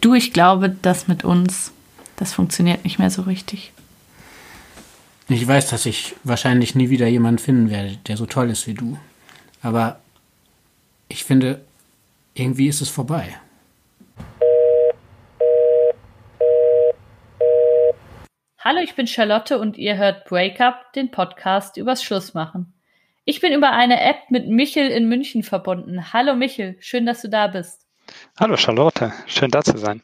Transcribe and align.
Du, 0.00 0.14
ich 0.14 0.32
glaube, 0.32 0.70
das 0.70 1.08
mit 1.08 1.24
uns, 1.24 1.72
das 2.16 2.32
funktioniert 2.32 2.84
nicht 2.84 2.98
mehr 2.98 3.10
so 3.10 3.22
richtig. 3.22 3.72
Ich 5.28 5.46
weiß, 5.46 5.68
dass 5.68 5.84
ich 5.84 6.16
wahrscheinlich 6.24 6.74
nie 6.74 6.88
wieder 6.88 7.06
jemanden 7.06 7.38
finden 7.38 7.70
werde, 7.70 7.98
der 8.06 8.16
so 8.16 8.24
toll 8.24 8.48
ist 8.48 8.66
wie 8.66 8.72
du. 8.72 8.98
Aber 9.60 10.00
ich 11.08 11.24
finde, 11.24 11.60
irgendwie 12.32 12.68
ist 12.68 12.80
es 12.80 12.88
vorbei. 12.88 13.36
Hallo, 18.58 18.80
ich 18.80 18.94
bin 18.94 19.06
Charlotte 19.06 19.58
und 19.58 19.76
ihr 19.76 19.98
hört 19.98 20.24
Breakup, 20.24 20.94
den 20.94 21.10
Podcast 21.10 21.76
übers 21.76 22.02
Schlussmachen. 22.02 22.72
Ich 23.26 23.40
bin 23.40 23.52
über 23.52 23.72
eine 23.72 24.00
App 24.00 24.30
mit 24.30 24.48
Michel 24.48 24.88
in 24.88 25.08
München 25.08 25.42
verbunden. 25.42 26.14
Hallo 26.14 26.34
Michel, 26.34 26.76
schön, 26.80 27.04
dass 27.04 27.20
du 27.20 27.28
da 27.28 27.48
bist. 27.48 27.86
Hallo 28.38 28.56
Charlotte, 28.56 29.12
schön 29.26 29.50
da 29.50 29.62
zu 29.62 29.76
sein. 29.78 30.02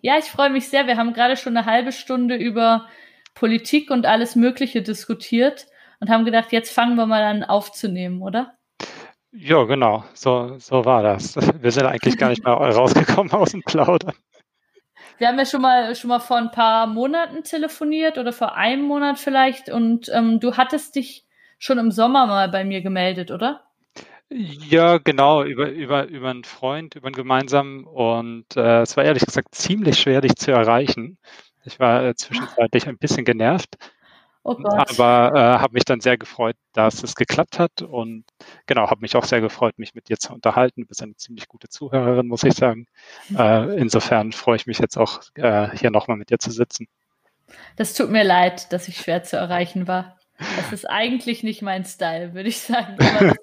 Ja, 0.00 0.18
ich 0.18 0.26
freue 0.26 0.50
mich 0.50 0.68
sehr. 0.68 0.86
Wir 0.86 0.96
haben 0.96 1.12
gerade 1.12 1.36
schon 1.36 1.56
eine 1.56 1.66
halbe 1.66 1.92
Stunde 1.92 2.36
über 2.36 2.86
Politik 3.34 3.90
und 3.90 4.06
alles 4.06 4.36
Mögliche 4.36 4.82
diskutiert 4.82 5.66
und 6.00 6.10
haben 6.10 6.24
gedacht, 6.24 6.52
jetzt 6.52 6.72
fangen 6.72 6.96
wir 6.96 7.06
mal 7.06 7.22
an 7.22 7.44
aufzunehmen, 7.44 8.22
oder? 8.22 8.56
Ja, 9.32 9.64
genau, 9.64 10.04
so, 10.14 10.56
so 10.58 10.84
war 10.84 11.02
das. 11.02 11.36
Wir 11.60 11.70
sind 11.70 11.86
eigentlich 11.86 12.16
gar 12.16 12.30
nicht 12.30 12.44
mehr 12.44 12.54
rausgekommen 12.54 13.32
aus 13.32 13.50
dem 13.50 13.62
Plaudern. 13.62 14.14
Wir 15.18 15.28
haben 15.28 15.38
ja 15.38 15.46
schon 15.46 15.62
mal 15.62 15.94
schon 15.94 16.08
mal 16.08 16.20
vor 16.20 16.36
ein 16.36 16.50
paar 16.50 16.86
Monaten 16.86 17.42
telefoniert 17.42 18.18
oder 18.18 18.32
vor 18.32 18.54
einem 18.54 18.84
Monat 18.84 19.18
vielleicht 19.18 19.68
und 19.68 20.10
ähm, 20.12 20.40
du 20.40 20.56
hattest 20.56 20.94
dich 20.94 21.26
schon 21.58 21.78
im 21.78 21.90
Sommer 21.90 22.26
mal 22.26 22.48
bei 22.48 22.64
mir 22.64 22.82
gemeldet, 22.82 23.30
oder? 23.30 23.65
Ja, 24.28 24.98
genau, 24.98 25.44
über, 25.44 25.70
über, 25.70 26.06
über 26.08 26.30
einen 26.30 26.44
Freund, 26.44 26.96
über 26.96 27.06
einen 27.06 27.14
gemeinsamen. 27.14 27.84
Und 27.84 28.56
äh, 28.56 28.82
es 28.82 28.96
war 28.96 29.04
ehrlich 29.04 29.24
gesagt 29.24 29.54
ziemlich 29.54 29.98
schwer, 29.98 30.20
dich 30.20 30.36
zu 30.36 30.50
erreichen. 30.50 31.18
Ich 31.64 31.78
war 31.78 32.04
äh, 32.04 32.14
zwischenzeitlich 32.14 32.88
ein 32.88 32.98
bisschen 32.98 33.24
genervt. 33.24 33.76
Oh 34.48 34.56
aber 34.64 35.32
äh, 35.34 35.58
habe 35.58 35.74
mich 35.74 35.84
dann 35.84 36.00
sehr 36.00 36.16
gefreut, 36.16 36.54
dass 36.72 37.02
es 37.02 37.16
geklappt 37.16 37.58
hat 37.58 37.82
und 37.82 38.24
genau, 38.66 38.88
habe 38.88 39.00
mich 39.00 39.16
auch 39.16 39.24
sehr 39.24 39.40
gefreut, 39.40 39.76
mich 39.76 39.96
mit 39.96 40.08
dir 40.08 40.18
zu 40.18 40.32
unterhalten. 40.32 40.82
Du 40.82 40.86
bist 40.86 41.02
eine 41.02 41.16
ziemlich 41.16 41.48
gute 41.48 41.68
Zuhörerin, 41.68 42.28
muss 42.28 42.44
ich 42.44 42.54
sagen. 42.54 42.86
Mhm. 43.28 43.36
Äh, 43.36 43.74
insofern 43.74 44.30
freue 44.30 44.54
ich 44.54 44.68
mich 44.68 44.78
jetzt 44.78 44.96
auch, 44.98 45.20
äh, 45.34 45.76
hier 45.76 45.90
nochmal 45.90 46.16
mit 46.16 46.30
dir 46.30 46.38
zu 46.38 46.52
sitzen. 46.52 46.86
Das 47.74 47.94
tut 47.94 48.08
mir 48.08 48.22
leid, 48.22 48.72
dass 48.72 48.86
ich 48.86 48.98
schwer 48.98 49.24
zu 49.24 49.36
erreichen 49.36 49.88
war. 49.88 50.16
Das 50.38 50.72
ist 50.72 50.84
eigentlich 50.84 51.42
nicht 51.42 51.62
mein 51.62 51.84
Style, 51.84 52.34
würde 52.34 52.48
ich 52.48 52.60
sagen. 52.60 52.96
Aber 53.00 53.34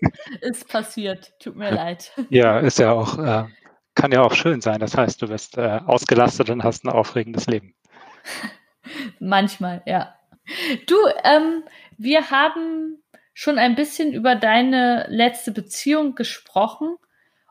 es 0.41 0.59
ist 0.59 0.69
passiert. 0.69 1.33
Tut 1.39 1.55
mir 1.55 1.71
leid. 1.71 2.11
Ja, 2.29 2.59
ist 2.59 2.79
ja 2.79 2.91
auch, 2.91 3.17
äh, 3.17 3.45
kann 3.95 4.11
ja 4.11 4.21
auch 4.21 4.33
schön 4.33 4.61
sein. 4.61 4.79
Das 4.79 4.95
heißt, 4.95 5.21
du 5.21 5.27
bist 5.27 5.57
äh, 5.57 5.79
ausgelastet 5.85 6.49
und 6.49 6.63
hast 6.63 6.85
ein 6.85 6.89
aufregendes 6.89 7.47
Leben. 7.47 7.73
Manchmal, 9.19 9.81
ja. 9.85 10.15
Du, 10.87 10.95
ähm, 11.23 11.63
wir 11.97 12.29
haben 12.29 13.01
schon 13.33 13.57
ein 13.57 13.75
bisschen 13.75 14.13
über 14.13 14.35
deine 14.35 15.07
letzte 15.09 15.51
Beziehung 15.51 16.15
gesprochen. 16.15 16.95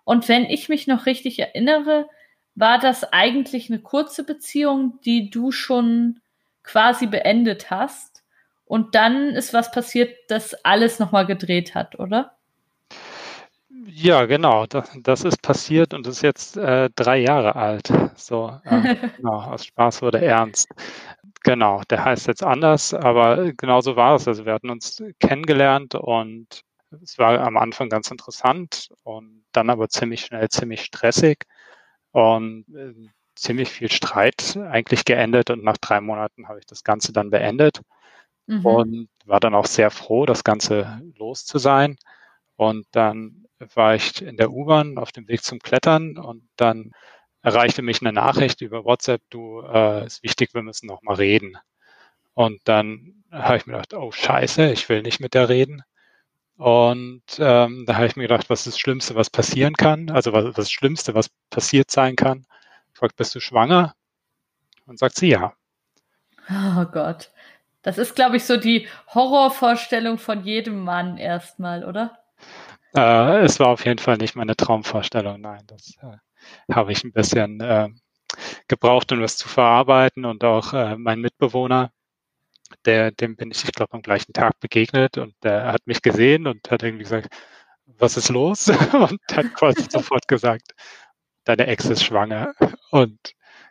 Und 0.05 0.29
wenn 0.29 0.45
ich 0.45 0.69
mich 0.69 0.87
noch 0.87 1.07
richtig 1.07 1.39
erinnere, 1.39 2.09
war 2.55 2.79
das 2.79 3.13
eigentlich 3.13 3.71
eine 3.71 3.81
kurze 3.81 4.25
Beziehung, 4.25 5.01
die 5.05 5.31
du 5.31 5.53
schon 5.53 6.21
quasi 6.63 7.07
beendet 7.07 7.71
hast. 7.71 8.12
Und 8.73 8.95
dann 8.95 9.35
ist 9.35 9.53
was 9.53 9.71
passiert, 9.71 10.17
das 10.29 10.55
alles 10.65 10.99
nochmal 10.99 11.27
gedreht 11.27 11.75
hat, 11.75 11.99
oder? 11.99 12.39
Ja, 13.85 14.25
genau. 14.25 14.65
Das, 14.65 14.91
das 15.03 15.25
ist 15.25 15.43
passiert 15.43 15.93
und 15.93 16.07
ist 16.07 16.23
jetzt 16.23 16.57
äh, 16.57 16.89
drei 16.97 17.19
Jahre 17.19 17.55
alt. 17.55 17.93
So, 18.17 18.59
äh, 18.65 18.97
genau, 19.19 19.43
aus 19.43 19.67
Spaß 19.67 20.01
wurde 20.01 20.25
ernst. 20.25 20.71
Genau, 21.43 21.83
der 21.91 22.03
heißt 22.03 22.29
jetzt 22.29 22.43
anders, 22.43 22.95
aber 22.95 23.53
genauso 23.53 23.97
war 23.97 24.15
es. 24.15 24.27
Also 24.27 24.47
wir 24.47 24.55
hatten 24.55 24.71
uns 24.71 25.03
kennengelernt 25.21 25.95
und 25.95 26.63
es 27.03 27.19
war 27.19 27.43
am 27.43 27.59
Anfang 27.59 27.91
ganz 27.91 28.11
interessant 28.11 28.89
und 29.03 29.45
dann 29.53 29.69
aber 29.69 29.91
ziemlich 29.91 30.23
schnell 30.23 30.49
ziemlich 30.49 30.81
stressig 30.81 31.45
und 32.13 32.65
äh, 32.75 32.95
ziemlich 33.35 33.69
viel 33.69 33.93
Streit 33.93 34.57
eigentlich 34.57 35.05
geendet 35.05 35.51
und 35.51 35.63
nach 35.63 35.77
drei 35.77 36.01
Monaten 36.01 36.49
habe 36.49 36.59
ich 36.59 36.65
das 36.65 36.85
Ganze 36.85 37.13
dann 37.13 37.29
beendet 37.29 37.83
mhm. 38.59 38.67
und 38.67 39.09
war 39.25 39.41
dann 39.41 39.55
auch 39.55 39.67
sehr 39.67 39.91
froh, 39.91 40.27
das 40.27 40.45
Ganze 40.45 41.01
los 41.17 41.45
zu 41.45 41.59
sein. 41.59 41.97
Und 42.57 42.87
dann 42.93 43.47
war 43.75 43.95
ich 43.95 44.23
in 44.23 44.37
der 44.37 44.51
U-Bahn 44.51 44.99
auf 44.99 45.13
dem 45.13 45.29
Weg 45.29 45.43
zum 45.43 45.61
Klettern 45.61 46.19
und 46.19 46.49
dann 46.57 46.93
erreichte 47.43 47.83
mich 47.83 48.01
eine 48.01 48.13
Nachricht 48.13 48.61
über 48.61 48.85
WhatsApp, 48.85 49.23
du, 49.31 49.63
äh, 49.63 50.07
ist 50.07 50.23
wichtig, 50.23 50.55
wir 50.55 50.63
müssen 50.63 50.87
noch 50.87 51.03
mal 51.03 51.15
reden. 51.15 51.57
Und 52.35 52.61
dann 52.65 53.25
habe 53.31 53.57
ich 53.57 53.67
mir 53.67 53.75
gedacht, 53.75 53.95
oh 53.95 54.13
scheiße, 54.13 54.71
ich 54.73 54.89
will 54.89 55.03
nicht 55.03 55.21
mit 55.21 55.35
der 55.35 55.49
reden. 55.49 55.83
Und 56.57 57.25
ähm, 57.39 57.85
da 57.87 57.97
habe 57.97 58.07
ich 58.07 58.17
mir 58.17 58.23
gedacht, 58.23 58.49
was 58.49 58.61
ist 58.61 58.75
das 58.75 58.79
Schlimmste, 58.79 59.17
was 59.17 59.31
passieren 59.31 59.75
kann? 59.75 60.11
Also 60.11 60.33
was, 60.33 60.45
was 60.45 60.55
das 60.55 60.71
Schlimmste, 60.71 61.15
was 61.15 61.29
passiert 61.51 61.91
sein 61.91 62.15
kann? 62.15 62.47
Ich 62.93 62.99
frage, 62.99 63.15
bist 63.17 63.35
du 63.35 63.41
schwanger? 63.41 63.95
Und 64.87 64.99
sagt 64.99 65.17
sie 65.17 65.29
ja. 65.29 65.55
Oh 66.49 66.85
Gott. 66.85 67.32
Das 67.83 67.99
ist, 67.99 68.15
glaube 68.15 68.37
ich, 68.37 68.45
so 68.45 68.57
die 68.57 68.87
Horrorvorstellung 69.13 70.19
von 70.19 70.45
jedem 70.45 70.85
Mann 70.85 71.19
erstmal, 71.19 71.85
oder? 71.85 72.19
Äh, 72.97 73.41
es 73.41 73.59
war 73.59 73.69
auf 73.69 73.85
jeden 73.85 73.99
Fall 73.99 74.19
nicht 74.19 74.37
meine 74.37 74.57
Traumvorstellung, 74.57 75.41
nein. 75.41 75.63
Das 75.67 75.97
äh, 76.01 76.75
habe 76.75 76.93
ich 76.93 77.03
ein 77.05 77.13
bisschen 77.13 77.61
äh, 77.61 77.89
gebraucht, 78.69 79.13
um 79.13 79.21
das 79.21 79.37
zu 79.37 79.49
verarbeiten. 79.49 80.25
Und 80.25 80.45
auch 80.45 80.73
äh, 80.73 80.97
mein 80.97 81.21
Mitbewohner, 81.21 81.91
der, 82.85 83.11
dem 83.11 83.37
bin 83.37 83.51
ich, 83.51 83.65
ich 83.65 83.73
glaube, 83.73 83.95
am 83.95 84.03
gleichen 84.03 84.33
Tag 84.33 84.61
begegnet 84.61 85.19
und 85.19 85.35
der 85.43 85.73
hat 85.73 85.87
mich 85.87 86.03
gesehen 86.03 86.47
und 86.47 86.71
hat 86.71 86.83
irgendwie 86.83 87.05
gesagt, 87.05 87.29
was 87.87 88.17
ist 88.17 88.29
los? 88.29 88.69
und 88.93 89.21
hat 89.33 89.55
quasi 89.55 89.83
sofort 89.91 90.29
gesagt, 90.29 90.73
deine 91.45 91.67
Ex 91.67 91.87
ist 91.87 92.05
schwanger. 92.05 92.55
Und 92.91 93.19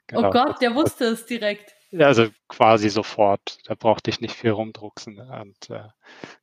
genau, 0.07 0.27
oh 0.27 0.31
Gott, 0.31 0.61
der 0.61 0.75
wusste 0.75 1.05
es 1.05 1.25
direkt. 1.25 1.73
Also 1.97 2.29
quasi 2.47 2.89
sofort. 2.89 3.57
Da 3.65 3.75
brauchte 3.75 4.09
ich 4.09 4.21
nicht 4.21 4.35
viel 4.35 4.51
rumdrucksen. 4.51 5.19
Und 5.19 5.69
äh, 5.69 5.87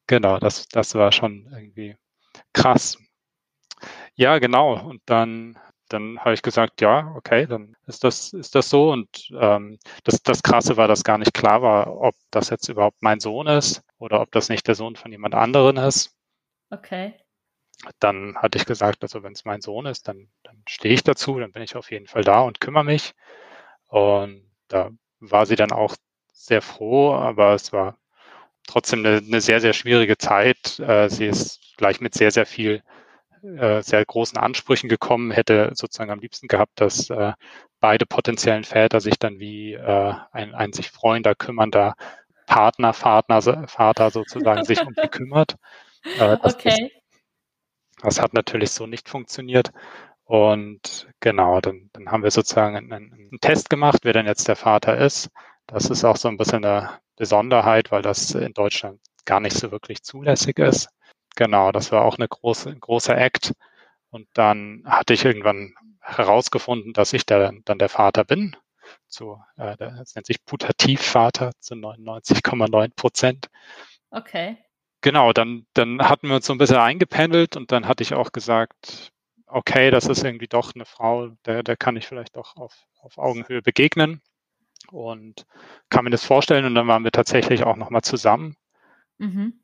genau, 0.06 0.38
das, 0.38 0.68
das 0.68 0.94
war 0.94 1.12
schon 1.12 1.48
irgendwie 1.52 1.96
krass. 2.52 2.98
Ja, 4.14 4.38
genau. 4.38 4.78
Und 4.78 5.00
dann, 5.06 5.58
dann 5.88 6.18
habe 6.20 6.34
ich 6.34 6.42
gesagt, 6.42 6.80
ja, 6.80 7.14
okay, 7.16 7.46
dann 7.46 7.76
ist 7.86 8.04
das, 8.04 8.32
ist 8.32 8.54
das 8.54 8.68
so. 8.68 8.92
Und 8.92 9.30
ähm, 9.40 9.78
das, 10.04 10.22
das 10.22 10.42
Krasse 10.42 10.76
war, 10.76 10.88
dass 10.88 11.04
gar 11.04 11.18
nicht 11.18 11.34
klar 11.34 11.62
war, 11.62 11.98
ob 12.00 12.14
das 12.30 12.50
jetzt 12.50 12.68
überhaupt 12.68 13.02
mein 13.02 13.20
Sohn 13.20 13.46
ist 13.46 13.82
oder 13.98 14.20
ob 14.20 14.30
das 14.32 14.48
nicht 14.48 14.66
der 14.68 14.74
Sohn 14.74 14.96
von 14.96 15.12
jemand 15.12 15.34
anderen 15.34 15.76
ist. 15.76 16.14
Okay. 16.70 17.14
Dann 18.00 18.36
hatte 18.36 18.58
ich 18.58 18.66
gesagt, 18.66 19.02
also 19.02 19.22
wenn 19.22 19.32
es 19.32 19.44
mein 19.44 19.60
Sohn 19.60 19.86
ist, 19.86 20.08
dann, 20.08 20.28
dann 20.42 20.62
stehe 20.68 20.94
ich 20.94 21.04
dazu, 21.04 21.38
dann 21.38 21.52
bin 21.52 21.62
ich 21.62 21.76
auf 21.76 21.90
jeden 21.92 22.08
Fall 22.08 22.24
da 22.24 22.40
und 22.40 22.60
kümmere 22.60 22.84
mich. 22.84 23.14
Und 23.86 24.50
da 24.66 24.90
war 25.20 25.46
sie 25.46 25.56
dann 25.56 25.72
auch 25.72 25.96
sehr 26.32 26.62
froh, 26.62 27.12
aber 27.12 27.54
es 27.54 27.72
war 27.72 27.96
trotzdem 28.66 29.04
eine, 29.04 29.18
eine 29.18 29.40
sehr, 29.40 29.60
sehr 29.60 29.72
schwierige 29.72 30.18
Zeit. 30.18 30.78
Äh, 30.78 31.08
sie 31.08 31.26
ist 31.26 31.60
gleich 31.76 32.00
mit 32.00 32.14
sehr, 32.14 32.30
sehr 32.30 32.46
viel, 32.46 32.82
äh, 33.42 33.82
sehr 33.82 34.04
großen 34.04 34.38
Ansprüchen 34.38 34.88
gekommen, 34.88 35.30
hätte 35.30 35.72
sozusagen 35.74 36.10
am 36.10 36.20
liebsten 36.20 36.48
gehabt, 36.48 36.80
dass 36.80 37.10
äh, 37.10 37.32
beide 37.80 38.06
potenziellen 38.06 38.64
Väter 38.64 39.00
sich 39.00 39.18
dann 39.18 39.38
wie 39.38 39.76
ein, 39.76 40.54
ein 40.54 40.72
sich 40.72 40.90
freuender, 40.90 41.36
kümmernder 41.36 41.94
Partner, 42.46 42.92
Vater, 42.92 43.68
Vater 43.68 44.10
sozusagen 44.10 44.64
sich 44.64 44.80
um 44.84 44.94
sie 45.00 45.08
kümmert. 45.08 45.54
Das, 46.18 46.54
okay. 46.54 46.90
Das, 48.00 48.14
das 48.16 48.20
hat 48.20 48.34
natürlich 48.34 48.72
so 48.72 48.86
nicht 48.86 49.08
funktioniert. 49.08 49.70
Und 50.28 51.08
genau, 51.20 51.62
dann, 51.62 51.88
dann 51.94 52.10
haben 52.10 52.22
wir 52.22 52.30
sozusagen 52.30 52.76
einen, 52.76 52.92
einen, 52.92 53.38
Test 53.40 53.70
gemacht, 53.70 54.00
wer 54.02 54.12
denn 54.12 54.26
jetzt 54.26 54.46
der 54.46 54.56
Vater 54.56 54.98
ist. 54.98 55.30
Das 55.66 55.88
ist 55.88 56.04
auch 56.04 56.18
so 56.18 56.28
ein 56.28 56.36
bisschen 56.36 56.66
eine 56.66 57.00
Besonderheit, 57.16 57.90
weil 57.90 58.02
das 58.02 58.34
in 58.34 58.52
Deutschland 58.52 59.00
gar 59.24 59.40
nicht 59.40 59.56
so 59.56 59.70
wirklich 59.72 60.02
zulässig 60.02 60.58
ist. 60.58 60.90
Genau, 61.34 61.72
das 61.72 61.92
war 61.92 62.04
auch 62.04 62.18
eine 62.18 62.28
große, 62.28 62.68
ein 62.68 62.78
großer 62.78 63.16
Act. 63.16 63.54
Und 64.10 64.28
dann 64.34 64.82
hatte 64.84 65.14
ich 65.14 65.24
irgendwann 65.24 65.74
herausgefunden, 66.02 66.92
dass 66.92 67.14
ich 67.14 67.24
der, 67.24 67.54
dann 67.64 67.78
der 67.78 67.88
Vater 67.88 68.24
bin. 68.24 68.54
Zu, 69.06 69.40
äh, 69.56 69.78
das 69.78 70.14
nennt 70.14 70.26
sich 70.26 70.44
Putativvater 70.44 71.52
zu 71.58 71.74
99,9 71.74 72.94
Prozent. 72.94 73.48
Okay. 74.10 74.58
Genau, 75.00 75.32
dann, 75.32 75.64
dann 75.72 76.06
hatten 76.06 76.28
wir 76.28 76.36
uns 76.36 76.44
so 76.44 76.52
ein 76.52 76.58
bisschen 76.58 76.76
eingependelt 76.76 77.56
und 77.56 77.72
dann 77.72 77.88
hatte 77.88 78.02
ich 78.02 78.12
auch 78.12 78.30
gesagt, 78.30 79.10
okay, 79.48 79.90
das 79.90 80.06
ist 80.06 80.24
irgendwie 80.24 80.48
doch 80.48 80.74
eine 80.74 80.84
Frau, 80.84 81.28
der, 81.44 81.62
der 81.62 81.76
kann 81.76 81.96
ich 81.96 82.06
vielleicht 82.06 82.36
doch 82.36 82.56
auf, 82.56 82.74
auf 83.00 83.18
Augenhöhe 83.18 83.62
begegnen 83.62 84.20
und 84.90 85.46
kann 85.90 86.04
mir 86.04 86.10
das 86.10 86.24
vorstellen. 86.24 86.64
Und 86.64 86.74
dann 86.74 86.88
waren 86.88 87.04
wir 87.04 87.12
tatsächlich 87.12 87.64
auch 87.64 87.76
nochmal 87.76 88.02
zusammen. 88.02 88.56
Mhm. 89.18 89.60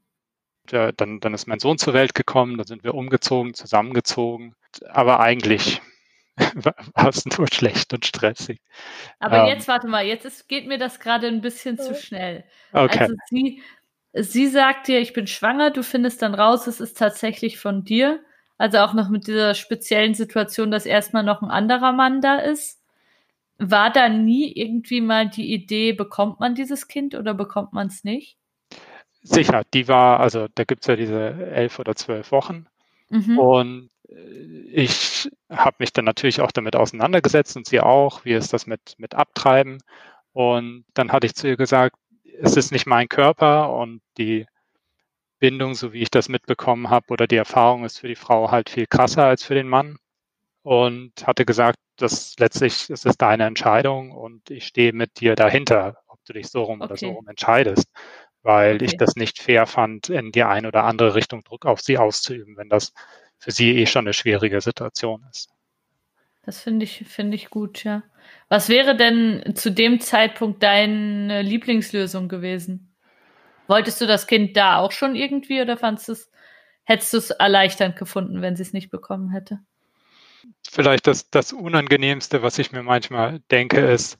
Ja, 0.70 0.92
dann, 0.92 1.20
dann 1.20 1.34
ist 1.34 1.46
mein 1.46 1.58
Sohn 1.58 1.78
zur 1.78 1.94
Welt 1.94 2.14
gekommen, 2.14 2.56
dann 2.56 2.66
sind 2.66 2.84
wir 2.84 2.94
umgezogen, 2.94 3.54
zusammengezogen. 3.54 4.54
Aber 4.88 5.20
eigentlich 5.20 5.82
war 6.94 7.08
es 7.08 7.24
nur 7.26 7.46
schlecht 7.52 7.92
und 7.92 8.06
stressig. 8.06 8.60
Aber 9.18 9.42
ähm, 9.42 9.46
jetzt 9.46 9.68
warte 9.68 9.86
mal, 9.86 10.04
jetzt 10.04 10.24
ist, 10.24 10.48
geht 10.48 10.66
mir 10.66 10.78
das 10.78 11.00
gerade 11.00 11.26
ein 11.26 11.42
bisschen 11.42 11.78
zu 11.78 11.94
schnell. 11.94 12.44
Okay. 12.72 12.98
Also 12.98 13.14
sie, 13.28 13.62
sie 14.14 14.48
sagt 14.48 14.88
dir, 14.88 15.00
ich 15.00 15.12
bin 15.12 15.26
schwanger, 15.26 15.70
du 15.70 15.82
findest 15.82 16.22
dann 16.22 16.34
raus, 16.34 16.66
es 16.66 16.80
ist 16.80 16.98
tatsächlich 16.98 17.58
von 17.58 17.84
dir. 17.84 18.24
Also 18.56 18.78
auch 18.78 18.94
noch 18.94 19.08
mit 19.08 19.26
dieser 19.26 19.54
speziellen 19.54 20.14
Situation, 20.14 20.70
dass 20.70 20.86
erstmal 20.86 21.24
noch 21.24 21.42
ein 21.42 21.50
anderer 21.50 21.92
Mann 21.92 22.20
da 22.20 22.36
ist. 22.36 22.80
War 23.58 23.90
da 23.90 24.08
nie 24.08 24.52
irgendwie 24.52 25.00
mal 25.00 25.28
die 25.28 25.52
Idee, 25.52 25.92
bekommt 25.92 26.40
man 26.40 26.54
dieses 26.54 26.88
Kind 26.88 27.14
oder 27.14 27.34
bekommt 27.34 27.72
man 27.72 27.88
es 27.88 28.04
nicht? 28.04 28.36
Sicher, 29.22 29.62
die 29.72 29.88
war, 29.88 30.20
also 30.20 30.48
da 30.54 30.64
gibt 30.64 30.82
es 30.82 30.88
ja 30.88 30.96
diese 30.96 31.30
elf 31.52 31.78
oder 31.78 31.94
zwölf 31.94 32.30
Wochen. 32.30 32.66
Mhm. 33.08 33.38
Und 33.38 33.90
äh, 34.08 34.14
ich 34.72 35.30
habe 35.50 35.76
mich 35.78 35.92
dann 35.92 36.04
natürlich 36.04 36.40
auch 36.40 36.52
damit 36.52 36.76
auseinandergesetzt 36.76 37.56
und 37.56 37.66
sie 37.66 37.80
auch, 37.80 38.24
wie 38.24 38.32
ist 38.32 38.52
das 38.52 38.66
mit, 38.66 38.94
mit 38.98 39.14
Abtreiben. 39.14 39.78
Und 40.32 40.84
dann 40.94 41.12
hatte 41.12 41.26
ich 41.26 41.34
zu 41.34 41.48
ihr 41.48 41.56
gesagt, 41.56 41.96
es 42.40 42.56
ist 42.56 42.72
nicht 42.72 42.86
mein 42.86 43.08
Körper 43.08 43.72
und 43.72 44.02
die 44.18 44.46
Bindung, 45.44 45.74
so 45.74 45.92
wie 45.92 46.00
ich 46.00 46.10
das 46.10 46.30
mitbekommen 46.30 46.88
habe, 46.88 47.08
oder 47.10 47.26
die 47.26 47.36
Erfahrung 47.36 47.84
ist 47.84 47.98
für 47.98 48.08
die 48.08 48.14
Frau 48.14 48.50
halt 48.50 48.70
viel 48.70 48.86
krasser 48.86 49.26
als 49.26 49.44
für 49.44 49.54
den 49.54 49.68
Mann. 49.68 49.98
Und 50.62 51.12
hatte 51.26 51.44
gesagt, 51.44 51.78
dass 51.96 52.34
letztlich 52.38 52.88
ist 52.88 53.04
es 53.04 53.18
deine 53.18 53.44
Entscheidung 53.44 54.12
und 54.12 54.48
ich 54.48 54.66
stehe 54.66 54.94
mit 54.94 55.20
dir 55.20 55.34
dahinter, 55.34 55.98
ob 56.08 56.18
du 56.24 56.32
dich 56.32 56.46
so 56.46 56.62
rum 56.62 56.80
okay. 56.80 56.84
oder 56.84 56.96
so 56.96 57.10
rum 57.10 57.28
entscheidest, 57.28 57.86
weil 58.42 58.76
okay. 58.76 58.86
ich 58.86 58.96
das 58.96 59.16
nicht 59.16 59.38
fair 59.38 59.66
fand, 59.66 60.08
in 60.08 60.32
die 60.32 60.44
eine 60.44 60.68
oder 60.68 60.84
andere 60.84 61.14
Richtung 61.14 61.44
Druck 61.44 61.66
auf 61.66 61.82
sie 61.82 61.98
auszuüben, 61.98 62.56
wenn 62.56 62.70
das 62.70 62.94
für 63.36 63.50
sie 63.50 63.76
eh 63.76 63.84
schon 63.84 64.06
eine 64.06 64.14
schwierige 64.14 64.62
Situation 64.62 65.26
ist. 65.30 65.50
Das 66.46 66.62
finde 66.62 66.84
ich, 66.84 67.04
finde 67.06 67.34
ich 67.34 67.50
gut, 67.50 67.84
ja. 67.84 68.02
Was 68.48 68.70
wäre 68.70 68.96
denn 68.96 69.54
zu 69.56 69.70
dem 69.70 70.00
Zeitpunkt 70.00 70.62
deine 70.62 71.42
Lieblingslösung 71.42 72.30
gewesen? 72.30 72.93
Wolltest 73.66 74.00
du 74.00 74.06
das 74.06 74.26
Kind 74.26 74.56
da 74.56 74.78
auch 74.78 74.92
schon 74.92 75.14
irgendwie 75.14 75.60
oder 75.62 75.76
fandest 75.76 76.08
es, 76.08 76.30
hättest 76.84 77.12
du 77.12 77.18
es 77.18 77.30
erleichternd 77.30 77.96
gefunden, 77.96 78.42
wenn 78.42 78.56
sie 78.56 78.62
es 78.62 78.72
nicht 78.72 78.90
bekommen 78.90 79.30
hätte? 79.30 79.60
Vielleicht 80.68 81.06
das, 81.06 81.30
das 81.30 81.52
Unangenehmste, 81.52 82.42
was 82.42 82.58
ich 82.58 82.72
mir 82.72 82.82
manchmal 82.82 83.40
denke, 83.50 83.80
ist, 83.80 84.18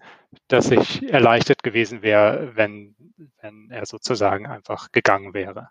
dass 0.49 0.71
ich 0.71 1.03
erleichtert 1.09 1.63
gewesen 1.63 2.03
wäre, 2.03 2.57
wenn, 2.57 2.97
wenn 3.41 3.71
er 3.71 3.87
sozusagen 3.87 4.47
einfach 4.47 4.91
gegangen 4.93 5.35
wäre. 5.35 5.71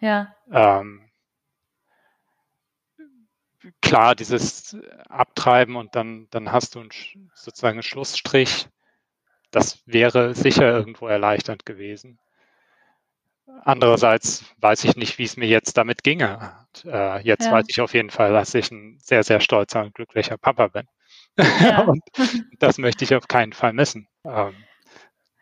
Ja. 0.00 0.34
Ähm, 0.52 1.10
klar, 3.80 4.14
dieses 4.14 4.76
Abtreiben 5.08 5.76
und 5.76 5.94
dann, 5.96 6.28
dann 6.30 6.52
hast 6.52 6.74
du 6.74 6.80
einen, 6.80 6.90
sozusagen 7.34 7.76
einen 7.76 7.82
Schlussstrich. 7.82 8.68
Das 9.50 9.82
wäre 9.86 10.34
sicher 10.34 10.70
irgendwo 10.70 11.06
erleichternd 11.06 11.64
gewesen. 11.64 12.18
Andererseits 13.64 14.44
weiß 14.58 14.84
ich 14.84 14.96
nicht, 14.96 15.18
wie 15.18 15.24
es 15.24 15.36
mir 15.36 15.46
jetzt 15.46 15.76
damit 15.76 16.02
ginge. 16.02 16.52
Äh, 16.84 17.22
jetzt 17.22 17.46
ja. 17.46 17.52
weiß 17.52 17.66
ich 17.68 17.80
auf 17.80 17.94
jeden 17.94 18.10
Fall, 18.10 18.32
dass 18.32 18.54
ich 18.54 18.70
ein 18.70 18.98
sehr, 19.00 19.22
sehr 19.22 19.40
stolzer 19.40 19.82
und 19.82 19.94
glücklicher 19.94 20.36
Papa 20.36 20.68
bin. 20.68 20.86
Ja. 21.38 21.80
und 21.86 22.02
das 22.58 22.78
möchte 22.78 23.04
ich 23.04 23.14
auf 23.14 23.28
keinen 23.28 23.52
Fall 23.52 23.72
missen. 23.72 24.08
Ähm, 24.24 24.54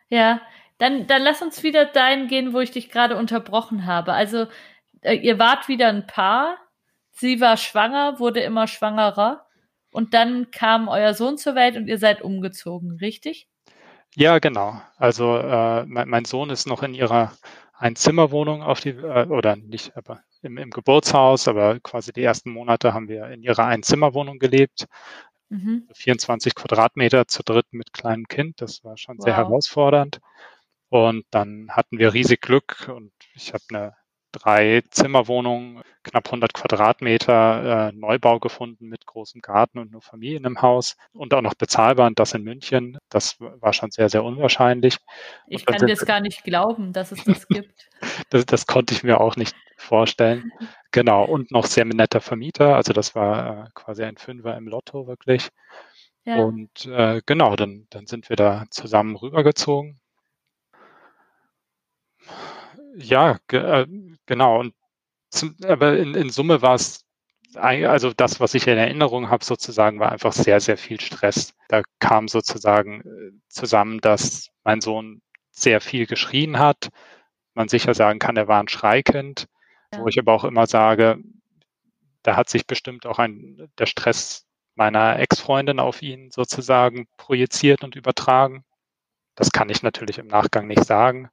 ja, 0.08 0.40
dann, 0.78 1.06
dann 1.06 1.22
lass 1.22 1.42
uns 1.42 1.62
wieder 1.62 1.86
dahin 1.86 2.28
gehen, 2.28 2.52
wo 2.52 2.60
ich 2.60 2.70
dich 2.70 2.90
gerade 2.90 3.16
unterbrochen 3.16 3.86
habe. 3.86 4.12
Also, 4.12 4.46
äh, 5.00 5.14
ihr 5.14 5.38
wart 5.38 5.68
wieder 5.68 5.88
ein 5.88 6.06
Paar. 6.06 6.58
Sie 7.10 7.40
war 7.40 7.56
schwanger, 7.56 8.18
wurde 8.18 8.40
immer 8.40 8.66
schwangerer. 8.66 9.46
Und 9.92 10.12
dann 10.12 10.50
kam 10.50 10.88
euer 10.88 11.14
Sohn 11.14 11.38
zur 11.38 11.54
Welt 11.54 11.76
und 11.76 11.86
ihr 11.86 11.98
seid 11.98 12.20
umgezogen, 12.20 12.98
richtig? 13.00 13.48
Ja, 14.16 14.38
genau. 14.40 14.80
Also 14.96 15.36
äh, 15.36 15.84
mein, 15.86 16.08
mein, 16.08 16.24
Sohn 16.24 16.50
ist 16.50 16.66
noch 16.66 16.82
in 16.82 16.94
ihrer 16.94 17.32
Einzimmerwohnung 17.84 18.62
auf 18.62 18.80
die, 18.80 18.90
äh, 18.90 19.26
oder 19.26 19.56
nicht, 19.56 19.94
aber 19.94 20.22
im, 20.40 20.56
im, 20.56 20.70
Geburtshaus, 20.70 21.48
aber 21.48 21.78
quasi 21.80 22.14
die 22.14 22.22
ersten 22.22 22.50
Monate 22.50 22.94
haben 22.94 23.08
wir 23.08 23.26
in 23.28 23.42
ihrer 23.42 23.66
Einzimmerwohnung 23.66 24.38
gelebt. 24.38 24.86
Mhm. 25.50 25.86
24 25.92 26.54
Quadratmeter 26.54 27.28
zu 27.28 27.42
dritt 27.42 27.66
mit 27.72 27.92
kleinem 27.92 28.26
Kind, 28.26 28.62
das 28.62 28.84
war 28.84 28.96
schon 28.96 29.18
wow. 29.18 29.24
sehr 29.24 29.36
herausfordernd. 29.36 30.20
Und 30.88 31.26
dann 31.30 31.68
hatten 31.70 31.98
wir 31.98 32.14
riesig 32.14 32.40
Glück 32.40 32.88
und 32.88 33.12
ich 33.34 33.52
habe 33.52 33.64
eine 33.68 33.96
drei 34.34 34.82
Zimmerwohnung, 34.90 35.82
knapp 36.02 36.26
100 36.26 36.52
Quadratmeter, 36.52 37.88
äh, 37.88 37.92
Neubau 37.92 38.38
gefunden 38.40 38.88
mit 38.88 39.06
großem 39.06 39.40
Garten 39.40 39.78
und 39.78 39.92
nur 39.92 40.02
Familien 40.02 40.44
im 40.44 40.60
Haus 40.60 40.96
und 41.12 41.32
auch 41.34 41.40
noch 41.40 41.54
bezahlbar 41.54 42.06
und 42.06 42.18
das 42.18 42.34
in 42.34 42.42
München. 42.42 42.98
Das 43.08 43.36
war 43.38 43.72
schon 43.72 43.90
sehr, 43.90 44.08
sehr 44.08 44.24
unwahrscheinlich. 44.24 44.98
Ich 45.46 45.64
kann 45.64 45.86
das 45.86 46.04
gar 46.04 46.20
nicht 46.20 46.44
glauben, 46.44 46.92
dass 46.92 47.12
es 47.12 47.24
das 47.24 47.46
gibt. 47.48 47.88
das, 48.30 48.44
das 48.46 48.66
konnte 48.66 48.94
ich 48.94 49.04
mir 49.04 49.20
auch 49.20 49.36
nicht 49.36 49.54
vorstellen. 49.76 50.52
Genau. 50.90 51.24
Und 51.24 51.50
noch 51.50 51.66
sehr 51.66 51.84
netter 51.84 52.20
Vermieter. 52.20 52.76
Also 52.76 52.92
das 52.92 53.14
war 53.14 53.66
äh, 53.66 53.68
quasi 53.74 54.02
ein 54.02 54.16
Fünfer 54.16 54.56
im 54.56 54.68
Lotto 54.68 55.06
wirklich. 55.06 55.48
Ja. 56.24 56.36
Und 56.36 56.86
äh, 56.86 57.20
genau, 57.26 57.54
dann, 57.54 57.86
dann 57.90 58.06
sind 58.06 58.28
wir 58.28 58.36
da 58.36 58.64
zusammen 58.70 59.14
rübergezogen 59.16 60.00
ja, 62.96 63.38
ge 63.48 63.60
äh, 63.60 63.86
genau. 64.26 64.60
Und 64.60 64.74
zum, 65.30 65.56
aber 65.66 65.96
in, 65.98 66.14
in 66.14 66.30
Summe 66.30 66.62
war 66.62 66.74
es, 66.74 67.04
also 67.54 68.12
das, 68.12 68.40
was 68.40 68.54
ich 68.54 68.66
in 68.66 68.78
Erinnerung 68.78 69.30
habe, 69.30 69.44
sozusagen, 69.44 70.00
war 70.00 70.12
einfach 70.12 70.32
sehr, 70.32 70.60
sehr 70.60 70.76
viel 70.76 71.00
Stress. 71.00 71.54
Da 71.68 71.82
kam 71.98 72.28
sozusagen 72.28 73.00
äh, 73.00 73.32
zusammen, 73.48 74.00
dass 74.00 74.50
mein 74.64 74.80
Sohn 74.80 75.22
sehr 75.50 75.80
viel 75.80 76.06
geschrien 76.06 76.58
hat. 76.58 76.88
Man 77.54 77.68
sicher 77.68 77.94
sagen 77.94 78.18
kann, 78.18 78.36
er 78.36 78.48
war 78.48 78.60
ein 78.60 78.68
Schreikind, 78.68 79.46
ja. 79.92 80.00
wo 80.00 80.08
ich 80.08 80.18
aber 80.18 80.32
auch 80.32 80.44
immer 80.44 80.66
sage, 80.66 81.18
da 82.22 82.36
hat 82.36 82.48
sich 82.48 82.66
bestimmt 82.66 83.06
auch 83.06 83.18
ein, 83.18 83.68
der 83.78 83.86
Stress 83.86 84.46
meiner 84.74 85.20
Ex-Freundin 85.20 85.78
auf 85.78 86.02
ihn 86.02 86.30
sozusagen 86.32 87.06
projiziert 87.16 87.84
und 87.84 87.94
übertragen. 87.94 88.64
Das 89.36 89.52
kann 89.52 89.68
ich 89.68 89.82
natürlich 89.82 90.18
im 90.18 90.26
Nachgang 90.26 90.66
nicht 90.66 90.84
sagen 90.84 91.30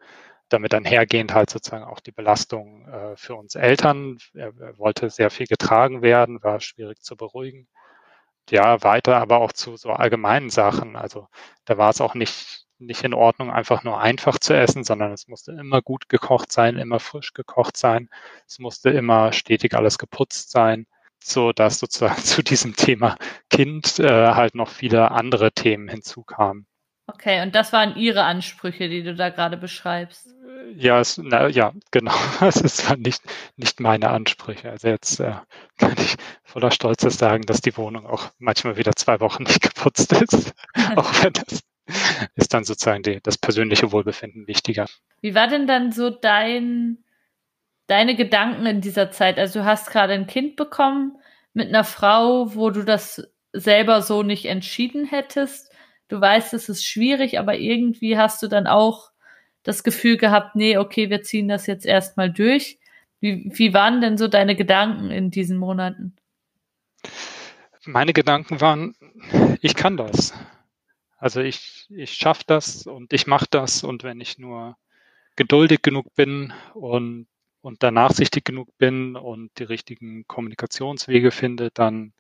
damit 0.51 0.73
einhergehend 0.73 1.33
halt 1.33 1.49
sozusagen 1.49 1.85
auch 1.85 1.99
die 2.01 2.11
Belastung 2.11 2.87
äh, 2.87 3.15
für 3.15 3.35
uns 3.35 3.55
Eltern. 3.55 4.17
Er, 4.33 4.53
er, 4.59 4.77
wollte 4.77 5.09
sehr 5.09 5.29
viel 5.29 5.47
getragen 5.47 6.01
werden, 6.01 6.43
war 6.43 6.59
schwierig 6.59 7.01
zu 7.01 7.15
beruhigen. 7.15 7.67
Ja, 8.49 8.83
weiter 8.83 9.17
aber 9.17 9.39
auch 9.39 9.53
zu 9.53 9.77
so 9.77 9.91
allgemeinen 9.91 10.49
Sachen. 10.49 10.95
Also 10.95 11.27
da 11.65 11.77
war 11.77 11.89
es 11.89 12.01
auch 12.01 12.15
nicht, 12.15 12.67
nicht 12.79 13.03
in 13.03 13.13
Ordnung, 13.13 13.51
einfach 13.51 13.83
nur 13.83 14.01
einfach 14.01 14.39
zu 14.39 14.55
essen, 14.55 14.83
sondern 14.83 15.13
es 15.13 15.27
musste 15.27 15.53
immer 15.53 15.81
gut 15.81 16.09
gekocht 16.09 16.51
sein, 16.51 16.77
immer 16.77 16.99
frisch 16.99 17.33
gekocht 17.33 17.77
sein. 17.77 18.09
Es 18.47 18.59
musste 18.59 18.89
immer 18.89 19.33
stetig 19.33 19.73
alles 19.75 19.97
geputzt 19.97 20.51
sein, 20.51 20.87
so 21.23 21.53
dass 21.53 21.79
sozusagen 21.79 22.21
zu 22.23 22.43
diesem 22.43 22.75
Thema 22.75 23.17
Kind 23.49 23.99
äh, 23.99 24.33
halt 24.33 24.55
noch 24.55 24.69
viele 24.69 25.11
andere 25.11 25.51
Themen 25.53 25.87
hinzukamen. 25.87 26.67
Okay, 27.13 27.41
und 27.41 27.55
das 27.55 27.73
waren 27.73 27.95
Ihre 27.95 28.23
Ansprüche, 28.23 28.89
die 28.89 29.03
du 29.03 29.15
da 29.15 29.29
gerade 29.29 29.57
beschreibst. 29.57 30.33
Ja, 30.75 30.99
es, 30.99 31.17
na, 31.17 31.47
ja, 31.47 31.73
genau. 31.91 32.13
Es 32.41 32.57
ist 32.57 32.77
zwar 32.77 32.97
nicht, 32.97 33.21
nicht 33.57 33.79
meine 33.79 34.09
Ansprüche. 34.09 34.69
Also 34.69 34.87
jetzt 34.87 35.19
äh, 35.19 35.33
kann 35.77 35.95
ich 35.97 36.15
voller 36.43 36.71
Stolzes 36.71 37.17
sagen, 37.17 37.43
dass 37.43 37.61
die 37.61 37.75
Wohnung 37.77 38.05
auch 38.05 38.31
manchmal 38.39 38.77
wieder 38.77 38.93
zwei 38.95 39.19
Wochen 39.19 39.43
nicht 39.47 39.61
geputzt 39.61 40.13
ist. 40.13 40.53
auch 40.95 41.23
wenn 41.23 41.33
das 41.33 41.61
ist 42.35 42.53
dann 42.53 42.63
sozusagen 42.63 43.03
die, 43.03 43.19
das 43.21 43.37
persönliche 43.37 43.91
Wohlbefinden 43.91 44.47
wichtiger. 44.47 44.85
Wie 45.21 45.35
war 45.35 45.47
denn 45.47 45.67
dann 45.67 45.91
so 45.91 46.09
dein, 46.09 47.03
deine 47.87 48.15
Gedanken 48.15 48.65
in 48.65 48.81
dieser 48.81 49.11
Zeit? 49.11 49.37
Also 49.37 49.59
du 49.59 49.65
hast 49.65 49.89
gerade 49.91 50.13
ein 50.13 50.27
Kind 50.27 50.55
bekommen 50.55 51.17
mit 51.53 51.67
einer 51.67 51.83
Frau, 51.83 52.55
wo 52.55 52.69
du 52.69 52.83
das 52.83 53.27
selber 53.51 54.01
so 54.01 54.23
nicht 54.23 54.45
entschieden 54.45 55.05
hättest. 55.05 55.70
Du 56.11 56.19
weißt, 56.19 56.53
es 56.53 56.67
ist 56.67 56.85
schwierig, 56.85 57.39
aber 57.39 57.57
irgendwie 57.57 58.17
hast 58.17 58.43
du 58.43 58.49
dann 58.49 58.67
auch 58.67 59.11
das 59.63 59.81
Gefühl 59.81 60.17
gehabt, 60.17 60.57
nee, 60.57 60.77
okay, 60.77 61.09
wir 61.09 61.21
ziehen 61.21 61.47
das 61.47 61.67
jetzt 61.67 61.85
erstmal 61.85 62.29
durch. 62.29 62.79
Wie, 63.21 63.49
wie 63.53 63.73
waren 63.73 64.01
denn 64.01 64.17
so 64.17 64.27
deine 64.27 64.57
Gedanken 64.57 65.09
in 65.09 65.31
diesen 65.31 65.57
Monaten? 65.57 66.17
Meine 67.85 68.11
Gedanken 68.11 68.59
waren, 68.59 68.93
ich 69.61 69.73
kann 69.73 69.95
das. 69.95 70.33
Also 71.17 71.39
ich, 71.39 71.87
ich 71.89 72.13
schaffe 72.13 72.43
das 72.45 72.87
und 72.87 73.13
ich 73.13 73.25
mache 73.25 73.47
das 73.49 73.85
und 73.85 74.03
wenn 74.03 74.19
ich 74.19 74.37
nur 74.37 74.75
geduldig 75.37 75.81
genug 75.81 76.13
bin 76.15 76.51
und, 76.73 77.27
und 77.61 77.83
da 77.83 77.91
nachsichtig 77.91 78.43
genug 78.43 78.75
bin 78.77 79.15
und 79.15 79.51
die 79.59 79.63
richtigen 79.63 80.27
Kommunikationswege 80.27 81.31
finde, 81.31 81.69
dann, 81.73 82.11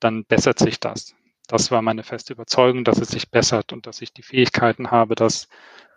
dann 0.00 0.24
bessert 0.24 0.58
sich 0.58 0.80
das. 0.80 1.15
Das 1.46 1.70
war 1.70 1.82
meine 1.82 2.02
feste 2.02 2.32
Überzeugung, 2.32 2.84
dass 2.84 3.00
es 3.00 3.08
sich 3.08 3.30
bessert 3.30 3.72
und 3.72 3.86
dass 3.86 4.02
ich 4.02 4.12
die 4.12 4.22
Fähigkeiten 4.22 4.90
habe, 4.90 5.14
das 5.14 5.48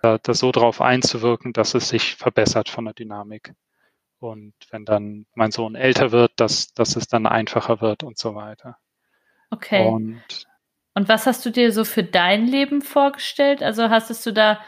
da 0.01 0.19
so 0.27 0.51
drauf 0.51 0.81
einzuwirken, 0.81 1.53
dass 1.53 1.73
es 1.73 1.89
sich 1.89 2.15
verbessert 2.15 2.69
von 2.69 2.85
der 2.85 2.93
Dynamik. 2.93 3.53
Und 4.19 4.53
wenn 4.71 4.85
dann 4.85 5.25
mein 5.33 5.51
Sohn 5.51 5.75
älter 5.75 6.11
wird, 6.11 6.31
dass, 6.37 6.73
dass 6.73 6.95
es 6.95 7.07
dann 7.07 7.25
einfacher 7.25 7.81
wird 7.81 8.03
und 8.03 8.17
so 8.17 8.35
weiter. 8.35 8.77
Okay. 9.49 9.87
Und, 9.87 10.21
und 10.93 11.09
was 11.09 11.25
hast 11.25 11.45
du 11.45 11.49
dir 11.49 11.71
so 11.71 11.85
für 11.85 12.03
dein 12.03 12.45
Leben 12.45 12.81
vorgestellt? 12.81 13.63
Also 13.63 13.89
hast 13.89 14.25
du 14.25 14.31
da 14.31 14.59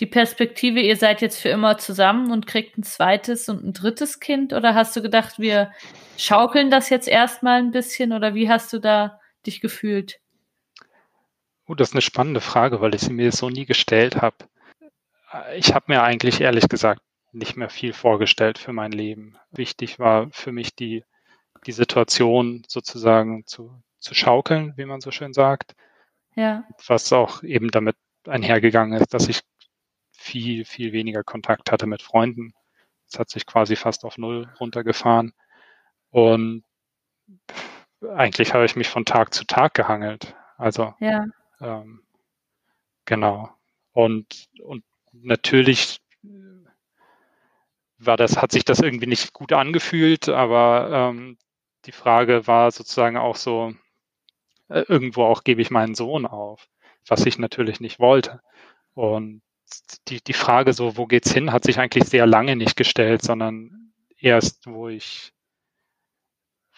die 0.00 0.06
Perspektive, 0.06 0.80
ihr 0.80 0.96
seid 0.96 1.22
jetzt 1.22 1.40
für 1.40 1.48
immer 1.48 1.78
zusammen 1.78 2.30
und 2.30 2.46
kriegt 2.46 2.78
ein 2.78 2.82
zweites 2.82 3.48
und 3.48 3.64
ein 3.64 3.72
drittes 3.72 4.20
Kind? 4.20 4.52
Oder 4.52 4.74
hast 4.74 4.94
du 4.96 5.02
gedacht, 5.02 5.38
wir 5.38 5.72
schaukeln 6.16 6.70
das 6.70 6.90
jetzt 6.90 7.08
erstmal 7.08 7.58
ein 7.58 7.70
bisschen? 7.70 8.12
Oder 8.12 8.34
wie 8.34 8.48
hast 8.48 8.72
du 8.72 8.78
da 8.78 9.20
dich 9.48 9.60
gefühlt? 9.60 10.20
Oh, 11.66 11.74
das 11.74 11.88
ist 11.88 11.94
eine 11.94 12.02
spannende 12.02 12.40
Frage, 12.40 12.80
weil 12.80 12.94
ich 12.94 13.02
sie 13.02 13.12
mir 13.12 13.32
so 13.32 13.50
nie 13.50 13.66
gestellt 13.66 14.16
habe. 14.16 14.36
Ich 15.56 15.74
habe 15.74 15.86
mir 15.88 16.02
eigentlich 16.02 16.40
ehrlich 16.40 16.68
gesagt 16.68 17.02
nicht 17.32 17.56
mehr 17.56 17.68
viel 17.68 17.92
vorgestellt 17.92 18.58
für 18.58 18.72
mein 18.72 18.92
Leben. 18.92 19.36
Wichtig 19.50 19.98
war 19.98 20.30
für 20.30 20.52
mich 20.52 20.74
die, 20.74 21.04
die 21.66 21.72
Situation 21.72 22.64
sozusagen 22.66 23.44
zu, 23.46 23.82
zu 23.98 24.14
schaukeln, 24.14 24.72
wie 24.76 24.86
man 24.86 25.00
so 25.00 25.10
schön 25.10 25.34
sagt. 25.34 25.74
Ja. 26.34 26.64
Was 26.86 27.12
auch 27.12 27.42
eben 27.42 27.70
damit 27.70 27.96
einhergegangen 28.26 28.98
ist, 28.98 29.12
dass 29.12 29.28
ich 29.28 29.40
viel, 30.12 30.64
viel 30.64 30.92
weniger 30.92 31.22
Kontakt 31.22 31.70
hatte 31.70 31.86
mit 31.86 32.02
Freunden. 32.02 32.54
Es 33.10 33.18
hat 33.18 33.28
sich 33.28 33.44
quasi 33.46 33.76
fast 33.76 34.04
auf 34.04 34.18
Null 34.18 34.48
runtergefahren. 34.58 35.32
Und 36.10 36.64
eigentlich 38.14 38.54
habe 38.54 38.64
ich 38.64 38.76
mich 38.76 38.88
von 38.88 39.04
Tag 39.04 39.34
zu 39.34 39.44
Tag 39.44 39.74
gehangelt. 39.74 40.34
Also 40.56 40.94
ja. 41.00 41.24
ähm, 41.60 42.02
genau. 43.04 43.50
Und, 43.92 44.48
und 44.62 44.84
natürlich 45.12 46.00
war 47.98 48.16
das, 48.16 48.36
hat 48.40 48.52
sich 48.52 48.64
das 48.64 48.80
irgendwie 48.80 49.06
nicht 49.06 49.32
gut 49.32 49.52
angefühlt, 49.52 50.28
aber 50.28 51.10
ähm, 51.10 51.36
die 51.84 51.92
Frage 51.92 52.46
war 52.46 52.70
sozusagen 52.70 53.16
auch 53.16 53.36
so, 53.36 53.74
äh, 54.68 54.84
irgendwo 54.88 55.24
auch 55.24 55.44
gebe 55.44 55.62
ich 55.62 55.70
meinen 55.70 55.94
Sohn 55.94 56.26
auf, 56.26 56.68
was 57.06 57.26
ich 57.26 57.38
natürlich 57.38 57.80
nicht 57.80 57.98
wollte. 57.98 58.40
Und 58.94 59.42
die, 60.08 60.22
die 60.22 60.32
Frage 60.32 60.72
so, 60.72 60.96
wo 60.96 61.06
geht's 61.06 61.32
hin, 61.32 61.52
hat 61.52 61.64
sich 61.64 61.78
eigentlich 61.78 62.04
sehr 62.04 62.26
lange 62.26 62.56
nicht 62.56 62.76
gestellt, 62.76 63.22
sondern 63.22 63.92
erst, 64.18 64.66
wo 64.66 64.88
ich, 64.88 65.32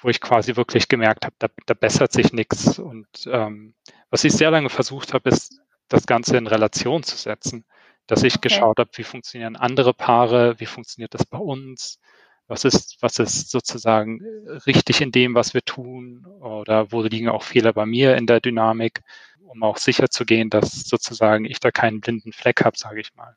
wo 0.03 0.09
ich 0.09 0.21
quasi 0.21 0.57
wirklich 0.57 0.89
gemerkt 0.89 1.25
habe, 1.25 1.35
da, 1.39 1.49
da 1.67 1.75
bessert 1.75 2.13
sich 2.13 2.33
nichts. 2.33 2.79
Und 2.79 3.07
ähm, 3.27 3.75
was 4.11 4.25
ich 4.25 4.33
sehr 4.33 4.51
lange 4.51 4.71
versucht 4.71 5.15
habe, 5.15 5.31
ist, 5.31 5.61
das 5.89 6.07
Ganze 6.07 6.37
in 6.37 6.47
Relation 6.47 7.03
zu 7.03 7.17
setzen. 7.17 7.65
Dass 8.07 8.23
ich 8.23 8.37
okay. 8.37 8.49
geschaut 8.49 8.79
habe, 8.79 8.91
wie 8.95 9.05
funktionieren 9.05 9.57
andere 9.57 9.95
Paare, 9.95 10.59
wie 10.59 10.67
funktioniert 10.67 11.15
das 11.15 11.25
bei 11.25 11.39
uns, 11.39 12.01
was 12.49 12.65
ist, 12.65 12.97
was 13.01 13.19
ist 13.21 13.51
sozusagen 13.51 14.21
richtig 14.67 15.01
in 15.01 15.13
dem, 15.13 15.35
was 15.35 15.55
wir 15.55 15.63
tun, 15.63 16.27
oder 16.41 16.91
wo 16.91 17.03
liegen 17.03 17.29
auch 17.29 17.45
Fehler 17.45 17.73
bei 17.73 17.87
mir 17.87 18.17
in 18.17 18.27
der 18.27 18.41
Dynamik 18.41 19.03
um 19.51 19.63
auch 19.65 19.79
sicher 19.79 20.09
zu 20.09 20.25
gehen, 20.25 20.49
dass 20.49 20.85
sozusagen 20.85 21.45
ich 21.45 21.59
da 21.61 21.71
keinen 21.71 22.01
blinden 22.01 22.33
Fleck 22.33 22.65
habe, 22.65 22.79
sage 22.79 23.01
ich 23.01 23.15
mal. 23.15 23.37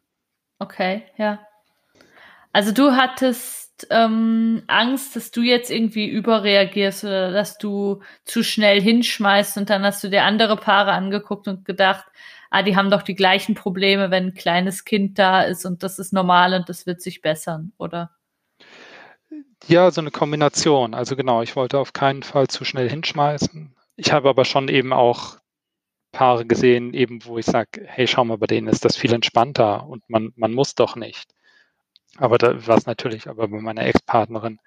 Okay, 0.60 1.04
ja. 1.18 1.46
Also 2.54 2.72
du 2.72 2.92
hattest 2.92 3.88
ähm, 3.90 4.64
Angst, 4.68 5.16
dass 5.16 5.32
du 5.32 5.42
jetzt 5.42 5.72
irgendwie 5.72 6.08
überreagierst 6.08 7.04
oder 7.04 7.32
dass 7.32 7.58
du 7.58 8.02
zu 8.26 8.44
schnell 8.44 8.80
hinschmeißt 8.80 9.58
und 9.58 9.70
dann 9.70 9.84
hast 9.84 10.04
du 10.04 10.10
dir 10.10 10.24
andere 10.24 10.56
Paare 10.56 10.92
angeguckt 10.92 11.48
und 11.48 11.66
gedacht, 11.66 12.06
ah, 12.52 12.62
die 12.62 12.76
haben 12.76 12.92
doch 12.92 13.02
die 13.02 13.16
gleichen 13.16 13.56
Probleme, 13.56 14.12
wenn 14.12 14.28
ein 14.28 14.34
kleines 14.36 14.86
Kind 14.86 15.18
da 15.18 15.42
ist 15.42 15.66
und 15.66 15.82
das 15.82 15.98
ist 15.98 16.14
normal 16.14 16.54
und 16.54 16.70
das 16.70 16.86
wird 16.86 17.02
sich 17.02 17.22
bessern, 17.22 17.74
oder? 17.78 18.12
Ja, 19.68 19.90
so 19.90 20.02
eine 20.02 20.12
Kombination. 20.12 20.94
Also 20.94 21.16
genau, 21.16 21.42
ich 21.42 21.56
wollte 21.56 21.80
auf 21.80 21.94
keinen 21.94 22.22
Fall 22.22 22.48
zu 22.48 22.66
schnell 22.66 22.90
hinschmeißen. 22.90 23.76
Ich 23.96 24.12
habe 24.12 24.30
aber 24.30 24.46
schon 24.46 24.68
eben 24.68 24.94
auch 24.94 25.38
Paare 26.12 26.46
gesehen, 26.46 26.94
eben 26.94 27.26
wo 27.26 27.40
ich 27.40 27.46
sage, 27.46 27.82
hey, 27.86 28.06
schau 28.06 28.24
mal, 28.24 28.38
bei 28.38 28.46
denen 28.46 28.68
ist 28.68 28.86
das 28.86 28.96
viel 28.96 29.14
entspannter 29.14 29.88
und 29.88 30.08
man, 30.08 30.32
man 30.36 30.54
muss 30.54 30.76
doch 30.76 30.96
nicht. 30.96 31.34
Aber 32.18 32.38
da 32.38 32.68
war 32.68 32.78
es 32.78 32.86
natürlich 32.86 33.28
aber 33.28 33.48
bei 33.48 33.60
meiner 33.60 33.86
Ex-Partnerin 33.86 34.60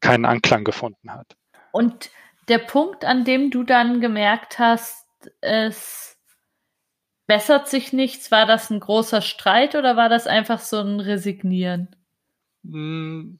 keinen 0.00 0.24
Anklang 0.24 0.64
gefunden 0.64 1.12
hat. 1.12 1.36
Und 1.72 2.10
der 2.48 2.58
Punkt, 2.58 3.04
an 3.04 3.24
dem 3.24 3.50
du 3.50 3.62
dann 3.62 4.00
gemerkt 4.00 4.58
hast, 4.58 5.06
es 5.40 6.16
bessert 7.26 7.68
sich 7.68 7.92
nichts, 7.92 8.30
war 8.30 8.46
das 8.46 8.70
ein 8.70 8.80
großer 8.80 9.22
Streit 9.22 9.74
oder 9.74 9.96
war 9.96 10.08
das 10.08 10.26
einfach 10.26 10.60
so 10.60 10.80
ein 10.80 11.00
Resignieren? 11.00 11.94
Hm, 12.64 13.38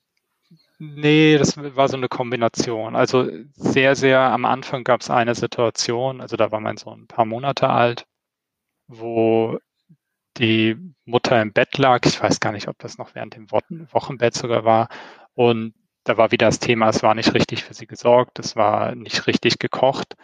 Nee, 0.79 1.39
das 1.39 1.57
war 1.57 1.89
so 1.89 1.97
eine 1.97 2.09
Kombination. 2.09 2.97
Also 2.97 3.29
sehr, 3.55 3.95
sehr 3.95 4.21
am 4.21 4.45
Anfang 4.45 4.85
gab 4.85 5.01
es 5.01 5.11
eine 5.11 5.35
Situation, 5.35 6.21
also 6.21 6.37
da 6.37 6.51
war 6.51 6.61
mein 6.61 6.77
Sohn 6.77 7.03
ein 7.03 7.07
paar 7.07 7.25
Monate 7.25 7.69
alt, 7.69 8.07
wo 8.89 9.59
die 10.37 10.77
Mutter 11.05 11.41
im 11.41 11.53
Bett 11.53 11.79
lag. 11.79 12.05
Ich 12.07 12.21
weiß 12.21 12.41
gar 12.41 12.53
nicht, 12.53 12.69
ob 12.69 12.79
das 12.79 12.99
noch 12.99 13.15
während 13.15 13.37
dem 13.37 13.51
Wochenbett 13.51 14.35
sogar 14.35 14.65
war. 14.65 14.89
Und 15.35 15.75
da 16.05 16.17
war 16.17 16.31
wieder 16.33 16.47
das 16.47 16.59
Thema, 16.59 16.89
es 16.89 17.03
war 17.03 17.15
nicht 17.15 17.35
richtig 17.35 17.65
für 17.65 17.75
sie 17.75 17.87
gesorgt, 17.87 18.39
es 18.39 18.57
war 18.57 18.95
nicht 18.95 19.27
richtig 19.27 19.59
gekocht 19.59 20.15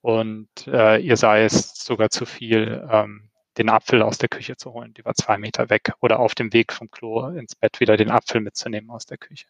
und 0.00 0.48
äh, 0.66 0.98
ihr 1.00 1.16
sei 1.16 1.44
es 1.44 1.74
sogar 1.76 2.10
zu 2.10 2.26
viel, 2.26 2.86
ähm, 2.90 3.30
den 3.56 3.68
Apfel 3.68 4.02
aus 4.02 4.18
der 4.18 4.28
Küche 4.28 4.56
zu 4.56 4.72
holen. 4.72 4.94
Die 4.94 5.04
war 5.04 5.14
zwei 5.14 5.38
Meter 5.38 5.70
weg 5.70 5.92
oder 6.00 6.20
auf 6.20 6.34
dem 6.34 6.52
Weg 6.52 6.72
vom 6.72 6.90
Klo 6.90 7.28
ins 7.28 7.56
Bett 7.56 7.80
wieder 7.80 7.96
den 7.96 8.10
Apfel 8.10 8.40
mitzunehmen 8.40 8.90
aus 8.90 9.06
der 9.06 9.18
Küche. 9.18 9.46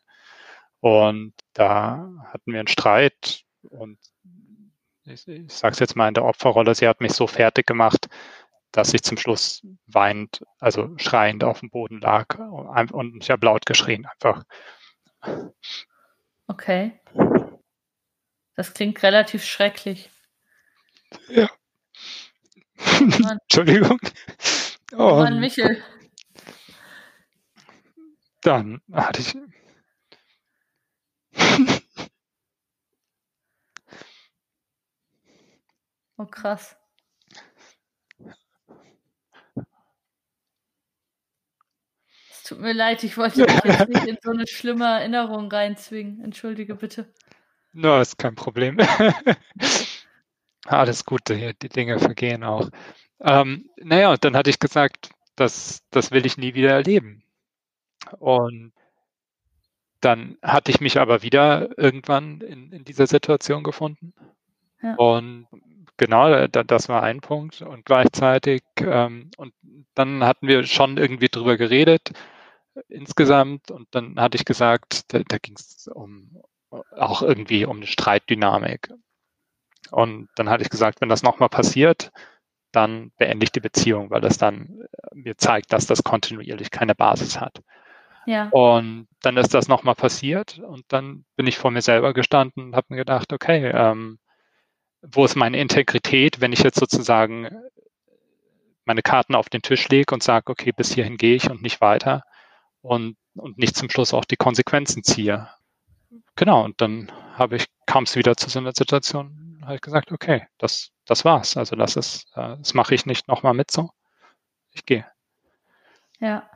Und 0.81 1.35
da 1.55 2.09
hatten 2.33 2.53
wir 2.53 2.61
einen 2.61 2.69
Streit 2.69 3.45
und 3.63 3.99
ich, 5.05 5.27
ich 5.27 5.53
sage 5.53 5.73
es 5.73 5.79
jetzt 5.79 5.97
mal 5.97 6.09
in 6.09 6.15
der 6.15 6.25
Opferrolle, 6.25 6.75
sie 6.75 6.87
hat 6.87 7.01
mich 7.01 7.13
so 7.13 7.27
fertig 7.27 7.67
gemacht, 7.67 8.09
dass 8.73 8.95
ich 8.95 9.03
zum 9.03 9.17
Schluss 9.17 9.63
weinend, 9.87 10.45
also 10.61 10.91
schreiend 10.99 11.45
auf 11.45 11.61
dem 11.61 11.71
Boden 11.71 12.01
lag 12.01 12.39
und 12.39 13.23
ich 13.23 13.31
habe 13.31 13.47
laut 13.47 13.67
geschrien 13.67 14.07
einfach. 14.07 14.45
Okay. 16.47 17.01
Das 18.55 18.75
klingt 18.75 19.03
relativ 19.03 19.45
schrecklich. 19.45 20.11
Ja. 21.29 21.49
Oh 22.79 23.05
Entschuldigung. 23.43 23.99
Oh 24.93 25.17
Mann, 25.17 25.41
Michel. 25.41 25.83
Dann 28.43 28.81
hatte 28.93 29.21
ich 29.21 29.37
oh, 36.17 36.27
krass. 36.27 36.78
Tut 42.49 42.61
mir 42.61 42.73
leid, 42.73 43.05
ich 43.05 43.17
wollte 43.17 43.47
dich 43.47 43.65
jetzt 43.65 43.89
nicht 43.89 44.07
in 44.07 44.19
so 44.23 44.31
eine 44.31 44.47
schlimme 44.47 44.87
Erinnerung 44.87 45.51
reinzwingen. 45.51 46.23
Entschuldige 46.25 46.75
bitte. 46.75 47.07
Na, 47.73 47.97
no, 47.97 48.01
ist 48.01 48.19
kein 48.19 48.35
Problem. 48.35 48.79
Alles 50.67 51.05
Gute 51.05 51.35
hier, 51.35 51.53
die 51.53 51.69
Dinge 51.69 51.99
vergehen 51.99 52.45
auch. 52.45 52.71
Ähm, 53.21 53.69
naja, 53.77 54.11
und 54.13 54.25
dann 54.25 54.37
hatte 54.37 54.51
ich 54.51 54.59
gesagt, 54.59 55.11
das, 55.37 55.83
das 55.91 56.11
will 56.11 56.25
ich 56.25 56.39
nie 56.39 56.55
wieder 56.55 56.71
erleben. 56.71 57.23
Und 58.19 58.73
dann 60.01 60.39
hatte 60.43 60.71
ich 60.71 60.81
mich 60.81 60.99
aber 60.99 61.23
wieder 61.23 61.77
irgendwann 61.79 62.41
in, 62.41 62.73
in 62.73 62.85
dieser 62.85 63.07
Situation 63.07 63.63
gefunden. 63.63 64.15
Ja. 64.83 64.95
Und 64.95 65.49
genau, 65.97 66.47
das 66.47 66.89
war 66.89 67.03
ein 67.03 67.21
Punkt. 67.21 67.61
Und 67.61 67.85
gleichzeitig, 67.85 68.63
ähm, 68.81 69.31
und 69.37 69.53
dann 69.95 70.25
hatten 70.25 70.47
wir 70.47 70.65
schon 70.65 70.97
irgendwie 70.97 71.29
drüber 71.29 71.57
geredet 71.57 72.13
insgesamt. 72.89 73.71
Und 73.71 73.89
dann 73.93 74.21
hatte 74.21 74.37
ich 74.37 74.45
gesagt, 74.45 75.13
da, 75.13 75.21
da 75.27 75.39
ging 75.39 75.57
es 75.57 75.89
um 75.93 76.43
auch 76.71 77.23
irgendwie 77.23 77.65
um 77.65 77.79
eine 77.79 77.87
Streitdynamik. 77.87 78.91
Und 79.91 80.29
dann 80.35 80.51
hatte 80.51 80.63
ich 80.63 80.71
gesagt, 80.71 81.01
wenn 81.01 81.09
das 81.09 81.23
nochmal 81.23 81.49
passiert, 81.49 82.11
dann 82.73 83.11
beende 83.17 83.45
ich 83.45 83.53
die 83.53 83.61
Beziehung, 83.61 84.11
weil 84.11 84.21
das 84.21 84.37
dann 84.37 84.83
mir 85.15 85.37
zeigt, 85.39 85.73
dass 85.73 85.87
das 85.87 86.03
kontinuierlich 86.03 86.71
keine 86.71 86.95
Basis 86.95 87.41
hat. 87.41 87.63
Ja. 88.27 88.49
Und 88.51 89.09
dann 89.23 89.39
ist 89.39 89.55
das 89.55 89.69
nochmal 89.69 89.95
passiert 89.95 90.59
und 90.59 90.85
dann 90.89 91.25
bin 91.37 91.47
ich 91.47 91.57
vor 91.57 91.71
mir 91.71 91.81
selber 91.81 92.13
gestanden 92.13 92.67
und 92.67 92.77
habe 92.77 92.89
mir 92.91 92.97
gedacht, 92.97 93.33
okay, 93.33 93.71
ähm, 93.75 94.19
wo 95.01 95.25
ist 95.25 95.37
meine 95.37 95.59
Integrität, 95.59 96.41
wenn 96.41 96.53
ich 96.53 96.63
jetzt 96.63 96.79
sozusagen 96.79 97.49
meine 98.85 99.01
Karten 99.01 99.35
auf 99.35 99.49
den 99.49 99.63
Tisch 99.63 99.89
lege 99.89 100.13
und 100.13 100.23
sage, 100.23 100.51
okay, 100.51 100.73
bis 100.73 100.93
hierhin 100.93 101.17
gehe 101.17 101.37
ich 101.37 101.51
und 101.51 101.63
nicht 101.63 101.81
weiter 101.81 102.23
und, 102.83 103.17
und 103.35 103.59
nicht 103.59 103.77
zum 103.77 103.91
Schluss 103.91 104.15
auch 104.15 104.25
die 104.25 104.37
Konsequenzen 104.37 105.03
ziehe. 105.03 105.49
Genau, 106.37 106.65
und 106.65 106.81
dann 106.81 107.11
habe 107.35 107.57
ich, 107.57 107.67
kam 107.87 108.05
es 108.05 108.17
wieder 108.17 108.37
zu 108.37 108.49
so 108.49 108.59
einer 108.59 108.73
Situation, 108.73 109.61
habe 109.63 109.77
ich 109.77 109.81
gesagt, 109.81 110.13
okay, 110.13 110.47
das, 110.59 110.91
das 111.05 111.25
war's. 111.25 111.57
Also 111.57 111.77
das 111.77 111.97
ist, 111.97 112.27
äh, 112.35 112.57
das 112.59 112.75
mache 112.75 112.95
ich 112.95 113.07
nicht 113.07 113.29
nochmal 113.29 113.55
mit 113.55 113.71
so. 113.71 113.91
Ich 114.73 114.87
gehe. 114.87 115.07
Ja. 116.21 116.49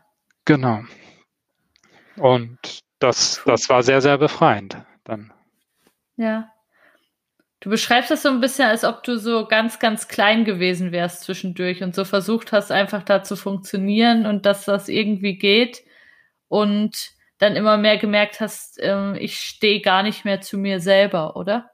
Genau. 0.44 0.82
Und 2.16 2.58
das, 2.98 3.42
das 3.44 3.68
war 3.68 3.82
sehr, 3.82 4.00
sehr 4.00 4.18
befreiend 4.18 4.76
dann. 5.04 5.32
Ja. 6.16 6.52
Du 7.60 7.70
beschreibst 7.70 8.10
das 8.10 8.22
so 8.22 8.28
ein 8.28 8.40
bisschen, 8.40 8.66
als 8.68 8.84
ob 8.84 9.04
du 9.04 9.18
so 9.18 9.46
ganz, 9.46 9.78
ganz 9.78 10.08
klein 10.08 10.44
gewesen 10.44 10.90
wärst 10.90 11.22
zwischendurch 11.22 11.82
und 11.82 11.94
so 11.94 12.04
versucht 12.04 12.50
hast, 12.52 12.72
einfach 12.72 13.04
da 13.04 13.22
zu 13.22 13.36
funktionieren 13.36 14.26
und 14.26 14.46
dass 14.46 14.64
das 14.64 14.88
irgendwie 14.88 15.36
geht 15.38 15.84
und 16.52 17.12
dann 17.38 17.56
immer 17.56 17.78
mehr 17.78 17.96
gemerkt 17.96 18.40
hast, 18.40 18.78
äh, 18.78 19.16
ich 19.16 19.38
stehe 19.38 19.80
gar 19.80 20.02
nicht 20.02 20.26
mehr 20.26 20.42
zu 20.42 20.58
mir 20.58 20.80
selber, 20.80 21.34
oder? 21.34 21.70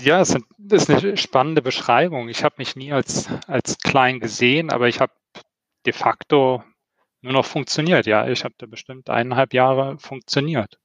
Ja, 0.00 0.22
es 0.22 0.34
ist 0.70 0.90
eine 0.90 1.18
spannende 1.18 1.60
Beschreibung. 1.60 2.30
Ich 2.30 2.42
habe 2.42 2.54
mich 2.56 2.76
nie 2.76 2.94
als, 2.94 3.28
als 3.46 3.76
klein 3.78 4.20
gesehen, 4.20 4.70
aber 4.70 4.88
ich 4.88 5.00
habe 5.00 5.12
de 5.84 5.92
facto 5.92 6.64
nur 7.20 7.34
noch 7.34 7.44
funktioniert. 7.44 8.06
Ja, 8.06 8.26
ich 8.26 8.42
habe 8.42 8.54
da 8.56 8.64
bestimmt 8.64 9.10
eineinhalb 9.10 9.52
Jahre 9.52 9.98
funktioniert. 9.98 10.78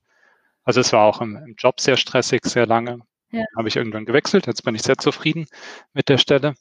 Also 0.65 0.81
es 0.81 0.91
war 0.91 1.05
auch 1.05 1.21
im, 1.21 1.37
im 1.37 1.55
Job 1.57 1.79
sehr 1.79 1.95
stressig, 1.95 2.43
sehr 2.43 2.65
lange. 2.65 2.99
Ja. 3.31 3.45
Habe 3.55 3.69
ich 3.69 3.77
irgendwann 3.77 4.05
gewechselt. 4.05 4.45
Jetzt 4.45 4.65
bin 4.65 4.75
ich 4.75 4.81
sehr 4.81 4.97
zufrieden 4.97 5.45
mit 5.93 6.09
der 6.09 6.17
Stelle. 6.17 6.55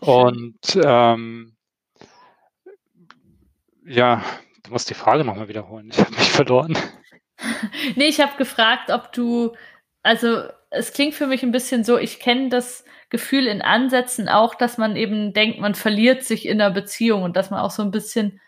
Und 0.00 0.78
ähm, 0.84 1.53
ja, 3.84 4.24
du 4.62 4.70
musst 4.70 4.90
die 4.90 4.94
Frage 4.94 5.24
nochmal 5.24 5.48
wiederholen. 5.48 5.90
Ich 5.92 5.98
habe 5.98 6.10
mich 6.10 6.30
verloren. 6.30 6.76
nee, 7.96 8.06
ich 8.06 8.20
habe 8.20 8.36
gefragt, 8.36 8.90
ob 8.90 9.12
du, 9.12 9.54
also 10.02 10.44
es 10.70 10.92
klingt 10.92 11.14
für 11.14 11.26
mich 11.26 11.42
ein 11.42 11.52
bisschen 11.52 11.84
so, 11.84 11.98
ich 11.98 12.20
kenne 12.20 12.48
das 12.48 12.84
Gefühl 13.10 13.46
in 13.46 13.62
Ansätzen 13.62 14.28
auch, 14.28 14.54
dass 14.54 14.78
man 14.78 14.96
eben 14.96 15.32
denkt, 15.32 15.60
man 15.60 15.74
verliert 15.74 16.24
sich 16.24 16.46
in 16.46 16.58
der 16.58 16.70
Beziehung 16.70 17.22
und 17.22 17.36
dass 17.36 17.50
man 17.50 17.60
auch 17.60 17.70
so 17.70 17.82
ein 17.82 17.90
bisschen 17.90 18.40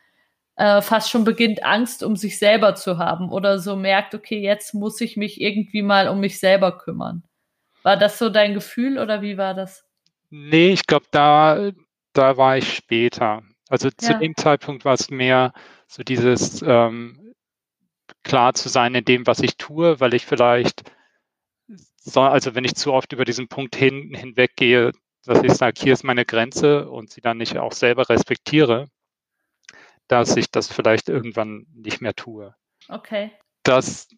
äh, 0.56 0.80
fast 0.80 1.10
schon 1.10 1.24
beginnt, 1.24 1.62
Angst 1.64 2.02
um 2.02 2.16
sich 2.16 2.38
selber 2.38 2.74
zu 2.74 2.98
haben 2.98 3.30
oder 3.30 3.58
so 3.58 3.76
merkt, 3.76 4.14
okay, 4.14 4.40
jetzt 4.40 4.74
muss 4.74 5.00
ich 5.00 5.16
mich 5.16 5.40
irgendwie 5.40 5.82
mal 5.82 6.08
um 6.08 6.18
mich 6.18 6.40
selber 6.40 6.78
kümmern. 6.78 7.22
War 7.82 7.96
das 7.96 8.18
so 8.18 8.30
dein 8.30 8.54
Gefühl 8.54 8.98
oder 8.98 9.22
wie 9.22 9.38
war 9.38 9.54
das? 9.54 9.84
Nee, 10.30 10.70
ich 10.70 10.86
glaube, 10.86 11.06
da, 11.12 11.70
da 12.12 12.36
war 12.36 12.56
ich 12.56 12.74
später. 12.74 13.42
Also 13.68 13.90
zu 13.90 14.12
ja. 14.12 14.18
dem 14.18 14.36
Zeitpunkt 14.36 14.84
war 14.84 14.94
es 14.94 15.10
mehr 15.10 15.52
so 15.88 16.02
dieses 16.02 16.62
ähm, 16.62 17.34
klar 18.22 18.54
zu 18.54 18.68
sein 18.68 18.94
in 18.94 19.04
dem, 19.04 19.26
was 19.26 19.40
ich 19.40 19.56
tue, 19.56 20.00
weil 20.00 20.14
ich 20.14 20.26
vielleicht, 20.26 20.82
so, 21.96 22.20
also 22.20 22.54
wenn 22.54 22.64
ich 22.64 22.74
zu 22.74 22.92
oft 22.92 23.12
über 23.12 23.24
diesen 23.24 23.48
Punkt 23.48 23.76
hin, 23.76 24.14
hinweggehe, 24.14 24.92
dass 25.24 25.42
ich 25.42 25.54
sage, 25.54 25.80
hier 25.80 25.92
ist 25.92 26.04
meine 26.04 26.24
Grenze 26.24 26.88
und 26.88 27.10
sie 27.10 27.20
dann 27.20 27.38
nicht 27.38 27.58
auch 27.58 27.72
selber 27.72 28.08
respektiere, 28.08 28.88
dass 30.08 30.36
ich 30.36 30.50
das 30.50 30.72
vielleicht 30.72 31.08
irgendwann 31.08 31.66
nicht 31.74 32.00
mehr 32.00 32.14
tue. 32.14 32.54
Okay. 32.88 33.32
Das 33.64 34.08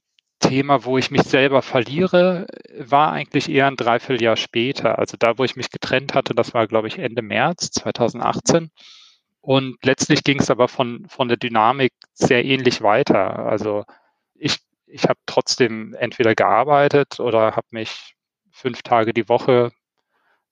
Thema, 0.40 0.84
wo 0.84 0.98
ich 0.98 1.10
mich 1.10 1.22
selber 1.22 1.62
verliere, 1.62 2.46
war 2.76 3.12
eigentlich 3.12 3.48
eher 3.50 3.66
ein 3.66 3.76
Dreivierteljahr 3.76 4.36
später. 4.36 4.98
Also 4.98 5.16
da, 5.18 5.38
wo 5.38 5.44
ich 5.44 5.56
mich 5.56 5.70
getrennt 5.70 6.14
hatte, 6.14 6.34
das 6.34 6.54
war, 6.54 6.66
glaube 6.66 6.88
ich, 6.88 6.98
Ende 6.98 7.22
März 7.22 7.70
2018. 7.70 8.70
Und 9.48 9.78
letztlich 9.82 10.24
ging 10.24 10.40
es 10.40 10.50
aber 10.50 10.68
von, 10.68 11.06
von 11.08 11.28
der 11.28 11.38
Dynamik 11.38 11.92
sehr 12.12 12.44
ähnlich 12.44 12.82
weiter. 12.82 13.38
Also 13.46 13.84
ich, 14.34 14.58
ich 14.86 15.04
habe 15.04 15.18
trotzdem 15.26 15.94
entweder 15.94 16.34
gearbeitet 16.34 17.18
oder 17.20 17.56
habe 17.56 17.66
mich 17.70 18.14
fünf 18.52 18.82
Tage 18.82 19.14
die 19.14 19.28
Woche 19.28 19.72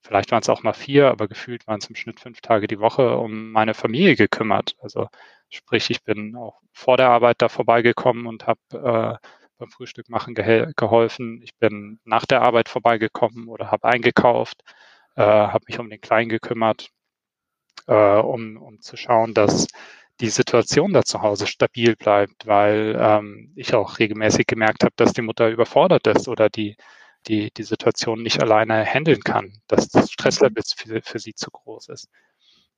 vielleicht 0.07 0.31
waren 0.33 0.43
es 0.43 0.49
auch 0.49 0.63
mal 0.63 0.73
vier, 0.73 1.09
aber 1.11 1.29
gefühlt 1.29 1.67
waren 1.67 1.79
es 1.81 1.89
im 1.89 1.97
Schnitt 1.97 2.21
fünf 2.21 2.41
Tage 2.41 2.67
die 2.69 2.81
Woche 2.81 3.17
um 3.17 3.51
meine 3.53 3.75
Familie 3.75 4.17
gekümmert. 4.17 4.77
Also 4.81 5.09
sprich, 5.51 5.91
ich 5.91 6.03
bin 6.05 6.37
auch 6.37 6.61
vor 6.73 6.97
der 6.97 7.11
Arbeit 7.11 7.43
da 7.43 7.49
vorbeigekommen 7.49 8.27
und 8.27 8.47
habe 8.47 8.61
äh, 8.73 9.27
beim 9.59 9.71
Frühstück 9.71 10.09
machen 10.09 10.35
ge 10.35 10.73
geholfen. 10.77 11.43
Ich 11.43 11.57
bin 11.57 12.01
nach 12.05 12.27
der 12.27 12.43
Arbeit 12.43 12.69
vorbeigekommen 12.69 13.49
oder 13.49 13.71
habe 13.71 13.89
eingekauft, 13.89 14.63
äh, 15.17 15.23
habe 15.23 15.65
mich 15.69 15.79
um 15.79 15.91
den 15.91 16.01
Kleinen 16.01 16.29
gekümmert, 16.29 16.91
äh, 17.87 17.95
um, 17.95 18.57
um 18.57 18.81
zu 18.81 18.97
schauen, 18.97 19.35
dass 19.35 19.67
die 20.21 20.31
Situation 20.31 20.93
da 20.93 21.03
zu 21.05 21.23
Hause 21.23 21.47
stabil 21.47 21.97
bleibt, 21.97 22.47
weil 22.47 22.97
ähm, 22.99 23.53
ich 23.57 23.75
auch 23.75 23.99
regelmäßig 23.99 24.47
gemerkt 24.47 24.83
habe, 24.85 24.95
dass 24.97 25.13
die 25.13 25.23
Mutter 25.23 25.49
überfordert 25.51 26.07
ist 26.07 26.29
oder 26.29 26.49
die 26.49 26.77
die, 27.29 27.51
die 27.53 27.63
Situation 27.63 28.23
nicht 28.23 28.41
alleine 28.43 28.85
handeln 28.85 29.23
kann, 29.23 29.61
dass 29.67 29.89
das 29.89 30.13
Stresslevel 30.13 30.63
für, 30.77 31.03
für 31.03 31.19
sie 31.19 31.35
zu 31.35 31.51
groß 31.51 31.89
ist. 31.89 32.09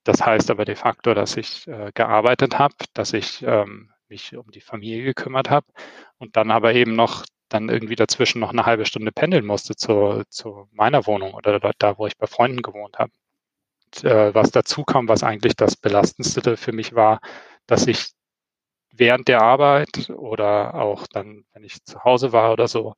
Das 0.03 0.25
heißt 0.25 0.49
aber 0.49 0.65
de 0.65 0.75
facto, 0.75 1.13
dass 1.13 1.37
ich 1.37 1.67
äh, 1.67 1.91
gearbeitet 1.93 2.57
habe, 2.57 2.73
dass 2.93 3.13
ich 3.13 3.43
ähm, 3.43 3.91
mich 4.07 4.35
um 4.35 4.49
die 4.51 4.61
Familie 4.61 5.03
gekümmert 5.03 5.49
habe 5.49 5.67
und 6.17 6.35
dann 6.35 6.51
aber 6.51 6.73
eben 6.73 6.95
noch 6.95 7.25
dann 7.49 7.69
irgendwie 7.69 7.95
dazwischen 7.95 8.39
noch 8.39 8.51
eine 8.51 8.65
halbe 8.65 8.85
Stunde 8.85 9.11
pendeln 9.11 9.45
musste 9.45 9.75
zu, 9.75 10.23
zu 10.29 10.67
meiner 10.71 11.05
Wohnung 11.07 11.33
oder 11.33 11.59
da, 11.79 11.97
wo 11.97 12.07
ich 12.07 12.17
bei 12.17 12.27
Freunden 12.27 12.61
gewohnt 12.61 12.97
habe. 12.99 13.11
Äh, 14.03 14.33
was 14.33 14.51
dazu 14.51 14.83
kam, 14.83 15.07
was 15.07 15.23
eigentlich 15.23 15.55
das 15.55 15.75
Belastendste 15.75 16.57
für 16.57 16.71
mich 16.71 16.95
war, 16.95 17.19
dass 17.67 17.87
ich 17.87 18.11
während 18.91 19.27
der 19.27 19.41
Arbeit 19.41 20.09
oder 20.09 20.75
auch 20.75 21.07
dann, 21.07 21.45
wenn 21.53 21.63
ich 21.63 21.83
zu 21.85 22.03
Hause 22.03 22.31
war 22.33 22.51
oder 22.53 22.67
so, 22.67 22.95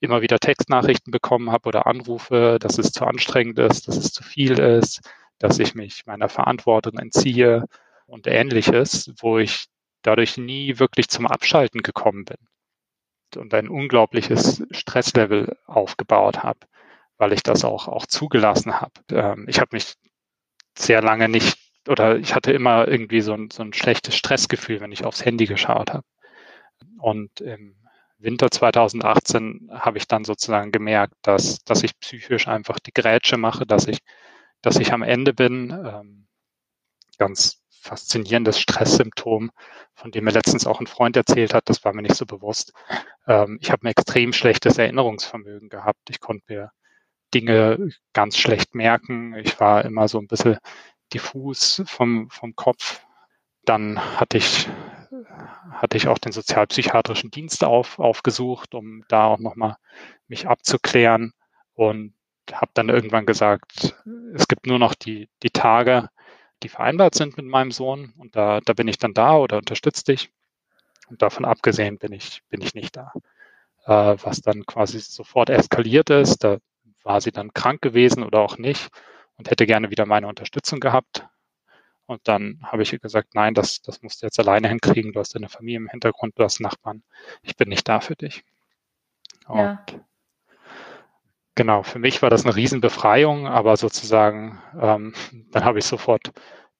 immer 0.00 0.22
wieder 0.22 0.38
Textnachrichten 0.38 1.10
bekommen 1.10 1.50
habe 1.52 1.68
oder 1.68 1.86
Anrufe, 1.86 2.58
dass 2.60 2.78
es 2.78 2.92
zu 2.92 3.04
anstrengend 3.04 3.58
ist, 3.58 3.86
dass 3.88 3.96
es 3.96 4.12
zu 4.12 4.22
viel 4.22 4.58
ist, 4.58 5.00
dass 5.38 5.58
ich 5.58 5.74
mich 5.74 6.06
meiner 6.06 6.28
Verantwortung 6.28 6.98
entziehe 6.98 7.64
und 8.06 8.26
ähnliches, 8.26 9.12
wo 9.20 9.38
ich 9.38 9.66
dadurch 10.02 10.38
nie 10.38 10.78
wirklich 10.78 11.08
zum 11.08 11.26
Abschalten 11.26 11.82
gekommen 11.82 12.24
bin 12.24 12.38
und 13.36 13.54
ein 13.54 13.68
unglaubliches 13.68 14.62
Stresslevel 14.70 15.56
aufgebaut 15.66 16.42
habe, 16.42 16.60
weil 17.18 17.32
ich 17.32 17.42
das 17.42 17.64
auch, 17.64 17.86
auch 17.88 18.06
zugelassen 18.06 18.80
habe. 18.80 18.92
Ähm, 19.12 19.46
ich 19.48 19.60
habe 19.60 19.70
mich 19.72 19.94
sehr 20.80 21.02
lange 21.02 21.28
nicht 21.28 21.58
oder 21.88 22.16
ich 22.16 22.34
hatte 22.34 22.52
immer 22.52 22.88
irgendwie 22.88 23.20
so 23.20 23.34
ein, 23.34 23.50
so 23.50 23.62
ein 23.62 23.72
schlechtes 23.72 24.14
Stressgefühl, 24.16 24.80
wenn 24.80 24.92
ich 24.92 25.04
aufs 25.04 25.24
Handy 25.24 25.46
geschaut 25.46 25.92
habe. 25.92 26.04
Und 26.98 27.40
im 27.40 27.76
Winter 28.18 28.50
2018 28.50 29.70
habe 29.72 29.98
ich 29.98 30.06
dann 30.06 30.24
sozusagen 30.24 30.72
gemerkt, 30.72 31.14
dass, 31.22 31.64
dass 31.64 31.82
ich 31.82 31.98
psychisch 31.98 32.48
einfach 32.48 32.78
die 32.78 32.92
Grätsche 32.92 33.38
mache, 33.38 33.66
dass 33.66 33.86
ich, 33.86 33.98
dass 34.60 34.76
ich 34.76 34.92
am 34.92 35.02
Ende 35.02 35.32
bin. 35.32 35.70
Ähm, 35.70 36.26
ganz 37.18 37.62
faszinierendes 37.70 38.60
Stresssymptom, 38.60 39.50
von 39.94 40.10
dem 40.10 40.24
mir 40.24 40.32
letztens 40.32 40.66
auch 40.66 40.80
ein 40.80 40.86
Freund 40.86 41.16
erzählt 41.16 41.54
hat, 41.54 41.68
das 41.70 41.82
war 41.82 41.94
mir 41.94 42.02
nicht 42.02 42.14
so 42.16 42.26
bewusst. 42.26 42.72
Ähm, 43.26 43.58
ich 43.62 43.70
habe 43.70 43.84
ein 43.84 43.90
extrem 43.90 44.34
schlechtes 44.34 44.76
Erinnerungsvermögen 44.76 45.70
gehabt. 45.70 46.10
Ich 46.10 46.20
konnte 46.20 46.44
mir 46.48 46.72
Dinge 47.34 47.90
ganz 48.12 48.36
schlecht 48.36 48.74
merken. 48.74 49.34
Ich 49.36 49.58
war 49.60 49.84
immer 49.84 50.08
so 50.08 50.18
ein 50.18 50.26
bisschen 50.26 50.58
diffus 51.12 51.82
vom, 51.86 52.30
vom 52.30 52.56
Kopf. 52.56 53.02
Dann 53.64 53.98
hatte 54.18 54.38
ich 54.38 54.68
hatte 55.72 55.96
ich 55.96 56.08
auch 56.08 56.18
den 56.18 56.32
sozialpsychiatrischen 56.32 57.30
Dienst 57.30 57.64
auf, 57.64 57.98
aufgesucht, 57.98 58.74
um 58.74 59.04
da 59.08 59.26
auch 59.26 59.38
nochmal 59.38 59.76
mich 60.28 60.48
abzuklären 60.48 61.32
und 61.74 62.14
habe 62.52 62.70
dann 62.74 62.88
irgendwann 62.88 63.26
gesagt, 63.26 63.96
es 64.34 64.48
gibt 64.48 64.66
nur 64.66 64.78
noch 64.78 64.94
die, 64.94 65.28
die 65.42 65.50
Tage, 65.50 66.08
die 66.62 66.68
vereinbart 66.68 67.14
sind 67.14 67.36
mit 67.36 67.46
meinem 67.46 67.70
Sohn 67.70 68.12
und 68.18 68.36
da, 68.36 68.60
da 68.60 68.72
bin 68.72 68.88
ich 68.88 68.98
dann 68.98 69.14
da 69.14 69.36
oder 69.36 69.58
unterstütze 69.58 70.04
dich. 70.04 70.30
Und 71.08 71.22
davon 71.22 71.44
abgesehen 71.44 71.98
bin 71.98 72.12
ich, 72.12 72.42
bin 72.48 72.60
ich 72.60 72.74
nicht 72.74 72.96
da. 72.96 73.12
Äh, 73.86 74.16
was 74.22 74.42
dann 74.42 74.66
quasi 74.66 75.00
sofort 75.00 75.50
eskaliert 75.50 76.10
ist, 76.10 76.44
da 76.44 76.58
war 77.02 77.20
sie 77.20 77.32
dann 77.32 77.54
krank 77.54 77.82
gewesen 77.82 78.22
oder 78.22 78.40
auch 78.40 78.58
nicht 78.58 78.90
und 79.36 79.50
hätte 79.50 79.66
gerne 79.66 79.90
wieder 79.90 80.06
meine 80.06 80.28
Unterstützung 80.28 80.80
gehabt. 80.80 81.26
Und 82.06 82.26
dann 82.26 82.58
habe 82.62 82.82
ich 82.82 82.92
ihr 82.92 82.98
gesagt, 82.98 83.34
nein, 83.34 83.54
das, 83.54 83.82
das 83.82 84.02
musst 84.02 84.20
du 84.20 84.26
jetzt 84.26 84.40
alleine 84.40 84.68
hinkriegen. 84.68 85.12
Du 85.12 85.20
hast 85.20 85.36
eine 85.36 85.48
Familie 85.48 85.78
im 85.78 85.88
Hintergrund, 85.88 86.36
du 86.36 86.42
hast 86.42 86.60
Nachbarn. 86.60 87.04
Ich 87.42 87.56
bin 87.56 87.68
nicht 87.68 87.88
da 87.88 88.00
für 88.00 88.16
dich. 88.16 88.44
Und 89.46 89.58
ja. 89.58 89.84
genau, 91.54 91.82
für 91.82 91.98
mich 91.98 92.20
war 92.20 92.28
das 92.28 92.44
eine 92.44 92.56
Riesenbefreiung, 92.56 93.46
aber 93.46 93.76
sozusagen, 93.76 94.60
ähm, 94.80 95.14
dann 95.52 95.64
habe 95.64 95.78
ich 95.78 95.84
sofort 95.84 96.32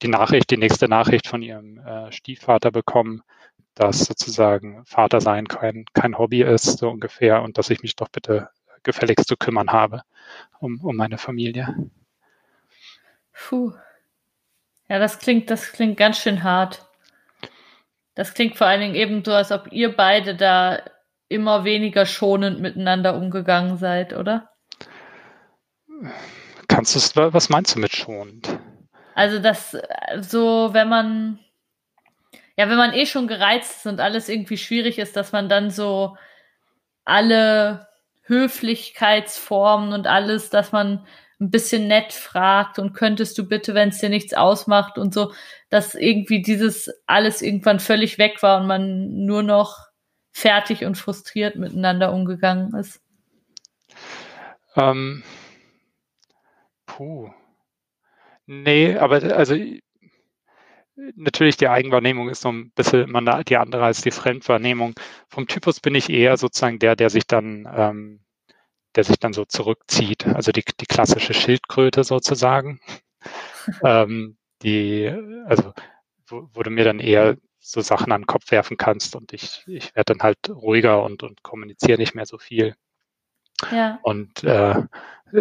die 0.02 0.08
Nachricht, 0.08 0.50
die 0.50 0.56
nächste 0.56 0.88
Nachricht 0.88 1.28
von 1.28 1.42
ihrem 1.42 1.78
äh, 1.78 2.10
Stiefvater 2.10 2.70
bekommen, 2.70 3.22
dass 3.74 4.00
sozusagen 4.00 4.84
Vater 4.84 5.20
sein 5.20 5.46
kein, 5.46 5.84
kein 5.94 6.18
Hobby 6.18 6.42
ist, 6.42 6.78
so 6.78 6.90
ungefähr, 6.90 7.42
und 7.42 7.56
dass 7.56 7.70
ich 7.70 7.82
mich 7.82 7.96
doch 7.96 8.08
bitte 8.08 8.50
gefälligst 8.82 9.28
zu 9.28 9.36
kümmern 9.36 9.70
habe 9.70 10.02
um, 10.60 10.80
um 10.82 10.96
meine 10.96 11.18
Familie. 11.18 11.74
Puh. 13.32 13.72
Ja, 14.88 14.98
das 14.98 15.18
klingt, 15.18 15.50
das 15.50 15.72
klingt 15.72 15.96
ganz 15.96 16.18
schön 16.18 16.42
hart. 16.42 16.86
Das 18.14 18.34
klingt 18.34 18.56
vor 18.56 18.66
allen 18.66 18.80
Dingen 18.80 18.94
eben 18.94 19.24
so, 19.24 19.32
als 19.32 19.52
ob 19.52 19.72
ihr 19.72 19.94
beide 19.96 20.34
da 20.34 20.82
immer 21.28 21.64
weniger 21.64 22.06
schonend 22.06 22.60
miteinander 22.60 23.14
umgegangen 23.14 23.78
seid, 23.78 24.12
oder? 24.14 24.50
Kannst 26.68 27.16
du 27.16 27.32
was 27.32 27.48
meinst 27.48 27.74
du 27.74 27.78
mit 27.78 27.94
schonend? 27.94 28.58
Also 29.14 29.38
das 29.38 29.76
so, 30.20 30.70
wenn 30.72 30.88
man 30.88 31.38
ja, 32.56 32.68
wenn 32.68 32.76
man 32.76 32.92
eh 32.92 33.06
schon 33.06 33.28
gereizt 33.28 33.78
ist 33.78 33.86
und 33.86 34.00
alles 34.00 34.28
irgendwie 34.28 34.58
schwierig 34.58 34.98
ist, 34.98 35.16
dass 35.16 35.32
man 35.32 35.48
dann 35.48 35.70
so 35.70 36.16
alle 37.04 37.89
Höflichkeitsformen 38.30 39.92
und 39.92 40.06
alles, 40.06 40.50
dass 40.50 40.70
man 40.72 41.04
ein 41.40 41.50
bisschen 41.50 41.88
nett 41.88 42.12
fragt 42.12 42.78
und 42.78 42.92
könntest 42.92 43.36
du 43.36 43.48
bitte, 43.48 43.74
wenn 43.74 43.88
es 43.88 43.98
dir 43.98 44.08
nichts 44.08 44.34
ausmacht 44.34 44.98
und 44.98 45.12
so, 45.12 45.32
dass 45.68 45.94
irgendwie 45.94 46.42
dieses 46.42 46.90
alles 47.06 47.42
irgendwann 47.42 47.80
völlig 47.80 48.18
weg 48.18 48.42
war 48.42 48.60
und 48.60 48.66
man 48.66 49.24
nur 49.24 49.42
noch 49.42 49.88
fertig 50.32 50.84
und 50.84 50.96
frustriert 50.96 51.56
miteinander 51.56 52.12
umgegangen 52.12 52.74
ist? 52.74 53.00
Ähm, 54.76 55.24
puh. 56.86 57.30
Nee, 58.46 58.96
aber 58.96 59.22
also 59.34 59.56
natürlich 61.16 61.56
die 61.56 61.68
Eigenwahrnehmung 61.68 62.28
ist 62.28 62.42
so 62.42 62.50
ein 62.50 62.70
bisschen 62.72 63.02
immer 63.02 63.42
die 63.44 63.56
andere 63.56 63.84
als 63.84 64.02
die 64.02 64.10
Fremdwahrnehmung. 64.10 64.94
Vom 65.28 65.46
Typus 65.46 65.80
bin 65.80 65.94
ich 65.94 66.10
eher 66.10 66.36
sozusagen 66.36 66.78
der, 66.78 66.96
der 66.96 67.10
sich 67.10 67.26
dann 67.26 67.68
ähm, 67.72 68.20
der 68.96 69.04
sich 69.04 69.18
dann 69.18 69.32
so 69.32 69.44
zurückzieht. 69.44 70.26
Also 70.26 70.52
die, 70.52 70.64
die 70.80 70.86
klassische 70.86 71.34
Schildkröte 71.34 72.04
sozusagen. 72.04 72.80
ähm, 73.84 74.36
die, 74.62 75.08
also 75.46 75.72
wo, 76.26 76.48
wo 76.52 76.62
du 76.62 76.70
mir 76.70 76.84
dann 76.84 77.00
eher 77.00 77.36
so 77.58 77.80
Sachen 77.80 78.12
an 78.12 78.22
den 78.22 78.26
Kopf 78.26 78.50
werfen 78.50 78.76
kannst 78.76 79.14
und 79.16 79.32
ich, 79.32 79.64
ich 79.66 79.94
werde 79.94 80.14
dann 80.14 80.22
halt 80.22 80.38
ruhiger 80.48 81.02
und, 81.02 81.22
und 81.22 81.42
kommuniziere 81.42 81.98
nicht 81.98 82.14
mehr 82.14 82.26
so 82.26 82.38
viel. 82.38 82.74
Ja. 83.70 83.98
Und 84.02 84.42
äh, 84.44 84.82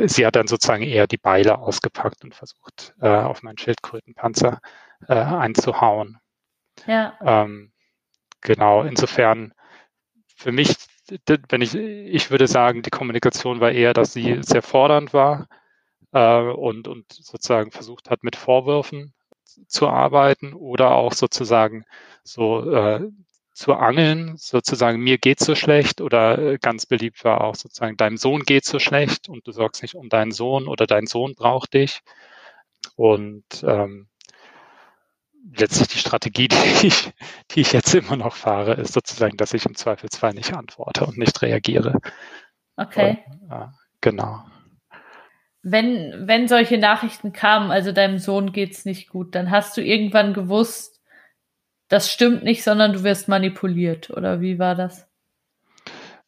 sie 0.06 0.26
hat 0.26 0.36
dann 0.36 0.48
sozusagen 0.48 0.84
eher 0.84 1.08
die 1.08 1.18
Beile 1.18 1.58
ausgepackt 1.58 2.24
und 2.24 2.36
versucht, 2.36 2.94
äh, 3.00 3.08
auf 3.08 3.42
meinen 3.42 3.58
Schildkrötenpanzer 3.58 4.60
äh, 4.62 4.89
einzuhauen. 5.08 6.20
Ja. 6.86 7.18
Ähm, 7.22 7.72
genau, 8.42 8.84
insofern 8.84 9.54
für 10.36 10.52
mich 10.52 10.76
wenn 11.50 11.62
ich, 11.62 11.76
ich 11.76 12.32
würde 12.32 12.48
sagen, 12.48 12.82
die 12.82 12.90
Kommunikation 12.90 13.60
war 13.60 13.72
eher, 13.72 13.94
dass 13.94 14.14
sie 14.14 14.40
sehr 14.42 14.62
fordernd 14.62 15.14
war 15.14 15.48
äh, 16.12 16.42
und, 16.42 16.88
und 16.88 17.12
sozusagen 17.12 17.72
versucht 17.72 18.10
hat, 18.10 18.24
mit 18.24 18.36
Vorwürfen 18.36 19.14
zu 19.68 19.88
arbeiten 19.88 20.54
oder 20.54 20.92
auch 20.92 21.14
sozusagen 21.14 21.86
so 22.24 22.72
äh, 22.72 23.10
zu 23.54 23.74
angeln, 23.74 24.38
sozusagen 24.38 25.02
mir 25.02 25.18
geht 25.18 25.40
so 25.40 25.56
schlecht 25.56 26.00
oder 26.00 26.38
äh, 26.38 26.58
ganz 26.60 26.86
beliebt 26.86 27.26
war 27.26 27.42
auch 27.42 27.56
sozusagen 27.56 27.98
deinem 27.98 28.18
Sohn 28.18 28.44
geht 28.44 28.66
so 28.66 28.80
schlecht 28.80 29.28
und 29.28 29.46
du 29.48 29.52
sorgst 29.52 29.82
nicht 29.82 29.96
um 29.96 30.08
deinen 30.08 30.32
Sohn 30.32 30.68
oder 30.68 30.88
dein 30.88 31.08
Sohn 31.08 31.36
braucht 31.36 31.74
dich. 31.74 32.02
Und 32.96 33.64
ähm, 33.64 34.08
letztlich 35.56 35.88
die 35.90 35.98
Strategie, 35.98 36.48
die 36.82 36.88
ich, 36.88 37.12
die 37.52 37.62
ich 37.62 37.74
jetzt 37.74 37.94
immer 37.94 38.16
noch 38.16 38.36
fahre, 38.36 38.74
ist 38.74 38.94
sozusagen, 38.94 39.38
dass 39.38 39.54
ich 39.54 39.66
im 39.66 39.76
Zweifelsfall 39.76 40.34
nicht 40.34 40.54
antworte 40.54 41.06
und 41.06 41.18
nicht 41.18 41.42
reagiere. 41.42 42.00
Okay. 42.76 43.20
Und, 43.42 43.52
äh, 43.52 43.68
genau. 44.02 44.44
Wenn, 45.62 46.28
wenn 46.28 46.48
solche 46.48 46.78
Nachrichten 46.78 47.34
kamen, 47.34 47.70
also 47.70 47.92
deinem 47.92 48.18
Sohn 48.18 48.54
geht's 48.54 48.86
nicht 48.86 49.10
gut, 49.10 49.36
dann 49.36 49.52
hast 49.52 49.76
du 49.76 49.82
irgendwann 49.82 50.34
gewusst, 50.34 51.02
das 51.90 52.12
stimmt 52.12 52.44
nicht, 52.44 52.64
sondern 52.64 52.94
du 52.94 53.04
wirst 53.04 53.28
manipuliert, 53.28 54.10
oder 54.12 54.42
wie 54.42 54.60
war 54.60 54.76
das? 54.76 55.08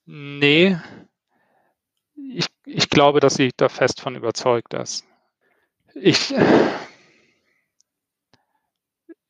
Nee. 0.05 0.77
Ich, 2.15 2.47
ich 2.65 2.89
glaube, 2.89 3.19
dass 3.19 3.35
sie 3.35 3.51
da 3.55 3.69
fest 3.69 4.01
von 4.01 4.15
überzeugt 4.15 4.73
ist. 4.73 5.05
Ich, 5.93 6.33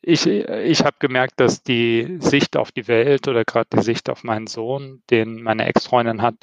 ich, 0.02 0.26
ich 0.26 0.84
habe 0.84 0.98
gemerkt, 1.00 1.40
dass 1.40 1.64
die 1.64 2.18
Sicht 2.20 2.58
auf 2.58 2.72
die 2.72 2.88
Welt 2.88 3.28
oder 3.28 3.46
gerade 3.46 3.70
die 3.74 3.84
Sicht 3.84 4.10
auf 4.10 4.24
meinen 4.24 4.48
Sohn, 4.48 5.04
den 5.10 5.44
meine 5.44 5.66
Ex-Freundin 5.66 6.22
hat, 6.22 6.36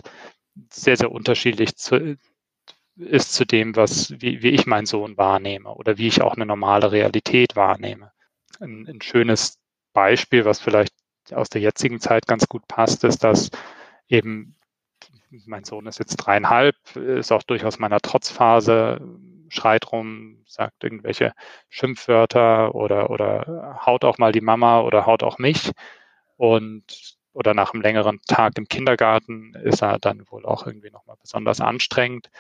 sehr, 0.70 0.96
sehr 0.96 1.10
unterschiedlich 1.10 1.76
zu, 1.76 2.16
ist 2.96 3.32
zu 3.32 3.44
dem, 3.44 3.76
was, 3.76 4.12
wie, 4.20 4.42
wie 4.42 4.50
ich 4.50 4.66
meinen 4.66 4.86
Sohn 4.86 5.16
wahrnehme 5.16 5.74
oder 5.74 5.98
wie 5.98 6.08
ich 6.08 6.22
auch 6.22 6.34
eine 6.34 6.46
normale 6.46 6.92
Realität 6.92 7.56
wahrnehme. 7.56 8.12
Ein, 8.60 8.86
ein 8.88 9.00
schönes 9.02 9.58
Beispiel, 9.92 10.44
was 10.44 10.60
vielleicht 10.60 10.94
aus 11.32 11.48
der 11.48 11.60
jetzigen 11.60 12.00
Zeit 12.00 12.26
ganz 12.26 12.48
gut 12.48 12.66
passt, 12.68 13.04
ist, 13.04 13.24
dass 13.24 13.50
eben 14.08 14.56
mein 15.46 15.64
Sohn 15.64 15.86
ist 15.86 15.98
jetzt 15.98 16.16
dreieinhalb, 16.16 16.76
ist 16.96 17.32
auch 17.32 17.42
durchaus 17.42 17.78
meiner 17.78 18.00
Trotzphase, 18.00 19.00
schreit 19.48 19.92
rum, 19.92 20.42
sagt 20.46 20.84
irgendwelche 20.84 21.32
Schimpfwörter 21.68 22.74
oder, 22.74 23.10
oder 23.10 23.80
haut 23.84 24.04
auch 24.04 24.18
mal 24.18 24.32
die 24.32 24.40
Mama 24.40 24.80
oder 24.80 25.06
haut 25.06 25.22
auch 25.22 25.38
mich. 25.38 25.72
Und 26.36 27.18
oder 27.32 27.54
nach 27.54 27.72
einem 27.72 27.82
längeren 27.82 28.20
Tag 28.26 28.58
im 28.58 28.66
Kindergarten 28.68 29.54
ist 29.62 29.82
er 29.82 29.98
dann 29.98 30.24
wohl 30.30 30.44
auch 30.44 30.66
irgendwie 30.66 30.90
nochmal 30.90 31.16
besonders 31.20 31.60
anstrengend. 31.60 32.30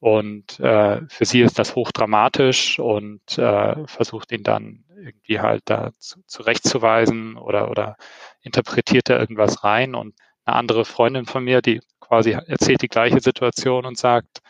Und 0.00 0.60
äh, 0.60 1.00
für 1.08 1.24
sie 1.24 1.40
ist 1.40 1.58
das 1.58 1.74
hochdramatisch 1.74 2.78
und 2.78 3.36
äh, 3.36 3.86
versucht 3.86 4.30
ihn 4.30 4.44
dann 4.44 4.84
irgendwie 4.96 5.40
halt 5.40 5.62
da 5.64 5.90
zu, 5.98 6.20
zurechtzuweisen 6.26 7.36
oder, 7.36 7.68
oder 7.68 7.96
interpretiert 8.40 9.10
er 9.10 9.18
irgendwas 9.18 9.64
rein. 9.64 9.96
Und 9.96 10.14
eine 10.44 10.54
andere 10.56 10.84
Freundin 10.84 11.26
von 11.26 11.42
mir, 11.42 11.62
die 11.62 11.80
quasi 11.98 12.30
erzählt 12.30 12.82
die 12.82 12.88
gleiche 12.88 13.20
Situation 13.20 13.86
und 13.86 13.98
sagt, 13.98 14.40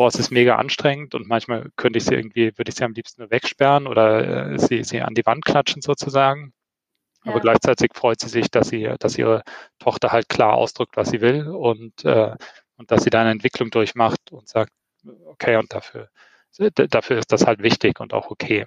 boah, 0.00 0.08
es 0.08 0.14
ist 0.14 0.30
mega 0.30 0.56
anstrengend 0.56 1.14
und 1.14 1.28
manchmal 1.28 1.70
könnte 1.76 1.98
ich 1.98 2.06
sie 2.06 2.14
irgendwie, 2.14 2.56
würde 2.56 2.70
ich 2.70 2.74
sie 2.74 2.84
am 2.84 2.94
liebsten 2.94 3.20
nur 3.20 3.30
wegsperren 3.30 3.86
oder 3.86 4.52
äh, 4.52 4.58
sie, 4.58 4.82
sie 4.82 5.02
an 5.02 5.12
die 5.14 5.26
Wand 5.26 5.44
klatschen 5.44 5.82
sozusagen. 5.82 6.54
Ja. 7.22 7.32
Aber 7.32 7.40
gleichzeitig 7.40 7.90
freut 7.92 8.18
sie 8.18 8.30
sich, 8.30 8.50
dass 8.50 8.70
sie, 8.70 8.90
dass 8.98 9.18
ihre 9.18 9.42
Tochter 9.78 10.10
halt 10.10 10.30
klar 10.30 10.54
ausdrückt, 10.54 10.96
was 10.96 11.10
sie 11.10 11.20
will 11.20 11.48
und, 11.48 12.02
äh, 12.06 12.34
und 12.78 12.90
dass 12.90 13.02
sie 13.04 13.10
da 13.10 13.20
eine 13.20 13.32
Entwicklung 13.32 13.68
durchmacht 13.68 14.32
und 14.32 14.48
sagt, 14.48 14.72
okay, 15.26 15.56
und 15.56 15.70
dafür, 15.74 16.08
dafür 16.56 17.18
ist 17.18 17.30
das 17.30 17.46
halt 17.46 17.62
wichtig 17.62 18.00
und 18.00 18.14
auch 18.14 18.30
okay. 18.30 18.64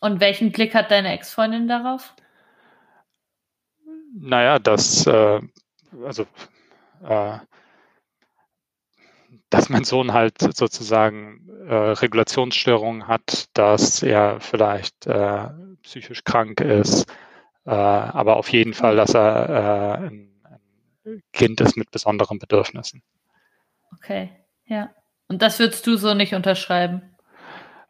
Und 0.00 0.20
welchen 0.20 0.52
Blick 0.52 0.74
hat 0.74 0.90
deine 0.90 1.14
Ex-Freundin 1.14 1.68
darauf? 1.68 2.12
Naja, 4.12 4.58
das, 4.58 5.06
äh, 5.06 5.40
also 6.04 6.26
äh, 7.02 7.38
dass 9.56 9.70
mein 9.70 9.84
Sohn 9.84 10.12
halt 10.12 10.38
sozusagen 10.38 11.48
äh, 11.66 11.74
Regulationsstörungen 11.74 13.08
hat, 13.08 13.46
dass 13.54 14.02
er 14.02 14.38
vielleicht 14.40 15.06
äh, 15.06 15.48
psychisch 15.82 16.24
krank 16.24 16.60
ist, 16.60 17.08
äh, 17.64 17.70
aber 17.70 18.36
auf 18.36 18.50
jeden 18.50 18.74
Fall, 18.74 18.96
dass 18.96 19.14
er 19.14 19.48
äh, 19.48 20.06
ein, 20.06 20.30
ein 21.04 21.22
Kind 21.32 21.60
ist 21.62 21.76
mit 21.76 21.90
besonderen 21.90 22.38
Bedürfnissen. 22.38 23.02
Okay, 23.94 24.30
ja. 24.66 24.90
Und 25.28 25.40
das 25.40 25.58
würdest 25.58 25.86
du 25.86 25.96
so 25.96 26.12
nicht 26.12 26.34
unterschreiben? 26.34 27.02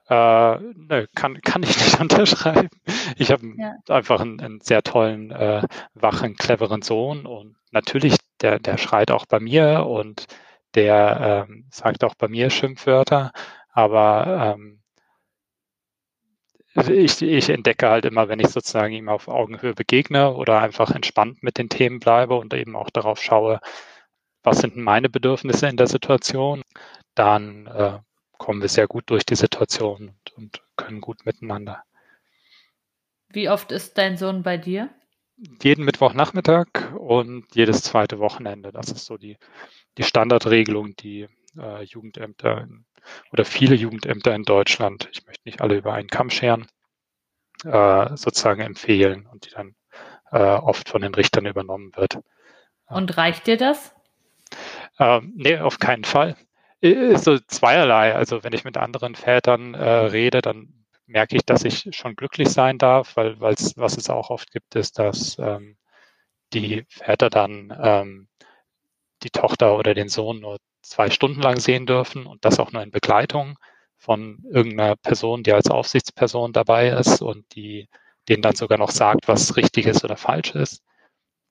Äh, 0.09 0.14
ne, 0.14 1.09
kann, 1.16 1.40
kann 1.42 1.64
ich 1.64 1.76
nicht 1.76 2.00
unterschreiben. 2.00 2.68
Ich 3.16 3.33
habe 3.33 3.42
ja. 3.59 3.74
einfach 3.88 4.20
einen, 4.20 4.40
einen, 4.40 4.61
sehr 4.61 4.83
tollen, 4.85 5.33
äh, 5.33 5.62
wachen, 5.94 6.37
cleveren 6.37 6.83
Sohn 6.83 7.26
und 7.26 7.57
natürlich, 7.72 8.16
der, 8.40 8.61
der 8.61 8.79
schreit 8.79 9.11
auch 9.11 9.26
bei 9.26 9.40
mir 9.40 9.85
und 9.85 10.26
der 10.77 11.47
ähm, 11.49 11.67
sagt 11.71 12.05
auch 12.05 12.15
bei 12.15 12.29
mir 12.29 12.51
Schimpfwörter, 12.51 13.33
aber 13.71 14.57
ähm, 14.57 14.83
ich, 16.89 17.23
ich 17.23 17.49
entdecke 17.49 17.89
halt 17.89 18.05
immer, 18.05 18.29
wenn 18.29 18.39
ich 18.39 18.49
sozusagen 18.49 18.93
ihm 18.93 19.09
auf 19.09 19.29
Augenhöhe 19.29 19.75
begegne 19.75 20.35
oder 20.35 20.61
einfach 20.61 20.91
entspannt 20.91 21.43
mit 21.43 21.59
den 21.59 21.71
Themen 21.71 22.01
bleibe 22.01 22.37
und 22.37 22.53
eben 22.53 22.77
auch 22.77 22.91
darauf 22.91 23.21
schaue, 23.21 23.61
was 24.43 24.59
sind 24.59 24.77
meine 24.77 25.09
Bedürfnisse 25.09 25.69
in 25.69 25.77
der 25.77 25.87
Situation, 25.87 26.62
dann 27.15 27.67
äh, 27.67 27.99
kommen 28.39 28.61
wir 28.61 28.69
sehr 28.69 28.87
gut 28.87 29.05
durch 29.11 29.25
die 29.25 29.35
Situation 29.35 30.11
und, 30.11 30.33
und 30.37 30.62
können 30.77 31.01
gut 31.01 31.25
miteinander. 31.25 31.83
Wie 33.29 33.49
oft 33.49 33.73
ist 33.73 33.99
dein 33.99 34.17
Sohn 34.17 34.43
bei 34.43 34.57
dir? 34.57 34.91
Jeden 35.62 35.85
Mittwochnachmittag 35.85 36.95
und 36.97 37.47
jedes 37.55 37.83
zweite 37.83 38.19
Wochenende. 38.19 38.73
Das 38.73 38.91
ist 38.91 39.07
so 39.07 39.17
die, 39.17 39.37
die 39.99 40.03
Standardregelung, 40.03 40.97
die 40.97 41.29
äh, 41.59 41.83
Jugendämter 41.85 42.63
in, 42.63 42.85
oder 43.33 43.45
viele 43.45 43.75
Jugendämter 43.75 44.35
in 44.35 44.43
Deutschland, 44.43 45.09
ich 45.13 45.25
möchte 45.27 45.43
nicht 45.45 45.61
alle 45.61 45.77
über 45.77 45.95
einen 45.95 46.09
Kamm 46.09 46.31
scheren, 46.31 46.67
äh, 47.65 48.17
sozusagen 48.17 48.63
empfehlen 48.63 49.27
und 49.27 49.47
die 49.47 49.51
dann 49.51 49.75
äh, 50.33 50.39
oft 50.39 50.89
von 50.89 51.03
den 51.03 51.15
Richtern 51.15 51.47
übernommen 51.47 51.93
wird. 51.95 52.19
Und 52.89 53.17
reicht 53.17 53.47
dir 53.47 53.57
das? 53.57 53.95
Ähm, 54.99 55.33
nee, 55.37 55.59
auf 55.59 55.79
keinen 55.79 56.05
Fall. 56.05 56.37
Ist 56.81 57.25
so 57.25 57.39
zweierlei. 57.39 58.15
Also 58.15 58.45
wenn 58.45 58.53
ich 58.53 58.65
mit 58.65 58.77
anderen 58.77 59.15
Vätern 59.15 59.75
äh, 59.75 59.89
rede, 59.89 60.41
dann 60.43 60.85
merke 61.07 61.37
ich, 61.37 61.45
dass 61.45 61.65
ich 61.65 61.89
schon 61.93 62.17
glücklich 62.17 62.49
sein 62.49 62.79
darf, 62.79 63.17
weil 63.17 63.41
weil's, 63.41 63.77
was 63.77 63.97
es 63.97 64.11
auch 64.11 64.31
oft 64.31 64.51
gibt, 64.53 64.75
ist, 64.75 64.99
dass 64.99 65.39
ähm, 65.39 65.77
die 66.53 66.85
Väter 66.89 67.31
dann 67.31 67.77
ähm, 67.81 68.29
die 69.22 69.31
Tochter 69.31 69.76
oder 69.79 69.94
den 69.94 70.09
Sohn 70.09 70.40
nur 70.40 70.59
zwei 70.83 71.11
Stunden 71.11 71.40
lang 71.42 71.59
sehen 71.61 71.87
dürfen 71.87 72.26
und 72.26 72.44
das 72.44 72.61
auch 72.61 72.72
nur 72.72 72.83
in 72.83 72.90
Begleitung 72.90 73.59
von 73.98 74.38
irgendeiner 74.50 74.96
Person, 74.96 75.42
die 75.42 75.52
als 75.52 75.70
Aufsichtsperson 75.70 76.52
dabei 76.52 76.88
ist 76.88 77.22
und 77.22 77.44
die 77.55 77.88
denen 78.29 78.42
dann 78.42 78.57
sogar 78.57 78.79
noch 78.79 78.90
sagt, 78.90 79.29
was 79.29 79.57
richtig 79.57 79.87
ist 79.87 80.05
oder 80.05 80.16
falsch 80.16 80.55
ist. 80.55 80.83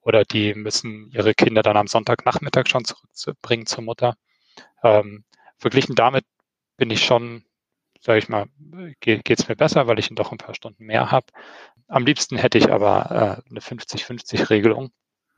oder 0.01 0.23
die 0.23 0.53
müssen 0.55 1.09
ihre 1.11 1.33
Kinder 1.33 1.63
dann 1.63 1.77
am 1.77 1.87
Sonntagnachmittag 1.87 2.67
schon 2.67 2.85
zurückbringen 3.13 3.65
zur 3.65 3.83
Mutter. 3.83 4.15
Ähm, 4.83 5.25
verglichen 5.57 5.95
damit 5.95 6.25
bin 6.77 6.91
ich 6.91 7.05
schon, 7.05 7.45
sage 8.01 8.19
ich 8.19 8.29
mal, 8.29 8.47
geht 9.01 9.29
es 9.29 9.47
mir 9.47 9.55
besser, 9.55 9.87
weil 9.87 9.99
ich 9.99 10.09
doch 10.11 10.31
ein 10.31 10.37
paar 10.37 10.55
Stunden 10.55 10.85
mehr 10.85 11.11
habe. 11.11 11.27
Am 11.87 12.05
liebsten 12.05 12.37
hätte 12.37 12.57
ich 12.57 12.71
aber 12.71 13.41
äh, 13.45 13.49
eine 13.49 13.61
50-50-Regelung. 13.61 14.91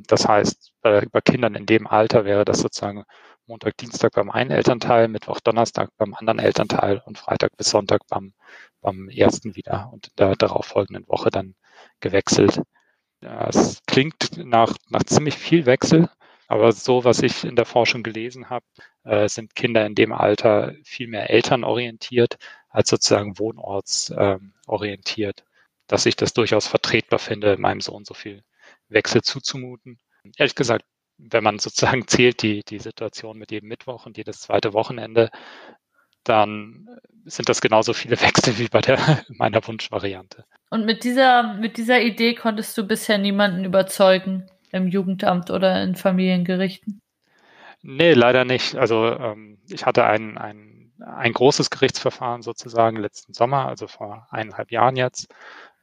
Das 0.06 0.28
heißt, 0.28 0.74
bei, 0.82 1.06
bei 1.12 1.22
Kindern 1.22 1.56
in 1.56 1.66
dem 1.66 1.88
Alter 1.88 2.26
wäre 2.26 2.46
das 2.46 2.60
sozusagen 2.60 3.04
Montag, 3.48 3.78
Dienstag 3.78 4.14
beim 4.14 4.30
einen 4.30 4.52
Elternteil, 4.52 5.08
Mittwoch, 5.08 5.40
Donnerstag 5.40 5.90
beim 5.98 6.14
anderen 6.14 6.40
Elternteil 6.40 7.02
und 7.06 7.18
Freitag 7.18 7.56
bis 7.58 7.70
Sonntag 7.70 8.02
beim, 8.10 8.34
beim 8.82 9.10
ersten 9.10 9.56
wieder 9.56 9.90
und 9.92 10.08
in 10.08 10.14
der 10.18 10.36
darauffolgenden 10.36 11.08
Woche 11.08 11.30
dann 11.30 11.56
gewechselt. 12.02 12.62
Es 13.22 13.82
klingt 13.88 14.38
nach, 14.38 14.76
nach 14.90 15.04
ziemlich 15.04 15.38
viel 15.38 15.66
Wechsel, 15.66 16.10
aber 16.48 16.72
so, 16.72 17.04
was 17.04 17.22
ich 17.24 17.44
in 17.44 17.56
der 17.56 17.66
Forschung 17.66 18.04
gelesen 18.04 18.50
habe, 18.50 18.66
äh, 19.04 19.28
sind 19.28 19.56
Kinder 19.56 19.86
in 19.86 19.96
dem 19.96 20.14
Alter 20.14 20.74
viel 20.84 21.08
mehr 21.08 21.30
elternorientiert 21.30 22.38
als 22.70 22.90
sozusagen 22.90 23.40
wohnortsorientiert, 23.40 25.40
ähm, 25.42 25.46
dass 25.88 26.06
ich 26.06 26.16
das 26.16 26.34
durchaus 26.34 26.68
vertretbar 26.68 27.20
finde, 27.20 27.58
meinem 27.58 27.82
Sohn 27.82 28.06
so 28.06 28.14
viel 28.14 28.44
Wechsel 28.90 29.22
zuzumuten. 29.22 30.00
Ehrlich 30.38 30.56
gesagt, 30.56 30.86
wenn 31.18 31.44
man 31.44 31.60
sozusagen 31.60 32.08
zählt, 32.08 32.42
die, 32.42 32.64
die 32.64 32.80
Situation 32.80 33.38
mit 33.38 33.52
jedem 33.52 33.70
Mittwoch 33.70 34.06
und 34.06 34.18
jedes 34.18 34.42
zweite 34.42 34.74
Wochenende, 34.74 35.30
dann 36.24 36.88
sind 37.26 37.50
das 37.50 37.62
genauso 37.62 37.94
viele 37.94 38.20
Wechsel 38.22 38.58
wie 38.58 38.68
bei 38.68 38.82
der, 38.82 39.00
meiner 39.30 39.66
Wunschvariante. 39.66 40.46
Und 40.70 40.86
mit 40.86 41.04
dieser, 41.04 41.54
mit 41.56 41.78
dieser 41.78 42.02
Idee 42.02 42.36
konntest 42.36 42.78
du 42.78 42.86
bisher 42.86 43.18
niemanden 43.18 43.66
überzeugen 43.66 44.50
im 44.72 44.88
Jugendamt 44.88 45.50
oder 45.50 45.82
in 45.82 45.96
Familiengerichten? 45.96 47.02
Nee, 47.82 48.14
leider 48.14 48.44
nicht. 48.44 48.76
Also 48.76 49.06
ähm, 49.06 49.60
ich 49.70 49.86
hatte 49.86 50.04
ein, 50.04 50.38
ein, 50.38 50.92
ein 51.00 51.32
großes 51.32 51.70
Gerichtsverfahren 51.70 52.42
sozusagen 52.42 52.98
letzten 52.98 53.34
Sommer, 53.34 53.68
also 53.68 53.88
vor 53.88 54.28
eineinhalb 54.30 54.72
Jahren 54.72 54.98
jetzt. 54.98 55.34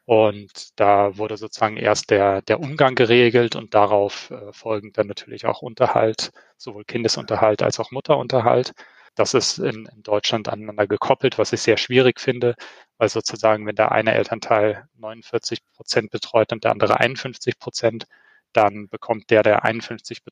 Und 0.06 0.78
da 0.78 1.16
wurde 1.16 1.36
sozusagen 1.38 1.78
erst 1.78 2.10
der, 2.10 2.42
der 2.42 2.60
Umgang 2.60 2.94
geregelt 2.94 3.56
und 3.56 3.72
darauf 3.74 4.30
äh, 4.30 4.52
folgend 4.52 4.98
dann 4.98 5.06
natürlich 5.06 5.46
auch 5.46 5.62
Unterhalt, 5.62 6.30
sowohl 6.58 6.84
Kindesunterhalt 6.84 7.62
als 7.62 7.80
auch 7.80 7.90
Mutterunterhalt. 7.90 8.72
Das 9.14 9.32
ist 9.32 9.58
in, 9.58 9.86
in 9.86 10.02
Deutschland 10.02 10.48
aneinander 10.48 10.86
gekoppelt, 10.86 11.38
was 11.38 11.52
ich 11.52 11.62
sehr 11.62 11.78
schwierig 11.78 12.20
finde, 12.20 12.54
weil 12.98 13.08
sozusagen, 13.08 13.66
wenn 13.66 13.76
der 13.76 13.92
eine 13.92 14.12
Elternteil 14.14 14.88
49 14.96 15.60
Prozent 15.72 16.10
betreut 16.10 16.52
und 16.52 16.64
der 16.64 16.72
andere 16.72 17.00
51 17.00 17.58
Prozent, 17.58 18.06
dann 18.52 18.88
bekommt 18.88 19.30
der, 19.30 19.42
der 19.42 19.64
51 19.64 20.22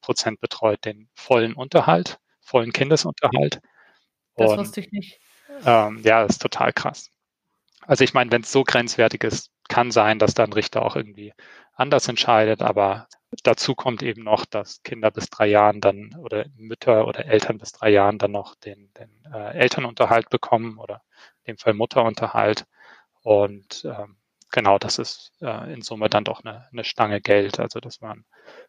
Prozent 0.00 0.40
betreut, 0.40 0.84
den 0.84 1.08
vollen 1.14 1.54
Unterhalt, 1.54 2.18
vollen 2.40 2.72
Kindesunterhalt. 2.72 3.60
Das 4.36 4.50
und, 4.52 4.58
wusste 4.58 4.80
ich 4.80 4.90
nicht. 4.90 5.20
Ähm, 5.64 6.00
ja, 6.02 6.22
das 6.22 6.32
ist 6.32 6.42
total 6.42 6.72
krass. 6.72 7.10
Also 7.86 8.04
ich 8.04 8.14
meine, 8.14 8.30
wenn 8.30 8.42
es 8.42 8.52
so 8.52 8.64
grenzwertig 8.64 9.24
ist, 9.24 9.50
kann 9.68 9.90
sein, 9.90 10.18
dass 10.18 10.34
dann 10.34 10.52
Richter 10.52 10.82
auch 10.82 10.96
irgendwie 10.96 11.32
anders 11.74 12.08
entscheidet, 12.08 12.62
aber 12.62 13.08
dazu 13.42 13.74
kommt 13.74 14.02
eben 14.02 14.22
noch, 14.22 14.44
dass 14.44 14.82
Kinder 14.82 15.10
bis 15.10 15.30
drei 15.30 15.46
Jahren 15.46 15.80
dann 15.80 16.14
oder 16.18 16.46
Mütter 16.56 17.06
oder 17.06 17.26
Eltern 17.26 17.58
bis 17.58 17.72
drei 17.72 17.90
Jahren 17.90 18.18
dann 18.18 18.32
noch 18.32 18.54
den, 18.56 18.92
den 18.98 19.10
äh, 19.32 19.58
Elternunterhalt 19.58 20.28
bekommen 20.30 20.78
oder 20.78 21.02
in 21.44 21.54
dem 21.54 21.58
Fall 21.58 21.74
Mutterunterhalt. 21.74 22.66
Und 23.22 23.84
ähm, 23.84 24.16
genau, 24.50 24.78
das 24.78 24.98
ist 24.98 25.32
äh, 25.40 25.72
in 25.72 25.82
Summe 25.82 26.08
dann 26.08 26.24
doch 26.24 26.44
eine, 26.44 26.68
eine 26.70 26.84
Stange 26.84 27.20
Geld. 27.20 27.58
Also 27.58 27.80
das 27.80 28.02
waren 28.02 28.24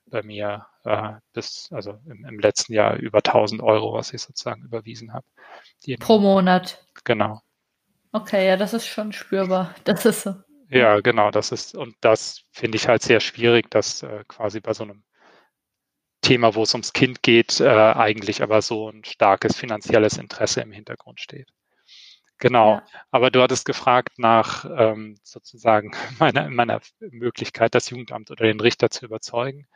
bei 0.05 0.23
mir 0.23 0.65
äh, 0.85 1.13
bis, 1.33 1.69
also 1.71 1.99
im, 2.05 2.25
im 2.25 2.39
letzten 2.39 2.73
Jahr 2.73 2.95
über 2.95 3.19
1000 3.19 3.61
Euro, 3.61 3.93
was 3.93 4.13
ich 4.13 4.21
sozusagen 4.21 4.63
überwiesen 4.63 5.13
habe. 5.13 5.25
Pro 5.99 6.19
Monat. 6.19 6.85
Genau. 7.03 7.41
Okay, 8.13 8.47
ja, 8.47 8.57
das 8.57 8.73
ist 8.73 8.87
schon 8.87 9.11
spürbar. 9.11 9.75
Das 9.83 10.05
ist 10.05 10.21
so. 10.21 10.35
Ja, 10.69 11.01
genau, 11.01 11.29
das 11.31 11.51
ist, 11.51 11.75
und 11.75 11.95
das 12.01 12.43
finde 12.51 12.77
ich 12.77 12.87
halt 12.87 13.01
sehr 13.03 13.19
schwierig, 13.19 13.69
dass 13.69 14.01
äh, 14.03 14.23
quasi 14.27 14.59
bei 14.59 14.73
so 14.73 14.83
einem 14.83 15.03
Thema, 16.21 16.55
wo 16.55 16.63
es 16.63 16.73
ums 16.73 16.93
Kind 16.93 17.21
geht, 17.21 17.59
äh, 17.59 17.67
eigentlich 17.67 18.41
aber 18.41 18.61
so 18.61 18.89
ein 18.89 19.03
starkes 19.03 19.57
finanzielles 19.57 20.17
Interesse 20.17 20.61
im 20.61 20.71
Hintergrund 20.71 21.19
steht. 21.19 21.49
Genau. 22.37 22.75
Ja. 22.75 22.83
Aber 23.11 23.29
du 23.31 23.41
hattest 23.41 23.65
gefragt 23.65 24.19
nach 24.19 24.65
ähm, 24.65 25.17
sozusagen 25.23 25.91
meiner, 26.19 26.49
meiner 26.49 26.81
Möglichkeit, 26.99 27.75
das 27.75 27.89
Jugendamt 27.89 28.31
oder 28.31 28.45
den 28.45 28.59
Richter 28.59 28.89
zu 28.89 29.05
überzeugen. 29.05 29.67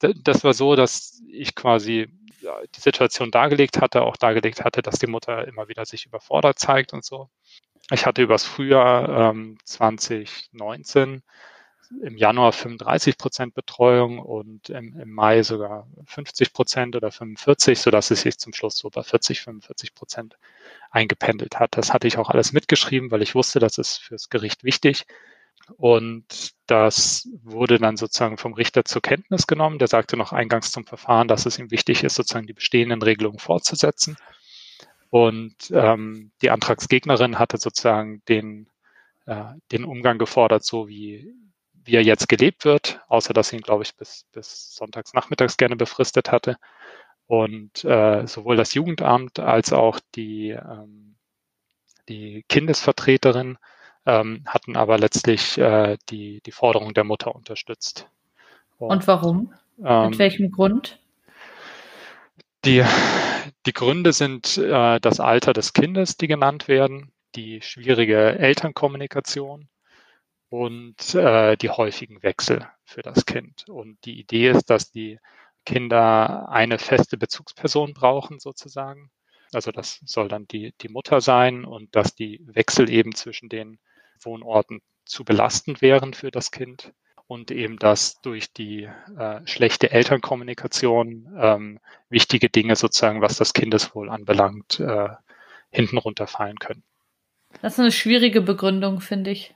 Das 0.00 0.44
war 0.44 0.52
so, 0.52 0.76
dass 0.76 1.22
ich 1.30 1.54
quasi 1.54 2.08
die 2.42 2.80
Situation 2.80 3.30
dargelegt 3.30 3.80
hatte, 3.80 4.02
auch 4.02 4.16
dargelegt 4.16 4.64
hatte, 4.64 4.82
dass 4.82 4.98
die 4.98 5.06
Mutter 5.06 5.48
immer 5.48 5.68
wieder 5.68 5.86
sich 5.86 6.06
überfordert 6.06 6.58
zeigt 6.58 6.92
und 6.92 7.04
so. 7.04 7.30
Ich 7.90 8.04
hatte 8.04 8.22
übers 8.22 8.44
Frühjahr 8.44 9.30
ähm, 9.30 9.58
2019 9.64 11.22
im 12.02 12.16
Januar 12.16 12.52
35 12.52 13.16
Prozent 13.16 13.54
Betreuung 13.54 14.18
und 14.18 14.70
im, 14.70 14.98
im, 14.98 15.12
Mai 15.12 15.44
sogar 15.44 15.86
50 16.06 16.52
Prozent 16.52 16.96
oder 16.96 17.12
45, 17.12 17.78
sodass 17.78 18.10
es 18.10 18.22
sich 18.22 18.38
zum 18.38 18.52
Schluss 18.52 18.76
so 18.76 18.90
bei 18.90 19.04
40, 19.04 19.40
45 19.42 19.94
Prozent 19.94 20.36
eingependelt 20.90 21.60
hat. 21.60 21.76
Das 21.76 21.92
hatte 21.92 22.08
ich 22.08 22.18
auch 22.18 22.30
alles 22.30 22.52
mitgeschrieben, 22.52 23.12
weil 23.12 23.22
ich 23.22 23.36
wusste, 23.36 23.60
das 23.60 23.78
ist 23.78 23.98
fürs 23.98 24.30
Gericht 24.30 24.64
wichtig. 24.64 25.06
Und 25.76 26.54
das 26.66 27.28
wurde 27.42 27.78
dann 27.78 27.96
sozusagen 27.96 28.38
vom 28.38 28.54
Richter 28.54 28.84
zur 28.84 29.02
Kenntnis 29.02 29.46
genommen. 29.46 29.78
Der 29.78 29.88
sagte 29.88 30.16
noch 30.16 30.32
eingangs 30.32 30.72
zum 30.72 30.86
Verfahren, 30.86 31.28
dass 31.28 31.46
es 31.46 31.58
ihm 31.58 31.70
wichtig 31.70 32.04
ist, 32.04 32.14
sozusagen 32.14 32.46
die 32.46 32.52
bestehenden 32.52 33.02
Regelungen 33.02 33.38
fortzusetzen. 33.38 34.16
Und 35.10 35.70
ähm, 35.72 36.30
die 36.42 36.50
Antragsgegnerin 36.50 37.38
hatte 37.38 37.58
sozusagen 37.58 38.22
den, 38.28 38.68
äh, 39.26 39.44
den 39.72 39.84
Umgang 39.84 40.18
gefordert, 40.18 40.64
so 40.64 40.88
wie, 40.88 41.32
wie 41.72 41.94
er 41.94 42.02
jetzt 42.02 42.28
gelebt 42.28 42.64
wird, 42.64 43.00
außer 43.08 43.32
dass 43.32 43.48
sie 43.48 43.56
ihn, 43.56 43.62
glaube 43.62 43.84
ich, 43.84 43.94
bis, 43.96 44.26
bis 44.32 44.74
sonntags 44.74 45.14
nachmittags 45.14 45.56
gerne 45.56 45.76
befristet 45.76 46.32
hatte. 46.32 46.56
Und 47.26 47.84
äh, 47.84 48.26
sowohl 48.26 48.56
das 48.56 48.74
Jugendamt 48.74 49.38
als 49.40 49.72
auch 49.72 50.00
die, 50.14 50.50
ähm, 50.50 51.16
die 52.08 52.44
Kindesvertreterin 52.48 53.58
ähm, 54.06 54.44
hatten 54.46 54.76
aber 54.76 54.98
letztlich 54.98 55.58
äh, 55.58 55.98
die, 56.08 56.40
die 56.42 56.52
Forderung 56.52 56.94
der 56.94 57.04
Mutter 57.04 57.34
unterstützt. 57.34 58.08
Und, 58.78 58.90
Und 58.90 59.06
warum? 59.08 59.52
Ähm, 59.84 60.10
Mit 60.10 60.18
welchem 60.18 60.50
Grund? 60.50 61.00
Die, 62.66 62.84
die 63.64 63.72
Gründe 63.72 64.12
sind 64.12 64.58
äh, 64.58 64.98
das 64.98 65.20
Alter 65.20 65.52
des 65.52 65.72
Kindes, 65.72 66.16
die 66.16 66.26
genannt 66.26 66.66
werden, 66.66 67.12
die 67.36 67.62
schwierige 67.62 68.36
Elternkommunikation 68.40 69.68
und 70.48 71.14
äh, 71.14 71.56
die 71.56 71.70
häufigen 71.70 72.24
Wechsel 72.24 72.68
für 72.84 73.02
das 73.02 73.24
Kind. 73.24 73.68
Und 73.68 74.04
die 74.04 74.18
Idee 74.18 74.50
ist, 74.50 74.68
dass 74.68 74.90
die 74.90 75.20
Kinder 75.64 76.48
eine 76.48 76.80
feste 76.80 77.16
Bezugsperson 77.16 77.94
brauchen, 77.94 78.40
sozusagen. 78.40 79.12
Also 79.52 79.70
das 79.70 80.00
soll 80.04 80.26
dann 80.26 80.48
die, 80.48 80.74
die 80.80 80.88
Mutter 80.88 81.20
sein 81.20 81.64
und 81.64 81.94
dass 81.94 82.16
die 82.16 82.40
Wechsel 82.46 82.90
eben 82.90 83.14
zwischen 83.14 83.48
den 83.48 83.78
Wohnorten 84.20 84.80
zu 85.04 85.24
belastend 85.24 85.82
wären 85.82 86.14
für 86.14 86.32
das 86.32 86.50
Kind 86.50 86.92
und 87.26 87.50
eben, 87.50 87.78
dass 87.78 88.20
durch 88.20 88.52
die 88.52 88.88
äh, 89.18 89.40
schlechte 89.46 89.90
Elternkommunikation 89.90 91.36
ähm, 91.38 91.80
wichtige 92.08 92.48
Dinge 92.48 92.76
sozusagen, 92.76 93.20
was 93.20 93.36
das 93.36 93.52
Kindeswohl 93.52 94.10
anbelangt, 94.10 94.80
äh, 94.80 95.08
hinten 95.70 95.98
runterfallen 95.98 96.58
können. 96.58 96.84
Das 97.62 97.74
ist 97.74 97.80
eine 97.80 97.92
schwierige 97.92 98.40
Begründung, 98.40 99.00
finde 99.00 99.30
ich. 99.30 99.54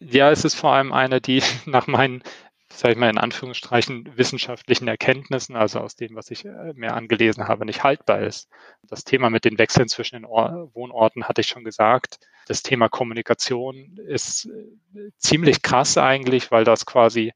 Ja, 0.00 0.30
es 0.30 0.44
ist 0.44 0.54
vor 0.54 0.72
allem 0.72 0.92
eine, 0.92 1.20
die 1.20 1.42
nach 1.66 1.86
meinen 1.86 2.22
sage 2.68 2.92
ich 2.92 2.98
mal 2.98 3.10
in 3.10 3.18
Anführungsstrichen, 3.18 4.16
wissenschaftlichen 4.16 4.88
Erkenntnissen, 4.88 5.56
also 5.56 5.80
aus 5.80 5.96
dem, 5.96 6.14
was 6.14 6.30
ich 6.30 6.44
äh, 6.44 6.72
mir 6.74 6.94
angelesen 6.94 7.48
habe, 7.48 7.64
nicht 7.64 7.84
haltbar 7.84 8.20
ist. 8.20 8.48
Das 8.82 9.04
Thema 9.04 9.30
mit 9.30 9.44
den 9.44 9.58
Wechseln 9.58 9.88
zwischen 9.88 10.16
den 10.16 10.24
Or 10.24 10.70
Wohnorten 10.74 11.24
hatte 11.24 11.40
ich 11.40 11.48
schon 11.48 11.64
gesagt. 11.64 12.18
Das 12.46 12.62
Thema 12.62 12.88
Kommunikation 12.88 13.98
ist 14.06 14.46
äh, 14.46 15.10
ziemlich 15.18 15.62
krass 15.62 15.98
eigentlich, 15.98 16.50
weil 16.50 16.64
das 16.64 16.86
quasi 16.86 17.32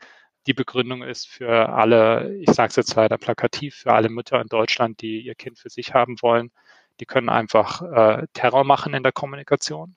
die 0.46 0.54
Begründung 0.54 1.02
ist 1.02 1.28
für 1.28 1.68
alle, 1.68 2.34
ich 2.36 2.50
sage 2.50 2.70
es 2.70 2.76
jetzt 2.76 2.94
leider 2.94 3.18
plakativ, 3.18 3.76
für 3.76 3.92
alle 3.92 4.08
Mütter 4.08 4.40
in 4.40 4.46
Deutschland, 4.48 5.02
die 5.02 5.20
ihr 5.20 5.34
Kind 5.34 5.58
für 5.58 5.68
sich 5.68 5.92
haben 5.92 6.16
wollen. 6.22 6.50
Die 6.98 7.06
können 7.06 7.28
einfach 7.28 7.82
äh, 7.82 8.26
Terror 8.32 8.64
machen 8.64 8.94
in 8.94 9.02
der 9.02 9.12
Kommunikation. 9.12 9.96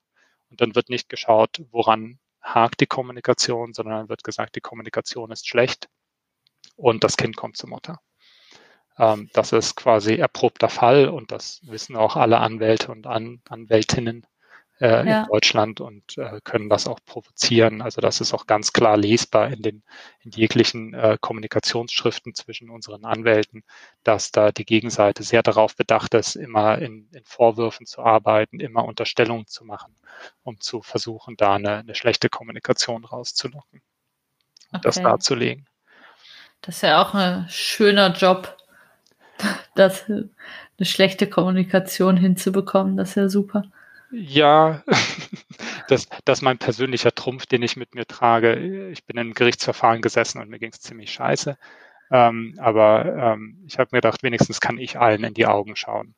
Und 0.49 0.62
dann 0.62 0.76
wird 0.76 0.89
nicht 0.89 1.10
geschaut, 1.10 1.63
woran 1.71 2.19
hakt 2.41 2.82
die 2.82 2.88
Kommunikation, 2.88 3.73
sondern 3.73 3.99
dann 3.99 4.10
wird 4.10 4.23
gesagt, 4.23 4.56
die 4.56 4.62
Kommunikation 4.62 5.32
ist 5.32 5.47
schlecht 5.47 5.88
und 6.76 7.04
das 7.04 7.17
Kind 7.17 7.36
kommt 7.36 7.58
zur 7.58 7.69
Mutter. 7.69 7.99
Ähm, 8.97 9.30
das 9.34 9.54
ist 9.54 9.76
quasi 9.76 10.15
erprobter 10.15 10.69
Fall 10.69 11.08
und 11.08 11.32
das 11.32 11.62
wissen 11.63 11.95
auch 11.95 12.15
alle 12.15 12.39
Anwälte 12.39 12.91
und 12.91 13.08
An 13.08 13.41
Anwältinnen, 13.47 14.26
äh, 14.79 15.07
ja. 15.07 15.21
in 15.21 15.27
Deutschland 15.27 15.81
und 15.81 16.17
äh, 16.17 16.39
können 16.43 16.69
das 16.69 16.88
auch 16.88 16.99
provozieren. 17.05 17.81
Also 17.81 18.01
das 18.01 18.21
ist 18.21 18.33
auch 18.33 18.47
ganz 18.47 18.73
klar 18.73 18.97
lesbar 18.97 19.49
in 19.49 19.62
den 19.62 19.83
in 20.21 20.31
jeglichen 20.31 20.93
äh, 20.93 21.17
Kommunikationsschriften 21.19 22.33
zwischen 22.33 22.69
unseren 22.69 23.05
Anwälten, 23.05 23.63
dass 24.03 24.31
da 24.31 24.51
die 24.51 24.65
Gegenseite 24.65 25.23
sehr 25.23 25.43
darauf 25.43 25.75
bedacht 25.75 26.13
ist, 26.13 26.36
immer 26.36 26.79
in, 26.79 27.07
in 27.13 27.23
Vorwürfen 27.23 27.86
zu 27.86 28.01
arbeiten, 28.01 28.59
immer 28.59 28.86
Unterstellungen 28.86 29.47
zu 29.47 29.65
machen, 29.65 29.95
um 30.43 30.59
zu 30.59 30.81
versuchen, 30.81 31.36
da 31.38 31.55
eine, 31.55 31.77
eine 31.77 31.95
schlechte 31.95 32.29
Kommunikation 32.29 33.05
rauszulocken 33.05 33.81
und 34.71 34.79
okay. 34.79 34.81
das 34.83 34.95
darzulegen. 34.95 35.67
Das 36.62 36.77
ist 36.77 36.81
ja 36.81 37.01
auch 37.01 37.13
ein 37.13 37.45
schöner 37.49 38.13
Job, 38.13 38.57
das 39.75 40.09
eine 40.09 40.29
schlechte 40.81 41.29
Kommunikation 41.29 42.17
hinzubekommen. 42.17 42.97
Das 42.97 43.09
ist 43.09 43.15
ja 43.15 43.29
super. 43.29 43.63
Ja, 44.15 44.84
das, 45.88 46.08
das 46.23 46.39
ist 46.39 46.41
mein 46.43 46.60
persönlicher 46.60 47.15
Trumpf, 47.15 47.47
den 47.47 47.63
ich 47.63 47.76
mit 47.76 47.95
mir 47.95 48.06
trage. 48.06 48.89
Ich 48.91 49.06
bin 49.06 49.17
im 49.17 49.34
Gerichtsverfahren 49.34 50.04
gesessen 50.04 50.39
und 50.39 50.49
mir 50.49 50.60
ging 50.60 50.71
es 50.71 50.82
ziemlich 50.82 51.12
scheiße. 51.12 51.58
Ähm, 52.12 52.56
aber 52.60 53.06
ähm, 53.06 53.63
ich 53.65 53.80
habe 53.80 53.89
mir 53.91 54.02
gedacht, 54.02 54.21
wenigstens 54.21 54.62
kann 54.62 54.78
ich 54.78 54.99
allen 54.99 55.23
in 55.23 55.34
die 55.34 55.47
Augen 55.47 55.76
schauen. 55.76 56.13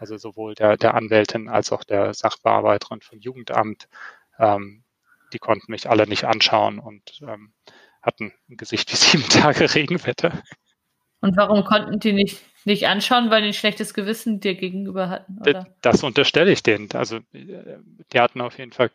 Also 0.00 0.16
sowohl 0.16 0.56
der, 0.56 0.76
der 0.76 0.94
Anwältin 0.94 1.48
als 1.48 1.70
auch 1.70 1.84
der 1.84 2.14
Sachbearbeiterin 2.14 3.00
vom 3.00 3.20
Jugendamt. 3.20 3.88
Ähm, 4.40 4.82
die 5.32 5.38
konnten 5.38 5.70
mich 5.70 5.88
alle 5.88 6.08
nicht 6.08 6.24
anschauen 6.24 6.80
und 6.80 7.20
ähm, 7.22 7.52
hatten 8.02 8.32
ein 8.50 8.56
Gesicht 8.56 8.90
wie 8.90 8.96
sieben 8.96 9.28
Tage 9.28 9.72
Regenwetter. 9.72 10.32
Und 11.20 11.36
warum 11.36 11.64
konnten 11.64 12.00
die 12.00 12.12
nicht, 12.12 12.42
nicht 12.66 12.86
anschauen, 12.86 13.30
weil 13.30 13.42
die 13.42 13.48
ein 13.48 13.54
schlechtes 13.54 13.94
Gewissen 13.94 14.40
dir 14.40 14.54
gegenüber 14.54 15.08
hatten? 15.08 15.38
Oder? 15.40 15.66
Das 15.80 16.02
unterstelle 16.02 16.50
ich 16.50 16.62
denen. 16.62 16.90
Also 16.92 17.20
die 17.32 18.20
hatten 18.20 18.40
auf 18.40 18.58
jeden 18.58 18.72
Fall 18.72 18.90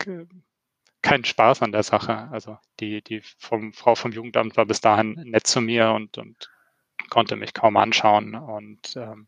keinen 1.01 1.25
Spaß 1.25 1.61
an 1.61 1.71
der 1.71 1.83
Sache. 1.83 2.29
Also 2.31 2.57
die, 2.79 3.01
die 3.01 3.21
vom, 3.39 3.73
Frau 3.73 3.95
vom 3.95 4.11
Jugendamt 4.11 4.57
war 4.57 4.65
bis 4.65 4.81
dahin 4.81 5.13
nett 5.25 5.47
zu 5.47 5.61
mir 5.61 5.91
und, 5.91 6.17
und 6.17 6.49
konnte 7.09 7.35
mich 7.35 7.53
kaum 7.53 7.77
anschauen. 7.77 8.35
Und 8.35 8.95
ähm, 8.97 9.27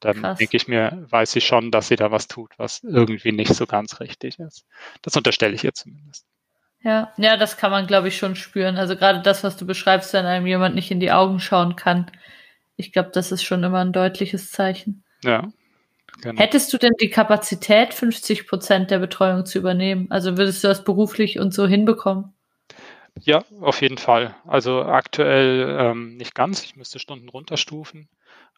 dann 0.00 0.20
Krass. 0.20 0.38
denke 0.38 0.56
ich 0.56 0.68
mir, 0.68 1.06
weiß 1.10 1.32
sie 1.32 1.40
schon, 1.40 1.70
dass 1.70 1.88
sie 1.88 1.96
da 1.96 2.10
was 2.10 2.28
tut, 2.28 2.52
was 2.58 2.82
irgendwie 2.82 3.32
nicht 3.32 3.54
so 3.54 3.66
ganz 3.66 4.00
richtig 4.00 4.38
ist. 4.38 4.64
Das 5.02 5.16
unterstelle 5.16 5.54
ich 5.54 5.64
ihr 5.64 5.74
zumindest. 5.74 6.26
Ja, 6.82 7.12
ja, 7.16 7.36
das 7.36 7.56
kann 7.56 7.70
man, 7.70 7.86
glaube 7.86 8.08
ich, 8.08 8.16
schon 8.16 8.34
spüren. 8.34 8.76
Also 8.76 8.96
gerade 8.96 9.22
das, 9.22 9.44
was 9.44 9.56
du 9.56 9.66
beschreibst, 9.66 10.12
wenn 10.12 10.26
einem 10.26 10.46
jemand 10.46 10.74
nicht 10.74 10.90
in 10.90 10.98
die 10.98 11.12
Augen 11.12 11.38
schauen 11.38 11.76
kann. 11.76 12.10
Ich 12.82 12.92
glaube, 12.92 13.10
das 13.12 13.30
ist 13.30 13.44
schon 13.44 13.62
immer 13.62 13.78
ein 13.78 13.92
deutliches 13.92 14.50
Zeichen. 14.50 15.04
Ja. 15.22 15.48
Genau. 16.20 16.40
Hättest 16.40 16.72
du 16.72 16.78
denn 16.78 16.92
die 17.00 17.10
Kapazität, 17.10 17.94
50 17.94 18.46
Prozent 18.46 18.90
der 18.90 18.98
Betreuung 18.98 19.46
zu 19.46 19.58
übernehmen? 19.58 20.08
Also 20.10 20.36
würdest 20.36 20.62
du 20.62 20.68
das 20.68 20.84
beruflich 20.84 21.38
und 21.38 21.54
so 21.54 21.66
hinbekommen? 21.66 22.34
Ja, 23.20 23.44
auf 23.60 23.82
jeden 23.82 23.98
Fall. 23.98 24.34
Also 24.46 24.82
aktuell 24.82 25.76
ähm, 25.78 26.16
nicht 26.16 26.34
ganz. 26.34 26.64
Ich 26.64 26.76
müsste 26.76 26.98
Stunden 26.98 27.28
runterstufen. 27.28 28.08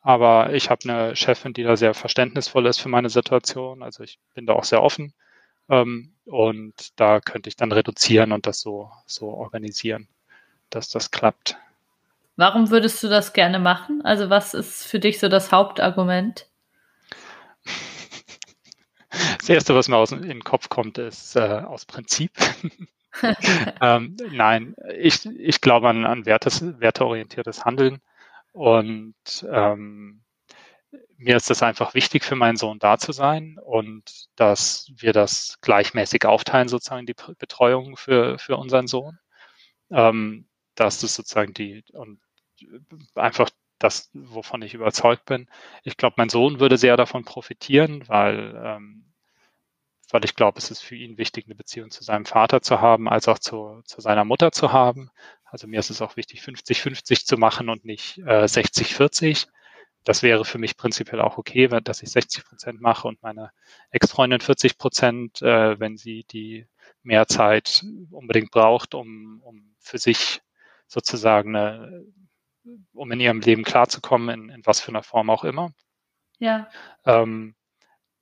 Aber 0.01 0.53
ich 0.53 0.71
habe 0.71 0.89
eine 0.89 1.17
Chefin, 1.17 1.53
die 1.55 1.63
da 1.63 1.77
sehr 1.77 1.95
verständnisvoll 1.95 2.67
ist 2.67 2.81
für 2.81 2.89
meine 2.89 3.11
Situation. 3.11 3.83
Also 3.83 4.03
ich 4.03 4.19
bin 4.35 4.47
da 4.47 4.55
auch 4.55 4.65
sehr 4.65 4.83
offen. 4.83 5.15
Ähm, 5.69 6.15
und 6.27 6.99
da 7.01 7.21
könnte 7.21 7.49
ich 7.49 7.57
dann 7.57 7.73
reduzieren 7.73 8.33
und 8.33 8.47
das 8.47 8.61
so, 8.61 8.91
so 9.07 9.29
organisieren, 9.29 10.09
dass 10.71 10.89
das 10.89 11.11
klappt. 11.11 11.57
Warum 12.37 12.71
würdest 12.71 13.03
du 13.03 13.09
das 13.09 13.33
gerne 13.33 13.59
machen? 13.59 14.03
Also 14.05 14.31
was 14.31 14.55
ist 14.55 14.87
für 14.87 14.99
dich 14.99 15.21
so 15.21 15.29
das 15.29 15.53
Hauptargument? 15.53 16.49
Das 19.39 19.49
Erste, 19.49 19.77
was 19.77 19.87
mir 19.87 19.97
aus, 19.97 20.11
in 20.11 20.23
den 20.23 20.43
Kopf 20.43 20.69
kommt, 20.69 20.99
ist 20.99 21.37
äh, 21.37 21.41
aus 21.41 21.85
Prinzip. 21.85 22.33
ähm, 23.81 24.17
nein, 24.33 24.75
ich, 24.99 25.25
ich 25.27 25.61
glaube 25.61 25.89
an, 25.89 26.05
an 26.05 26.27
wertes, 26.27 26.63
werteorientiertes 26.81 27.65
Handeln 27.65 28.01
und 28.53 29.15
ähm, 29.49 30.25
mir 31.17 31.37
ist 31.37 31.49
es 31.49 31.63
einfach 31.63 31.95
wichtig 31.95 32.25
für 32.25 32.35
meinen 32.35 32.57
Sohn 32.57 32.81
da 32.81 32.99
zu 32.99 33.13
sein 33.13 33.57
und 33.63 34.27
dass 34.35 34.91
wir 34.97 35.13
das 35.13 35.59
gleichmäßig 35.61 36.27
aufteilen, 36.27 36.67
sozusagen 36.67 37.07
die 37.07 37.15
Betreuung 37.39 37.97
für, 37.97 38.39
für 38.39 38.57
unseren 38.57 38.89
Sohn. 38.89 39.19
Ähm, 39.91 40.49
dass 40.75 41.01
das 41.01 41.15
sozusagen 41.15 41.55
die 41.55 41.85
und 41.93 42.21
einfach 43.15 43.51
das, 43.79 44.11
wovon 44.15 44.63
ich 44.63 44.75
überzeugt 44.75 45.27
bin. 45.27 45.49
Ich 45.83 45.97
glaube, 45.97 46.15
mein 46.19 46.29
Sohn 46.29 46.61
würde 46.61 46.79
sehr 46.79 46.97
davon 46.97 47.25
profitieren, 47.25 48.09
weil, 48.09 48.55
ähm, 48.65 49.13
weil 50.11 50.25
ich 50.25 50.35
glaube, 50.35 50.59
es 50.59 50.71
ist 50.71 50.81
für 50.81 50.97
ihn 50.97 51.19
wichtig, 51.19 51.47
eine 51.47 51.55
Beziehung 51.55 51.91
zu 51.91 52.05
seinem 52.05 52.25
Vater 52.25 52.63
zu 52.63 52.81
haben, 52.81 53.09
als 53.09 53.29
auch 53.29 53.39
zu, 53.39 53.83
zu 53.85 54.01
seiner 54.01 54.25
Mutter 54.25 54.53
zu 54.53 54.73
haben. 54.73 55.11
Also 55.45 55.67
mir 55.67 55.81
ist 55.81 55.91
es 55.91 56.03
auch 56.03 56.17
wichtig, 56.17 56.41
50-50 56.41 57.27
zu 57.27 57.37
machen 57.37 57.69
und 57.69 57.85
nicht 57.85 58.19
äh, 58.19 58.45
60-40 58.45 59.47
das 60.05 60.23
wäre 60.23 60.45
für 60.45 60.59
mich 60.59 60.77
prinzipiell 60.77 61.21
auch 61.21 61.39
okay, 61.39 61.67
dass 61.83 62.03
ich 62.03 62.11
60 62.11 62.45
Prozent 62.45 62.81
mache 62.81 63.09
und 63.09 63.23
meine 63.23 63.51
Ex-Freundin 63.91 64.41
40 64.41 64.79
Prozent, 64.79 65.43
äh, 65.43 65.81
wenn 65.81 65.97
sie 65.97 66.25
die 66.25 66.67
mehr 67.03 67.27
Zeit 67.27 67.85
unbedingt 68.11 68.51
braucht, 68.51 68.95
um, 68.95 69.41
um 69.43 69.75
für 69.81 69.99
sich 69.99 70.43
sozusagen 70.87 71.57
eine, 71.57 72.05
um 72.93 73.13
in 73.13 73.21
ihrem 73.21 73.41
Leben 73.41 73.65
klarzukommen, 73.65 74.29
in, 74.29 74.49
in 74.51 74.67
was 74.67 74.81
für 74.81 74.89
einer 74.89 75.03
Form 75.03 75.31
auch 75.31 75.45
immer. 75.45 75.73
Ja. 76.39 76.69
Ähm, 77.05 77.55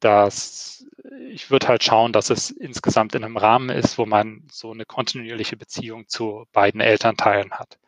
dass 0.00 0.85
ich 1.31 1.50
würde 1.50 1.68
halt 1.68 1.85
schauen, 1.85 2.12
dass 2.12 2.31
es 2.31 2.50
insgesamt 2.50 3.14
in 3.14 3.24
einem 3.24 3.37
Rahmen 3.37 3.68
ist, 3.70 3.98
wo 3.98 4.07
man 4.07 4.46
so 4.50 4.72
eine 4.72 4.85
kontinuierliche 4.85 5.57
Beziehung 5.57 6.09
zu 6.09 6.44
beiden 6.52 6.81
Elternteilen 6.81 7.52
hat. 7.52 7.78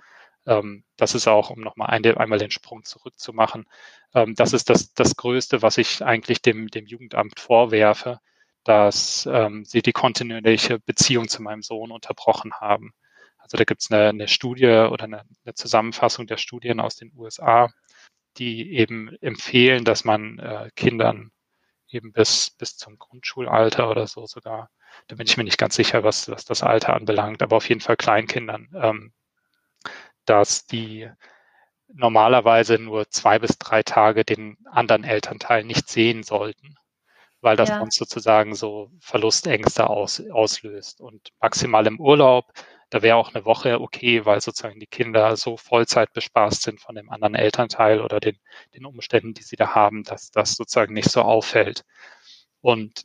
Ähm, 0.46 0.84
das 0.96 1.14
ist 1.14 1.26
auch, 1.26 1.50
um 1.50 1.60
nochmal 1.60 1.88
ein, 1.88 2.04
einmal 2.16 2.38
den 2.38 2.50
Sprung 2.50 2.84
zurückzumachen, 2.84 3.66
ähm, 4.14 4.34
das 4.34 4.52
ist 4.52 4.70
das, 4.70 4.94
das 4.94 5.16
Größte, 5.16 5.62
was 5.62 5.78
ich 5.78 6.04
eigentlich 6.04 6.42
dem, 6.42 6.68
dem 6.68 6.86
Jugendamt 6.86 7.40
vorwerfe, 7.40 8.20
dass 8.62 9.26
ähm, 9.30 9.64
sie 9.64 9.82
die 9.82 9.92
kontinuierliche 9.92 10.78
Beziehung 10.78 11.28
zu 11.28 11.42
meinem 11.42 11.62
Sohn 11.62 11.90
unterbrochen 11.90 12.54
haben. 12.54 12.92
Also 13.44 13.56
da 13.56 13.64
gibt 13.64 13.82
es 13.82 13.90
eine, 13.90 14.08
eine 14.08 14.28
Studie 14.28 14.66
oder 14.66 15.04
eine, 15.04 15.22
eine, 15.44 15.54
Zusammenfassung 15.54 16.26
der 16.26 16.38
Studien 16.38 16.80
aus 16.80 16.96
den 16.96 17.12
USA, 17.14 17.70
die 18.38 18.74
eben 18.74 19.16
empfehlen, 19.20 19.84
dass 19.84 20.04
man 20.04 20.38
äh, 20.40 20.70
Kindern 20.74 21.30
eben 21.88 22.12
bis, 22.12 22.50
bis 22.50 22.76
zum 22.76 22.98
Grundschulalter 22.98 23.88
oder 23.88 24.06
so 24.06 24.26
sogar, 24.26 24.70
da 25.08 25.16
bin 25.16 25.26
ich 25.26 25.36
mir 25.36 25.44
nicht 25.44 25.58
ganz 25.58 25.76
sicher, 25.76 26.02
was, 26.02 26.28
was 26.28 26.44
das 26.44 26.62
Alter 26.62 26.94
anbelangt, 26.94 27.42
aber 27.42 27.56
auf 27.56 27.68
jeden 27.68 27.80
Fall 27.80 27.96
Kleinkindern 27.96 28.68
ähm, 28.74 29.12
dass 30.24 30.66
die 30.66 31.08
normalerweise 31.88 32.78
nur 32.78 33.08
zwei 33.10 33.38
bis 33.38 33.58
drei 33.58 33.82
Tage 33.82 34.24
den 34.24 34.56
anderen 34.64 35.04
Elternteil 35.04 35.64
nicht 35.64 35.88
sehen 35.88 36.22
sollten, 36.22 36.76
weil 37.40 37.56
das 37.56 37.68
ja. 37.68 37.78
sonst 37.78 37.96
sozusagen 37.96 38.54
so 38.54 38.90
Verlustängste 39.00 39.88
aus, 39.88 40.22
auslöst. 40.30 41.00
Und 41.00 41.30
maximal 41.40 41.86
im 41.86 42.00
Urlaub, 42.00 42.52
da 42.94 43.02
wäre 43.02 43.16
auch 43.16 43.34
eine 43.34 43.44
Woche 43.44 43.80
okay, 43.80 44.24
weil 44.24 44.40
sozusagen 44.40 44.78
die 44.78 44.86
Kinder 44.86 45.36
so 45.36 45.56
Vollzeit 45.56 46.12
bespaßt 46.12 46.62
sind 46.62 46.80
von 46.80 46.94
dem 46.94 47.10
anderen 47.10 47.34
Elternteil 47.34 48.00
oder 48.00 48.20
den, 48.20 48.38
den 48.76 48.86
Umständen, 48.86 49.34
die 49.34 49.42
sie 49.42 49.56
da 49.56 49.74
haben, 49.74 50.04
dass 50.04 50.30
das 50.30 50.54
sozusagen 50.54 50.94
nicht 50.94 51.10
so 51.10 51.22
auffällt. 51.22 51.84
Und 52.60 53.04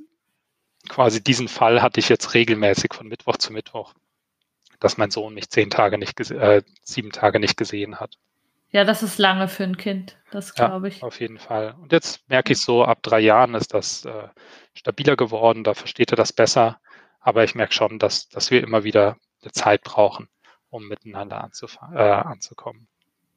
quasi 0.88 1.24
diesen 1.24 1.48
Fall 1.48 1.82
hatte 1.82 2.00
ich 2.00 2.08
jetzt 2.08 2.36
regelmäßig 2.36 2.94
von 2.94 3.08
Mittwoch 3.08 3.38
zu 3.38 3.52
Mittwoch 3.52 3.96
dass 4.80 4.98
mein 4.98 5.12
Sohn 5.12 5.34
mich 5.34 5.50
zehn 5.50 5.70
Tage 5.70 5.98
nicht, 5.98 6.20
äh, 6.32 6.62
sieben 6.84 7.12
Tage 7.12 7.40
nicht 7.40 7.58
gesehen 7.58 8.00
hat. 8.00 8.16
Ja, 8.72 8.84
das 8.84 9.04
ist 9.04 9.18
lange 9.18 9.48
für 9.48 9.64
ein 9.64 9.78
Kind, 9.78 10.18
das 10.32 10.54
glaube 10.54 10.88
ich. 10.88 11.00
Ja, 11.02 11.08
auf 11.08 11.20
jeden 11.20 11.40
Fall. 11.40 11.76
Und 11.82 11.92
jetzt 11.92 12.30
merke 12.30 12.54
ich 12.54 12.62
so, 12.62 12.86
ab 12.86 13.00
drei 13.02 13.20
Jahren 13.20 13.56
ist 13.56 13.74
das 13.74 14.06
äh, 14.06 14.28
stabiler 14.74 15.16
geworden, 15.16 15.64
da 15.64 15.74
versteht 15.74 16.14
er 16.14 16.16
das 16.16 16.32
besser. 16.32 16.80
Aber 17.20 17.44
ich 17.44 17.56
merke 17.56 17.74
schon, 17.74 18.00
dass, 18.00 18.30
dass 18.30 18.52
wir 18.52 18.64
immer 18.64 18.86
wieder 18.86 19.18
Zeit 19.52 19.84
brauchen, 19.84 20.30
um 20.70 20.88
miteinander 20.88 21.50
äh, 21.94 21.98
anzukommen. 21.98 22.88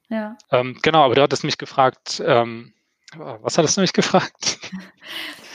Ja. 0.08 0.36
Ähm, 0.50 0.78
genau, 0.82 1.04
aber 1.04 1.14
du 1.14 1.22
hattest 1.22 1.44
mich 1.44 1.58
gefragt, 1.58 2.22
ähm, 2.24 2.74
was 3.16 3.56
hattest 3.58 3.76
du 3.76 3.80
mich 3.80 3.92
gefragt? 3.92 4.58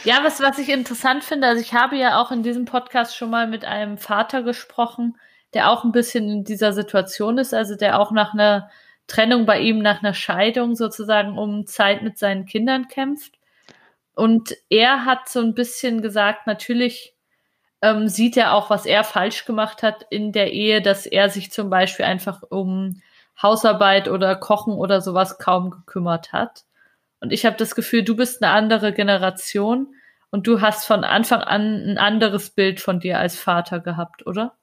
Ja, 0.04 0.24
was, 0.24 0.40
was 0.40 0.58
ich 0.58 0.70
interessant 0.70 1.24
finde, 1.24 1.48
also 1.48 1.62
ich 1.62 1.74
habe 1.74 1.98
ja 1.98 2.22
auch 2.22 2.32
in 2.32 2.44
diesem 2.44 2.66
Podcast 2.66 3.18
schon 3.18 3.30
mal 3.30 3.48
mit 3.48 3.66
einem 3.66 3.98
Vater 3.98 4.42
gesprochen, 4.42 5.18
der 5.54 5.70
auch 5.70 5.84
ein 5.84 5.92
bisschen 5.92 6.30
in 6.30 6.44
dieser 6.44 6.72
Situation 6.72 7.38
ist, 7.38 7.54
also 7.54 7.76
der 7.76 8.00
auch 8.00 8.12
nach 8.12 8.34
einer 8.34 8.70
Trennung 9.08 9.46
bei 9.46 9.60
ihm, 9.60 9.80
nach 9.80 10.00
einer 10.04 10.14
Scheidung 10.14 10.76
sozusagen 10.76 11.38
um 11.38 11.66
Zeit 11.66 12.04
mit 12.04 12.18
seinen 12.18 12.46
Kindern 12.46 12.88
kämpft. 12.88 13.34
Und 14.14 14.56
er 14.70 15.06
hat 15.06 15.30
so 15.30 15.40
ein 15.40 15.54
bisschen 15.54 16.02
gesagt, 16.02 16.48
natürlich 16.48 17.14
ähm, 17.82 18.08
sieht 18.08 18.38
er 18.38 18.54
auch, 18.54 18.70
was 18.70 18.86
er 18.86 19.04
falsch 19.04 19.46
gemacht 19.46 19.84
hat 19.84 20.06
in 20.10 20.32
der 20.32 20.54
Ehe, 20.54 20.82
dass 20.82 21.06
er 21.06 21.30
sich 21.30 21.52
zum 21.52 21.70
Beispiel 21.70 22.06
einfach 22.06 22.42
um 22.50 23.02
Hausarbeit 23.42 24.08
oder 24.08 24.36
Kochen 24.36 24.74
oder 24.74 25.02
sowas 25.02 25.38
kaum 25.38 25.70
gekümmert 25.70 26.34
hat. 26.34 26.66
Und 27.20 27.32
ich 27.34 27.46
habe 27.46 27.58
das 27.58 27.76
Gefühl, 27.76 28.04
du 28.04 28.16
bist 28.16 28.44
eine 28.44 28.52
andere 28.52 28.94
Generation 28.94 29.94
Und 30.30 30.48
du 30.48 30.62
hast 30.62 30.86
von 30.86 31.04
Anfang 31.04 31.42
an 31.42 31.62
ein 31.92 31.98
anderes 31.98 32.50
Bild 32.52 32.80
von 32.82 33.00
dir 33.00 33.20
als 33.20 33.40
Vater 33.40 33.80
gehabt, 33.80 34.26
oder? 34.28 34.58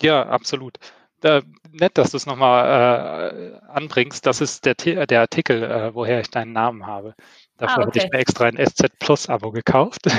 Ja, 0.00 0.26
absolut. 0.26 0.78
Äh, 1.22 1.42
nett, 1.70 1.96
dass 1.98 2.10
du 2.10 2.16
es 2.16 2.26
nochmal 2.26 3.60
äh, 3.64 3.66
anbringst. 3.68 4.26
Das 4.26 4.40
ist 4.40 4.66
der, 4.66 4.74
der 5.06 5.20
Artikel, 5.20 5.62
äh, 5.62 5.94
woher 5.94 6.20
ich 6.20 6.30
deinen 6.30 6.52
Namen 6.52 6.86
habe. 6.86 7.14
Dafür 7.58 7.84
ah, 7.84 7.86
okay. 7.86 8.00
habe 8.00 8.06
ich 8.06 8.12
mir 8.12 8.18
extra 8.18 8.44
ein 8.46 8.56
SZ 8.56 8.98
Plus 8.98 9.28
Abo 9.28 9.52
gekauft, 9.52 10.06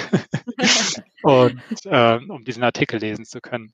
und, 1.23 1.61
äh, 1.85 2.19
um 2.27 2.43
diesen 2.43 2.63
Artikel 2.63 2.99
lesen 2.99 3.25
zu 3.25 3.41
können. 3.41 3.73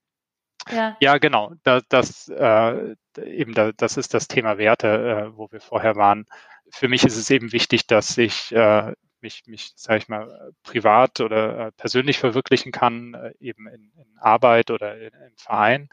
Ja, 0.72 0.98
ja 1.00 1.18
genau. 1.18 1.54
Da, 1.64 1.82
das, 1.90 2.28
äh, 2.30 2.96
eben 3.24 3.54
da, 3.54 3.72
das 3.72 3.98
ist 3.98 4.14
das 4.14 4.28
Thema 4.28 4.58
Werte, 4.58 5.32
äh, 5.34 5.38
wo 5.38 5.52
wir 5.52 5.62
vorher 5.62 5.96
waren. 5.96 6.26
Für 6.72 6.88
mich 6.88 7.04
ist 7.04 7.18
es 7.18 7.30
eben 7.30 7.52
wichtig, 7.52 7.88
dass 7.88 8.18
ich 8.18 8.52
äh, 8.52 8.94
mich, 9.22 9.44
mich 9.48 9.74
sage 9.76 10.00
ich 10.00 10.08
mal, 10.08 10.54
privat 10.64 11.20
oder 11.20 11.68
äh, 11.68 11.72
persönlich 11.72 12.20
verwirklichen 12.20 12.72
kann, 12.72 13.14
äh, 13.14 13.34
eben 13.40 13.68
in, 13.68 13.92
in, 13.96 14.18
Arbeit 14.20 14.72
oder 14.72 14.98
in, 14.98 15.14
im 15.14 15.36
Verein 15.36 15.90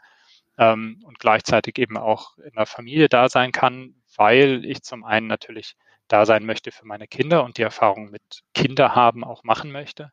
ähm, 0.57 1.01
und 1.05 1.19
gleichzeitig 1.19 1.77
eben 1.77 1.97
auch 1.97 2.37
in 2.37 2.53
der 2.55 2.65
Familie 2.65 3.09
da 3.09 3.29
sein 3.29 3.51
kann, 3.51 3.95
weil 4.15 4.65
ich 4.65 4.83
zum 4.83 5.03
einen 5.03 5.27
natürlich 5.27 5.75
da 6.07 6.25
sein 6.25 6.45
möchte 6.45 6.71
für 6.71 6.85
meine 6.85 7.07
Kinder 7.07 7.43
und 7.43 7.57
die 7.57 7.63
Erfahrung 7.63 8.09
mit 8.11 8.43
Kinder 8.53 8.95
haben 8.95 9.23
auch 9.23 9.43
machen 9.43 9.71
möchte. 9.71 10.11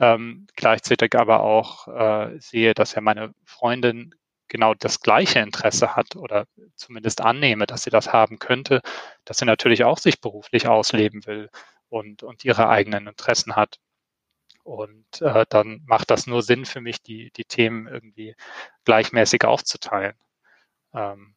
Ähm, 0.00 0.46
gleichzeitig 0.56 1.14
aber 1.14 1.40
auch 1.42 1.88
äh, 1.88 2.38
sehe, 2.40 2.74
dass 2.74 2.94
ja 2.94 3.00
meine 3.02 3.34
Freundin 3.44 4.14
genau 4.48 4.74
das 4.74 5.00
gleiche 5.00 5.38
Interesse 5.40 5.96
hat 5.96 6.16
oder 6.16 6.46
zumindest 6.76 7.20
annehme, 7.22 7.66
dass 7.66 7.84
sie 7.84 7.90
das 7.90 8.12
haben 8.12 8.38
könnte, 8.38 8.82
dass 9.24 9.38
sie 9.38 9.46
natürlich 9.46 9.84
auch 9.84 9.98
sich 9.98 10.20
beruflich 10.20 10.68
ausleben 10.68 11.24
will 11.26 11.48
und, 11.88 12.22
und 12.22 12.44
ihre 12.44 12.68
eigenen 12.68 13.06
Interessen 13.06 13.56
hat. 13.56 13.78
Und 14.64 15.22
äh, 15.22 15.46
dann 15.48 15.82
macht 15.86 16.10
das 16.10 16.26
nur 16.26 16.42
Sinn 16.42 16.64
für 16.66 16.80
mich, 16.80 17.02
die, 17.02 17.30
die 17.32 17.44
Themen 17.44 17.86
irgendwie 17.86 18.34
gleichmäßig 18.84 19.44
aufzuteilen. 19.44 20.16
Ähm, 20.94 21.34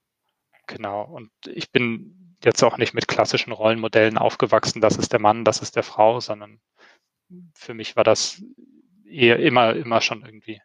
genau. 0.67 1.03
Und 1.03 1.31
ich 1.47 1.71
bin 1.71 2.24
jetzt 2.43 2.63
auch 2.63 2.77
nicht 2.77 2.93
mit 2.93 3.07
klassischen 3.07 3.51
Rollenmodellen 3.51 4.17
aufgewachsen, 4.17 4.81
das 4.81 4.97
ist 4.97 5.11
der 5.13 5.19
Mann, 5.19 5.45
das 5.45 5.61
ist 5.61 5.75
der 5.75 5.83
Frau, 5.83 6.19
sondern 6.19 6.59
für 7.53 7.73
mich 7.73 7.95
war 7.95 8.03
das 8.03 8.43
eher 9.07 9.39
immer, 9.39 9.73
immer 9.75 10.01
schon 10.01 10.23
irgendwie 10.23 10.61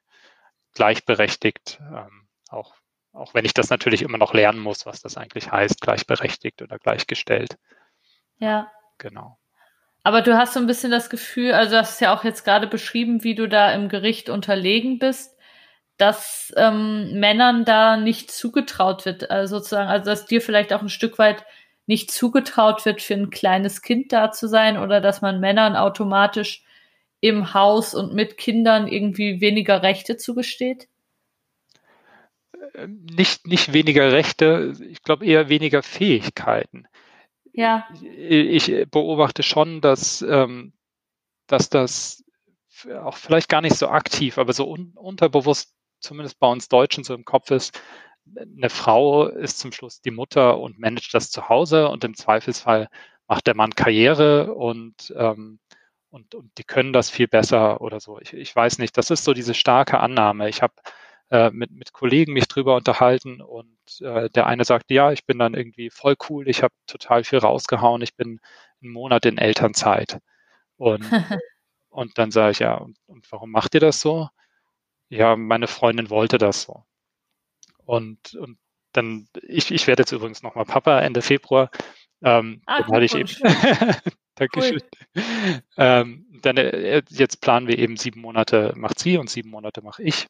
gleichberechtigt. 0.75 1.81
Ähm, 1.81 2.29
auch, 2.49 2.75
auch 3.13 3.35
wenn 3.35 3.45
ich 3.45 3.55
das 3.55 3.71
natürlich 3.71 4.03
immer 4.03 4.19
noch 4.19 4.35
lernen 4.35 4.61
muss, 4.61 4.87
was 4.87 5.01
das 5.01 5.17
eigentlich 5.17 5.51
heißt, 5.51 5.81
gleichberechtigt 5.81 6.63
oder 6.63 6.79
gleichgestellt. 6.79 7.57
Ja. 8.39 8.71
Genau. 8.99 9.39
Aber 10.03 10.23
du 10.23 10.37
hast 10.37 10.55
so 10.55 10.61
ein 10.61 10.67
bisschen 10.67 10.91
das 10.91 11.11
Gefühl, 11.11 11.53
also 11.53 11.73
du 11.73 11.79
hast 11.79 12.01
ja 12.01 12.15
auch 12.15 12.25
jetzt 12.25 12.45
gerade 12.45 12.67
beschrieben, 12.67 13.23
wie 13.23 13.35
du 13.35 13.49
da 13.49 13.73
im 13.73 13.89
Gericht 13.89 14.31
unterlegen 14.31 14.99
bist, 14.99 15.37
dass 15.99 16.53
ähm, 16.57 17.21
Männern 17.21 17.67
da 17.67 17.99
nicht 17.99 18.31
zugetraut 18.31 19.05
wird, 19.05 19.31
also 19.31 19.59
sozusagen, 19.59 19.91
also 19.91 20.07
dass 20.07 20.25
dir 20.25 20.41
vielleicht 20.41 20.73
auch 20.73 20.81
ein 20.81 20.89
Stück 20.89 21.19
weit 21.19 21.45
nicht 21.91 22.13
zugetraut 22.13 22.85
wird, 22.85 23.03
für 23.03 23.15
ein 23.15 23.31
kleines 23.31 23.83
Kind 23.83 24.13
da 24.13 24.31
zu 24.31 24.47
sein 24.47 24.79
oder 24.79 25.01
dass 25.01 25.23
man 25.23 25.41
Männern 25.41 25.75
automatisch 25.75 26.65
im 27.19 27.53
Haus 27.53 27.97
und 27.97 28.15
mit 28.15 28.37
Kindern 28.37 28.87
irgendwie 28.87 29.41
weniger 29.41 29.83
Rechte 29.83 30.17
zugesteht? 30.17 30.87
Ähm, 32.77 33.05
nicht, 33.11 33.45
nicht 33.45 33.73
weniger 33.73 34.13
Rechte, 34.13 34.73
ich 34.89 35.03
glaube 35.03 35.27
eher 35.27 35.49
weniger 35.49 35.83
Fähigkeiten. 35.83 36.87
Ja. 37.53 37.89
Ich 38.01 38.73
beobachte 38.93 39.43
schon, 39.43 39.81
dass, 39.81 40.23
ähm, 40.23 40.73
dass 41.49 41.71
das 41.71 42.23
auch 43.03 43.17
vielleicht 43.17 43.49
gar 43.49 43.63
nicht 43.63 43.75
so 43.75 43.89
aktiv, 43.89 44.39
aber 44.39 44.53
so 44.53 44.71
un 44.71 44.93
unterbewusst, 44.95 45.75
zumindest 45.99 46.39
bei 46.39 46.47
uns 46.47 46.69
Deutschen 46.69 47.03
so 47.03 47.15
im 47.15 47.25
Kopf 47.25 47.51
ist, 47.51 47.83
eine 48.37 48.71
Frau 48.71 49.27
ist 49.27 49.59
zum 49.59 49.73
Schluss 49.73 50.01
die 50.01 50.11
Mutter 50.11 50.59
und 50.59 50.79
managt 50.79 51.15
das 51.15 51.31
zu 51.31 51.49
Hause 51.49 51.89
und 51.89 52.05
im 52.05 52.15
Zweifelsfall 52.15 52.89
macht 53.27 53.47
der 53.47 53.55
Mann 53.55 53.75
Karriere 53.75 54.55
und, 54.55 55.13
ähm, 55.17 55.61
und, 56.11 56.35
und 56.35 56.51
die 56.59 56.65
können 56.65 56.93
das 56.93 57.11
viel 57.11 57.29
besser 57.29 57.81
oder 57.81 58.01
so. 58.01 58.19
Ich, 58.21 58.33
ich 58.35 58.55
weiß 58.55 58.79
nicht, 58.79 58.97
das 58.99 59.11
ist 59.11 59.25
so 59.25 59.35
diese 59.35 59.55
starke 59.55 60.01
Annahme. 60.01 60.49
Ich 60.49 60.63
habe 60.63 60.75
äh, 61.31 61.51
mit, 61.51 61.71
mit 61.71 61.93
Kollegen 61.93 62.33
mich 62.33 62.49
drüber 62.49 62.77
unterhalten 62.77 63.41
und 63.41 64.01
äh, 64.01 64.29
der 64.31 64.47
eine 64.47 64.65
sagte, 64.65 64.95
ja, 64.95 65.13
ich 65.13 65.27
bin 65.27 65.39
dann 65.39 65.55
irgendwie 65.55 65.91
voll 65.91 66.17
cool, 66.29 66.49
ich 66.49 66.63
habe 66.63 66.75
total 66.87 67.25
viel 67.25 67.39
rausgehauen, 67.39 68.03
ich 68.03 68.17
bin 68.17 68.41
einen 68.83 68.93
Monat 68.93 69.27
in 69.27 69.39
Elternzeit. 69.39 70.19
Und, 70.77 71.03
und 71.91 72.19
dann 72.19 72.31
sage 72.33 72.53
ich, 72.53 72.59
ja, 72.61 72.75
und, 72.75 72.99
und 73.07 73.31
warum 73.31 73.51
macht 73.53 73.75
ihr 73.75 73.81
das 73.81 74.01
so? 74.01 74.29
Ja, 75.09 75.37
meine 75.37 75.69
Freundin 75.69 76.11
wollte 76.11 76.39
das 76.39 76.63
so. 76.63 76.85
Und, 77.91 78.35
und 78.37 78.57
dann, 78.93 79.27
ich, 79.43 79.73
ich 79.73 79.89
werde 79.89 80.03
jetzt 80.03 80.13
übrigens 80.13 80.45
nochmal 80.45 80.65
Papa 80.65 81.01
Ende 81.01 81.23
Februar. 81.23 81.71
Ähm, 82.23 82.63
ah, 82.67 82.83
dann 82.83 82.93
hatte 82.93 83.05
ich 83.05 83.15
eben. 83.17 83.29
Dankeschön. 84.37 84.81
Cool. 85.17 85.23
Ähm, 85.77 86.27
dann 86.41 86.57
äh, 86.57 87.03
jetzt 87.09 87.41
planen 87.41 87.67
wir 87.67 87.79
eben 87.79 87.97
sieben 87.97 88.21
Monate 88.21 88.75
macht 88.77 89.01
sie 89.01 89.19
und 89.19 89.29
sieben 89.29 89.51
Monate 89.51 89.83
mache 89.83 90.05
ich. 90.05 90.29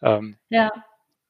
Ähm, 0.00 0.38
ja. 0.48 0.72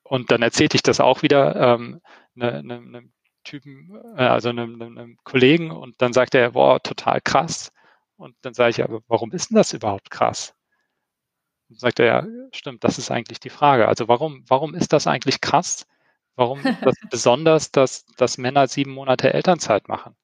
Und 0.04 0.30
dann 0.30 0.42
erzählte 0.42 0.76
ich 0.76 0.84
das 0.84 1.00
auch 1.00 1.22
wieder 1.22 1.56
ähm, 1.56 2.00
einem 2.40 2.66
ne, 2.66 2.80
ne 2.80 3.08
Typen, 3.42 4.00
äh, 4.16 4.22
also 4.22 4.50
einem, 4.50 4.80
einem, 4.80 4.96
einem 4.96 5.16
Kollegen, 5.24 5.72
und 5.72 6.00
dann 6.00 6.12
sagte 6.12 6.38
er, 6.38 6.52
boah, 6.52 6.80
total 6.80 7.20
krass. 7.20 7.72
Und 8.16 8.36
dann 8.42 8.54
sage 8.54 8.70
ich, 8.70 8.84
aber 8.84 9.00
warum 9.08 9.32
ist 9.32 9.50
denn 9.50 9.56
das 9.56 9.72
überhaupt 9.72 10.12
krass? 10.12 10.54
Und 11.72 11.80
sagt 11.80 12.00
er, 12.00 12.06
ja, 12.06 12.26
stimmt, 12.52 12.84
das 12.84 12.98
ist 12.98 13.10
eigentlich 13.10 13.40
die 13.40 13.50
Frage. 13.50 13.88
Also 13.88 14.08
warum, 14.08 14.44
warum 14.46 14.74
ist 14.74 14.92
das 14.92 15.06
eigentlich 15.06 15.40
krass? 15.40 15.86
Warum 16.36 16.64
ist 16.64 16.78
das 16.82 16.94
besonders, 17.10 17.70
dass, 17.72 18.06
dass 18.16 18.38
Männer 18.38 18.66
sieben 18.68 18.92
Monate 18.92 19.32
Elternzeit 19.32 19.88
machen? 19.88 20.14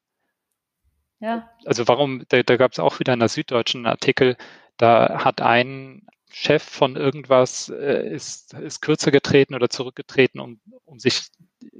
Ja. 1.19 1.49
Also 1.65 1.87
warum, 1.87 2.23
da, 2.29 2.43
da 2.43 2.57
gab 2.57 2.71
es 2.71 2.79
auch 2.79 2.99
wieder 2.99 3.13
in 3.13 3.19
der 3.19 3.29
Süddeutschen 3.29 3.85
Artikel, 3.85 4.37
da 4.77 5.23
hat 5.23 5.41
ein, 5.41 6.07
Chef 6.31 6.63
von 6.63 6.95
irgendwas 6.95 7.69
äh, 7.69 8.07
ist, 8.07 8.53
ist 8.53 8.81
kürzer 8.81 9.11
getreten 9.11 9.55
oder 9.55 9.69
zurückgetreten, 9.69 10.39
um, 10.39 10.59
um 10.85 10.99
sich 10.99 11.29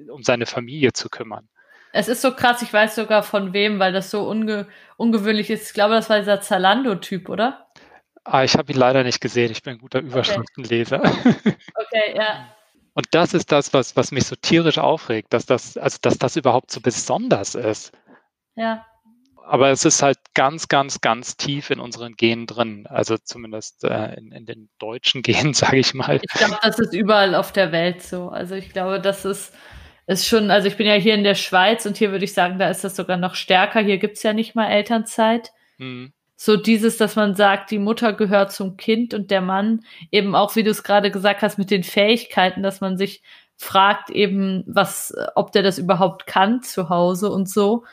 um 0.09 0.23
seine 0.23 0.45
Familie 0.45 0.93
zu 0.93 1.09
kümmern. 1.09 1.47
Es 1.91 2.07
ist 2.07 2.21
so 2.21 2.33
krass, 2.33 2.61
ich 2.61 2.71
weiß 2.71 2.95
sogar 2.95 3.23
von 3.23 3.53
wem, 3.53 3.79
weil 3.79 3.93
das 3.93 4.11
so 4.11 4.27
unge 4.27 4.67
ungewöhnlich 4.97 5.49
ist. 5.49 5.67
Ich 5.67 5.73
glaube, 5.73 5.95
das 5.95 6.09
war 6.09 6.19
dieser 6.19 6.41
Zalando-Typ, 6.41 7.29
oder? 7.29 7.67
Ah, 8.31 8.43
ich 8.43 8.55
habe 8.55 8.71
ihn 8.71 8.77
leider 8.77 9.03
nicht 9.03 9.21
gesehen. 9.21 9.51
Ich 9.51 9.63
bin 9.63 9.73
ein 9.73 9.79
guter 9.79 9.99
Überschriftenleser. 9.99 11.01
Okay, 11.01 11.35
okay 11.75 12.15
ja. 12.15 12.55
Und 12.93 13.07
das 13.11 13.33
ist 13.33 13.51
das, 13.51 13.73
was, 13.73 13.95
was 13.95 14.11
mich 14.11 14.25
so 14.25 14.35
tierisch 14.35 14.77
aufregt, 14.77 15.33
dass 15.33 15.45
das, 15.45 15.77
also 15.77 15.97
dass 16.01 16.17
das 16.17 16.35
überhaupt 16.35 16.71
so 16.71 16.81
besonders 16.81 17.55
ist. 17.55 17.91
Ja 18.55 18.85
aber 19.49 19.71
es 19.71 19.83
ist 19.83 20.03
halt 20.03 20.19
ganz, 20.35 20.67
ganz, 20.67 21.01
ganz 21.01 21.35
tief 21.35 21.71
in 21.71 21.79
unseren 21.79 22.15
Genen 22.15 22.45
drin. 22.45 22.85
Also 22.87 23.17
zumindest 23.17 23.83
äh, 23.83 24.13
in, 24.13 24.31
in, 24.31 24.45
den 24.45 24.69
deutschen 24.77 25.21
Genen, 25.23 25.53
sage 25.53 25.77
ich 25.77 25.93
mal. 25.93 26.19
Ich 26.21 26.39
glaube, 26.39 26.59
das 26.61 26.77
ist 26.79 26.93
überall 26.93 27.35
auf 27.35 27.51
der 27.51 27.71
Welt 27.71 28.03
so. 28.03 28.29
Also 28.29 28.55
ich 28.55 28.71
glaube, 28.71 29.01
das 29.01 29.25
ist, 29.25 29.53
ist 30.05 30.27
schon, 30.27 30.51
also 30.51 30.67
ich 30.67 30.77
bin 30.77 30.85
ja 30.85 30.93
hier 30.93 31.15
in 31.15 31.23
der 31.23 31.35
Schweiz 31.35 31.85
und 31.85 31.97
hier 31.97 32.11
würde 32.11 32.25
ich 32.25 32.33
sagen, 32.33 32.59
da 32.59 32.69
ist 32.69 32.83
das 32.83 32.95
sogar 32.95 33.17
noch 33.17 33.33
stärker. 33.33 33.79
Hier 33.79 33.97
gibt 33.97 34.17
es 34.17 34.23
ja 34.23 34.33
nicht 34.33 34.55
mal 34.55 34.69
Elternzeit. 34.69 35.51
Hm. 35.77 36.13
So 36.41 36.55
dieses, 36.55 36.95
dass 36.95 37.17
man 37.17 37.35
sagt, 37.35 37.69
die 37.69 37.79
Mutter 37.79 38.13
gehört 38.13 38.53
zum 38.53 38.77
Kind 38.77 39.13
und 39.13 39.29
der 39.29 39.41
Mann 39.41 39.81
eben 40.09 40.35
auch, 40.35 40.55
wie 40.55 40.63
du 40.63 40.71
es 40.71 40.83
gerade 40.83 41.11
gesagt 41.11 41.41
hast, 41.41 41.57
mit 41.57 41.69
den 41.69 41.83
Fähigkeiten, 41.83 42.63
dass 42.63 42.79
man 42.79 42.97
sich 42.97 43.21
fragt 43.57 44.09
eben, 44.09 44.63
was, 44.65 45.13
ob 45.35 45.51
der 45.51 45.63
das 45.63 45.77
überhaupt 45.77 46.27
kann 46.27 46.61
zu 46.61 46.87
Hause 46.87 47.29
und 47.29 47.49
so 47.49 47.83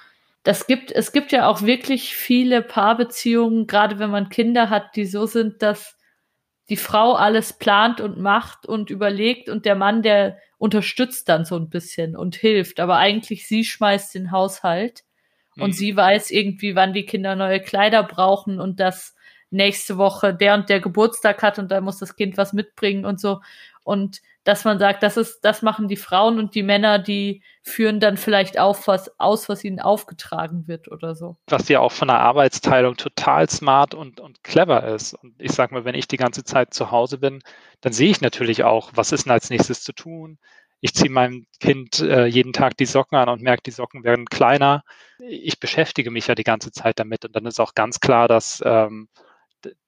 das 0.47 0.68
gibt, 0.68 0.92
es 0.92 1.11
gibt 1.11 1.32
ja 1.32 1.49
auch 1.49 1.62
wirklich 1.62 2.14
viele 2.14 2.62
Paarbeziehungen, 2.62 3.66
gerade 3.66 3.99
wenn 3.99 4.11
man 4.11 4.28
Kinder 4.28 4.70
hat, 4.70 4.94
die 4.94 5.05
so 5.05 5.26
sind, 5.26 5.61
dass 5.61 5.99
die 6.68 6.76
Frau 6.76 7.14
alles 7.14 7.53
plant 7.53 8.01
und 8.01 8.20
macht 8.20 8.64
und 8.64 8.90
überlegt 8.90 9.49
und 9.49 9.64
der 9.64 9.74
Mann, 9.74 10.03
der 10.03 10.38
unterstützt 10.57 11.28
dann 11.28 11.44
so 11.44 11.57
ein 11.57 11.68
bisschen 11.68 12.16
und 12.16 12.36
hilft. 12.36 12.78
Aber 12.78 12.97
eigentlich 12.97 13.49
sie 13.49 13.64
schmeißt 13.64 14.14
den 14.14 14.30
Haushalt 14.30 15.03
mhm. 15.57 15.63
und 15.65 15.73
sie 15.73 15.97
weiß 15.97 16.31
irgendwie, 16.31 16.77
wann 16.77 16.93
die 16.93 17.07
Kinder 17.07 17.35
neue 17.35 17.61
Kleider 17.61 18.03
brauchen 18.03 18.61
und 18.61 18.81
dass 18.81 19.15
nächste 19.51 19.97
Woche 19.97 20.35
der 20.35 20.55
und 20.55 20.69
der 20.69 20.81
Geburtstag 20.81 21.43
hat 21.43 21.59
und 21.59 21.71
da 21.71 21.81
muss 21.81 21.99
das 21.99 22.17
Kind 22.17 22.37
was 22.37 22.53
mitbringen 22.53 23.05
und 23.05 23.21
so. 23.21 23.41
Und 23.85 24.21
dass 24.47 24.65
man 24.65 24.79
sagt, 24.79 25.03
das 25.03 25.17
ist, 25.17 25.41
das 25.41 25.63
machen 25.63 25.89
die 25.89 25.97
Frauen 25.97 26.39
und 26.39 26.55
die 26.55 26.63
Männer, 26.63 27.01
die 27.01 27.43
führen 27.63 27.99
dann 27.99 28.17
vielleicht 28.17 28.61
auf 28.61 28.87
was 28.87 29.19
aus, 29.19 29.49
was 29.49 29.65
ihnen 29.65 29.81
aufgetragen 29.81 30.69
wird 30.69 30.89
oder 30.89 31.17
so. 31.17 31.37
Was 31.49 31.69
ja 31.69 31.81
auch 31.81 31.91
von 31.91 32.07
der 32.09 32.21
Arbeitsteilung 32.21 32.97
total 32.97 33.51
smart 33.51 33.93
und, 33.93 34.21
und 34.21 34.45
clever 34.45 34.85
ist. 34.87 35.15
Und 35.15 35.35
ich 35.39 35.51
sag 35.51 35.73
mal, 35.73 35.85
wenn 35.85 35.97
ich 35.97 36.07
die 36.07 36.17
ganze 36.17 36.45
Zeit 36.45 36.75
zu 36.75 36.93
Hause 36.93 37.19
bin, 37.19 37.43
dann 37.81 37.93
sehe 37.93 38.11
ich 38.11 38.21
natürlich 38.21 38.63
auch, 38.63 38.91
was 38.95 39.11
ist 39.11 39.27
denn 39.27 39.33
als 39.33 39.51
nächstes 39.51 39.83
zu 39.83 39.93
tun. 39.93 40.39
Ich 40.81 40.95
ziehe 40.95 41.11
meinem 41.11 41.47
Kind 41.61 42.01
äh, 42.01 42.27
jeden 42.27 42.53
Tag 42.53 42.77
die 42.77 42.87
Socken 42.87 43.16
an 43.16 43.29
und 43.29 43.43
merke, 43.43 43.62
die 43.64 43.70
Socken 43.70 44.05
werden 44.05 44.27
kleiner. 44.27 44.85
Ich 45.18 45.59
beschäftige 45.59 46.11
mich 46.11 46.27
ja 46.27 46.35
die 46.35 46.45
ganze 46.45 46.70
Zeit 46.70 46.99
damit 46.99 47.24
und 47.24 47.35
dann 47.35 47.47
ist 47.47 47.61
auch 47.61 47.74
ganz 47.74 48.01
klar, 48.01 48.29
dass 48.29 48.62
ähm, 48.64 49.09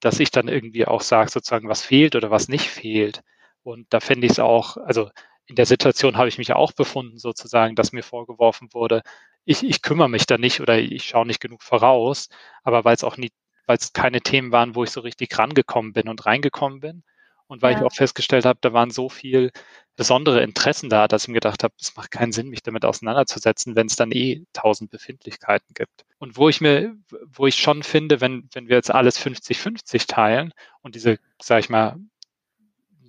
dass 0.00 0.20
ich 0.20 0.30
dann 0.30 0.48
irgendwie 0.48 0.86
auch 0.86 1.02
sage, 1.02 1.30
sozusagen, 1.30 1.68
was 1.68 1.82
fehlt 1.82 2.16
oder 2.16 2.30
was 2.30 2.48
nicht 2.48 2.68
fehlt. 2.68 3.22
Und 3.62 3.86
da 3.90 4.00
fände 4.00 4.26
ich 4.26 4.32
es 4.32 4.38
auch, 4.38 4.76
also 4.78 5.10
in 5.46 5.56
der 5.56 5.66
Situation 5.66 6.16
habe 6.16 6.28
ich 6.28 6.38
mich 6.38 6.52
auch 6.52 6.72
befunden, 6.72 7.18
sozusagen, 7.18 7.74
dass 7.74 7.92
mir 7.92 8.02
vorgeworfen 8.02 8.72
wurde, 8.72 9.02
ich, 9.44 9.62
ich 9.62 9.82
kümmere 9.82 10.10
mich 10.10 10.26
da 10.26 10.36
nicht 10.36 10.60
oder 10.60 10.78
ich 10.78 11.04
schaue 11.04 11.26
nicht 11.26 11.40
genug 11.40 11.62
voraus, 11.62 12.28
aber 12.62 12.84
weil 12.84 12.94
es 12.94 13.04
auch 13.04 13.16
nie, 13.16 13.30
weil 13.66 13.78
es 13.78 13.92
keine 13.92 14.20
Themen 14.20 14.52
waren, 14.52 14.74
wo 14.74 14.84
ich 14.84 14.90
so 14.90 15.00
richtig 15.00 15.38
rangekommen 15.38 15.92
bin 15.92 16.08
und 16.08 16.26
reingekommen 16.26 16.80
bin. 16.80 17.02
Und 17.46 17.62
weil 17.62 17.72
ja. 17.72 17.78
ich 17.78 17.84
auch 17.84 17.94
festgestellt 17.94 18.44
habe, 18.44 18.58
da 18.60 18.74
waren 18.74 18.90
so 18.90 19.08
viel 19.08 19.50
besondere 19.98 20.44
Interessen 20.44 20.88
da, 20.88 21.08
dass 21.08 21.24
ich 21.24 21.28
mir 21.28 21.34
gedacht 21.34 21.64
habe, 21.64 21.74
es 21.80 21.96
macht 21.96 22.12
keinen 22.12 22.30
Sinn, 22.30 22.50
mich 22.50 22.62
damit 22.62 22.84
auseinanderzusetzen, 22.84 23.74
wenn 23.74 23.88
es 23.88 23.96
dann 23.96 24.12
eh 24.12 24.44
tausend 24.52 24.92
Befindlichkeiten 24.92 25.74
gibt. 25.74 26.06
Und 26.18 26.36
wo 26.36 26.48
ich 26.48 26.60
mir, 26.60 26.94
wo 27.26 27.48
ich 27.48 27.56
schon 27.56 27.82
finde, 27.82 28.20
wenn, 28.20 28.48
wenn 28.52 28.68
wir 28.68 28.76
jetzt 28.76 28.92
alles 28.94 29.18
50-50 29.20 30.06
teilen 30.06 30.52
und 30.82 30.94
diese, 30.94 31.18
sag 31.42 31.58
ich 31.58 31.68
mal, 31.68 31.96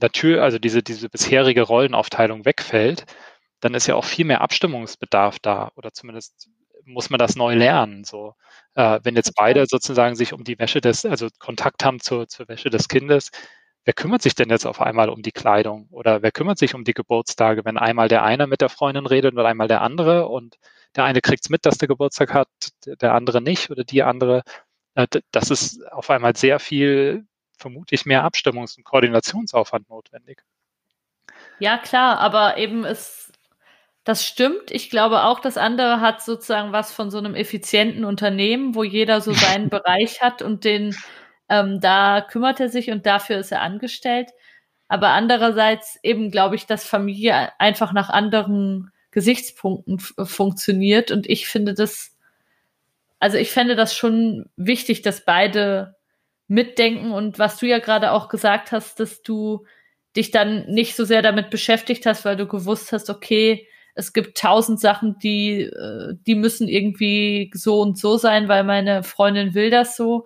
natürlich, 0.02 0.42
also 0.42 0.58
diese, 0.58 0.82
diese 0.82 1.10
bisherige 1.10 1.62
Rollenaufteilung 1.62 2.44
wegfällt, 2.44 3.06
dann 3.60 3.76
ist 3.76 3.86
ja 3.86 3.94
auch 3.94 4.06
viel 4.06 4.26
mehr 4.26 4.42
Abstimmungsbedarf 4.42 5.38
da 5.38 5.72
oder 5.76 5.94
zumindest 5.94 6.50
muss 6.86 7.12
man 7.12 7.20
das 7.20 7.36
neu 7.36 7.54
lernen. 7.54 8.04
So, 8.04 8.34
äh, 8.74 9.00
wenn 9.04 9.16
jetzt 9.16 9.36
beide 9.36 9.68
sozusagen 9.68 10.16
sich 10.16 10.34
um 10.34 10.44
die 10.44 10.58
Wäsche 10.58 10.82
des, 10.82 11.06
also 11.06 11.28
Kontakt 11.38 11.86
haben 11.86 12.00
zur, 12.00 12.28
zur 12.28 12.48
Wäsche 12.48 12.72
des 12.72 12.88
Kindes, 12.88 13.30
wer 13.90 13.94
kümmert 13.94 14.22
sich 14.22 14.36
denn 14.36 14.52
jetzt 14.52 14.68
auf 14.68 14.82
einmal 14.82 15.10
um 15.10 15.24
die 15.24 15.32
Kleidung 15.32 15.88
oder 15.90 16.22
wer 16.22 16.32
kümmert 16.32 16.60
sich 16.60 16.76
um 16.76 16.84
die 16.84 16.94
Geburtstage, 16.94 17.66
wenn 17.66 17.76
einmal 17.76 18.08
der 18.08 18.22
eine 18.22 18.46
mit 18.46 18.62
der 18.62 18.70
Freundin 18.70 19.08
redet 19.08 19.34
und 19.34 19.44
einmal 19.44 19.68
der 19.68 19.82
andere 19.82 20.28
und 20.28 20.60
der 20.96 21.06
eine 21.06 21.22
kriegt 21.22 21.44
es 21.44 21.50
mit, 21.50 21.66
dass 21.66 21.80
der 21.80 21.88
Geburtstag 21.88 22.32
hat, 22.32 22.50
der 22.86 23.16
andere 23.16 23.42
nicht 23.42 23.72
oder 23.72 23.84
die 23.84 24.04
andere. 24.04 24.44
Äh, 24.94 25.08
das 25.32 25.50
ist 25.50 25.92
auf 25.92 26.12
einmal 26.12 26.36
sehr 26.36 26.60
viel, 26.60 27.26
vermutlich 27.58 28.06
mehr 28.06 28.24
Abstimmungs- 28.24 28.78
und 28.78 28.84
Koordinationsaufwand 28.84 29.90
notwendig. 29.90 30.44
Ja, 31.58 31.80
klar, 31.80 32.20
aber 32.20 32.58
eben 32.58 32.86
ist, 32.86 33.34
das 34.04 34.24
stimmt. 34.24 34.70
Ich 34.70 34.92
glaube 34.92 35.24
auch, 35.24 35.40
das 35.40 35.58
andere 35.58 36.00
hat 36.00 36.22
sozusagen 36.22 36.74
was 36.74 36.94
von 36.94 37.10
so 37.10 37.18
einem 37.18 37.34
effizienten 37.34 38.06
Unternehmen, 38.06 38.76
wo 38.76 38.84
jeder 38.84 39.20
so 39.20 39.34
seinen 39.34 39.70
Bereich 39.72 40.22
hat 40.22 40.44
und 40.44 40.64
den, 40.64 40.96
ähm, 41.50 41.80
da 41.80 42.22
kümmert 42.22 42.60
er 42.60 42.70
sich 42.70 42.92
und 42.92 43.06
dafür 43.06 43.38
ist 43.38 43.52
er 43.52 43.62
angestellt. 43.62 44.32
Aber 44.88 45.10
andererseits 45.10 46.00
eben 46.04 46.32
glaube 46.32 46.56
ich, 46.56 46.66
dass 46.66 46.86
Familie 46.86 47.52
einfach 47.60 47.94
nach 47.94 48.10
anderen 48.10 48.92
Gesichtspunkten 49.12 50.00
funktioniert. 50.00 51.12
Und 51.12 51.30
ich 51.30 51.48
finde 51.48 51.74
das, 51.74 52.16
also 53.20 53.38
ich 53.38 53.52
fände 53.52 53.76
das 53.76 53.96
schon 53.96 54.46
wichtig, 54.56 55.02
dass 55.02 55.26
beide 55.26 55.96
mitdenken. 56.48 57.12
Und 57.12 57.40
was 57.40 57.58
du 57.58 57.68
ja 57.68 57.80
gerade 57.80 58.12
auch 58.12 58.30
gesagt 58.30 58.72
hast, 58.72 59.00
dass 59.00 59.22
du 59.22 59.66
dich 60.16 60.32
dann 60.32 60.66
nicht 60.68 60.96
so 60.96 61.06
sehr 61.06 61.22
damit 61.22 61.50
beschäftigt 61.50 62.06
hast, 62.06 62.26
weil 62.26 62.36
du 62.36 62.48
gewusst 62.48 62.92
hast, 62.92 63.10
okay, 63.10 63.68
es 63.96 64.14
gibt 64.14 64.38
tausend 64.38 64.80
Sachen, 64.80 65.20
die, 65.20 65.62
äh, 65.64 66.16
die 66.26 66.36
müssen 66.36 66.68
irgendwie 66.68 67.52
so 67.54 67.82
und 67.82 67.98
so 67.98 68.18
sein, 68.18 68.48
weil 68.48 68.64
meine 68.64 69.04
Freundin 69.04 69.54
will 69.54 69.70
das 69.70 69.96
so. 69.96 70.26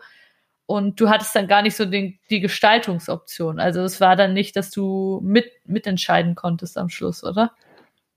Und 0.73 0.99
du 0.99 1.07
hattest 1.07 1.35
dann 1.35 1.47
gar 1.47 1.61
nicht 1.61 1.75
so 1.75 1.85
den, 1.85 2.17
die 2.31 2.39
Gestaltungsoption. 2.39 3.59
Also 3.59 3.81
es 3.81 4.01
war 4.01 4.15
dann 4.15 4.33
nicht, 4.33 4.55
dass 4.55 4.71
du 4.71 5.21
mit, 5.23 5.45
mitentscheiden 5.65 6.33
konntest 6.33 6.79
am 6.79 6.89
Schluss, 6.89 7.23
oder? 7.23 7.51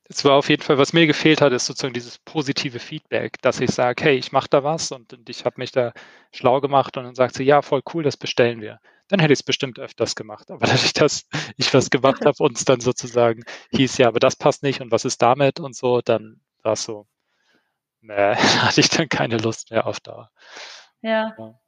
es 0.09 0.25
war 0.25 0.37
auf 0.37 0.49
jeden 0.49 0.63
Fall, 0.63 0.79
was 0.79 0.95
mir 0.95 1.07
gefehlt 1.07 1.43
hat, 1.43 1.53
ist 1.53 1.67
sozusagen 1.67 1.93
dieses 1.93 2.17
positive 2.19 2.79
Feedback, 2.79 3.43
dass 3.43 3.61
ich 3.61 3.73
sage, 3.73 4.05
hey, 4.05 4.17
ich 4.17 4.33
mache 4.33 4.47
da 4.49 4.63
was 4.65 4.91
und, 4.91 5.13
und 5.13 5.29
ich 5.29 5.45
habe 5.45 5.57
mich 5.59 5.71
da 5.71 5.93
schlau 6.33 6.63
gemacht 6.63 6.97
und 6.97 7.05
dann 7.05 7.15
sagt 7.15 7.35
sie, 7.35 7.43
ja, 7.43 7.61
voll 7.61 7.83
cool, 7.93 8.05
das 8.05 8.17
bestellen 8.17 8.63
wir. 8.63 8.81
Dann 9.09 9.19
hätte 9.19 9.35
ich 9.35 9.41
es 9.41 9.43
bestimmt 9.43 9.79
öfters 9.79 10.15
gemacht. 10.15 10.51
Aber 10.51 10.65
dadurch, 10.67 10.95
dass 10.95 11.27
ich 11.59 11.75
was 11.75 11.91
gemacht 11.91 12.25
habe 12.25 12.43
und 12.43 12.57
es 12.57 12.65
dann 12.65 12.81
sozusagen 12.81 13.43
hieß, 13.73 13.99
ja, 13.99 14.09
aber 14.09 14.21
das 14.21 14.37
passt 14.37 14.63
nicht 14.63 14.81
und 14.81 14.93
was 14.93 15.05
ist 15.05 15.21
damit 15.21 15.61
und 15.61 15.77
so, 15.77 16.01
dann 16.01 16.41
war 16.63 16.73
es 16.75 16.85
so, 16.85 17.07
nee, 18.01 18.15
hatte 18.37 18.81
ich 18.81 18.89
dann 18.89 19.11
keine 19.11 19.37
Lust 19.37 19.71
mehr 19.73 19.87
auf 19.87 20.01
da. 20.01 20.31
Ja. 21.03 21.35
ja. 21.37 21.59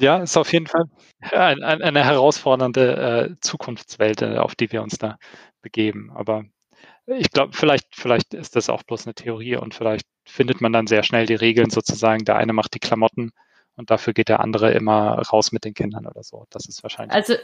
Ist 0.00 0.36
auf 0.36 0.52
jeden 0.52 0.66
Fall 0.66 0.84
ein, 1.20 1.62
ein, 1.62 1.82
eine 1.82 2.04
herausfordernde 2.04 3.30
äh, 3.30 3.34
Zukunftswelt, 3.40 4.22
äh, 4.22 4.38
auf 4.38 4.54
die 4.54 4.72
wir 4.72 4.82
uns 4.82 4.98
da 4.98 5.18
begeben. 5.62 6.10
Aber 6.14 6.44
ich 7.06 7.30
glaube, 7.30 7.52
vielleicht, 7.54 7.86
vielleicht 7.94 8.34
ist 8.34 8.56
das 8.56 8.68
auch 8.68 8.82
bloß 8.82 9.06
eine 9.06 9.14
Theorie 9.14 9.56
und 9.56 9.74
vielleicht 9.74 10.06
findet 10.24 10.60
man 10.60 10.72
dann 10.72 10.86
sehr 10.86 11.02
schnell 11.02 11.26
die 11.26 11.34
Regeln 11.34 11.70
sozusagen. 11.70 12.24
Der 12.24 12.36
eine 12.36 12.52
macht 12.52 12.74
die 12.74 12.78
Klamotten 12.78 13.32
und 13.76 13.90
dafür 13.90 14.12
geht 14.12 14.28
der 14.28 14.40
andere 14.40 14.72
immer 14.72 15.18
raus 15.18 15.52
mit 15.52 15.64
den 15.64 15.74
Kindern 15.74 16.06
oder 16.06 16.22
so. 16.22 16.46
Das 16.50 16.66
ist 16.66 16.82
wahrscheinlich. 16.82 17.14
Also 17.14 17.34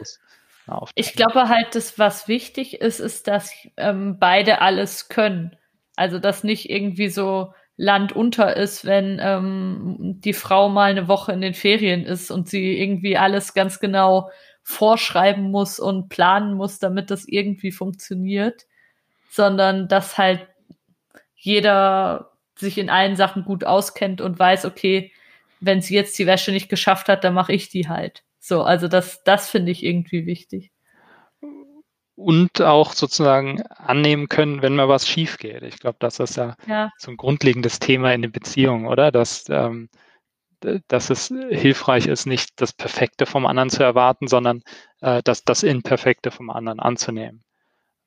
ich 0.95 1.13
glaube 1.13 1.49
halt, 1.49 1.75
dass 1.75 1.97
was 1.97 2.27
wichtig 2.27 2.81
ist, 2.81 2.99
ist, 2.99 3.27
dass 3.27 3.51
ähm, 3.77 4.17
beide 4.19 4.61
alles 4.61 5.09
können. 5.09 5.55
Also 5.95 6.19
dass 6.19 6.43
nicht 6.43 6.69
irgendwie 6.69 7.09
so 7.09 7.53
Land 7.77 8.11
unter 8.11 8.57
ist, 8.57 8.85
wenn 8.85 9.19
ähm, 9.21 10.15
die 10.19 10.33
Frau 10.33 10.67
mal 10.67 10.91
eine 10.91 11.07
Woche 11.07 11.31
in 11.31 11.41
den 11.41 11.53
Ferien 11.53 12.03
ist 12.05 12.31
und 12.31 12.49
sie 12.49 12.77
irgendwie 12.77 13.17
alles 13.17 13.53
ganz 13.53 13.79
genau 13.79 14.29
vorschreiben 14.63 15.51
muss 15.51 15.79
und 15.79 16.09
planen 16.09 16.55
muss, 16.55 16.79
damit 16.79 17.11
das 17.11 17.25
irgendwie 17.27 17.71
funktioniert 17.71 18.65
sondern 19.37 19.87
dass 19.87 20.17
halt 20.17 20.47
jeder 21.35 22.31
sich 22.55 22.77
in 22.79 22.89
allen 22.89 23.15
Sachen 23.15 23.45
gut 23.45 23.63
auskennt 23.63 24.19
und 24.19 24.39
weiß, 24.39 24.65
okay, 24.65 25.11
wenn 25.59 25.79
sie 25.79 25.95
jetzt 25.95 26.17
die 26.17 26.25
Wäsche 26.25 26.51
nicht 26.51 26.69
geschafft 26.69 27.07
hat, 27.07 27.23
dann 27.23 27.35
mache 27.35 27.53
ich 27.53 27.69
die 27.69 27.87
halt. 27.87 28.23
So, 28.39 28.63
also 28.63 28.87
das, 28.87 29.23
das 29.23 29.49
finde 29.49 29.71
ich 29.71 29.83
irgendwie 29.83 30.25
wichtig. 30.25 30.71
Und 32.17 32.63
auch 32.63 32.93
sozusagen 32.93 33.61
annehmen 33.67 34.27
können, 34.27 34.63
wenn 34.63 34.75
mal 34.75 34.89
was 34.89 35.07
schief 35.07 35.37
geht. 35.37 35.61
Ich 35.61 35.77
glaube, 35.77 35.97
das 35.99 36.19
ist 36.19 36.35
ja, 36.35 36.55
ja, 36.65 36.89
so 36.97 37.11
ein 37.11 37.17
grundlegendes 37.17 37.77
Thema 37.77 38.11
in 38.11 38.23
den 38.23 38.31
Beziehungen, 38.31 38.87
oder? 38.87 39.11
Dass, 39.11 39.45
ähm, 39.49 39.87
dass 40.87 41.11
es 41.11 41.31
hilfreich 41.51 42.07
ist, 42.07 42.25
nicht 42.25 42.59
das 42.59 42.73
Perfekte 42.73 43.27
vom 43.27 43.45
anderen 43.45 43.69
zu 43.69 43.83
erwarten, 43.83 44.27
sondern 44.27 44.63
äh, 45.01 45.21
das, 45.23 45.43
das 45.43 45.61
Imperfekte 45.61 46.31
vom 46.31 46.49
anderen 46.49 46.79
anzunehmen. 46.79 47.43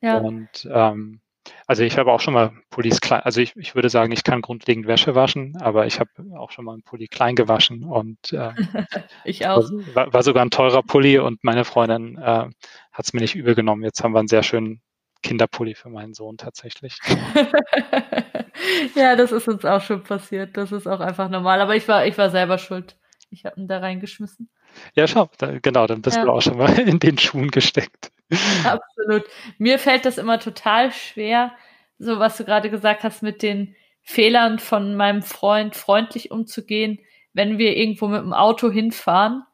Ja. 0.01 0.19
Und 0.19 0.69
ähm, 0.69 1.21
also 1.67 1.83
ich 1.83 1.97
habe 1.99 2.13
auch 2.13 2.21
schon 2.21 2.35
mal 2.35 2.53
Pullis 2.71 3.01
klein, 3.01 3.23
also 3.23 3.41
ich, 3.41 3.57
ich 3.57 3.75
würde 3.75 3.89
sagen, 3.89 4.13
ich 4.13 4.25
kann 4.25 4.43
grundlegend 4.43 4.87
Wäsche 4.87 5.15
waschen, 5.15 5.57
aber 5.61 5.87
ich 5.87 6.01
habe 6.01 6.11
auch 6.37 6.51
schon 6.51 6.65
mal 6.65 6.73
einen 6.73 6.83
Pulli 6.83 7.09
klein 7.09 7.35
gewaschen 7.35 7.85
und 7.85 8.33
äh, 8.33 8.53
ich 9.25 9.47
auch. 9.47 9.63
War, 9.95 10.13
war, 10.13 10.23
sogar 10.23 10.45
ein 10.45 10.51
teurer 10.51 10.83
Pulli 10.83 11.19
und 11.19 11.43
meine 11.45 11.65
Freundin 11.65 12.19
äh, 12.19 12.49
hat 12.93 13.05
es 13.05 13.13
mir 13.13 13.21
nicht 13.21 13.35
übel 13.35 13.55
genommen. 13.55 13.83
Jetzt 13.83 14.03
haben 14.03 14.13
wir 14.13 14.19
einen 14.19 14.29
sehr 14.29 14.43
schönen 14.43 14.83
Kinderpulli 15.23 15.75
für 15.75 15.91
meinen 15.91 16.15
Sohn 16.15 16.37
tatsächlich. 16.37 16.99
ja, 18.95 19.17
das 19.17 19.33
ist 19.33 19.49
uns 19.49 19.65
auch 19.65 19.83
schon 19.83 20.03
passiert. 20.03 20.57
Das 20.57 20.73
ist 20.73 20.87
auch 20.87 21.01
einfach 21.01 21.29
normal. 21.29 21.61
Aber 21.61 21.77
ich 21.77 21.87
war, 21.89 22.07
ich 22.07 22.17
war 22.19 22.31
selber 22.31 22.59
schuld. 22.59 22.97
Ich 23.31 23.45
habe 23.45 23.61
ihn 23.61 23.69
da 23.69 23.79
reingeschmissen. 23.79 24.51
Ja, 24.95 25.07
schau, 25.07 25.29
da, 25.39 25.59
genau, 25.61 25.87
dann 25.87 26.03
bist 26.03 26.17
ja. 26.17 26.25
du 26.25 26.31
auch 26.31 26.43
schon 26.43 26.59
mal 26.59 26.79
in 26.79 26.99
den 26.99 27.19
Schuhen 27.19 27.51
gesteckt. 27.51 28.11
Absolut. 28.65 29.25
Mir 29.59 29.79
fällt 29.79 30.05
das 30.05 30.19
immer 30.19 30.39
total 30.39 30.93
schwer, 30.93 31.53
so 31.99 32.19
was 32.19 32.37
du 32.37 32.45
gerade 32.45 32.71
gesagt 32.71 33.03
hast, 33.03 33.23
mit 33.23 33.43
den 33.43 33.75
Fehlern 34.03 34.59
von 34.59 34.97
meinem 34.97 35.23
Freund 35.23 35.77
freundlich 35.77 36.31
umzugehen, 36.31 37.01
wenn 37.33 37.59
wir 37.59 37.77
irgendwo 37.77 38.09
mit 38.09 38.23
dem 38.23 38.33
Auto 38.33 38.71
hinfahren 38.71 39.45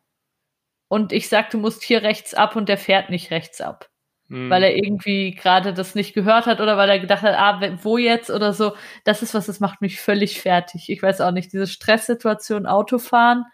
und 0.89 1.13
ich 1.13 1.29
sag, 1.29 1.51
du 1.51 1.59
musst 1.59 1.83
hier 1.83 2.03
rechts 2.03 2.35
ab 2.35 2.57
und 2.57 2.69
der 2.69 2.79
fährt 2.79 3.11
nicht 3.11 3.31
rechts 3.31 3.61
ab. 3.61 3.91
Mhm. 4.29 4.51
Weil 4.51 4.63
er 4.63 4.77
irgendwie 4.77 5.33
gerade 5.33 5.73
das 5.73 5.95
nicht 5.95 6.15
gehört 6.15 6.47
hat 6.47 6.61
oder 6.61 6.77
weil 6.77 6.89
er 6.89 6.99
gedacht 6.99 7.23
hat, 7.23 7.37
ah, 7.37 7.61
wo 7.83 7.99
jetzt 7.99 8.31
oder 8.31 8.53
so. 8.53 8.75
Das 9.05 9.23
ist 9.23 9.35
was, 9.35 9.47
das 9.47 9.61
macht 9.61 9.81
mich 9.81 10.01
völlig 10.01 10.41
fertig. 10.41 10.89
Ich 10.89 11.03
weiß 11.03 11.21
auch 11.21 11.33
nicht, 11.33 11.53
diese 11.53 11.67
Stresssituation 11.67 12.67
Autofahren 12.67 13.45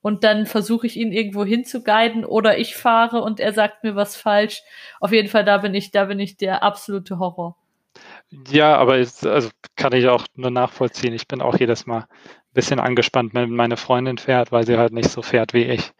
und 0.00 0.24
dann 0.24 0.46
versuche 0.46 0.86
ich 0.86 0.96
ihn 0.96 1.12
irgendwo 1.12 1.44
hinzuguiden 1.44 2.24
oder 2.24 2.58
ich 2.58 2.76
fahre 2.76 3.22
und 3.22 3.40
er 3.40 3.52
sagt 3.52 3.84
mir 3.84 3.96
was 3.96 4.16
falsch. 4.16 4.62
Auf 5.00 5.12
jeden 5.12 5.28
Fall, 5.28 5.44
da 5.44 5.58
bin 5.58 5.74
ich, 5.74 5.90
da 5.90 6.04
bin 6.04 6.20
ich 6.20 6.36
der 6.36 6.62
absolute 6.62 7.18
Horror. 7.18 7.56
Ja, 8.50 8.76
aber 8.76 8.98
jetzt, 8.98 9.26
also 9.26 9.50
kann 9.76 9.92
ich 9.92 10.06
auch 10.08 10.26
nur 10.34 10.50
nachvollziehen. 10.50 11.14
Ich 11.14 11.26
bin 11.26 11.40
auch 11.40 11.58
jedes 11.58 11.86
Mal 11.86 12.00
ein 12.00 12.06
bisschen 12.54 12.78
angespannt, 12.78 13.34
wenn 13.34 13.50
meine 13.50 13.76
Freundin 13.76 14.18
fährt, 14.18 14.52
weil 14.52 14.66
sie 14.66 14.78
halt 14.78 14.92
nicht 14.92 15.10
so 15.10 15.22
fährt 15.22 15.54
wie 15.54 15.64
ich. 15.64 15.92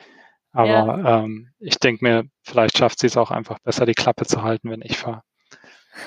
Aber 0.53 0.69
ja. 0.69 1.25
ähm, 1.25 1.51
ich 1.59 1.79
denke 1.79 2.05
mir, 2.05 2.25
vielleicht 2.43 2.79
schafft 2.79 3.01
sie 3.01 3.07
es 3.07 3.17
auch 3.17 3.31
einfach 3.31 3.59
besser, 3.61 3.87
die 3.87 3.95
Klappe 3.95 4.27
zu 4.27 4.43
halten, 4.43 4.71
wenn 4.71 4.83
ich 4.83 4.97
fahre. 4.97 5.23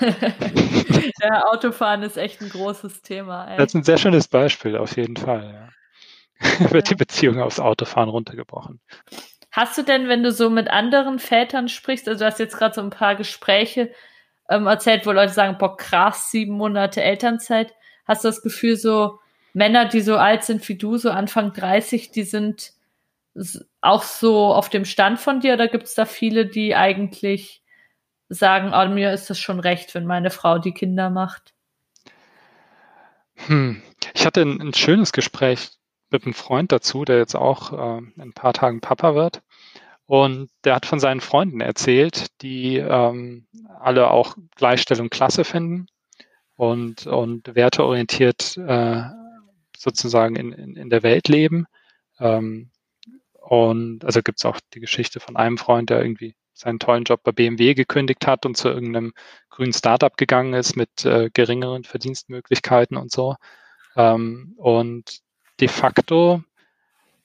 ja, 0.00 1.44
Autofahren 1.50 2.02
ist 2.02 2.16
echt 2.16 2.40
ein 2.40 2.48
großes 2.48 3.02
Thema. 3.02 3.46
Ey. 3.46 3.58
Das 3.58 3.68
ist 3.68 3.74
ein 3.74 3.84
sehr 3.84 3.98
schönes 3.98 4.28
Beispiel, 4.28 4.76
auf 4.76 4.96
jeden 4.96 5.16
Fall. 5.16 5.52
Ja. 5.52 5.81
wird 6.70 6.90
die 6.90 6.94
Beziehung 6.94 7.40
aufs 7.40 7.60
Autofahren 7.60 8.08
runtergebrochen. 8.08 8.80
Hast 9.50 9.76
du 9.76 9.82
denn, 9.82 10.08
wenn 10.08 10.22
du 10.22 10.32
so 10.32 10.48
mit 10.50 10.68
anderen 10.68 11.18
Vätern 11.18 11.68
sprichst, 11.68 12.08
also 12.08 12.20
du 12.20 12.26
hast 12.26 12.38
jetzt 12.38 12.56
gerade 12.56 12.74
so 12.74 12.80
ein 12.80 12.90
paar 12.90 13.16
Gespräche 13.16 13.92
ähm, 14.48 14.66
erzählt, 14.66 15.06
wo 15.06 15.12
Leute 15.12 15.32
sagen, 15.32 15.58
boah, 15.58 15.76
krass, 15.76 16.30
sieben 16.30 16.56
Monate 16.56 17.02
Elternzeit, 17.02 17.74
hast 18.06 18.24
du 18.24 18.28
das 18.28 18.42
Gefühl, 18.42 18.76
so 18.76 19.18
Männer, 19.52 19.86
die 19.86 20.00
so 20.00 20.16
alt 20.16 20.44
sind 20.44 20.66
wie 20.68 20.76
du, 20.76 20.96
so 20.96 21.10
Anfang 21.10 21.52
30, 21.52 22.10
die 22.10 22.22
sind 22.22 22.72
auch 23.80 24.02
so 24.02 24.52
auf 24.54 24.68
dem 24.68 24.84
Stand 24.84 25.18
von 25.18 25.40
dir 25.40 25.54
oder 25.54 25.68
gibt 25.68 25.84
es 25.84 25.94
da 25.94 26.04
viele, 26.04 26.46
die 26.46 26.74
eigentlich 26.74 27.62
sagen, 28.28 28.72
oh, 28.74 28.92
mir 28.92 29.12
ist 29.12 29.30
es 29.30 29.38
schon 29.38 29.60
recht, 29.60 29.94
wenn 29.94 30.06
meine 30.06 30.30
Frau 30.30 30.58
die 30.58 30.72
Kinder 30.72 31.10
macht? 31.10 31.54
Hm. 33.46 33.82
Ich 34.14 34.26
hatte 34.26 34.42
ein, 34.42 34.60
ein, 34.60 34.74
schönes 34.74 35.12
Gespräch 35.12 35.70
mit 36.12 36.24
einem 36.24 36.34
Freund 36.34 36.72
dazu, 36.72 37.04
der 37.04 37.18
jetzt 37.18 37.34
auch 37.34 37.72
äh, 37.72 37.98
in 37.98 38.12
ein 38.20 38.32
paar 38.32 38.52
Tagen 38.52 38.80
Papa 38.80 39.14
wird. 39.14 39.42
Und 40.06 40.50
der 40.64 40.74
hat 40.74 40.86
von 40.86 41.00
seinen 41.00 41.20
Freunden 41.20 41.60
erzählt, 41.60 42.26
die 42.42 42.76
ähm, 42.76 43.46
alle 43.80 44.10
auch 44.10 44.36
Gleichstellung 44.56 45.08
klasse 45.08 45.44
finden 45.44 45.86
und, 46.56 47.06
und 47.06 47.54
werteorientiert 47.54 48.56
äh, 48.58 49.02
sozusagen 49.76 50.36
in, 50.36 50.52
in, 50.52 50.76
in 50.76 50.90
der 50.90 51.02
Welt 51.02 51.28
leben. 51.28 51.66
Ähm, 52.20 52.70
und 53.32 54.04
also 54.04 54.22
gibt 54.22 54.38
es 54.38 54.44
auch 54.44 54.60
die 54.74 54.80
Geschichte 54.80 55.18
von 55.18 55.36
einem 55.36 55.58
Freund, 55.58 55.90
der 55.90 56.02
irgendwie 56.02 56.34
seinen 56.52 56.78
tollen 56.78 57.04
Job 57.04 57.22
bei 57.24 57.32
BMW 57.32 57.74
gekündigt 57.74 58.26
hat 58.26 58.46
und 58.46 58.56
zu 58.56 58.68
irgendeinem 58.68 59.12
grünen 59.50 59.72
Startup 59.72 60.16
gegangen 60.16 60.54
ist 60.54 60.76
mit 60.76 61.04
äh, 61.04 61.30
geringeren 61.32 61.84
Verdienstmöglichkeiten 61.84 62.96
und 62.96 63.10
so. 63.10 63.36
Ähm, 63.96 64.54
und 64.56 65.22
de 65.62 65.68
facto, 65.68 66.42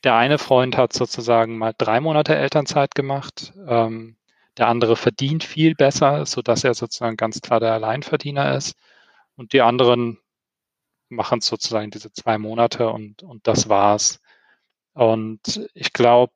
der 0.03 0.15
eine 0.15 0.37
Freund 0.37 0.77
hat 0.77 0.93
sozusagen 0.93 1.57
mal 1.57 1.73
drei 1.75 1.99
Monate 1.99 2.35
Elternzeit 2.35 2.93
gemacht. 2.93 3.51
Ähm, 3.67 4.15
der 4.57 4.67
andere 4.67 4.95
verdient 4.95 5.43
viel 5.43 5.73
besser, 5.73 6.25
so 6.27 6.43
dass 6.43 6.63
er 6.63 6.75
sozusagen 6.75 7.17
ganz 7.17 7.41
klar 7.41 7.59
der 7.59 7.73
Alleinverdiener 7.73 8.55
ist. 8.55 8.75
Und 9.35 9.53
die 9.53 9.61
anderen 9.61 10.19
machen 11.09 11.41
sozusagen 11.41 11.89
diese 11.89 12.11
zwei 12.11 12.37
Monate 12.37 12.89
und, 12.89 13.23
und 13.23 13.47
das 13.47 13.69
war's. 13.69 14.19
Und 14.93 15.67
ich 15.73 15.91
glaube, 15.93 16.33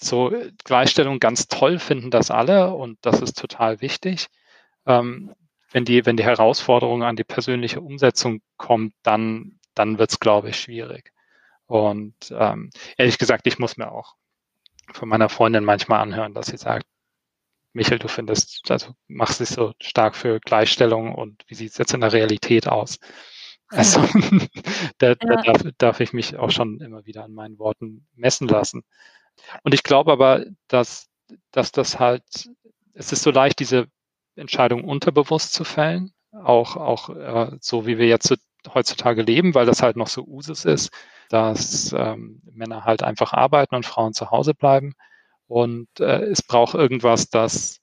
so 0.00 0.32
Gleichstellung 0.64 1.20
ganz 1.20 1.46
toll 1.48 1.78
finden 1.78 2.10
das 2.10 2.30
alle 2.30 2.72
und 2.72 2.98
das 3.02 3.20
ist 3.20 3.38
total 3.38 3.82
wichtig. 3.82 4.28
Ähm, 4.86 5.34
wenn 5.72 5.84
die, 5.84 6.06
wenn 6.06 6.16
die 6.16 6.24
Herausforderung 6.24 7.02
an 7.02 7.16
die 7.16 7.24
persönliche 7.24 7.82
Umsetzung 7.82 8.40
kommt, 8.56 8.94
dann, 9.02 9.58
dann 9.74 9.98
wird 9.98 10.10
es, 10.10 10.20
glaube 10.20 10.50
ich, 10.50 10.58
schwierig. 10.58 11.12
Und 11.68 12.14
ähm, 12.30 12.70
ehrlich 12.96 13.18
gesagt, 13.18 13.46
ich 13.46 13.58
muss 13.58 13.76
mir 13.76 13.92
auch 13.92 14.16
von 14.92 15.08
meiner 15.08 15.28
Freundin 15.28 15.64
manchmal 15.64 16.00
anhören, 16.00 16.32
dass 16.32 16.46
sie 16.46 16.56
sagt, 16.56 16.86
Michael, 17.74 17.98
du 17.98 18.08
findest, 18.08 18.70
also 18.70 18.94
machst 19.06 19.40
dich 19.40 19.50
so 19.50 19.74
stark 19.80 20.16
für 20.16 20.40
Gleichstellung 20.40 21.14
und 21.14 21.44
wie 21.46 21.54
sieht 21.54 21.72
es 21.72 21.78
jetzt 21.78 21.92
in 21.92 22.00
der 22.00 22.14
Realität 22.14 22.66
aus? 22.66 22.98
Also 23.68 24.00
da, 24.98 25.14
da 25.14 25.34
ja. 25.34 25.42
darf, 25.42 25.62
darf 25.76 26.00
ich 26.00 26.14
mich 26.14 26.36
auch 26.36 26.50
schon 26.50 26.80
immer 26.80 27.04
wieder 27.04 27.24
an 27.24 27.34
meinen 27.34 27.58
Worten 27.58 28.06
messen 28.14 28.48
lassen. 28.48 28.82
Und 29.62 29.74
ich 29.74 29.82
glaube 29.82 30.10
aber, 30.10 30.46
dass, 30.68 31.10
dass 31.50 31.70
das 31.70 31.98
halt, 31.98 32.24
es 32.94 33.12
ist 33.12 33.22
so 33.22 33.30
leicht, 33.30 33.58
diese 33.60 33.88
Entscheidung 34.36 34.84
unterbewusst 34.84 35.52
zu 35.52 35.64
fällen, 35.64 36.12
auch, 36.32 36.76
auch 36.76 37.10
äh, 37.10 37.56
so 37.60 37.86
wie 37.86 37.98
wir 37.98 38.06
jetzt 38.06 38.34
heutzutage 38.72 39.22
leben, 39.22 39.54
weil 39.54 39.66
das 39.66 39.82
halt 39.82 39.96
noch 39.96 40.08
so 40.08 40.24
Usus 40.24 40.64
ist, 40.64 40.90
dass 41.28 41.94
ähm, 41.96 42.42
Männer 42.50 42.84
halt 42.84 43.02
einfach 43.02 43.32
arbeiten 43.32 43.74
und 43.74 43.86
Frauen 43.86 44.14
zu 44.14 44.30
Hause 44.30 44.54
bleiben. 44.54 44.94
Und 45.46 45.88
äh, 46.00 46.24
es 46.24 46.42
braucht 46.42 46.74
irgendwas, 46.74 47.30
das, 47.30 47.80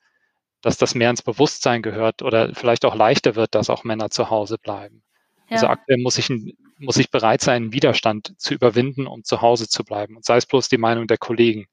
dass 0.62 0.78
das 0.78 0.96
mehr 0.96 1.10
ins 1.10 1.22
Bewusstsein 1.22 1.82
gehört 1.82 2.22
oder 2.22 2.54
vielleicht 2.54 2.86
auch 2.86 2.96
leichter 2.96 3.36
wird, 3.36 3.56
dass 3.56 3.70
auch 3.70 3.84
Männer 3.84 4.10
zu 4.10 4.30
Hause 4.30 4.58
bleiben. 4.58 5.04
Ja. 5.50 5.56
Also 5.56 5.68
aktuell 5.68 6.00
muss 6.00 6.18
ich, 6.18 6.32
muss 6.78 6.98
ich 6.98 7.12
bereit 7.12 7.42
sein, 7.42 7.64
einen 7.64 7.74
Widerstand 7.74 8.34
zu 8.40 8.54
überwinden, 8.54 9.08
um 9.08 9.24
zu 9.24 9.42
Hause 9.42 9.68
zu 9.68 9.84
bleiben. 9.84 10.16
Und 10.16 10.26
sei 10.26 10.38
es 10.38 10.46
bloß 10.46 10.70
die 10.70 10.78
Meinung 10.78 11.08
der 11.08 11.18
Kollegen. 11.18 11.68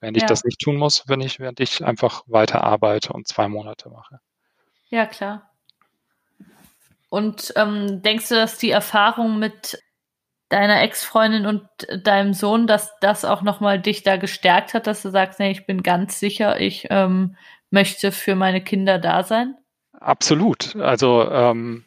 Wenn 0.00 0.14
ich 0.14 0.22
ja. 0.22 0.28
das 0.28 0.44
nicht 0.44 0.60
tun 0.60 0.76
muss, 0.76 1.04
wenn 1.06 1.20
ich, 1.20 1.38
während 1.38 1.60
ich 1.60 1.84
einfach 1.84 2.24
weiter 2.26 2.64
arbeite 2.64 3.12
und 3.12 3.28
zwei 3.28 3.48
Monate 3.48 3.88
mache. 3.88 4.18
Ja, 4.88 5.06
klar. 5.06 5.48
Und 7.08 7.52
ähm, 7.56 8.02
denkst 8.02 8.28
du, 8.30 8.34
dass 8.34 8.58
die 8.58 8.70
Erfahrung 8.70 9.38
mit 9.38 9.78
deiner 10.52 10.82
Ex-Freundin 10.82 11.46
und 11.46 11.62
deinem 12.04 12.34
Sohn, 12.34 12.66
dass 12.66 12.92
das 13.00 13.24
auch 13.24 13.42
nochmal 13.42 13.80
dich 13.80 14.02
da 14.02 14.16
gestärkt 14.16 14.74
hat, 14.74 14.86
dass 14.86 15.02
du 15.02 15.10
sagst, 15.10 15.40
nee, 15.40 15.50
ich 15.50 15.66
bin 15.66 15.82
ganz 15.82 16.20
sicher, 16.20 16.60
ich 16.60 16.86
ähm, 16.90 17.36
möchte 17.70 18.12
für 18.12 18.34
meine 18.34 18.62
Kinder 18.62 18.98
da 18.98 19.24
sein? 19.24 19.54
Absolut. 19.92 20.76
Also 20.76 21.28
ähm, 21.30 21.84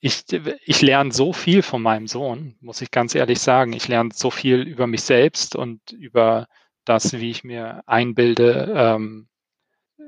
ich, 0.00 0.24
ich 0.64 0.82
lerne 0.82 1.12
so 1.12 1.32
viel 1.32 1.62
von 1.62 1.82
meinem 1.82 2.06
Sohn, 2.06 2.54
muss 2.60 2.80
ich 2.80 2.90
ganz 2.90 3.14
ehrlich 3.14 3.40
sagen. 3.40 3.72
Ich 3.72 3.88
lerne 3.88 4.10
so 4.12 4.30
viel 4.30 4.62
über 4.62 4.86
mich 4.86 5.02
selbst 5.02 5.56
und 5.56 5.92
über 5.92 6.46
das, 6.84 7.14
wie 7.14 7.30
ich 7.30 7.42
mir 7.42 7.82
einbilde, 7.86 8.72
ähm, 8.76 9.28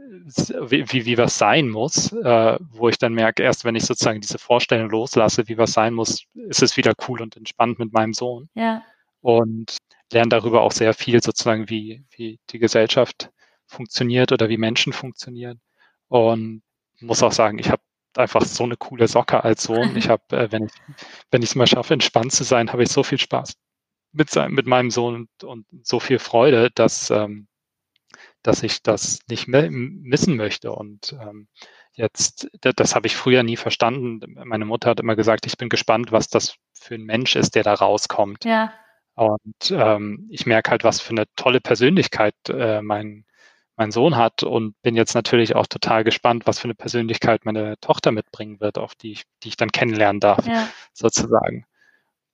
wie, 0.08 0.90
wie, 0.92 1.06
wie 1.06 1.18
was 1.18 1.38
sein 1.38 1.68
muss, 1.68 2.12
äh, 2.12 2.58
wo 2.70 2.88
ich 2.88 2.98
dann 2.98 3.14
merke, 3.14 3.42
erst 3.42 3.64
wenn 3.64 3.74
ich 3.74 3.84
sozusagen 3.84 4.20
diese 4.20 4.38
Vorstellung 4.38 4.90
loslasse, 4.90 5.48
wie 5.48 5.58
was 5.58 5.72
sein 5.72 5.94
muss, 5.94 6.24
ist 6.34 6.62
es 6.62 6.76
wieder 6.76 6.94
cool 7.08 7.20
und 7.20 7.36
entspannt 7.36 7.78
mit 7.78 7.92
meinem 7.92 8.14
Sohn. 8.14 8.48
Ja. 8.54 8.82
Und 9.20 9.76
lerne 10.12 10.30
darüber 10.30 10.62
auch 10.62 10.72
sehr 10.72 10.94
viel 10.94 11.22
sozusagen, 11.22 11.68
wie, 11.68 12.04
wie 12.10 12.38
die 12.50 12.58
Gesellschaft 12.58 13.30
funktioniert 13.66 14.32
oder 14.32 14.48
wie 14.48 14.58
Menschen 14.58 14.92
funktionieren. 14.92 15.60
Und 16.08 16.62
muss 17.00 17.22
auch 17.22 17.32
sagen, 17.32 17.58
ich 17.58 17.70
habe 17.70 17.82
einfach 18.16 18.42
so 18.44 18.64
eine 18.64 18.76
coole 18.76 19.08
Socke 19.08 19.44
als 19.44 19.64
Sohn. 19.64 19.96
Ich 19.96 20.08
habe, 20.08 20.22
äh, 20.30 20.50
wenn 20.50 20.64
ich 20.64 20.72
wenn 21.30 21.42
ich 21.42 21.50
es 21.50 21.54
mal 21.54 21.66
schaffe, 21.66 21.94
entspannt 21.94 22.32
zu 22.32 22.44
sein, 22.44 22.72
habe 22.72 22.82
ich 22.82 22.90
so 22.90 23.02
viel 23.02 23.18
Spaß 23.18 23.54
mit, 24.12 24.30
sein, 24.30 24.52
mit 24.52 24.66
meinem 24.66 24.90
Sohn 24.90 25.14
und, 25.14 25.44
und 25.44 25.86
so 25.86 26.00
viel 26.00 26.18
Freude, 26.18 26.70
dass, 26.74 27.10
ähm, 27.10 27.46
dass 28.42 28.62
ich 28.62 28.82
das 28.82 29.20
nicht 29.28 29.48
mehr 29.48 29.70
missen 29.70 30.36
möchte. 30.36 30.72
Und 30.72 31.16
ähm, 31.20 31.48
jetzt, 31.92 32.48
das, 32.60 32.94
habe 32.94 33.06
ich 33.06 33.16
früher 33.16 33.42
nie 33.42 33.56
verstanden. 33.56 34.20
Meine 34.44 34.64
Mutter 34.64 34.90
hat 34.90 35.00
immer 35.00 35.16
gesagt, 35.16 35.46
ich 35.46 35.56
bin 35.56 35.68
gespannt, 35.68 36.12
was 36.12 36.28
das 36.28 36.56
für 36.72 36.94
ein 36.94 37.04
Mensch 37.04 37.36
ist, 37.36 37.54
der 37.54 37.64
da 37.64 37.74
rauskommt. 37.74 38.44
Ja. 38.44 38.72
Und 39.14 39.70
ähm, 39.72 40.28
ich 40.30 40.46
merke 40.46 40.70
halt, 40.70 40.84
was 40.84 41.00
für 41.00 41.10
eine 41.10 41.24
tolle 41.34 41.60
Persönlichkeit 41.60 42.36
äh, 42.48 42.80
mein, 42.82 43.24
mein 43.76 43.90
Sohn 43.90 44.16
hat 44.16 44.44
und 44.44 44.80
bin 44.82 44.94
jetzt 44.94 45.14
natürlich 45.14 45.56
auch 45.56 45.66
total 45.66 46.04
gespannt, 46.04 46.46
was 46.46 46.60
für 46.60 46.66
eine 46.66 46.74
Persönlichkeit 46.74 47.44
meine 47.44 47.78
Tochter 47.80 48.12
mitbringen 48.12 48.60
wird, 48.60 48.78
auf 48.78 48.94
die 48.94 49.12
ich, 49.12 49.24
die 49.42 49.48
ich 49.48 49.56
dann 49.56 49.72
kennenlernen 49.72 50.20
darf, 50.20 50.46
ja. 50.46 50.68
sozusagen. 50.92 51.66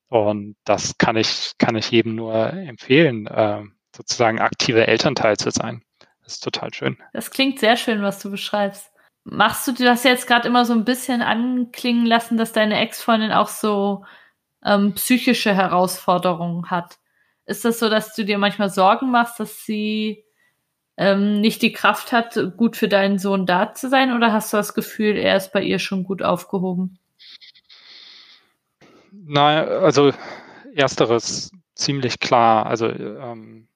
Und 0.09 0.57
das 0.65 0.99
kann 0.99 1.17
ich, 1.17 1.53
kann 1.59 1.77
ich 1.77 1.91
jedem 1.91 2.15
nur 2.15 2.53
empfehlen, 2.53 3.27
äh, 3.27 3.63
sozusagen 3.95 4.41
aktive 4.41 4.87
Elternteil 4.87 5.37
zu 5.37 5.51
sein. 5.51 5.84
Das 6.25 6.35
ist 6.35 6.45
total 6.45 6.73
schön. 6.73 6.97
Das 7.13 7.31
klingt 7.31 7.61
sehr 7.61 7.77
schön, 7.77 8.03
was 8.03 8.19
du 8.21 8.31
beschreibst. 8.31 8.91
Machst 9.25 9.67
du 9.69 9.73
das 9.73 10.05
jetzt 10.05 10.27
gerade 10.27 10.49
immer 10.49 10.65
so 10.65 10.73
ein 10.73 10.85
bisschen 10.85 11.23
anklingen 11.23 12.07
lassen, 12.07 12.37
dass 12.37 12.53
deine 12.53 12.79
Ex-Freundin 12.79 13.33
auch 13.33 13.49
so 13.49 14.05
ähm, 14.65 14.95
psychische 14.95 15.55
Herausforderungen 15.55 16.71
hat? 16.71 16.99
Ist 17.47 17.65
das 17.65 17.79
so, 17.79 17.89
dass 17.89 18.15
du 18.15 18.25
dir 18.25 18.39
manchmal 18.39 18.71
Sorgen 18.71 19.11
machst, 19.11 19.39
dass 19.39 19.65
sie 19.65 20.25
ähm, 20.97 21.41
nicht 21.41 21.63
die 21.63 21.73
Kraft 21.73 22.13
hat, 22.13 22.39
gut 22.57 22.77
für 22.77 22.89
deinen 22.89 23.19
Sohn 23.19 23.47
da 23.47 23.75
zu 23.75 23.89
sein? 23.89 24.15
Oder 24.15 24.33
hast 24.33 24.53
du 24.53 24.57
das 24.57 24.75
Gefühl, 24.75 25.17
er 25.17 25.37
ist 25.37 25.53
bei 25.53 25.63
ihr 25.63 25.79
schon 25.79 26.05
gut 26.05 26.23
aufgehoben? 26.23 26.99
Nein, 29.11 29.69
also 29.69 30.13
ersteres 30.75 31.51
ziemlich 31.75 32.21
klar. 32.21 32.67
Also 32.67 32.89
ähm, 32.89 33.69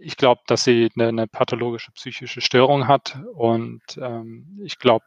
ich 0.00 0.16
glaube, 0.16 0.40
dass 0.46 0.64
sie 0.64 0.90
eine, 0.96 1.08
eine, 1.08 1.26
pathologische 1.26 1.92
psychische 1.92 2.40
Störung 2.40 2.88
hat 2.88 3.18
und 3.34 3.82
ähm, 4.00 4.60
ich 4.64 4.78
glaube 4.78 5.04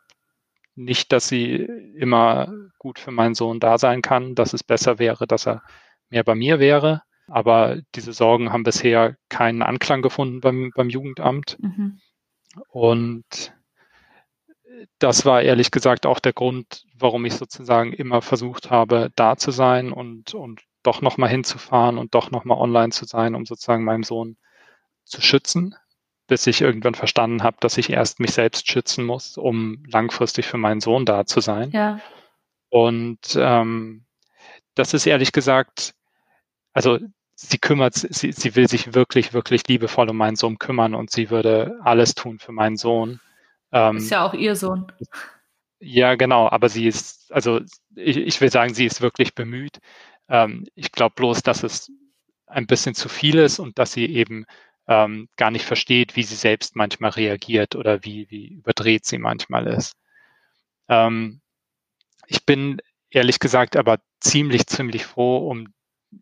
nicht, 0.75 1.11
dass 1.11 1.27
sie 1.27 1.55
immer 1.95 2.51
gut 2.79 2.99
für 2.99 3.11
meinen 3.11 3.35
Sohn 3.35 3.59
da 3.59 3.77
sein 3.77 4.01
kann, 4.01 4.35
dass 4.35 4.53
es 4.53 4.63
besser 4.63 4.99
wäre, 4.99 5.27
dass 5.27 5.47
er 5.47 5.61
mehr 6.09 6.23
bei 6.23 6.35
mir 6.35 6.59
wäre. 6.59 7.03
Aber 7.27 7.81
diese 7.95 8.11
Sorgen 8.11 8.51
haben 8.51 8.63
bisher 8.63 9.15
keinen 9.29 9.61
Anklang 9.61 10.01
gefunden 10.01 10.41
beim, 10.41 10.71
beim 10.75 10.89
Jugendamt. 10.89 11.57
Mhm. 11.61 11.99
Und 12.69 13.53
das 14.99 15.25
war 15.25 15.41
ehrlich 15.41 15.71
gesagt 15.71 16.05
auch 16.05 16.19
der 16.19 16.33
Grund, 16.33 16.85
warum 16.97 17.25
ich 17.25 17.35
sozusagen 17.35 17.93
immer 17.93 18.21
versucht 18.21 18.71
habe, 18.71 19.11
da 19.15 19.37
zu 19.37 19.51
sein 19.51 19.91
und, 19.91 20.33
und 20.33 20.61
doch 20.81 21.01
nochmal 21.01 21.29
hinzufahren 21.29 21.97
und 21.97 22.13
doch 22.13 22.31
nochmal 22.31 22.57
online 22.57 22.91
zu 22.91 23.05
sein, 23.05 23.35
um 23.35 23.45
sozusagen 23.45 23.83
meinem 23.83 24.03
Sohn 24.03 24.37
zu 25.05 25.21
schützen, 25.21 25.75
bis 26.27 26.47
ich 26.47 26.61
irgendwann 26.61 26.95
verstanden 26.95 27.43
habe, 27.43 27.57
dass 27.59 27.77
ich 27.77 27.89
erst 27.89 28.19
mich 28.19 28.31
selbst 28.31 28.69
schützen 28.71 29.05
muss, 29.05 29.37
um 29.37 29.83
langfristig 29.87 30.45
für 30.47 30.57
meinen 30.57 30.81
Sohn 30.81 31.05
da 31.05 31.25
zu 31.25 31.41
sein. 31.41 31.71
Ja. 31.71 31.99
Und 32.69 33.35
ähm, 33.35 34.05
das 34.75 34.93
ist 34.93 35.05
ehrlich 35.05 35.31
gesagt 35.31 35.93
also 36.73 36.99
sie 37.35 37.59
kümmert, 37.59 37.93
sie, 37.93 38.31
sie 38.31 38.55
will 38.55 38.67
sich 38.67 38.93
wirklich, 38.93 39.33
wirklich 39.33 39.67
liebevoll 39.67 40.09
um 40.09 40.17
meinen 40.17 40.35
Sohn 40.35 40.59
kümmern 40.59 40.95
und 40.95 41.11
sie 41.11 41.29
würde 41.29 41.79
alles 41.83 42.15
tun 42.15 42.39
für 42.39 42.51
meinen 42.51 42.77
Sohn. 42.77 43.19
Ähm, 43.71 43.97
ist 43.97 44.11
ja 44.11 44.25
auch 44.25 44.33
ihr 44.33 44.55
Sohn. 44.55 44.91
Ja, 45.79 46.15
genau, 46.15 46.49
aber 46.49 46.69
sie 46.69 46.87
ist, 46.87 47.31
also 47.31 47.59
ich, 47.95 48.17
ich 48.17 48.41
will 48.41 48.51
sagen, 48.51 48.73
sie 48.73 48.85
ist 48.85 49.01
wirklich 49.01 49.35
bemüht. 49.35 49.79
Ähm, 50.29 50.65
ich 50.75 50.91
glaube 50.91 51.15
bloß, 51.15 51.43
dass 51.43 51.63
es 51.63 51.91
ein 52.45 52.67
bisschen 52.67 52.95
zu 52.95 53.09
viel 53.09 53.37
ist 53.37 53.59
und 53.59 53.77
dass 53.79 53.91
sie 53.91 54.05
eben 54.05 54.45
ähm, 54.87 55.29
gar 55.37 55.51
nicht 55.51 55.65
versteht, 55.65 56.15
wie 56.15 56.23
sie 56.23 56.35
selbst 56.35 56.75
manchmal 56.75 57.11
reagiert 57.11 57.75
oder 57.75 58.03
wie, 58.03 58.29
wie 58.29 58.47
überdreht 58.47 59.05
sie 59.05 59.17
manchmal 59.17 59.67
ist. 59.67 59.95
Ähm, 60.89 61.41
ich 62.27 62.45
bin 62.45 62.81
ehrlich 63.09 63.39
gesagt 63.39 63.75
aber 63.75 63.99
ziemlich, 64.19 64.67
ziemlich 64.67 65.05
froh 65.05 65.49
um 65.49 65.73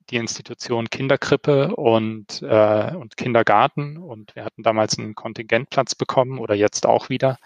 die 0.10 0.18
Institution 0.18 0.90
Kinderkrippe 0.90 1.76
und, 1.76 2.42
äh, 2.42 2.96
und 2.96 3.18
Kindergarten. 3.18 3.98
Und 3.98 4.36
wir 4.36 4.46
hatten 4.46 4.64
damals 4.64 4.98
einen 4.98 5.16
Kontingentplatz 5.16 5.96
bekommen 5.96 6.40
oder 6.40 6.56
jetzt 6.56 6.86
auch 6.86 7.10
wieder. 7.10 7.38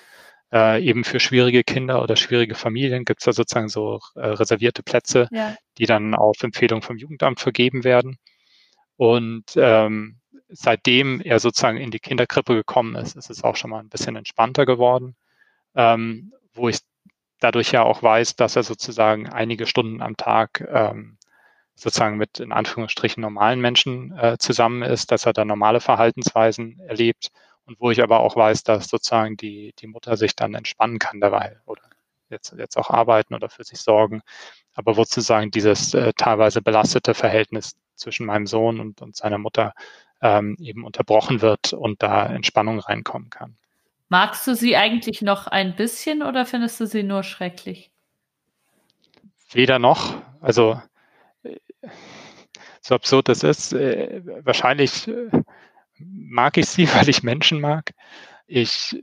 Äh, 0.53 0.83
eben 0.83 1.03
für 1.03 1.19
schwierige 1.19 1.63
Kinder 1.63 2.03
oder 2.03 2.15
schwierige 2.15 2.55
Familien 2.55 3.03
gibt 3.03 3.21
es 3.21 3.25
da 3.25 3.33
sozusagen 3.33 3.67
so 3.67 3.99
äh, 4.15 4.27
reservierte 4.27 4.83
Plätze, 4.83 5.27
ja. 5.31 5.55
die 5.77 5.87
dann 5.87 6.13
auf 6.13 6.41
Empfehlung 6.43 6.81
vom 6.81 6.97
Jugendamt 6.97 7.39
vergeben 7.39 7.83
werden. 7.83 8.19
Und 8.95 9.45
ähm, 9.55 10.19
seitdem 10.49 11.21
er 11.21 11.39
sozusagen 11.39 11.77
in 11.77 11.91
die 11.91 11.99
Kinderkrippe 11.99 12.55
gekommen 12.55 12.95
ist, 12.95 13.15
ist 13.15 13.29
es 13.29 13.43
auch 13.43 13.55
schon 13.55 13.71
mal 13.71 13.79
ein 13.79 13.89
bisschen 13.89 14.15
entspannter 14.15 14.65
geworden, 14.65 15.15
ähm, 15.75 16.33
wo 16.53 16.69
ich 16.69 16.79
dadurch 17.39 17.71
ja 17.71 17.83
auch 17.83 18.01
weiß, 18.03 18.35
dass 18.35 18.55
er 18.55 18.63
sozusagen 18.63 19.29
einige 19.29 19.67
Stunden 19.67 20.01
am 20.01 20.17
Tag 20.17 20.65
ähm, 20.71 21.17
sozusagen 21.75 22.17
mit 22.17 22.39
in 22.39 22.51
Anführungsstrichen 22.51 23.21
normalen 23.21 23.59
Menschen 23.59 24.17
äh, 24.17 24.37
zusammen 24.39 24.81
ist, 24.81 25.11
dass 25.11 25.25
er 25.25 25.33
da 25.33 25.43
normale 25.43 25.81
Verhaltensweisen 25.81 26.79
erlebt 26.79 27.31
und 27.65 27.79
wo 27.79 27.91
ich 27.91 28.01
aber 28.01 28.21
auch 28.21 28.35
weiß, 28.35 28.63
dass 28.63 28.87
sozusagen 28.87 29.37
die, 29.37 29.73
die 29.79 29.87
Mutter 29.87 30.15
sich 30.17 30.35
dann 30.35 30.53
entspannen 30.53 30.99
kann 30.99 31.19
dabei 31.19 31.59
oder 31.65 31.81
jetzt, 32.29 32.55
jetzt 32.57 32.77
auch 32.77 32.89
arbeiten 32.89 33.33
oder 33.33 33.49
für 33.49 33.63
sich 33.63 33.79
sorgen. 33.79 34.21
Aber 34.73 34.95
wo 34.97 35.03
sozusagen 35.03 35.51
dieses 35.51 35.93
äh, 35.93 36.13
teilweise 36.17 36.61
belastete 36.61 37.13
Verhältnis 37.13 37.75
zwischen 37.95 38.25
meinem 38.25 38.47
Sohn 38.47 38.79
und, 38.79 39.01
und 39.01 39.15
seiner 39.15 39.37
Mutter 39.37 39.73
ähm, 40.21 40.55
eben 40.59 40.83
unterbrochen 40.83 41.41
wird 41.41 41.73
und 41.73 42.01
da 42.01 42.25
Entspannung 42.25 42.79
reinkommen 42.79 43.29
kann. 43.29 43.55
Magst 44.09 44.45
du 44.47 44.55
sie 44.55 44.75
eigentlich 44.75 45.21
noch 45.21 45.47
ein 45.47 45.75
bisschen 45.75 46.21
oder 46.21 46.45
findest 46.45 46.79
du 46.79 46.85
sie 46.85 47.03
nur 47.03 47.23
schrecklich? 47.23 47.91
Weder 49.51 49.79
noch. 49.79 50.21
Also 50.41 50.79
so 52.81 52.95
absurd 52.95 53.29
das 53.29 53.43
ist, 53.43 53.73
äh, 53.73 54.21
wahrscheinlich 54.45 55.07
äh, 55.07 55.29
mag 55.97 56.57
ich 56.57 56.67
sie, 56.67 56.87
weil 56.95 57.09
ich 57.09 57.23
Menschen 57.23 57.59
mag. 57.59 57.91
Ich 58.47 59.01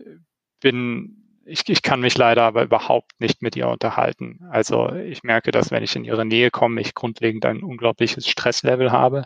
bin 0.60 1.18
ich, 1.44 1.68
ich 1.68 1.82
kann 1.82 2.00
mich 2.00 2.16
leider 2.16 2.44
aber 2.44 2.62
überhaupt 2.62 3.20
nicht 3.20 3.42
mit 3.42 3.56
ihr 3.56 3.68
unterhalten. 3.68 4.46
Also 4.50 4.92
ich 4.92 5.24
merke, 5.24 5.50
dass 5.50 5.72
wenn 5.72 5.82
ich 5.82 5.96
in 5.96 6.04
ihre 6.04 6.24
Nähe 6.24 6.52
komme, 6.52 6.80
ich 6.80 6.94
grundlegend 6.94 7.44
ein 7.44 7.64
unglaubliches 7.64 8.28
Stresslevel 8.28 8.92
habe 8.92 9.24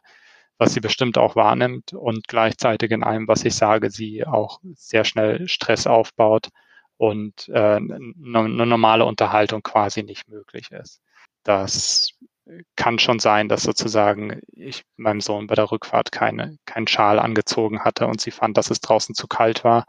was 0.59 0.73
sie 0.73 0.81
bestimmt 0.81 1.19
auch 1.19 1.37
wahrnimmt 1.37 1.93
und 1.93 2.29
gleichzeitig 2.29 2.91
in 2.91 3.05
allem, 3.05 3.29
was 3.29 3.45
ich 3.45 3.55
sage, 3.55 3.91
sie 3.91 4.27
auch 4.27 4.61
sehr 4.75 5.05
schnell 5.05 5.49
Stress 5.49 5.87
aufbaut 5.87 6.49
und 6.97 7.49
äh, 7.49 7.77
eine 7.77 8.67
normale 8.67 9.05
Unterhaltung 9.05 9.63
quasi 9.63 10.03
nicht 10.03 10.29
möglich 10.29 10.71
ist. 10.71 11.03
Das 11.43 12.15
kann 12.77 12.99
schon 12.99 13.19
sein, 13.19 13.49
dass 13.49 13.63
sozusagen 13.63 14.41
ich 14.53 14.85
meinem 14.97 15.21
Sohn 15.21 15.47
bei 15.47 15.55
der 15.55 15.71
Rückfahrt 15.71 16.13
keine, 16.13 16.59
keinen 16.65 16.87
Schal 16.87 17.19
angezogen 17.19 17.81
hatte 17.81 18.07
und 18.07 18.21
sie 18.21 18.31
fand, 18.31 18.57
dass 18.57 18.71
es 18.71 18.81
draußen 18.81 19.15
zu 19.15 19.27
kalt 19.27 19.65
war 19.65 19.85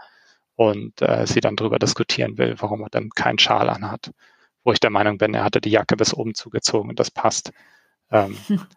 und 0.55 1.01
äh, 1.01 1.27
sie 1.27 1.39
dann 1.39 1.55
darüber 1.55 1.77
diskutieren 1.79 2.37
will, 2.37 2.55
warum 2.57 2.81
er 2.81 2.89
dann 2.89 3.09
keinen 3.11 3.37
Schal 3.37 3.69
anhat. 3.69 4.11
Wo 4.63 4.73
ich 4.73 4.79
der 4.79 4.89
Meinung 4.89 5.17
bin, 5.17 5.33
er 5.33 5.43
hatte 5.43 5.61
die 5.61 5.69
Jacke 5.69 5.95
bis 5.95 6.13
oben 6.13 6.33
zugezogen 6.33 6.89
und 6.89 6.99
das 6.99 7.11
passt. 7.11 7.51
Ähm, 8.11 8.35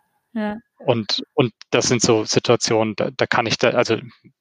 Und, 0.78 1.22
und 1.34 1.52
das 1.70 1.86
sind 1.86 2.02
so 2.02 2.24
Situationen, 2.24 2.94
da, 2.96 3.10
da 3.10 3.26
kann 3.26 3.46
ich 3.46 3.58
da, 3.58 3.70
also 3.70 3.96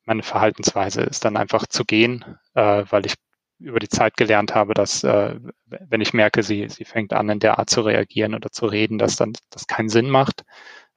meine 0.05 0.23
Verhaltensweise 0.23 1.01
ist 1.01 1.25
dann 1.25 1.37
einfach 1.37 1.67
zu 1.67 1.83
gehen, 1.83 2.23
äh, 2.53 2.85
weil 2.89 3.05
ich 3.05 3.15
über 3.59 3.79
die 3.79 3.89
Zeit 3.89 4.15
gelernt 4.15 4.55
habe, 4.55 4.73
dass 4.73 5.03
äh, 5.03 5.37
wenn 5.65 6.01
ich 6.01 6.13
merke, 6.13 6.43
sie, 6.43 6.69
sie 6.69 6.85
fängt 6.85 7.11
an, 7.13 7.29
in 7.29 7.39
der 7.39 7.59
Art 7.59 7.69
zu 7.69 7.81
reagieren 7.81 8.33
oder 8.33 8.51
zu 8.51 8.65
reden, 8.65 8.97
dass 8.97 9.17
dann 9.17 9.33
das 9.49 9.67
keinen 9.67 9.89
Sinn 9.89 10.09
macht, 10.09 10.45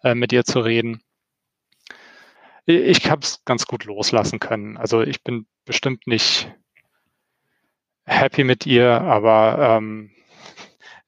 äh, 0.05 0.15
mit 0.15 0.33
ihr 0.33 0.45
zu 0.45 0.61
reden. 0.61 1.03
Ich 2.65 3.11
habe 3.11 3.23
es 3.23 3.45
ganz 3.45 3.67
gut 3.67 3.85
loslassen 3.85 4.39
können. 4.39 4.77
Also 4.77 5.03
ich 5.03 5.25
bin 5.25 5.47
bestimmt 5.65 6.07
nicht 6.07 6.55
happy 8.05 8.45
mit 8.45 8.67
ihr, 8.67 9.01
aber 9.01 9.79
ähm, 9.79 10.13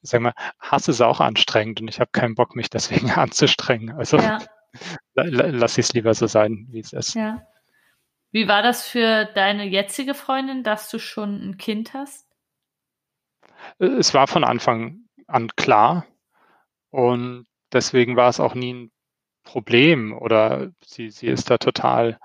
sag 0.05 0.21
mal, 0.21 0.35
Hass 0.59 0.89
ist 0.89 1.01
auch 1.01 1.21
anstrengend 1.21 1.81
und 1.81 1.89
ich 1.89 2.01
habe 2.01 2.11
keinen 2.13 2.35
Bock, 2.35 2.55
mich 2.57 2.71
deswegen 2.71 3.11
anzustrengen. 3.11 3.93
Also 3.93 4.19
ja. 4.19 4.39
lass 5.15 5.79
es 5.79 5.93
lieber 5.93 6.15
so 6.15 6.27
sein, 6.27 6.67
wie 6.71 6.81
es 6.81 6.93
ist. 6.93 7.15
Ja. 7.15 7.47
Wie 8.31 8.49
war 8.49 8.63
das 8.63 8.87
für 8.87 9.27
deine 9.27 9.65
jetzige 9.65 10.15
Freundin, 10.15 10.65
dass 10.65 10.91
du 10.91 10.99
schon 10.99 11.51
ein 11.51 11.57
Kind 11.57 11.95
hast? 11.95 12.27
Es 13.79 14.13
war 14.13 14.27
von 14.27 14.45
Anfang 14.45 15.05
an 15.27 15.49
klar 15.57 16.05
und 16.91 17.47
deswegen 17.73 18.17
war 18.17 18.29
es 18.29 18.41
auch 18.41 18.55
nie 18.55 18.75
ein 18.75 18.91
Problem 19.45 20.13
oder 20.13 20.71
sie, 20.85 21.11
sie 21.11 21.29
ist 21.29 21.51
da 21.51 21.59
total 21.59 22.19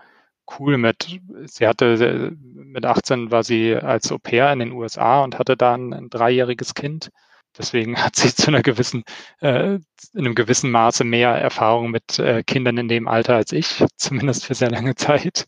cool 0.58 0.78
mit. 0.78 1.20
Sie 1.46 1.68
hatte 1.68 2.36
mit 2.42 2.86
18 2.86 3.30
war 3.30 3.44
sie 3.44 3.76
als 3.76 4.12
Au 4.12 4.18
pair 4.18 4.52
in 4.52 4.60
den 4.60 4.72
USA 4.72 5.24
und 5.24 5.38
hatte 5.38 5.56
dann 5.56 5.94
ein 5.94 6.10
dreijähriges 6.10 6.74
Kind 6.74 7.12
Deswegen 7.58 8.02
hat 8.02 8.16
sie 8.16 8.34
zu 8.34 8.48
einer 8.48 8.62
gewissen, 8.62 9.04
äh, 9.42 9.76
in 9.76 9.82
einem 10.14 10.36
gewissen 10.36 10.72
Maße 10.72 11.04
mehr 11.04 11.32
Erfahrung 11.32 11.92
mit 11.92 12.20
äh, 12.20 12.44
Kindern 12.44 12.78
in 12.78 12.88
dem 12.88 13.08
Alter 13.08 13.36
als 13.36 13.52
ich, 13.52 13.84
zumindest 13.98 14.46
für 14.46 14.56
sehr 14.56 14.72
lange 14.72 14.96
Zeit. 14.96 15.48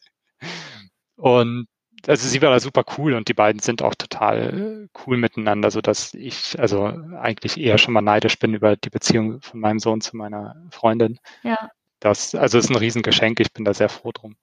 Und 1.15 1.67
also 2.07 2.27
sie 2.27 2.41
war 2.41 2.49
da 2.49 2.59
super 2.59 2.83
cool 2.97 3.13
und 3.13 3.27
die 3.27 3.33
beiden 3.33 3.61
sind 3.61 3.81
auch 3.81 3.93
total 3.95 4.89
cool 5.05 5.17
miteinander, 5.17 5.69
so 5.69 5.81
dass 5.81 6.13
ich 6.13 6.59
also 6.59 6.85
eigentlich 7.19 7.59
eher 7.59 7.77
schon 7.77 7.93
mal 7.93 8.01
neidisch 8.01 8.39
bin 8.39 8.53
über 8.53 8.75
die 8.75 8.89
Beziehung 8.89 9.41
von 9.41 9.59
meinem 9.59 9.79
Sohn 9.79 10.01
zu 10.01 10.17
meiner 10.17 10.55
Freundin. 10.71 11.19
Ja. 11.43 11.69
Das, 11.99 12.33
also 12.33 12.57
ist 12.57 12.69
ein 12.69 12.75
Riesengeschenk, 12.75 13.39
ich 13.39 13.53
bin 13.53 13.65
da 13.65 13.73
sehr 13.75 13.89
froh 13.89 14.11
drum. 14.11 14.35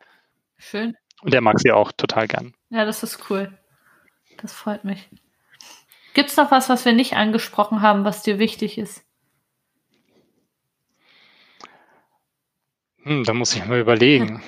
Schön. 0.56 0.96
Und 1.22 1.34
er 1.34 1.40
mag 1.40 1.58
sie 1.58 1.72
auch 1.72 1.90
total 1.90 2.28
gern. 2.28 2.54
Ja, 2.70 2.84
das 2.84 3.02
ist 3.02 3.28
cool. 3.28 3.58
Das 4.40 4.52
freut 4.52 4.84
mich. 4.84 5.08
Gibt 6.18 6.30
es 6.30 6.36
noch 6.36 6.50
was, 6.50 6.68
was 6.68 6.84
wir 6.84 6.92
nicht 6.92 7.14
angesprochen 7.14 7.80
haben, 7.80 8.04
was 8.04 8.24
dir 8.24 8.40
wichtig 8.40 8.76
ist? 8.76 9.04
Hm, 13.04 13.22
da 13.22 13.32
muss 13.34 13.54
ich 13.54 13.64
mal 13.64 13.78
überlegen. 13.78 14.42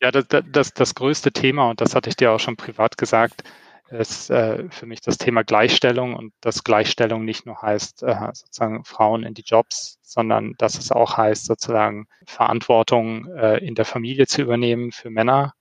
Ja, 0.00 0.10
das, 0.10 0.24
das, 0.50 0.72
das 0.72 0.94
größte 0.94 1.30
Thema, 1.30 1.68
und 1.68 1.82
das 1.82 1.94
hatte 1.94 2.08
ich 2.08 2.16
dir 2.16 2.32
auch 2.32 2.40
schon 2.40 2.56
privat 2.56 2.96
gesagt, 2.96 3.44
ist 3.90 4.30
äh, 4.30 4.70
für 4.70 4.86
mich 4.86 5.02
das 5.02 5.18
Thema 5.18 5.44
Gleichstellung 5.44 6.16
und 6.16 6.32
dass 6.40 6.64
Gleichstellung 6.64 7.26
nicht 7.26 7.44
nur 7.44 7.60
heißt, 7.60 8.04
äh, 8.04 8.16
sozusagen 8.32 8.82
Frauen 8.86 9.22
in 9.22 9.34
die 9.34 9.44
Jobs, 9.44 9.98
sondern 10.00 10.54
dass 10.56 10.78
es 10.78 10.92
auch 10.92 11.18
heißt, 11.18 11.44
sozusagen 11.44 12.06
Verantwortung 12.24 13.26
äh, 13.36 13.58
in 13.58 13.74
der 13.74 13.84
Familie 13.84 14.26
zu 14.26 14.40
übernehmen 14.40 14.92
für 14.92 15.10
Männer 15.10 15.52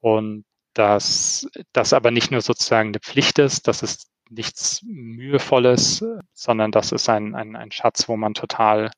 und 0.00 0.44
dass 0.74 1.46
das 1.72 1.92
aber 1.92 2.10
nicht 2.10 2.32
nur 2.32 2.40
sozusagen 2.40 2.88
eine 2.88 2.98
Pflicht 2.98 3.38
ist, 3.38 3.68
dass 3.68 3.84
es 3.84 4.11
nichts 4.32 4.82
Mühevolles, 4.82 6.04
sondern 6.32 6.72
das 6.72 6.92
ist 6.92 7.08
ein, 7.08 7.34
ein, 7.34 7.56
ein 7.56 7.70
Schatz, 7.70 8.08
wo 8.08 8.16
man 8.16 8.34
total 8.34 8.90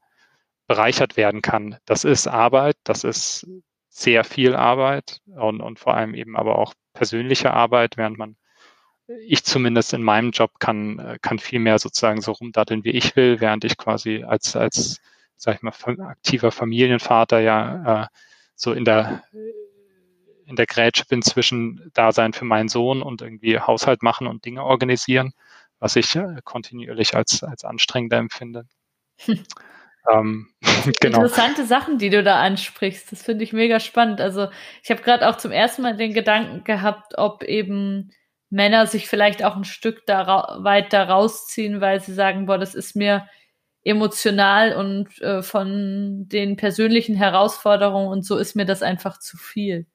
bereichert 0.67 1.17
werden 1.17 1.43
kann. 1.43 1.77
Das 1.85 2.05
ist 2.05 2.27
Arbeit, 2.27 2.77
das 2.85 3.05
ist 3.05 3.47
sehr 3.89 4.25
viel 4.25 4.55
Arbeit 4.57 5.21
und, 5.27 5.61
und 5.61 5.79
vor 5.79 5.95
allem 5.95 6.15
eben 6.15 6.37
aber 6.37 6.59
auch 6.59 6.75
persönliche 6.95 7.53
Arbeit, 7.53 7.97
während 7.97 8.19
man, 8.19 8.37
ich 9.27 9.45
zumindest 9.45 9.93
in 9.93 10.03
meinem 10.03 10.31
Job 10.31 10.59
kann, 10.59 11.19
kann 11.21 11.39
viel 11.39 11.61
mehr 11.61 11.79
sozusagen 11.79 12.21
so 12.21 12.33
rumdatteln, 12.33 12.85
wie 12.85 12.91
ich 12.91 13.15
will, 13.17 13.41
während 13.41 13.65
ich 13.65 13.77
quasi 13.77 14.25
als, 14.25 14.57
als, 14.57 15.01
sag 15.37 15.57
ich 15.57 15.63
mal, 15.63 15.73
aktiver 16.07 16.51
Familienvater 16.51 17.41
ja 17.41 18.05
äh, 18.05 18.07
so 18.55 18.73
in 18.73 18.85
der, 18.85 19.23
in 20.47 20.57
der 20.57 20.67
Grätsche 20.67 21.05
bin 21.07 21.23
zwischen 21.23 21.91
Dasein 21.95 22.33
für 22.33 22.45
meinen 22.45 22.69
Sohn 22.69 23.03
und 23.03 23.23
irgendwie 23.23 23.59
Haushalt 23.59 24.03
machen 24.03 24.27
und 24.27 24.45
Dinge 24.45 24.65
organisieren, 24.65 25.33
was 25.79 25.97
ich 25.97 26.15
äh, 26.17 26.37
kontinuierlich 26.45 27.15
als, 27.15 27.43
als 27.43 27.65
anstrengender 27.65 28.19
empfinde. 28.19 28.67
Hm. 29.19 29.43
Ähm, 30.13 30.49
genau. 31.01 31.23
Interessante 31.23 31.65
Sachen, 31.65 31.99
die 31.99 32.11
du 32.11 32.23
da 32.23 32.41
ansprichst. 32.41 33.11
Das 33.13 33.23
finde 33.23 33.45
ich 33.45 33.53
mega 33.53 33.81
spannend. 33.81 34.21
Also 34.21 34.49
ich 34.83 34.91
habe 34.91 35.03
gerade 35.03 35.29
auch 35.29 35.37
zum 35.37 35.51
ersten 35.51 35.83
Mal 35.83 35.97
den 35.97 36.13
Gedanken 36.13 36.65
gehabt, 36.65 37.17
ob 37.17 37.43
eben 37.43 38.11
Männer 38.51 38.87
sich 38.87 39.09
vielleicht 39.09 39.43
auch 39.45 39.57
ein 39.57 39.65
Stück 39.65 40.05
da 40.07 40.59
weit 40.61 40.93
da 40.93 41.05
rausziehen, 41.05 41.81
weil 41.81 42.01
sie 42.01 42.15
sagen, 42.15 42.47
boah, 42.47 42.59
das 42.59 42.75
ist 42.75 42.95
mir 42.95 43.27
emotional 43.83 44.75
und 44.77 45.21
äh, 45.21 45.43
von 45.43 46.27
den 46.29 46.57
persönlichen 46.57 47.15
Herausforderungen 47.15 48.09
und 48.09 48.25
so 48.25 48.37
ist 48.39 48.57
mir 48.57 48.65
das 48.65 48.83
einfach 48.83 49.19
zu 49.19 49.37
viel. 49.37 49.87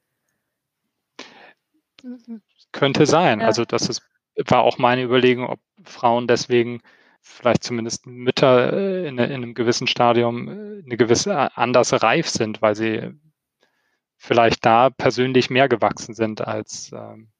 Könnte 2.72 3.06
sein. 3.06 3.40
Ja. 3.40 3.46
Also 3.46 3.64
das 3.64 3.88
ist, 3.88 4.02
war 4.46 4.62
auch 4.62 4.78
meine 4.78 5.02
Überlegung, 5.02 5.46
ob 5.46 5.60
Frauen 5.84 6.26
deswegen 6.26 6.80
vielleicht 7.22 7.64
zumindest 7.64 8.06
Mütter 8.06 8.72
äh, 8.72 9.08
in, 9.08 9.18
in, 9.18 9.32
einem 9.32 9.54
gewissen 9.54 9.86
Stadium 9.86 10.48
äh, 10.48 10.82
eine 10.84 10.96
gewisse 10.96 11.32
äh, 11.32 11.48
anders 11.54 12.02
reif 12.02 12.28
sind, 12.28 12.62
weil 12.62 12.74
sie 12.74 13.10
vielleicht 14.16 14.64
da 14.64 14.90
persönlich 14.90 15.50
mehr 15.50 15.68
gewachsen 15.68 16.14
sind 16.14 16.46
als 16.46 16.92
ähm, 16.92 17.30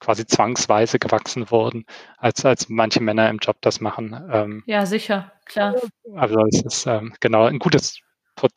quasi 0.00 0.26
zwangsweise 0.26 0.98
gewachsen 0.98 1.50
wurden, 1.50 1.84
als, 2.16 2.44
als 2.44 2.68
manche 2.68 3.02
Männer 3.02 3.28
im 3.28 3.38
Job 3.38 3.58
das 3.60 3.80
machen. 3.80 4.28
Ähm, 4.32 4.62
ja, 4.66 4.86
sicher, 4.86 5.32
klar. 5.44 5.76
Also 6.14 6.44
es 6.46 6.62
ist 6.62 6.86
ähm, 6.86 7.12
genau 7.20 7.44
ein 7.44 7.58
gutes 7.58 8.00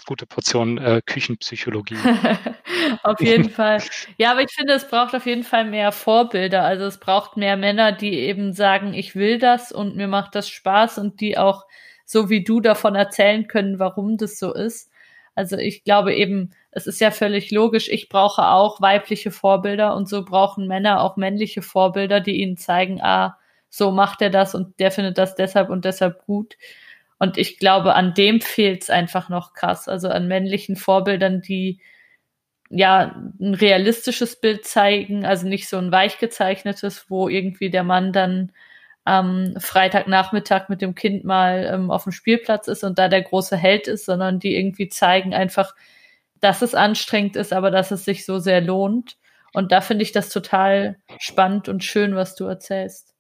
gute 0.06 0.26
Portion 0.26 0.78
äh, 0.78 1.02
Küchenpsychologie. 1.06 1.98
auf 3.04 3.20
jeden 3.20 3.50
Fall. 3.50 3.82
Ja, 4.18 4.32
aber 4.32 4.42
ich 4.42 4.52
finde, 4.52 4.74
es 4.74 4.88
braucht 4.88 5.16
auf 5.16 5.26
jeden 5.26 5.44
Fall 5.44 5.66
mehr 5.66 5.92
Vorbilder. 5.92 6.64
Also 6.64 6.86
es 6.86 6.98
braucht 7.00 7.38
mehr 7.38 7.58
Männer, 7.58 7.92
die 7.92 8.14
eben 8.14 8.54
sagen, 8.54 8.94
ich 8.94 9.16
will 9.16 9.40
das 9.40 9.72
und 9.72 9.96
mir 9.96 10.08
macht 10.08 10.36
das 10.36 10.50
Spaß 10.50 10.98
und 10.98 11.22
die 11.22 11.38
auch 11.38 11.66
so 12.06 12.30
wie 12.30 12.44
du 12.44 12.60
davon 12.60 12.96
erzählen 12.96 13.48
können, 13.48 13.80
warum 13.80 14.18
das 14.18 14.38
so 14.38 14.54
ist. 14.54 14.92
Also 15.36 15.58
ich 15.58 15.84
glaube 15.84 16.14
eben, 16.14 16.52
es 16.72 16.86
ist 16.86 17.02
ja 17.02 17.12
völlig 17.12 17.52
logisch, 17.52 17.90
ich 17.90 18.10
brauche 18.10 18.48
auch 18.50 18.82
weibliche 18.82 19.32
Vorbilder 19.32 19.96
und 19.96 20.08
so 20.08 20.24
brauchen 20.24 20.68
Männer 20.68 21.02
auch 21.02 21.18
männliche 21.18 21.62
Vorbilder, 21.62 22.20
die 22.20 22.40
ihnen 22.42 22.58
zeigen, 22.58 23.02
ah, 23.02 23.38
so 23.70 23.92
macht 23.92 24.22
er 24.22 24.30
das 24.30 24.54
und 24.54 24.80
der 24.80 24.92
findet 24.92 25.18
das 25.18 25.36
deshalb 25.36 25.70
und 25.70 25.86
deshalb 25.86 26.26
gut. 26.26 26.56
Und 27.20 27.38
ich 27.38 27.58
glaube, 27.60 27.96
an 27.96 28.14
dem 28.14 28.42
fehlt 28.42 28.84
es 28.84 28.90
einfach 28.90 29.30
noch 29.30 29.54
krass. 29.54 29.88
Also 29.88 30.10
an 30.10 30.28
männlichen 30.28 30.76
Vorbildern, 30.76 31.42
die 31.42 31.80
ja 32.70 33.16
ein 33.40 33.54
realistisches 33.54 34.40
Bild 34.40 34.66
zeigen, 34.66 35.26
also 35.26 35.48
nicht 35.48 35.70
so 35.70 35.78
ein 35.78 35.92
weich 35.92 36.18
gezeichnetes, 36.18 37.06
wo 37.10 37.30
irgendwie 37.30 37.70
der 37.70 37.84
Mann 37.84 38.12
dann 38.12 38.52
am 39.06 39.54
Freitagnachmittag 39.60 40.70
mit 40.70 40.82
dem 40.82 40.96
Kind 40.96 41.26
mal 41.26 41.70
ähm, 41.72 41.92
auf 41.92 42.04
dem 42.04 42.12
Spielplatz 42.12 42.68
ist 42.68 42.84
und 42.84 42.98
da 42.98 43.10
der 43.10 43.22
große 43.22 43.58
Held 43.58 43.88
ist, 43.88 44.06
sondern 44.06 44.40
die 44.40 44.56
irgendwie 44.56 44.88
zeigen 44.88 45.34
einfach, 45.34 45.76
dass 46.40 46.62
es 46.62 46.74
anstrengend 46.74 47.36
ist, 47.36 47.54
aber 47.54 47.70
dass 47.70 47.92
es 47.92 48.06
sich 48.06 48.26
so 48.26 48.40
sehr 48.40 48.62
lohnt. 48.62 49.18
Und 49.54 49.72
da 49.72 49.82
finde 49.82 50.04
ich 50.04 50.14
das 50.14 50.30
total 50.30 50.98
spannend 51.20 51.70
und 51.70 51.84
schön, 51.84 52.16
was 52.16 52.36
du 52.36 52.46
erzählst. 52.46 53.13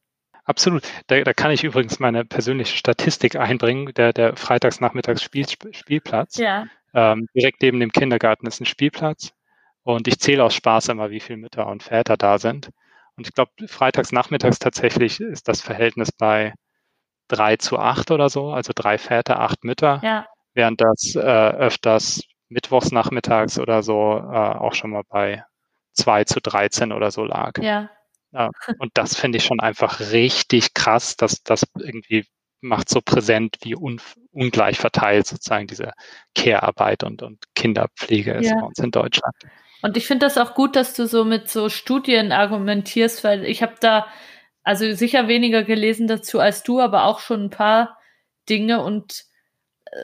Absolut. 0.45 0.83
Da, 1.07 1.21
da 1.21 1.33
kann 1.33 1.51
ich 1.51 1.63
übrigens 1.63 1.99
meine 1.99 2.25
persönliche 2.25 2.75
Statistik 2.75 3.35
einbringen. 3.35 3.93
Der, 3.93 4.13
der 4.13 4.35
Freitagsnachmittags-Spielplatz. 4.35 6.37
Ja. 6.37 6.65
Ähm, 6.93 7.27
direkt 7.35 7.61
neben 7.61 7.79
dem 7.79 7.91
Kindergarten 7.91 8.47
ist 8.47 8.59
ein 8.59 8.65
Spielplatz. 8.65 9.31
Und 9.83 10.07
ich 10.07 10.19
zähle 10.19 10.43
aus 10.43 10.55
Spaß 10.55 10.89
immer, 10.89 11.11
wie 11.11 11.19
viele 11.19 11.37
Mütter 11.37 11.67
und 11.67 11.83
Väter 11.83 12.17
da 12.17 12.39
sind. 12.39 12.69
Und 13.15 13.27
ich 13.27 13.33
glaube, 13.33 13.51
freitags 13.67 14.11
nachmittags 14.11 14.59
tatsächlich 14.59 15.19
ist 15.19 15.47
das 15.47 15.61
Verhältnis 15.61 16.11
bei 16.11 16.53
drei 17.27 17.57
zu 17.57 17.79
acht 17.79 18.11
oder 18.11 18.29
so, 18.29 18.51
also 18.51 18.73
drei 18.75 18.97
Väter, 18.97 19.39
acht 19.39 19.63
Mütter. 19.63 19.99
Ja. 20.03 20.27
Während 20.53 20.81
das 20.81 21.15
äh, 21.15 21.19
öfters 21.19 22.21
mittwochs 22.49 22.91
nachmittags 22.91 23.59
oder 23.59 23.83
so 23.83 24.17
äh, 24.17 24.35
auch 24.35 24.73
schon 24.73 24.91
mal 24.91 25.03
bei 25.09 25.43
zwei 25.93 26.23
zu 26.23 26.39
13 26.41 26.91
oder 26.91 27.11
so 27.11 27.23
lag. 27.23 27.53
Ja. 27.59 27.89
Ja, 28.33 28.49
und 28.79 28.91
das 28.95 29.15
finde 29.15 29.37
ich 29.37 29.43
schon 29.43 29.59
einfach 29.59 29.99
richtig 29.99 30.73
krass, 30.73 31.15
dass 31.15 31.43
das 31.43 31.65
irgendwie 31.77 32.25
macht 32.61 32.89
so 32.89 33.01
präsent, 33.01 33.57
wie 33.61 33.75
un, 33.75 34.01
ungleich 34.31 34.79
verteilt 34.79 35.27
sozusagen 35.27 35.67
diese 35.67 35.91
Care-Arbeit 36.33 37.03
und, 37.03 37.21
und 37.21 37.43
Kinderpflege 37.55 38.33
ist 38.33 38.49
ja. 38.49 38.55
bei 38.55 38.65
uns 38.65 38.79
in 38.79 38.91
Deutschland. 38.91 39.35
Und 39.81 39.97
ich 39.97 40.07
finde 40.07 40.25
das 40.25 40.37
auch 40.37 40.55
gut, 40.55 40.75
dass 40.77 40.95
du 40.95 41.05
so 41.07 41.25
mit 41.25 41.49
so 41.49 41.67
Studien 41.67 42.31
argumentierst, 42.31 43.23
weil 43.23 43.43
ich 43.43 43.61
habe 43.61 43.75
da 43.81 44.07
also 44.63 44.93
sicher 44.93 45.27
weniger 45.27 45.63
gelesen 45.63 46.07
dazu 46.07 46.39
als 46.39 46.63
du, 46.63 46.79
aber 46.79 47.03
auch 47.03 47.19
schon 47.19 47.45
ein 47.45 47.49
paar 47.49 47.99
Dinge 48.49 48.81
und 48.81 49.25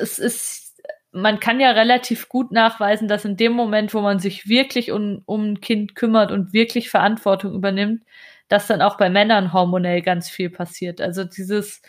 es 0.01 0.19
ist, 0.19 0.68
man 1.11 1.39
kann 1.39 1.59
ja 1.59 1.71
relativ 1.71 2.29
gut 2.29 2.51
nachweisen, 2.51 3.07
dass 3.07 3.25
in 3.25 3.37
dem 3.37 3.53
Moment, 3.53 3.93
wo 3.93 4.01
man 4.01 4.19
sich 4.19 4.47
wirklich 4.47 4.91
um, 4.91 5.21
um 5.25 5.53
ein 5.53 5.61
Kind 5.61 5.95
kümmert 5.95 6.31
und 6.31 6.53
wirklich 6.53 6.89
Verantwortung 6.89 7.53
übernimmt, 7.53 8.03
dass 8.47 8.67
dann 8.67 8.81
auch 8.81 8.97
bei 8.97 9.09
Männern 9.09 9.53
hormonell 9.53 10.01
ganz 10.01 10.29
viel 10.29 10.49
passiert. 10.49 11.01
Also 11.01 11.23
dieses, 11.23 11.81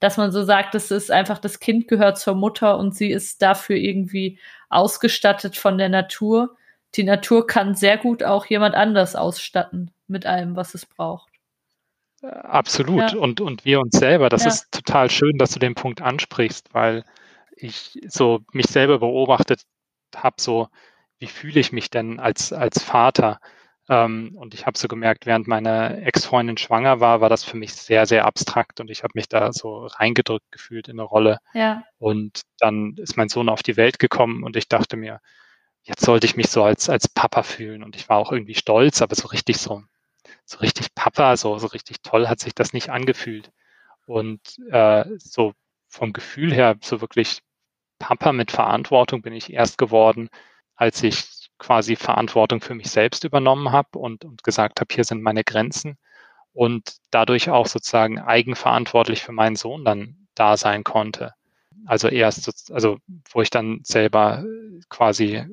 dass 0.00 0.16
man 0.16 0.30
so 0.32 0.44
sagt, 0.44 0.74
das 0.74 0.90
ist 0.90 1.10
einfach, 1.10 1.38
das 1.38 1.60
Kind 1.60 1.88
gehört 1.88 2.18
zur 2.18 2.34
Mutter 2.34 2.78
und 2.78 2.94
sie 2.94 3.10
ist 3.10 3.42
dafür 3.42 3.76
irgendwie 3.76 4.38
ausgestattet 4.68 5.56
von 5.56 5.78
der 5.78 5.88
Natur 5.88 6.56
die 6.94 7.04
Natur 7.04 7.46
kann 7.46 7.74
sehr 7.74 7.98
gut 7.98 8.22
auch 8.22 8.46
jemand 8.46 8.74
anders 8.74 9.14
ausstatten 9.14 9.90
mit 10.06 10.26
allem, 10.26 10.56
was 10.56 10.74
es 10.74 10.86
braucht. 10.86 11.30
Absolut. 12.22 13.12
Ja. 13.12 13.18
Und, 13.18 13.40
und 13.40 13.64
wir 13.64 13.80
uns 13.80 13.96
selber. 13.96 14.28
Das 14.28 14.42
ja. 14.42 14.48
ist 14.48 14.72
total 14.72 15.10
schön, 15.10 15.38
dass 15.38 15.52
du 15.52 15.60
den 15.60 15.74
Punkt 15.74 16.00
ansprichst, 16.00 16.74
weil 16.74 17.04
ich 17.60 18.00
so 18.08 18.40
mich 18.52 18.66
selber 18.66 18.98
beobachtet 18.98 19.62
habe, 20.14 20.36
so 20.40 20.68
wie 21.18 21.26
fühle 21.26 21.60
ich 21.60 21.72
mich 21.72 21.90
denn 21.90 22.20
als, 22.20 22.52
als 22.52 22.82
Vater? 22.82 23.40
Ähm, 23.88 24.32
und 24.36 24.54
ich 24.54 24.66
habe 24.66 24.78
so 24.78 24.86
gemerkt, 24.86 25.26
während 25.26 25.48
meine 25.48 26.02
Ex-Freundin 26.02 26.58
schwanger 26.58 27.00
war, 27.00 27.20
war 27.20 27.28
das 27.28 27.42
für 27.44 27.56
mich 27.56 27.74
sehr, 27.74 28.06
sehr 28.06 28.26
abstrakt 28.26 28.80
und 28.80 28.90
ich 28.90 29.02
habe 29.02 29.12
mich 29.14 29.28
da 29.28 29.52
so 29.52 29.86
reingedrückt 29.86 30.50
gefühlt 30.50 30.88
in 30.88 30.98
eine 30.98 31.08
Rolle. 31.08 31.38
Ja. 31.54 31.82
Und 31.98 32.42
dann 32.58 32.94
ist 32.96 33.16
mein 33.16 33.28
Sohn 33.28 33.48
auf 33.48 33.62
die 33.62 33.76
Welt 33.76 33.98
gekommen 33.98 34.42
und 34.44 34.56
ich 34.56 34.68
dachte 34.68 34.96
mir, 34.96 35.20
jetzt 35.82 36.04
sollte 36.04 36.26
ich 36.26 36.36
mich 36.36 36.48
so 36.48 36.62
als, 36.62 36.88
als 36.90 37.08
Papa 37.08 37.42
fühlen. 37.42 37.82
Und 37.82 37.96
ich 37.96 38.08
war 38.08 38.18
auch 38.18 38.30
irgendwie 38.30 38.54
stolz, 38.54 39.00
aber 39.02 39.14
so 39.14 39.28
richtig 39.28 39.58
so, 39.58 39.82
so 40.44 40.58
richtig 40.58 40.94
Papa, 40.94 41.36
so, 41.36 41.58
so 41.58 41.68
richtig 41.68 42.02
toll 42.02 42.28
hat 42.28 42.40
sich 42.40 42.54
das 42.54 42.72
nicht 42.72 42.90
angefühlt. 42.90 43.50
Und 44.06 44.40
äh, 44.70 45.04
so 45.18 45.54
vom 45.88 46.12
Gefühl 46.12 46.52
her, 46.52 46.76
so 46.82 47.00
wirklich 47.00 47.40
Papa 47.98 48.32
mit 48.32 48.50
Verantwortung 48.50 49.22
bin 49.22 49.32
ich 49.32 49.52
erst 49.52 49.78
geworden, 49.78 50.28
als 50.76 51.02
ich 51.02 51.48
quasi 51.58 51.96
Verantwortung 51.96 52.60
für 52.60 52.74
mich 52.74 52.90
selbst 52.90 53.24
übernommen 53.24 53.72
habe 53.72 53.98
und, 53.98 54.24
und 54.24 54.44
gesagt 54.44 54.80
habe, 54.80 54.94
hier 54.94 55.04
sind 55.04 55.22
meine 55.22 55.44
Grenzen 55.44 55.98
und 56.52 56.96
dadurch 57.10 57.50
auch 57.50 57.66
sozusagen 57.66 58.20
eigenverantwortlich 58.20 59.22
für 59.22 59.32
meinen 59.32 59.56
Sohn 59.56 59.84
dann 59.84 60.28
da 60.34 60.56
sein 60.56 60.84
konnte. 60.84 61.34
Also 61.86 62.08
erst, 62.08 62.72
also 62.72 62.98
wo 63.30 63.42
ich 63.42 63.50
dann 63.50 63.80
selber 63.82 64.44
quasi 64.88 65.44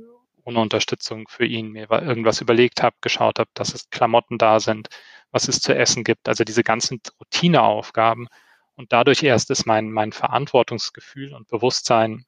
ohne 0.44 0.60
Unterstützung 0.60 1.28
für 1.28 1.46
ihn 1.46 1.72
mir 1.72 1.90
irgendwas 1.90 2.42
überlegt 2.42 2.84
habe, 2.84 2.96
geschaut 3.02 3.40
habe, 3.40 3.50
dass 3.56 3.74
es 3.74 3.90
Klamotten 3.90 4.38
da 4.38 4.60
sind, 4.60 4.90
was 5.32 5.48
es 5.48 5.60
zu 5.60 5.76
essen 5.76 6.04
gibt, 6.04 6.30
also 6.30 6.44
diese 6.44 6.64
ganzen 6.64 7.02
Routineaufgaben. 7.20 8.28
Und 8.76 8.94
dadurch 8.94 9.24
erst 9.24 9.50
ist 9.50 9.66
mein, 9.66 9.92
mein 9.92 10.12
Verantwortungsgefühl 10.12 11.34
und 11.34 11.48
Bewusstsein 11.48 12.26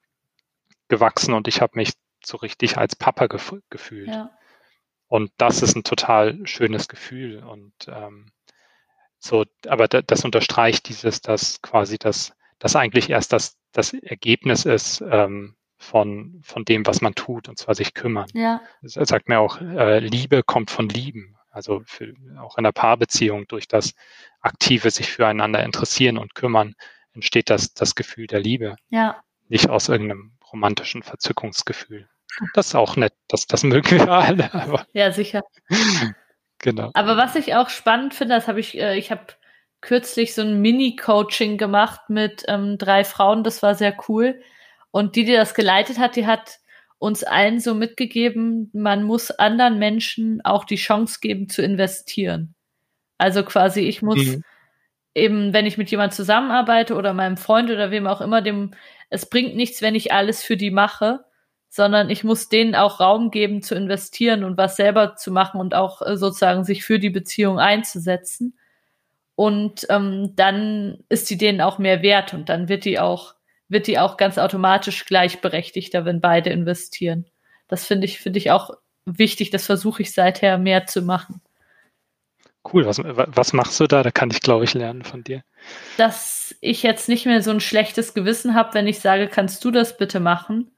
gewachsen 0.87 1.33
und 1.33 1.47
ich 1.47 1.61
habe 1.61 1.73
mich 1.75 1.93
so 2.23 2.37
richtig 2.37 2.77
als 2.77 2.95
Papa 2.95 3.27
gef 3.27 3.53
gefühlt. 3.69 4.07
Ja. 4.07 4.31
Und 5.07 5.31
das 5.37 5.61
ist 5.61 5.75
ein 5.75 5.83
total 5.83 6.45
schönes 6.45 6.87
Gefühl. 6.87 7.43
Und 7.43 7.73
ähm, 7.87 8.31
so, 9.19 9.45
aber 9.65 9.87
das 9.87 10.25
unterstreicht 10.25 10.89
dieses, 10.89 11.21
dass 11.21 11.61
quasi 11.61 11.97
das, 11.97 12.33
das 12.59 12.75
eigentlich 12.75 13.09
erst 13.09 13.33
das, 13.33 13.57
das 13.71 13.93
Ergebnis 13.93 14.65
ist, 14.65 15.01
ähm, 15.09 15.55
von, 15.77 16.41
von 16.43 16.65
dem, 16.65 16.85
was 16.85 17.01
man 17.01 17.13
tut, 17.15 17.47
und 17.47 17.57
zwar 17.57 17.75
sich 17.75 17.93
kümmern. 17.93 18.29
Ja. 18.33 18.61
Er 18.81 19.05
sagt 19.05 19.29
mir 19.29 19.39
auch, 19.39 19.61
äh, 19.61 19.99
Liebe 19.99 20.43
kommt 20.43 20.71
von 20.71 20.89
Lieben. 20.89 21.37
Also 21.51 21.81
für, 21.85 22.13
auch 22.39 22.57
in 22.57 22.63
der 22.63 22.71
Paarbeziehung 22.71 23.47
durch 23.47 23.67
das 23.67 23.93
aktive 24.41 24.91
sich 24.91 25.11
füreinander 25.11 25.63
interessieren 25.63 26.17
und 26.17 26.35
kümmern 26.35 26.75
entsteht 27.13 27.49
das, 27.49 27.73
das 27.73 27.95
Gefühl 27.95 28.27
der 28.27 28.39
Liebe. 28.39 28.75
Ja. 28.89 29.23
Nicht 29.47 29.69
aus 29.69 29.89
irgendeinem 29.89 30.36
romantischen 30.51 31.03
Verzückungsgefühl. 31.03 32.07
Das 32.53 32.67
ist 32.67 32.75
auch 32.75 32.95
nett, 32.95 33.13
das, 33.27 33.47
das 33.47 33.63
mögen 33.63 33.91
wir 33.91 34.11
alle. 34.11 34.53
Aber 34.53 34.85
ja, 34.93 35.11
sicher. 35.11 35.41
genau. 36.59 36.91
Aber 36.93 37.17
was 37.17 37.35
ich 37.35 37.55
auch 37.55 37.69
spannend 37.69 38.13
finde, 38.13 38.35
das 38.35 38.47
habe 38.47 38.59
ich, 38.59 38.77
äh, 38.77 38.97
ich 38.97 39.11
habe 39.11 39.27
kürzlich 39.81 40.33
so 40.33 40.41
ein 40.41 40.61
Mini-Coaching 40.61 41.57
gemacht 41.57 42.09
mit 42.09 42.43
ähm, 42.47 42.77
drei 42.77 43.03
Frauen, 43.03 43.43
das 43.43 43.61
war 43.63 43.75
sehr 43.75 43.95
cool. 44.07 44.41
Und 44.91 45.15
die, 45.15 45.25
die 45.25 45.33
das 45.33 45.53
geleitet 45.53 45.99
hat, 45.99 46.15
die 46.15 46.25
hat 46.25 46.59
uns 46.99 47.23
allen 47.23 47.59
so 47.59 47.75
mitgegeben, 47.75 48.71
man 48.73 49.03
muss 49.03 49.31
anderen 49.31 49.77
Menschen 49.77 50.41
auch 50.43 50.65
die 50.65 50.77
Chance 50.77 51.19
geben 51.21 51.47
zu 51.47 51.61
investieren. 51.61 52.55
Also 53.17 53.43
quasi, 53.43 53.81
ich 53.81 54.01
muss 54.01 54.17
mhm. 54.17 54.43
eben, 55.13 55.53
wenn 55.53 55.65
ich 55.65 55.77
mit 55.77 55.91
jemand 55.91 56.13
zusammenarbeite 56.13 56.95
oder 56.95 57.13
meinem 57.13 57.37
Freund 57.37 57.69
oder 57.69 57.91
wem 57.91 58.07
auch 58.07 58.21
immer, 58.21 58.41
dem, 58.41 58.73
es 59.09 59.29
bringt 59.29 59.55
nichts, 59.55 59.81
wenn 59.81 59.95
ich 59.95 60.11
alles 60.11 60.43
für 60.43 60.57
die 60.57 60.71
mache, 60.71 61.25
sondern 61.69 62.09
ich 62.09 62.23
muss 62.23 62.49
denen 62.49 62.75
auch 62.75 62.99
Raum 62.99 63.31
geben 63.31 63.61
zu 63.61 63.75
investieren 63.75 64.43
und 64.43 64.57
was 64.57 64.75
selber 64.75 65.15
zu 65.15 65.31
machen 65.31 65.59
und 65.59 65.75
auch 65.75 66.01
äh, 66.01 66.17
sozusagen 66.17 66.63
sich 66.63 66.83
für 66.83 66.99
die 66.99 67.09
Beziehung 67.09 67.59
einzusetzen. 67.59 68.57
Und 69.35 69.85
ähm, 69.89 70.33
dann 70.35 71.03
ist 71.09 71.29
die 71.29 71.37
denen 71.37 71.61
auch 71.61 71.77
mehr 71.77 72.01
wert 72.01 72.33
und 72.33 72.49
dann 72.49 72.69
wird 72.69 72.85
die 72.85 72.99
auch 72.99 73.35
wird 73.69 73.87
die 73.87 73.99
auch 73.99 74.17
ganz 74.17 74.37
automatisch 74.37 75.05
gleichberechtigter, 75.05 76.05
wenn 76.05 76.21
beide 76.21 76.49
investieren. 76.51 77.25
Das 77.67 77.85
finde 77.85 78.05
ich, 78.05 78.19
finde 78.19 78.39
ich 78.39 78.51
auch 78.51 78.71
wichtig. 79.05 79.49
Das 79.49 79.65
versuche 79.65 80.01
ich 80.01 80.13
seither 80.13 80.57
mehr 80.57 80.85
zu 80.85 81.01
machen. 81.01 81.41
cool. 82.73 82.85
Was, 82.85 82.99
was 83.03 83.53
machst 83.53 83.79
du 83.79 83.87
da? 83.87 84.03
Da 84.03 84.11
kann 84.11 84.31
ich, 84.31 84.41
glaube 84.41 84.63
ich, 84.63 84.73
lernen 84.73 85.03
von 85.03 85.23
dir. 85.23 85.43
Dass 85.97 86.55
ich 86.61 86.83
jetzt 86.83 87.09
nicht 87.09 87.25
mehr 87.25 87.41
so 87.41 87.51
ein 87.51 87.59
schlechtes 87.59 88.13
Gewissen 88.13 88.55
habe, 88.55 88.73
wenn 88.73 88.87
ich 88.87 88.99
sage, 88.99 89.27
kannst 89.27 89.63
du 89.65 89.71
das 89.71 89.97
bitte 89.97 90.19
machen? 90.19 90.71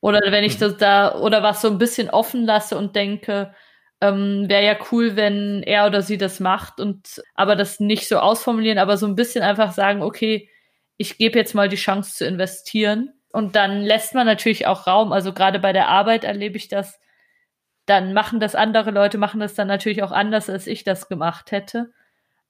Oder 0.00 0.20
wenn 0.30 0.44
ich 0.44 0.56
mhm. 0.56 0.60
das 0.60 0.76
da, 0.78 1.14
oder 1.16 1.42
was 1.42 1.62
so 1.62 1.68
ein 1.68 1.78
bisschen 1.78 2.10
offen 2.10 2.44
lasse 2.44 2.76
und 2.76 2.96
denke, 2.96 3.54
ähm, 4.00 4.48
wäre 4.48 4.64
ja 4.64 4.76
cool, 4.90 5.14
wenn 5.16 5.62
er 5.62 5.86
oder 5.86 6.02
sie 6.02 6.18
das 6.18 6.40
macht 6.40 6.80
und 6.80 7.22
aber 7.34 7.54
das 7.54 7.78
nicht 7.78 8.08
so 8.08 8.18
ausformulieren, 8.18 8.78
aber 8.78 8.96
so 8.96 9.06
ein 9.06 9.14
bisschen 9.14 9.44
einfach 9.44 9.72
sagen, 9.72 10.02
okay, 10.02 10.48
ich 10.96 11.18
gebe 11.18 11.38
jetzt 11.38 11.54
mal 11.54 11.68
die 11.68 11.76
Chance 11.76 12.14
zu 12.14 12.26
investieren. 12.26 13.12
Und 13.32 13.56
dann 13.56 13.82
lässt 13.82 14.14
man 14.14 14.26
natürlich 14.26 14.66
auch 14.66 14.86
Raum. 14.86 15.12
Also 15.12 15.32
gerade 15.32 15.58
bei 15.58 15.72
der 15.72 15.88
Arbeit 15.88 16.24
erlebe 16.24 16.56
ich 16.56 16.68
das, 16.68 17.00
dann 17.86 18.12
machen 18.12 18.40
das 18.40 18.54
andere 18.54 18.90
Leute, 18.90 19.18
machen 19.18 19.40
das 19.40 19.54
dann 19.54 19.68
natürlich 19.68 20.02
auch 20.02 20.12
anders, 20.12 20.50
als 20.50 20.66
ich 20.66 20.84
das 20.84 21.08
gemacht 21.08 21.52
hätte. 21.52 21.92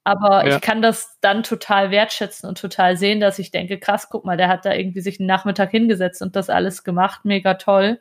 Aber 0.04 0.46
ja. 0.46 0.56
ich 0.56 0.60
kann 0.60 0.82
das 0.82 1.18
dann 1.20 1.42
total 1.42 1.90
wertschätzen 1.90 2.48
und 2.48 2.60
total 2.60 2.96
sehen, 2.96 3.20
dass 3.20 3.38
ich 3.38 3.50
denke, 3.50 3.78
krass, 3.78 4.08
guck 4.10 4.24
mal, 4.24 4.36
der 4.36 4.48
hat 4.48 4.64
da 4.64 4.72
irgendwie 4.72 5.00
sich 5.00 5.20
einen 5.20 5.28
Nachmittag 5.28 5.70
hingesetzt 5.70 6.22
und 6.22 6.34
das 6.34 6.50
alles 6.50 6.82
gemacht, 6.82 7.24
mega 7.24 7.54
toll. 7.54 8.00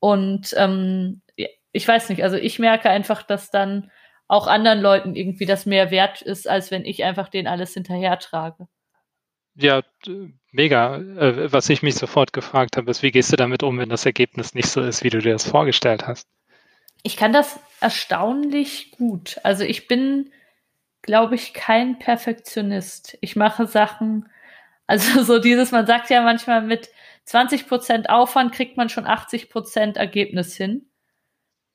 Und 0.00 0.54
ähm, 0.56 1.20
ich 1.72 1.86
weiß 1.86 2.08
nicht, 2.08 2.22
also 2.22 2.36
ich 2.36 2.58
merke 2.58 2.88
einfach, 2.88 3.22
dass 3.22 3.50
dann 3.50 3.90
auch 4.26 4.46
anderen 4.46 4.80
Leuten 4.80 5.14
irgendwie 5.14 5.46
das 5.46 5.66
mehr 5.66 5.90
wert 5.90 6.22
ist, 6.22 6.48
als 6.48 6.70
wenn 6.70 6.84
ich 6.84 7.04
einfach 7.04 7.28
den 7.28 7.46
alles 7.46 7.74
hinterher 7.74 8.18
trage. 8.18 8.68
Ja, 9.54 9.82
mega. 10.52 10.96
Äh, 10.96 11.52
was 11.52 11.68
ich 11.68 11.82
mich 11.82 11.96
sofort 11.96 12.32
gefragt 12.32 12.76
habe, 12.76 12.90
ist, 12.90 13.02
wie 13.02 13.10
gehst 13.10 13.32
du 13.32 13.36
damit 13.36 13.62
um, 13.62 13.78
wenn 13.78 13.88
das 13.88 14.06
Ergebnis 14.06 14.54
nicht 14.54 14.68
so 14.68 14.80
ist, 14.80 15.02
wie 15.02 15.10
du 15.10 15.18
dir 15.18 15.32
das 15.32 15.48
vorgestellt 15.48 16.06
hast? 16.06 16.28
Ich 17.02 17.16
kann 17.16 17.32
das 17.32 17.58
erstaunlich 17.80 18.92
gut. 18.92 19.38
Also 19.42 19.64
ich 19.64 19.88
bin, 19.88 20.30
glaube 21.08 21.36
ich, 21.36 21.54
kein 21.54 21.98
Perfektionist. 21.98 23.16
Ich 23.22 23.34
mache 23.34 23.66
Sachen, 23.66 24.28
also 24.86 25.22
so 25.24 25.38
dieses, 25.38 25.72
man 25.72 25.86
sagt 25.86 26.10
ja 26.10 26.20
manchmal 26.20 26.60
mit 26.60 26.90
20 27.24 27.66
Prozent 27.66 28.10
Aufwand 28.10 28.52
kriegt 28.52 28.76
man 28.76 28.90
schon 28.90 29.06
80 29.06 29.48
Prozent 29.48 29.96
Ergebnis 29.96 30.54
hin. 30.54 30.84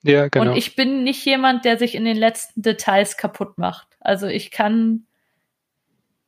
Ja, 0.03 0.27
genau. 0.27 0.51
Und 0.51 0.57
ich 0.57 0.75
bin 0.75 1.03
nicht 1.03 1.25
jemand, 1.25 1.65
der 1.65 1.79
sich 1.79 1.95
in 1.95 2.05
den 2.05 2.15
letzten 2.15 2.61
Details 2.61 3.17
kaputt 3.17 3.57
macht. 3.57 3.87
Also 4.01 4.27
ich 4.27 4.51
kann 4.51 5.07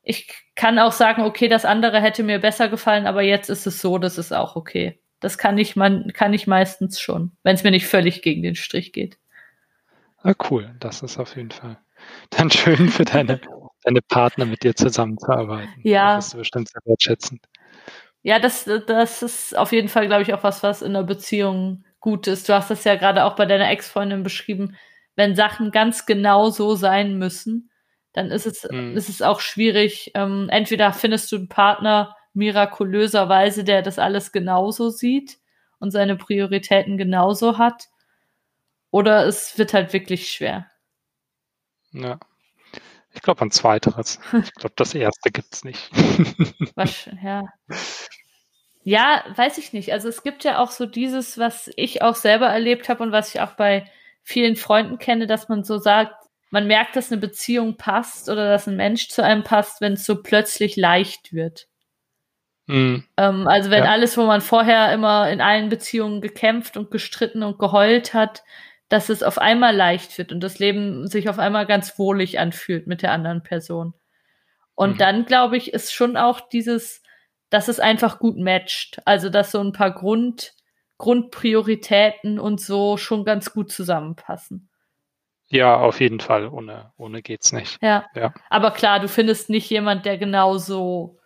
ich 0.01 0.33
kann 0.55 0.79
auch 0.79 0.91
sagen, 0.91 1.21
okay, 1.21 1.47
das 1.47 1.63
andere 1.63 2.01
hätte 2.01 2.23
mir 2.23 2.39
besser 2.39 2.69
gefallen, 2.69 3.05
aber 3.05 3.21
jetzt 3.21 3.51
ist 3.51 3.67
es 3.67 3.81
so, 3.81 3.99
das 3.99 4.17
ist 4.17 4.31
auch 4.31 4.55
okay. 4.55 4.99
Das 5.19 5.37
kann 5.37 5.59
ich 5.59 5.75
man 5.75 6.11
kann 6.11 6.33
ich 6.33 6.47
meistens 6.47 6.99
schon, 6.99 7.33
wenn 7.43 7.53
es 7.53 7.63
mir 7.63 7.71
nicht 7.71 7.85
völlig 7.85 8.23
gegen 8.23 8.41
den 8.41 8.55
Strich 8.55 8.93
geht. 8.93 9.19
Ah, 10.23 10.33
cool, 10.49 10.73
das 10.79 11.03
ist 11.03 11.19
auf 11.19 11.35
jeden 11.35 11.51
Fall 11.51 11.77
dann 12.29 12.49
schön 12.51 12.89
für 12.89 13.05
deine, 13.05 13.39
deine 13.83 14.01
Partner 14.01 14.45
mit 14.45 14.63
dir 14.63 14.75
zusammenzuarbeiten. 14.75 15.73
Ja. 15.83 16.15
Das 16.15 16.27
ist 16.27 16.37
bestimmt 16.37 16.69
sehr 16.69 16.81
wertschätzend. 16.85 17.41
Ja, 18.23 18.39
das, 18.39 18.67
das 18.87 19.21
ist 19.21 19.55
auf 19.55 19.71
jeden 19.71 19.87
Fall, 19.87 20.07
glaube 20.07 20.23
ich, 20.23 20.33
auch 20.33 20.43
was, 20.43 20.63
was 20.63 20.81
in 20.81 20.95
einer 20.95 21.03
Beziehung 21.03 21.85
gut 21.99 22.27
ist. 22.27 22.49
Du 22.49 22.53
hast 22.53 22.71
das 22.71 22.83
ja 22.83 22.95
gerade 22.95 23.23
auch 23.23 23.35
bei 23.35 23.45
deiner 23.45 23.69
Ex-Freundin 23.69 24.23
beschrieben, 24.23 24.75
wenn 25.15 25.35
Sachen 25.35 25.71
ganz 25.71 26.05
genau 26.05 26.49
so 26.49 26.75
sein 26.75 27.17
müssen, 27.17 27.69
dann 28.13 28.31
ist 28.31 28.45
es, 28.45 28.67
mhm. 28.69 28.95
ist 28.95 29.09
es 29.09 29.21
auch 29.21 29.41
schwierig. 29.41 30.11
Ähm, 30.15 30.47
entweder 30.49 30.93
findest 30.93 31.31
du 31.31 31.35
einen 31.35 31.49
Partner 31.49 32.15
mirakulöserweise, 32.33 33.63
der 33.63 33.81
das 33.81 33.99
alles 33.99 34.31
genauso 34.31 34.89
sieht 34.89 35.37
und 35.79 35.91
seine 35.91 36.15
Prioritäten 36.15 36.97
genauso 36.97 37.57
hat, 37.57 37.89
oder 38.91 39.25
es 39.25 39.57
wird 39.57 39.73
halt 39.73 39.91
wirklich 39.91 40.31
schwer. 40.31 40.67
Ja. 41.95 42.19
Ich 43.13 43.21
glaube 43.21 43.41
an 43.41 43.51
zweiteres. 43.51 44.19
Ich 44.33 44.53
glaube, 44.53 44.73
das 44.75 44.93
erste 44.93 45.31
gibt 45.31 45.53
es 45.53 45.63
nicht. 45.63 45.89
Was, 46.75 47.09
ja. 47.23 47.43
Ja, 48.83 49.23
weiß 49.35 49.57
ich 49.57 49.73
nicht. 49.73 49.93
Also 49.93 50.09
es 50.09 50.21
gibt 50.21 50.43
ja 50.43 50.59
auch 50.59 50.69
so 50.69 50.85
dieses, 50.85 51.39
was 51.39 51.71
ich 51.75 52.03
auch 52.03 52.13
selber 52.13 52.45
erlebt 52.45 52.87
habe 52.87 53.01
und 53.01 53.11
was 53.11 53.33
ich 53.33 53.41
auch 53.41 53.53
bei 53.53 53.89
vielen 54.21 54.55
Freunden 54.55 54.99
kenne, 54.99 55.25
dass 55.25 55.49
man 55.49 55.63
so 55.63 55.79
sagt, 55.79 56.13
man 56.51 56.67
merkt, 56.67 56.95
dass 56.95 57.11
eine 57.11 57.19
Beziehung 57.19 57.77
passt 57.77 58.29
oder 58.29 58.47
dass 58.47 58.67
ein 58.67 58.75
Mensch 58.75 59.09
zu 59.09 59.23
einem 59.23 59.43
passt, 59.43 59.81
wenn 59.81 59.93
es 59.93 60.05
so 60.05 60.21
plötzlich 60.21 60.75
leicht 60.75 61.33
wird. 61.33 61.67
Mhm. 62.67 63.05
Ähm, 63.17 63.47
also 63.47 63.71
wenn 63.71 63.83
ja. 63.83 63.89
alles, 63.91 64.17
wo 64.17 64.25
man 64.25 64.41
vorher 64.41 64.93
immer 64.93 65.31
in 65.31 65.41
allen 65.41 65.69
Beziehungen 65.69 66.21
gekämpft 66.21 66.77
und 66.77 66.91
gestritten 66.91 67.41
und 67.41 67.57
geheult 67.57 68.13
hat, 68.13 68.43
dass 68.89 69.09
es 69.09 69.23
auf 69.23 69.37
einmal 69.37 69.75
leicht 69.75 70.17
wird 70.17 70.31
und 70.31 70.41
das 70.41 70.59
Leben 70.59 71.07
sich 71.07 71.29
auf 71.29 71.39
einmal 71.39 71.65
ganz 71.65 71.97
wohlig 71.97 72.39
anfühlt 72.39 72.87
mit 72.87 73.01
der 73.01 73.11
anderen 73.11 73.43
Person. 73.43 73.93
Und 74.75 74.93
mhm. 74.93 74.97
dann, 74.97 75.25
glaube 75.25 75.57
ich, 75.57 75.73
ist 75.73 75.93
schon 75.93 76.17
auch 76.17 76.41
dieses, 76.41 77.01
dass 77.49 77.67
es 77.67 77.79
einfach 77.79 78.19
gut 78.19 78.37
matcht. 78.37 79.01
Also, 79.05 79.29
dass 79.29 79.51
so 79.51 79.59
ein 79.59 79.71
paar 79.71 79.91
Grund, 79.91 80.53
Grundprioritäten 80.97 82.39
und 82.39 82.61
so 82.61 82.97
schon 82.97 83.25
ganz 83.25 83.51
gut 83.53 83.71
zusammenpassen. 83.71 84.69
Ja, 85.47 85.77
auf 85.77 85.99
jeden 85.99 86.19
Fall. 86.19 86.47
Ohne, 86.47 86.91
ohne 86.97 87.21
geht's 87.21 87.51
nicht. 87.51 87.77
Ja. 87.81 88.05
ja. 88.15 88.33
Aber 88.49 88.71
klar, 88.71 88.99
du 88.99 89.07
findest 89.07 89.49
nicht 89.49 89.69
jemand, 89.69 90.05
der 90.05 90.17
genauso 90.17 91.19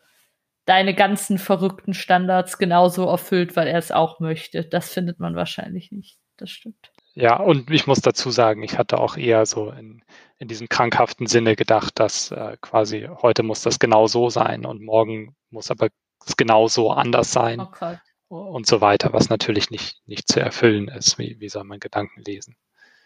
deine 0.66 0.94
ganzen 0.94 1.40
verrückten 1.40 1.94
Standards 1.94 2.58
genauso 2.58 3.06
erfüllt, 3.06 3.56
weil 3.56 3.68
er 3.68 3.80
es 3.80 3.92
auch 3.92 4.20
möchte. 4.20 4.66
Das 4.66 4.94
findet 4.94 5.20
man 5.20 5.36
wahrscheinlich 5.36 5.92
nicht. 5.92 6.20
Das 6.38 6.52
stimmt. 6.52 6.92
Ja, 7.20 7.36
und 7.36 7.70
ich 7.70 7.86
muss 7.86 8.00
dazu 8.00 8.32
sagen, 8.32 8.64
ich 8.64 8.78
hatte 8.78 8.98
auch 8.98 9.18
eher 9.18 9.46
so 9.46 9.72
in, 9.72 10.02
in 10.38 10.48
diesem 10.48 10.70
krankhaften 10.70 11.28
Sinne 11.28 11.58
gedacht, 11.58 12.00
dass 12.00 12.32
äh, 12.32 12.56
quasi 12.62 13.10
heute 13.22 13.44
muss 13.44 13.62
das 13.62 13.78
genau 13.78 14.08
so 14.08 14.30
sein 14.30 14.66
und 14.66 14.82
morgen 14.82 15.36
muss 15.50 15.70
aber 15.70 15.90
es 16.26 16.38
genau 16.38 16.70
so 16.70 16.92
anders 16.92 17.34
sein 17.34 17.60
okay. 17.60 17.98
und 18.30 18.68
so 18.68 18.80
weiter, 18.80 19.12
was 19.12 19.30
natürlich 19.30 19.70
nicht, 19.70 19.98
nicht 20.08 20.30
zu 20.30 20.40
erfüllen 20.40 20.88
ist. 20.88 21.20
Wie, 21.20 21.36
wie 21.42 21.50
soll 21.50 21.66
man 21.66 21.82
Gedanken 21.82 22.22
lesen? 22.22 22.56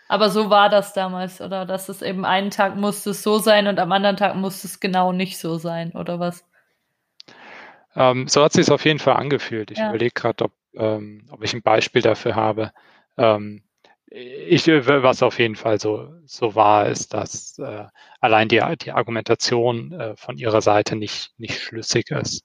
Aber 0.10 0.30
so 0.30 0.52
war 0.52 0.70
das 0.70 0.94
damals, 0.94 1.42
oder? 1.42 1.66
Dass 1.66 1.90
es 1.90 2.04
eben 2.04 2.24
einen 2.24 2.52
Tag 2.52 2.76
musste 2.76 3.10
es 3.10 3.24
so 3.24 3.40
sein 3.40 3.66
und 3.66 3.80
am 3.80 3.92
anderen 3.92 4.18
Tag 4.18 4.36
musste 4.36 4.68
es 4.68 4.80
genau 4.80 5.12
nicht 5.12 5.40
so 5.40 5.58
sein, 5.58 5.94
oder 5.94 6.20
was? 6.20 6.46
Ähm, 7.96 8.28
so 8.28 8.44
hat 8.44 8.54
sich 8.54 8.68
es 8.68 8.70
auf 8.70 8.86
jeden 8.86 9.00
Fall 9.00 9.16
angefühlt. 9.16 9.72
Ich 9.72 9.80
ja. 9.80 9.90
überlege 9.90 10.14
gerade, 10.14 10.44
ob, 10.46 10.52
ähm, 10.76 11.26
ob 11.32 11.44
ich 11.44 11.56
ein 11.56 11.64
Beispiel 11.64 12.04
dafür 12.04 12.36
habe. 12.36 12.72
Ähm, 13.18 13.64
ich, 14.16 14.68
was 14.68 15.24
auf 15.24 15.40
jeden 15.40 15.56
Fall 15.56 15.80
so, 15.80 16.14
so 16.26 16.54
war, 16.54 16.88
ist, 16.88 17.16
dass 17.16 17.58
äh, 17.58 17.86
allein 18.20 18.48
die, 18.48 18.62
die 18.80 18.92
Argumentation 18.92 19.92
äh, 19.92 20.16
von 20.16 20.38
ihrer 20.38 20.62
Seite 20.62 20.96
nicht, 20.96 21.32
nicht 21.38 21.60
schlüssig 21.60 22.12
ist, 22.12 22.44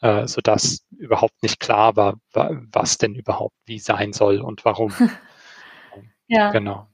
äh, 0.00 0.28
sodass 0.28 0.86
überhaupt 0.96 1.42
nicht 1.42 1.58
klar 1.58 1.96
war, 1.96 2.20
was 2.32 2.98
denn 2.98 3.16
überhaupt 3.16 3.56
wie 3.64 3.80
sein 3.80 4.12
soll 4.12 4.40
und 4.40 4.64
warum. 4.64 4.92
ja. 6.28 6.52
Genau. 6.52 6.86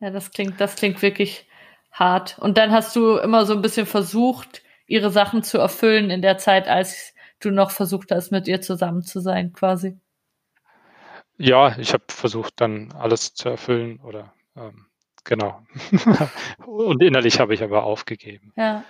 Ja, 0.00 0.10
das 0.10 0.30
klingt, 0.30 0.60
das 0.60 0.76
klingt 0.76 1.00
wirklich 1.00 1.48
hart. 1.90 2.38
Und 2.38 2.58
dann 2.58 2.70
hast 2.70 2.94
du 2.94 3.16
immer 3.16 3.46
so 3.46 3.54
ein 3.54 3.62
bisschen 3.62 3.86
versucht, 3.86 4.62
ihre 4.86 5.10
Sachen 5.10 5.42
zu 5.42 5.56
erfüllen 5.56 6.10
in 6.10 6.20
der 6.20 6.36
Zeit, 6.36 6.68
als 6.68 7.14
du 7.40 7.50
noch 7.50 7.70
versucht 7.70 8.10
hast, 8.10 8.30
mit 8.30 8.46
ihr 8.46 8.60
zusammen 8.60 9.02
zu 9.02 9.20
sein, 9.20 9.54
quasi. 9.54 9.98
Ja, 11.36 11.76
ich 11.78 11.92
habe 11.92 12.04
versucht, 12.08 12.60
dann 12.60 12.92
alles 12.92 13.34
zu 13.34 13.48
erfüllen 13.48 14.00
oder 14.00 14.32
ähm, 14.56 14.86
genau. 15.24 15.64
Und 16.66 17.02
innerlich 17.02 17.40
habe 17.40 17.54
ich 17.54 17.62
aber 17.62 17.84
aufgegeben. 17.84 18.52
Ja. 18.56 18.84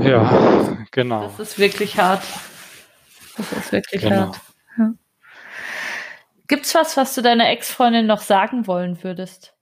Ja, 0.00 0.76
genau. 0.90 1.28
Das 1.28 1.38
ist 1.38 1.58
wirklich 1.58 1.98
hart. 1.98 2.24
Das 3.36 3.52
ist 3.52 3.72
wirklich 3.72 4.02
genau. 4.02 4.16
hart. 4.16 4.40
Ja. 4.78 4.92
Gibt's 6.48 6.74
was, 6.74 6.96
was 6.96 7.14
du 7.14 7.22
deiner 7.22 7.48
Ex-Freundin 7.48 8.06
noch 8.06 8.20
sagen 8.20 8.66
wollen 8.66 9.02
würdest? 9.02 9.54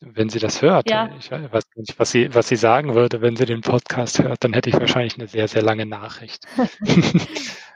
Wenn 0.00 0.28
sie 0.28 0.38
das 0.38 0.62
hört, 0.62 0.88
ja. 0.88 1.10
ich 1.18 1.32
weiß 1.32 1.64
nicht, 1.74 1.98
was 1.98 2.12
sie, 2.12 2.32
was 2.32 2.46
sie 2.46 2.54
sagen 2.54 2.94
würde, 2.94 3.20
wenn 3.20 3.34
sie 3.34 3.46
den 3.46 3.62
Podcast 3.62 4.20
hört, 4.20 4.44
dann 4.44 4.52
hätte 4.52 4.70
ich 4.70 4.78
wahrscheinlich 4.78 5.16
eine 5.18 5.26
sehr, 5.26 5.48
sehr 5.48 5.62
lange 5.62 5.86
Nachricht. 5.86 6.46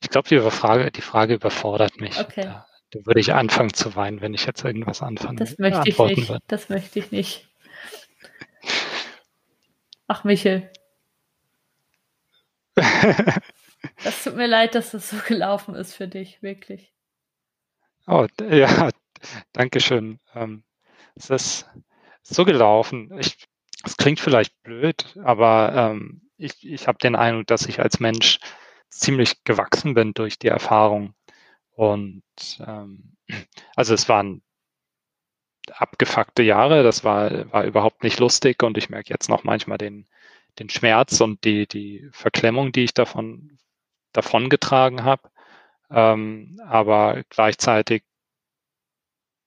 ich 0.00 0.10
glaube, 0.10 0.28
die 0.28 0.38
Frage, 0.50 0.90
die 0.90 1.00
Frage 1.00 1.34
überfordert 1.34 2.00
mich. 2.00 2.18
Okay. 2.18 2.42
Da, 2.42 2.66
da, 2.90 3.06
würde 3.06 3.20
ich 3.20 3.34
anfangen 3.34 3.74
zu 3.74 3.96
weinen, 3.96 4.20
wenn 4.20 4.34
ich 4.34 4.46
jetzt 4.46 4.64
irgendwas 4.64 5.02
anfange. 5.02 5.38
Das 5.38 5.58
möchte 5.58 5.88
ich 5.88 5.98
nicht. 5.98 6.28
Würde. 6.28 6.42
Das 6.46 6.68
möchte 6.68 6.98
ich 6.98 7.10
nicht. 7.10 7.48
Ach, 10.06 10.24
Michel. 10.24 10.70
das 14.04 14.24
tut 14.24 14.36
mir 14.36 14.46
leid, 14.46 14.74
dass 14.74 14.92
das 14.92 15.10
so 15.10 15.16
gelaufen 15.26 15.74
ist 15.74 15.94
für 15.94 16.08
dich, 16.08 16.42
wirklich. 16.42 16.92
Oh, 18.06 18.26
ja, 18.48 18.90
danke 19.52 19.80
schön. 19.80 20.20
Ähm, 20.34 20.62
es 21.14 21.28
ist 21.28 21.68
so 22.22 22.44
gelaufen. 22.44 23.10
es 23.18 23.96
klingt 23.96 24.20
vielleicht 24.20 24.62
blöd, 24.62 25.16
aber 25.22 25.92
ähm, 25.92 26.22
ich, 26.38 26.66
ich 26.66 26.86
habe 26.86 26.98
den 26.98 27.16
Eindruck, 27.16 27.48
dass 27.48 27.66
ich 27.66 27.80
als 27.80 28.00
Mensch 28.00 28.38
ziemlich 28.90 29.44
gewachsen 29.44 29.94
bin 29.94 30.14
durch 30.14 30.38
die 30.38 30.48
Erfahrung. 30.48 31.14
Und 31.70 32.22
ähm, 32.66 33.16
also 33.76 33.94
es 33.94 34.08
waren 34.08 34.42
abgefuckte 35.72 36.42
Jahre. 36.42 36.82
Das 36.82 37.04
war, 37.04 37.52
war 37.52 37.64
überhaupt 37.64 38.02
nicht 38.02 38.18
lustig 38.18 38.62
und 38.62 38.78
ich 38.78 38.90
merke 38.90 39.10
jetzt 39.10 39.28
noch 39.28 39.44
manchmal 39.44 39.78
den, 39.78 40.06
den 40.58 40.70
Schmerz 40.70 41.20
und 41.20 41.44
die, 41.44 41.66
die 41.66 42.08
Verklemmung, 42.12 42.72
die 42.72 42.84
ich 42.84 42.94
davon, 42.94 43.58
davon 44.12 44.48
getragen 44.48 45.04
habe. 45.04 45.30
Ähm, 45.90 46.60
aber 46.66 47.22
gleichzeitig 47.30 48.02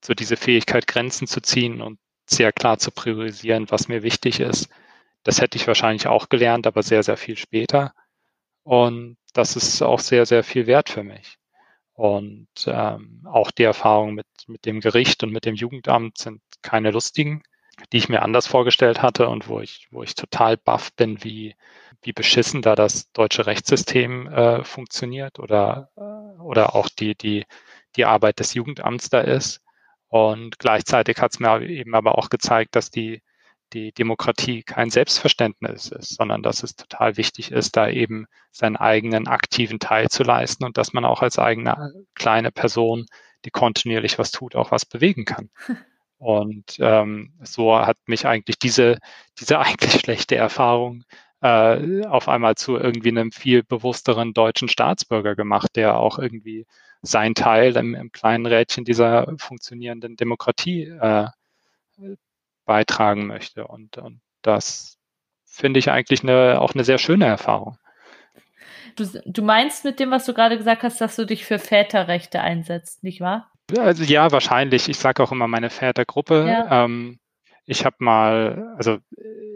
so 0.04 0.14
diese 0.14 0.38
Fähigkeit, 0.38 0.88
Grenzen 0.88 1.28
zu 1.28 1.42
ziehen 1.42 1.82
und 1.82 2.00
sehr 2.26 2.52
klar 2.52 2.80
zu 2.80 2.92
priorisieren, 2.92 3.70
was 3.70 3.88
mir 3.88 4.04
wichtig 4.04 4.39
ist. 4.39 4.70
Das 5.24 5.42
hätte 5.42 5.58
ich 5.58 5.68
wahrscheinlich 5.68 6.08
auch 6.08 6.30
gelernt, 6.30 6.66
aber 6.66 6.82
sehr, 6.82 7.04
sehr 7.04 7.18
viel 7.18 7.38
später. 7.38 7.94
Und 8.64 9.18
das 9.34 9.55
ist 9.55 9.82
auch 9.82 9.99
sehr, 9.99 10.26
sehr 10.26 10.43
viel 10.43 10.68
wert 10.68 10.89
für 10.89 11.03
mich. 11.03 11.38
Und 11.93 12.47
ähm, 12.68 13.22
auch 13.26 13.51
die 13.51 13.64
Erfahrungen 13.64 14.16
mit, 14.16 14.28
mit 14.47 14.66
dem 14.66 14.80
Gericht 14.80 15.24
und 15.24 15.32
mit 15.32 15.45
dem 15.45 15.55
Jugendamt 15.55 16.18
sind 16.18 16.41
keine 16.62 16.91
lustigen, 16.91 17.43
die 17.91 17.97
ich 17.97 18.09
mir 18.09 18.22
anders 18.22 18.47
vorgestellt 18.47 19.01
hatte 19.01 19.28
und 19.28 19.47
wo 19.47 19.59
ich, 19.59 19.88
wo 19.91 20.03
ich 20.03 20.16
total 20.16 20.57
baff 20.57 20.93
bin, 20.95 21.24
wie, 21.24 21.55
wie 22.01 22.14
beschissen 22.14 22.62
da 22.62 22.76
das 22.76 23.12
deutsche 23.12 23.45
Rechtssystem 23.45 24.28
äh, 24.28 24.64
funktioniert 24.64 25.39
oder, 25.39 25.89
äh, 25.95 26.41
oder 26.41 26.76
auch 26.76 26.89
die, 26.89 27.16
die, 27.16 27.45
die 27.95 28.05
Arbeit 28.05 28.39
des 28.39 28.53
Jugendamts 28.53 29.09
da 29.09 29.22
ist. 29.22 29.62
Und 30.07 30.59
gleichzeitig 30.59 31.18
hat 31.20 31.34
es 31.34 31.39
mir 31.39 31.62
eben 31.62 31.95
aber 31.95 32.18
auch 32.18 32.30
gezeigt, 32.30 32.76
dass 32.76 32.89
die, 32.91 33.22
die 33.74 33.91
Demokratie 33.91 34.63
kein 34.63 34.89
Selbstverständnis 34.89 35.89
ist, 35.89 36.15
sondern 36.15 36.43
dass 36.43 36.63
es 36.63 36.76
total 36.76 37.17
wichtig 37.17 37.51
ist, 37.51 37.78
da 37.78 37.89
eben 37.89 38.26
seinen 38.51 38.76
eigenen 38.76 39.28
aktiven 39.28 39.80
Teil 39.80 40.09
zu 40.09 40.24
leisten 40.24 40.65
und 40.65 40.78
dass 40.78 40.93
man 40.93 41.05
auch 41.05 41.22
als 41.22 41.39
eigene 41.39 41.93
kleine 42.15 42.51
Person, 42.51 43.05
die 43.45 43.51
kontinuierlich 43.51 44.19
was 44.19 44.32
tut, 44.32 44.55
auch 44.55 44.72
was 44.72 44.86
bewegen 44.86 45.26
kann. 45.26 45.49
Und 46.17 46.76
ähm, 46.78 47.34
so 47.41 47.76
hat 47.76 47.97
mich 48.05 48.28
eigentlich 48.28 48.59
diese, 48.59 48.99
diese 49.39 49.57
eigentlich 49.59 49.93
schlechte 50.01 50.36
Erfahrung 50.36 51.03
äh, 51.41 52.05
auf 52.05 52.28
einmal 52.30 52.53
zu 52.53 52.78
irgendwie 52.78 53.09
einem 53.09 53.32
viel 53.32 53.63
bewussteren 53.63 54.34
deutschen 54.34 54.69
Staatsbürger 54.69 55.36
gemacht, 55.36 55.72
der 55.76 55.97
auch 55.97 56.19
irgendwie 56.19 56.67
sein 57.01 57.34
Teil 57.34 57.76
im, 57.76 57.95
im 57.95 58.11
kleinen 58.11 58.45
Rädchen 58.45 58.86
dieser 58.86 59.34
funktionierenden 59.39 60.15
Demokratie 60.15 60.84
äh, 60.84 61.28
beitragen 62.66 63.28
möchte. 63.28 63.68
Und, 63.68 63.97
und 63.97 64.22
das 64.41 64.97
finde 65.45 65.80
ich 65.80 65.91
eigentlich 65.91 66.24
eine, 66.24 66.62
auch 66.62 66.74
eine 66.74 66.84
sehr 66.84 66.97
schöne 66.97 67.26
Erfahrung. 67.26 67.78
Du, 68.95 69.05
du 69.26 69.41
meinst 69.41 69.86
mit 69.86 69.99
dem, 69.99 70.12
was 70.12 70.26
du 70.26 70.34
gerade 70.34 70.57
gesagt 70.57 70.84
hast, 70.84 70.99
dass 71.01 71.16
du 71.16 71.26
dich 71.26 71.45
für 71.45 71.59
Väterrechte 71.59 72.41
einsetzt, 72.41 73.03
nicht 73.03 73.22
wahr? 73.22 73.51
Also 73.78 74.03
ja, 74.03 74.32
wahrscheinlich. 74.32 74.89
Ich 74.89 74.97
sage 74.97 75.24
auch 75.24 75.32
immer 75.32 75.47
meine 75.47 75.70
Vätergruppe. 75.70 76.45
Ja. 76.47 76.86
Ähm, 76.86 77.20
ich 77.66 77.86
habe 77.86 77.95
mal, 77.99 78.74
also 78.76 78.97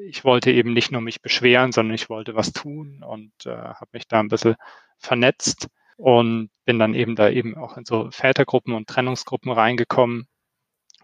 ich 0.07 0.23
wollte 0.23 0.51
eben 0.51 0.73
nicht 0.73 0.91
nur 0.91 1.01
mich 1.01 1.21
beschweren, 1.21 1.71
sondern 1.71 1.95
ich 1.95 2.09
wollte 2.09 2.35
was 2.35 2.53
tun 2.53 3.03
und 3.05 3.33
äh, 3.45 3.49
habe 3.49 3.89
mich 3.91 4.07
da 4.07 4.19
ein 4.19 4.29
bisschen 4.29 4.55
vernetzt 4.99 5.67
und 5.97 6.49
bin 6.65 6.79
dann 6.79 6.93
eben 6.93 7.15
da 7.15 7.29
eben 7.29 7.57
auch 7.57 7.77
in 7.77 7.85
so 7.85 8.09
Vätergruppen 8.11 8.73
und 8.73 8.87
Trennungsgruppen 8.87 9.51
reingekommen 9.51 10.27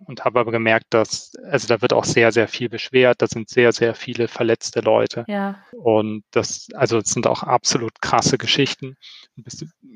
und 0.05 0.25
habe 0.25 0.39
aber 0.39 0.51
gemerkt, 0.51 0.87
dass, 0.89 1.33
also 1.49 1.67
da 1.67 1.81
wird 1.81 1.93
auch 1.93 2.05
sehr, 2.05 2.31
sehr 2.31 2.47
viel 2.47 2.69
beschwert, 2.69 3.21
da 3.21 3.27
sind 3.27 3.49
sehr, 3.49 3.71
sehr 3.71 3.95
viele 3.95 4.27
verletzte 4.27 4.81
Leute. 4.81 5.25
Ja. 5.27 5.63
Und 5.71 6.23
das, 6.31 6.69
also 6.73 6.97
es 6.97 7.09
sind 7.09 7.27
auch 7.27 7.43
absolut 7.43 8.01
krasse 8.01 8.37
Geschichten. 8.37 8.97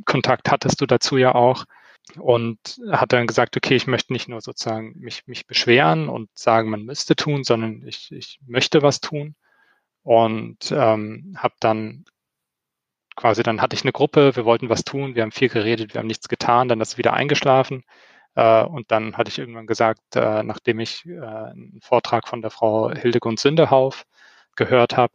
Kontakt 0.05 0.51
hattest 0.51 0.81
du 0.81 0.85
dazu 0.85 1.17
ja 1.17 1.35
auch. 1.35 1.65
Und 2.19 2.59
hat 2.91 3.13
dann 3.13 3.25
gesagt, 3.25 3.57
okay, 3.57 3.75
ich 3.75 3.87
möchte 3.87 4.13
nicht 4.13 4.29
nur 4.29 4.39
sozusagen 4.39 4.93
mich, 4.99 5.25
mich 5.25 5.47
beschweren 5.47 6.07
und 6.07 6.29
sagen, 6.37 6.69
man 6.69 6.83
müsste 6.83 7.15
tun, 7.15 7.43
sondern 7.43 7.81
ich, 7.85 8.11
ich 8.11 8.39
möchte 8.45 8.83
was 8.83 9.01
tun. 9.01 9.35
Und 10.03 10.71
ähm, 10.71 11.35
habe 11.35 11.55
dann 11.59 12.05
quasi, 13.15 13.41
dann 13.41 13.59
hatte 13.59 13.75
ich 13.75 13.81
eine 13.81 13.91
Gruppe, 13.91 14.35
wir 14.35 14.45
wollten 14.45 14.69
was 14.69 14.83
tun, 14.83 15.15
wir 15.15 15.23
haben 15.23 15.31
viel 15.31 15.49
geredet, 15.49 15.93
wir 15.93 15.99
haben 15.99 16.07
nichts 16.07 16.27
getan, 16.27 16.67
dann 16.67 16.79
ist 16.79 16.97
wieder 16.99 17.13
eingeschlafen. 17.13 17.83
Äh, 18.35 18.63
und 18.63 18.91
dann 18.91 19.17
hatte 19.17 19.29
ich 19.29 19.39
irgendwann 19.39 19.67
gesagt, 19.67 20.15
äh, 20.15 20.43
nachdem 20.43 20.79
ich 20.79 21.05
äh, 21.05 21.19
einen 21.19 21.79
Vortrag 21.81 22.27
von 22.27 22.41
der 22.41 22.51
Frau 22.51 22.91
Hildegund 22.91 23.39
Sindehauf 23.39 24.05
gehört 24.55 24.97
habe, 24.97 25.13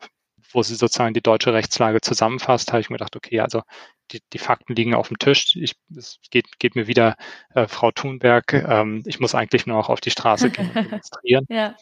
wo 0.52 0.62
sie 0.62 0.74
sozusagen 0.74 1.14
die 1.14 1.22
deutsche 1.22 1.52
Rechtslage 1.52 2.00
zusammenfasst, 2.00 2.72
habe 2.72 2.80
ich 2.80 2.90
mir 2.90 2.96
gedacht, 2.96 3.16
okay, 3.16 3.40
also 3.40 3.62
die, 4.10 4.20
die 4.32 4.38
Fakten 4.38 4.74
liegen 4.74 4.94
auf 4.94 5.08
dem 5.08 5.18
Tisch. 5.18 5.56
Ich, 5.56 5.76
es 5.96 6.18
geht, 6.30 6.58
geht 6.58 6.74
mir 6.74 6.86
wieder, 6.86 7.16
äh, 7.54 7.68
Frau 7.68 7.90
Thunberg, 7.92 8.52
ähm, 8.52 9.02
ich 9.06 9.20
muss 9.20 9.34
eigentlich 9.34 9.66
nur 9.66 9.76
noch 9.76 9.88
auf 9.88 10.00
die 10.00 10.10
Straße 10.10 10.50
gehen 10.50 10.68
und 10.68 10.74
demonstrieren. 10.74 11.46
ja. 11.48 11.76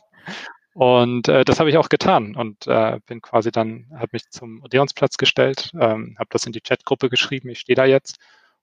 Und 0.74 1.28
äh, 1.28 1.44
das 1.44 1.58
habe 1.58 1.70
ich 1.70 1.76
auch 1.76 1.88
getan 1.88 2.36
und 2.36 2.66
äh, 2.66 3.00
bin 3.06 3.20
quasi 3.20 3.50
dann, 3.50 3.90
habe 3.94 4.10
mich 4.12 4.28
zum 4.30 4.62
Odeonsplatz 4.62 5.16
gestellt, 5.16 5.72
ähm, 5.74 6.14
habe 6.18 6.28
das 6.30 6.46
in 6.46 6.52
die 6.52 6.60
Chatgruppe 6.60 7.08
geschrieben, 7.08 7.48
ich 7.48 7.60
stehe 7.60 7.74
da 7.74 7.84
jetzt. 7.84 8.18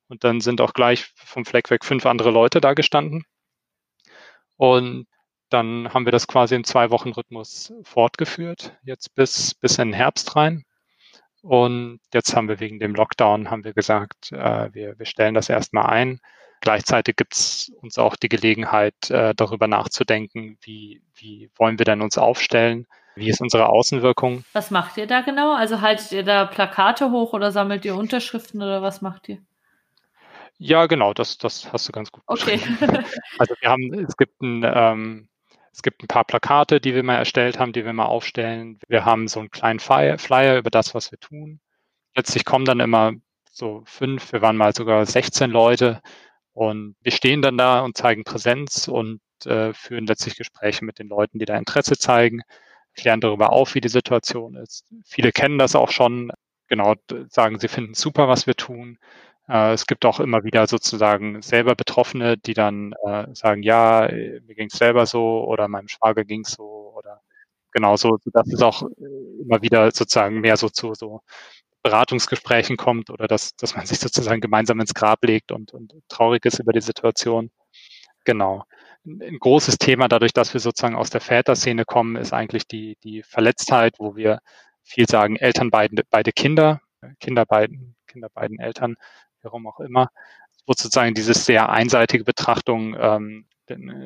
Und 0.07 0.23
dann 0.23 0.41
sind 0.41 0.61
auch 0.61 0.73
gleich 0.73 1.11
vom 1.15 1.45
Fleck 1.45 1.69
weg 1.71 1.83
fünf 1.83 2.05
andere 2.05 2.31
Leute 2.31 2.61
da 2.61 2.73
gestanden. 2.73 3.23
Und 4.57 5.07
dann 5.49 5.93
haben 5.93 6.05
wir 6.05 6.11
das 6.11 6.27
quasi 6.27 6.55
im 6.55 6.63
Zwei-Wochen-Rhythmus 6.63 7.73
fortgeführt, 7.83 8.77
jetzt 8.83 9.15
bis, 9.15 9.53
bis 9.53 9.77
in 9.77 9.89
den 9.89 9.93
Herbst 9.93 10.35
rein. 10.35 10.63
Und 11.41 11.99
jetzt 12.13 12.35
haben 12.35 12.47
wir 12.47 12.59
wegen 12.59 12.79
dem 12.79 12.95
Lockdown, 12.95 13.51
haben 13.51 13.63
wir 13.63 13.73
gesagt, 13.73 14.31
äh, 14.31 14.73
wir, 14.73 14.97
wir 14.97 15.05
stellen 15.05 15.35
das 15.35 15.49
erstmal 15.49 15.85
ein. 15.85 16.19
Gleichzeitig 16.61 17.15
gibt 17.15 17.35
es 17.35 17.71
uns 17.81 17.99
auch 17.99 18.15
die 18.15 18.29
Gelegenheit, 18.29 19.11
äh, 19.11 19.35
darüber 19.35 19.67
nachzudenken, 19.67 20.57
wie, 20.61 21.03
wie 21.13 21.51
wollen 21.55 21.77
wir 21.77 21.85
denn 21.85 22.01
uns 22.01 22.17
aufstellen? 22.17 22.87
Wie 23.15 23.29
ist 23.29 23.41
unsere 23.41 23.69
Außenwirkung? 23.69 24.43
Was 24.53 24.71
macht 24.71 24.97
ihr 24.97 25.07
da 25.07 25.21
genau? 25.21 25.53
Also 25.53 25.81
haltet 25.81 26.11
ihr 26.11 26.23
da 26.23 26.45
Plakate 26.45 27.11
hoch 27.11 27.33
oder 27.33 27.51
sammelt 27.51 27.85
ihr 27.85 27.95
Unterschriften 27.95 28.61
oder 28.61 28.81
was 28.81 29.01
macht 29.01 29.29
ihr? 29.29 29.37
Ja, 30.57 30.85
genau, 30.85 31.13
das, 31.13 31.37
das 31.37 31.71
hast 31.71 31.87
du 31.87 31.91
ganz 31.91 32.11
gut. 32.11 32.23
Okay. 32.27 32.59
also 33.39 33.55
wir 33.59 33.69
haben, 33.69 33.93
es 33.93 34.15
gibt 34.15 34.41
ein, 34.41 34.63
ähm, 34.63 35.27
es 35.71 35.81
gibt 35.81 36.01
ein 36.03 36.07
paar 36.07 36.23
Plakate, 36.23 36.79
die 36.79 36.95
wir 36.95 37.03
mal 37.03 37.17
erstellt 37.17 37.59
haben, 37.59 37.73
die 37.73 37.83
wir 37.83 37.91
mal 37.91 38.05
aufstellen. 38.05 38.79
Wir 38.87 39.03
haben 39.03 39.27
so 39.27 39.41
einen 39.41 39.51
kleinen 39.51 39.79
Flyer 39.79 40.57
über 40.57 40.69
das, 40.69 40.95
was 40.95 41.11
wir 41.11 41.19
tun. 41.19 41.59
Letztlich 42.15 42.45
kommen 42.45 42.63
dann 42.63 42.79
immer 42.79 43.11
so 43.51 43.83
fünf, 43.85 44.31
wir 44.31 44.41
waren 44.41 44.55
mal 44.57 44.73
sogar 44.73 45.05
16 45.05 45.51
Leute 45.51 46.01
und 46.53 46.95
wir 47.01 47.11
stehen 47.11 47.41
dann 47.41 47.57
da 47.57 47.81
und 47.81 47.97
zeigen 47.97 48.23
Präsenz 48.23 48.87
und 48.87 49.19
äh, 49.45 49.73
führen 49.73 50.07
letztlich 50.07 50.37
Gespräche 50.37 50.85
mit 50.85 50.99
den 50.99 51.09
Leuten, 51.09 51.39
die 51.39 51.45
da 51.45 51.57
Interesse 51.57 51.97
zeigen, 51.97 52.41
klären 52.95 53.19
darüber 53.19 53.51
auf, 53.51 53.75
wie 53.75 53.81
die 53.81 53.89
Situation 53.89 54.55
ist. 54.55 54.85
Viele 55.05 55.31
kennen 55.31 55.57
das 55.59 55.75
auch 55.75 55.91
schon, 55.91 56.31
genau, 56.67 56.95
sagen, 57.29 57.59
sie 57.59 57.67
finden 57.67 57.93
super, 57.93 58.29
was 58.29 58.47
wir 58.47 58.55
tun. 58.55 58.97
Äh, 59.47 59.73
es 59.73 59.85
gibt 59.85 60.05
auch 60.05 60.19
immer 60.19 60.43
wieder 60.43 60.67
sozusagen 60.67 61.41
selber 61.41 61.75
Betroffene, 61.75 62.37
die 62.37 62.53
dann 62.53 62.93
äh, 63.05 63.27
sagen, 63.33 63.63
ja, 63.63 64.07
mir 64.11 64.55
ging 64.55 64.69
es 64.71 64.77
selber 64.77 65.05
so 65.05 65.45
oder 65.45 65.67
meinem 65.67 65.87
Schwager 65.87 66.25
ging 66.25 66.41
es 66.41 66.53
so 66.53 66.93
oder 66.95 67.21
genauso, 67.71 68.17
dass 68.25 68.47
es 68.47 68.61
auch 68.61 68.83
äh, 68.83 69.41
immer 69.41 69.61
wieder 69.61 69.91
sozusagen 69.91 70.39
mehr 70.41 70.57
so 70.57 70.70
zu 70.70 70.93
so 70.95 71.21
Beratungsgesprächen 71.83 72.78
kommt 72.78 73.11
oder 73.11 73.28
dass, 73.28 73.55
dass 73.55 73.75
man 73.75 73.86
sich 73.86 73.99
sozusagen 73.99 74.41
gemeinsam 74.41 74.79
ins 74.79 74.93
Grab 74.93 75.24
legt 75.24 75.51
und, 75.51 75.74
und 75.74 75.93
traurig 76.09 76.45
ist 76.45 76.59
über 76.59 76.74
die 76.74 76.82
Situation. 76.82 77.51
Genau. 78.25 78.63
Ein 79.05 79.37
großes 79.39 79.78
Thema, 79.78 80.07
dadurch, 80.07 80.33
dass 80.33 80.53
wir 80.53 80.61
sozusagen 80.61 80.95
aus 80.95 81.11
der 81.11 81.21
Väterszene 81.21 81.86
kommen, 81.86 82.15
ist 82.15 82.33
eigentlich 82.33 82.67
die, 82.67 82.97
die 83.03 83.21
Verletztheit, 83.21 83.95
wo 83.99 84.15
wir 84.15 84.39
viel 84.83 85.07
sagen, 85.07 85.36
Eltern 85.36 85.70
beide, 85.70 86.03
beide 86.09 86.32
Kinder, 86.32 86.82
Kinder 87.20 87.45
beiden, 87.45 87.95
Kinder 88.07 88.29
beiden 88.33 88.59
Eltern, 88.59 88.95
warum 89.46 89.67
auch 89.67 89.80
immer, 89.80 90.09
wo 90.66 90.74
sozusagen 90.74 91.13
dieses 91.13 91.46
sehr 91.46 91.70
einseitige 91.70 92.24
Betrachtung 92.24 92.96
ähm, 93.00 93.46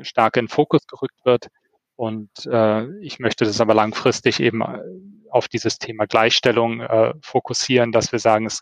stark 0.04 0.38
in 0.38 0.48
Fokus 0.48 0.86
gerückt 0.88 1.26
wird. 1.26 1.48
Und 1.96 2.30
äh, 2.46 2.88
ich 3.02 3.20
möchte 3.20 3.46
das 3.46 3.60
aber 3.60 3.74
langfristig 3.74 4.40
eben 4.40 4.62
äh, 4.62 4.80
auf 5.30 5.48
dieses 5.48 5.80
Thema 5.80 6.06
Gleichstellung 6.06 6.82
äh, 6.82 7.14
fokussieren, 7.22 7.92
dass 7.92 8.12
wir 8.12 8.20
sagen, 8.20 8.46
es, 8.46 8.62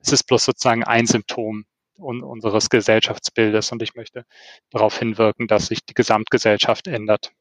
es 0.00 0.12
ist 0.12 0.24
bloß 0.24 0.44
sozusagen 0.44 0.84
ein 0.84 1.06
Symptom 1.06 1.64
un 1.98 2.22
unseres 2.22 2.70
Gesellschaftsbildes 2.70 3.72
und 3.72 3.82
ich 3.82 3.94
möchte 3.94 4.24
darauf 4.70 4.98
hinwirken, 4.98 5.48
dass 5.48 5.66
sich 5.66 5.84
die 5.84 5.94
Gesamtgesellschaft 5.94 6.86
ändert. 6.86 7.32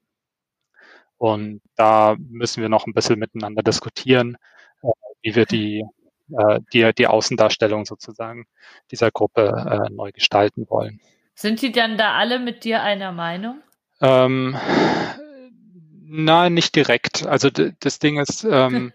Und 1.18 1.62
da 1.76 2.16
müssen 2.20 2.62
wir 2.62 2.70
noch 2.70 2.86
ein 2.86 2.94
bisschen 2.94 3.20
miteinander 3.20 3.64
diskutieren, 3.64 4.38
äh, 4.84 4.88
wie 5.22 5.36
wir 5.36 5.46
die 5.46 5.84
äh, 6.32 6.60
die, 6.74 6.92
die 6.94 7.08
Außendarstellung 7.08 7.86
sozusagen 7.86 8.46
dieser 8.92 9.12
Gruppe 9.12 9.88
äh, 9.88 9.94
neu 9.94 10.12
gestalten 10.12 10.66
wollen. 10.70 11.00
Sind 11.34 11.62
die 11.62 11.72
dann 11.72 11.98
da 11.98 12.14
alle 12.14 12.40
mit 12.40 12.64
dir 12.64 12.82
einer 12.82 13.12
Meinung? 13.12 13.62
Ähm, 14.02 14.58
nein, 16.04 16.54
nicht 16.54 16.76
direkt. 16.76 17.26
Also 17.26 17.50
das 17.50 18.00
Ding 18.00 18.20
ist, 18.20 18.44
ähm, 18.50 18.94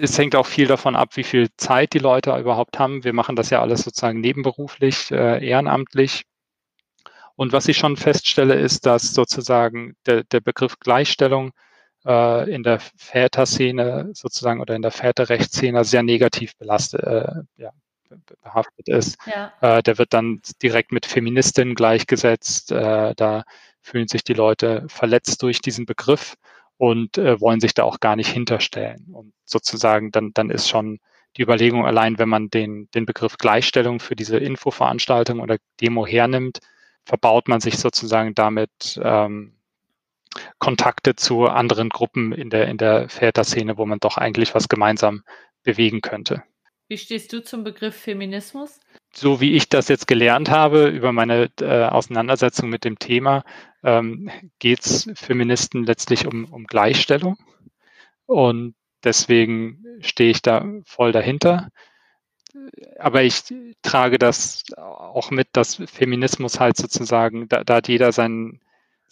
es 0.00 0.18
hängt 0.18 0.34
auch 0.34 0.46
viel 0.46 0.66
davon 0.66 0.96
ab, 0.96 1.16
wie 1.16 1.24
viel 1.24 1.48
Zeit 1.56 1.92
die 1.92 1.98
Leute 1.98 2.36
überhaupt 2.36 2.78
haben. 2.78 3.04
Wir 3.04 3.12
machen 3.12 3.36
das 3.36 3.50
ja 3.50 3.60
alles 3.60 3.82
sozusagen 3.82 4.20
nebenberuflich, 4.20 5.10
äh, 5.10 5.46
ehrenamtlich. 5.46 6.24
Und 7.36 7.52
was 7.52 7.68
ich 7.68 7.78
schon 7.78 7.96
feststelle, 7.96 8.54
ist, 8.54 8.86
dass 8.86 9.14
sozusagen 9.14 9.96
der, 10.06 10.24
der 10.24 10.40
Begriff 10.40 10.78
Gleichstellung 10.78 11.52
äh, 12.06 12.50
in 12.50 12.62
der 12.62 12.80
Väterszene 12.96 14.10
sozusagen 14.14 14.60
oder 14.60 14.74
in 14.74 14.82
der 14.82 14.90
Väterrechtsszene 14.90 15.84
sehr 15.84 16.02
negativ 16.02 16.56
belastet, 16.56 17.02
äh, 17.02 17.42
ja, 17.56 17.70
behaftet 18.42 18.88
ist. 18.88 19.18
Ja. 19.26 19.52
Äh, 19.60 19.82
der 19.82 19.98
wird 19.98 20.12
dann 20.12 20.40
direkt 20.62 20.92
mit 20.92 21.06
Feministinnen 21.06 21.74
gleichgesetzt. 21.74 22.72
Äh, 22.72 23.14
da 23.16 23.44
fühlen 23.82 24.08
sich 24.08 24.24
die 24.24 24.34
Leute 24.34 24.84
verletzt 24.88 25.42
durch 25.42 25.60
diesen 25.60 25.86
Begriff 25.86 26.36
und 26.76 27.18
äh, 27.18 27.40
wollen 27.40 27.60
sich 27.60 27.74
da 27.74 27.84
auch 27.84 28.00
gar 28.00 28.16
nicht 28.16 28.30
hinterstellen. 28.30 29.06
Und 29.12 29.32
sozusagen 29.44 30.12
dann, 30.12 30.32
dann 30.34 30.50
ist 30.50 30.68
schon 30.68 30.98
die 31.36 31.42
Überlegung 31.42 31.86
allein, 31.86 32.18
wenn 32.18 32.28
man 32.28 32.50
den, 32.50 32.88
den 32.94 33.06
Begriff 33.06 33.38
Gleichstellung 33.38 34.00
für 34.00 34.16
diese 34.16 34.38
Infoveranstaltung 34.38 35.40
oder 35.40 35.58
Demo 35.80 36.06
hernimmt, 36.06 36.58
verbaut 37.04 37.48
man 37.48 37.60
sich 37.60 37.78
sozusagen 37.78 38.34
damit 38.34 39.00
ähm, 39.02 39.54
Kontakte 40.58 41.16
zu 41.16 41.46
anderen 41.46 41.88
Gruppen 41.88 42.32
in 42.32 42.50
der, 42.50 42.68
in 42.68 42.78
der 42.78 43.08
Väter-Szene, 43.08 43.78
wo 43.78 43.86
man 43.86 43.98
doch 43.98 44.16
eigentlich 44.16 44.54
was 44.54 44.68
gemeinsam 44.68 45.22
bewegen 45.62 46.00
könnte. 46.00 46.42
Wie 46.88 46.98
stehst 46.98 47.32
du 47.32 47.42
zum 47.42 47.62
Begriff 47.62 47.94
Feminismus? 47.94 48.80
So 49.12 49.40
wie 49.40 49.54
ich 49.54 49.68
das 49.68 49.88
jetzt 49.88 50.06
gelernt 50.06 50.50
habe 50.50 50.88
über 50.88 51.12
meine 51.12 51.50
äh, 51.60 51.84
Auseinandersetzung 51.84 52.68
mit 52.68 52.84
dem 52.84 52.98
Thema, 52.98 53.44
ähm, 53.84 54.30
geht 54.58 54.84
es 54.84 55.08
Feministen 55.14 55.84
letztlich 55.84 56.26
um, 56.26 56.46
um 56.46 56.64
Gleichstellung. 56.64 57.36
Und 58.26 58.74
deswegen 59.04 59.84
stehe 60.00 60.30
ich 60.30 60.42
da 60.42 60.64
voll 60.84 61.12
dahinter. 61.12 61.68
Aber 62.98 63.22
ich 63.22 63.42
trage 63.82 64.18
das 64.18 64.64
auch 64.76 65.30
mit, 65.30 65.48
dass 65.52 65.76
Feminismus 65.76 66.58
halt 66.58 66.76
sozusagen, 66.76 67.48
da, 67.48 67.62
da 67.62 67.76
hat 67.76 67.88
jeder 67.88 68.10
sein, 68.10 68.60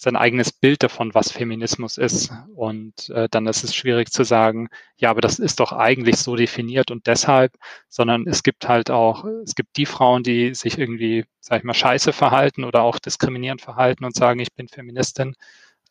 sein 0.00 0.14
eigenes 0.14 0.52
Bild 0.52 0.84
davon, 0.84 1.12
was 1.12 1.32
Feminismus 1.32 1.98
ist. 1.98 2.32
Und 2.54 3.10
äh, 3.10 3.28
dann 3.28 3.48
ist 3.48 3.64
es 3.64 3.74
schwierig 3.74 4.12
zu 4.12 4.22
sagen, 4.22 4.68
ja, 4.96 5.10
aber 5.10 5.20
das 5.20 5.40
ist 5.40 5.58
doch 5.58 5.72
eigentlich 5.72 6.18
so 6.18 6.36
definiert 6.36 6.92
und 6.92 7.08
deshalb, 7.08 7.52
sondern 7.88 8.24
es 8.28 8.44
gibt 8.44 8.68
halt 8.68 8.92
auch, 8.92 9.24
es 9.42 9.56
gibt 9.56 9.76
die 9.76 9.86
Frauen, 9.86 10.22
die 10.22 10.54
sich 10.54 10.78
irgendwie, 10.78 11.24
sag 11.40 11.58
ich 11.58 11.64
mal, 11.64 11.74
scheiße 11.74 12.12
verhalten 12.12 12.62
oder 12.62 12.82
auch 12.82 13.00
diskriminierend 13.00 13.60
verhalten 13.60 14.04
und 14.04 14.14
sagen, 14.14 14.38
ich 14.38 14.54
bin 14.54 14.68
Feministin. 14.68 15.34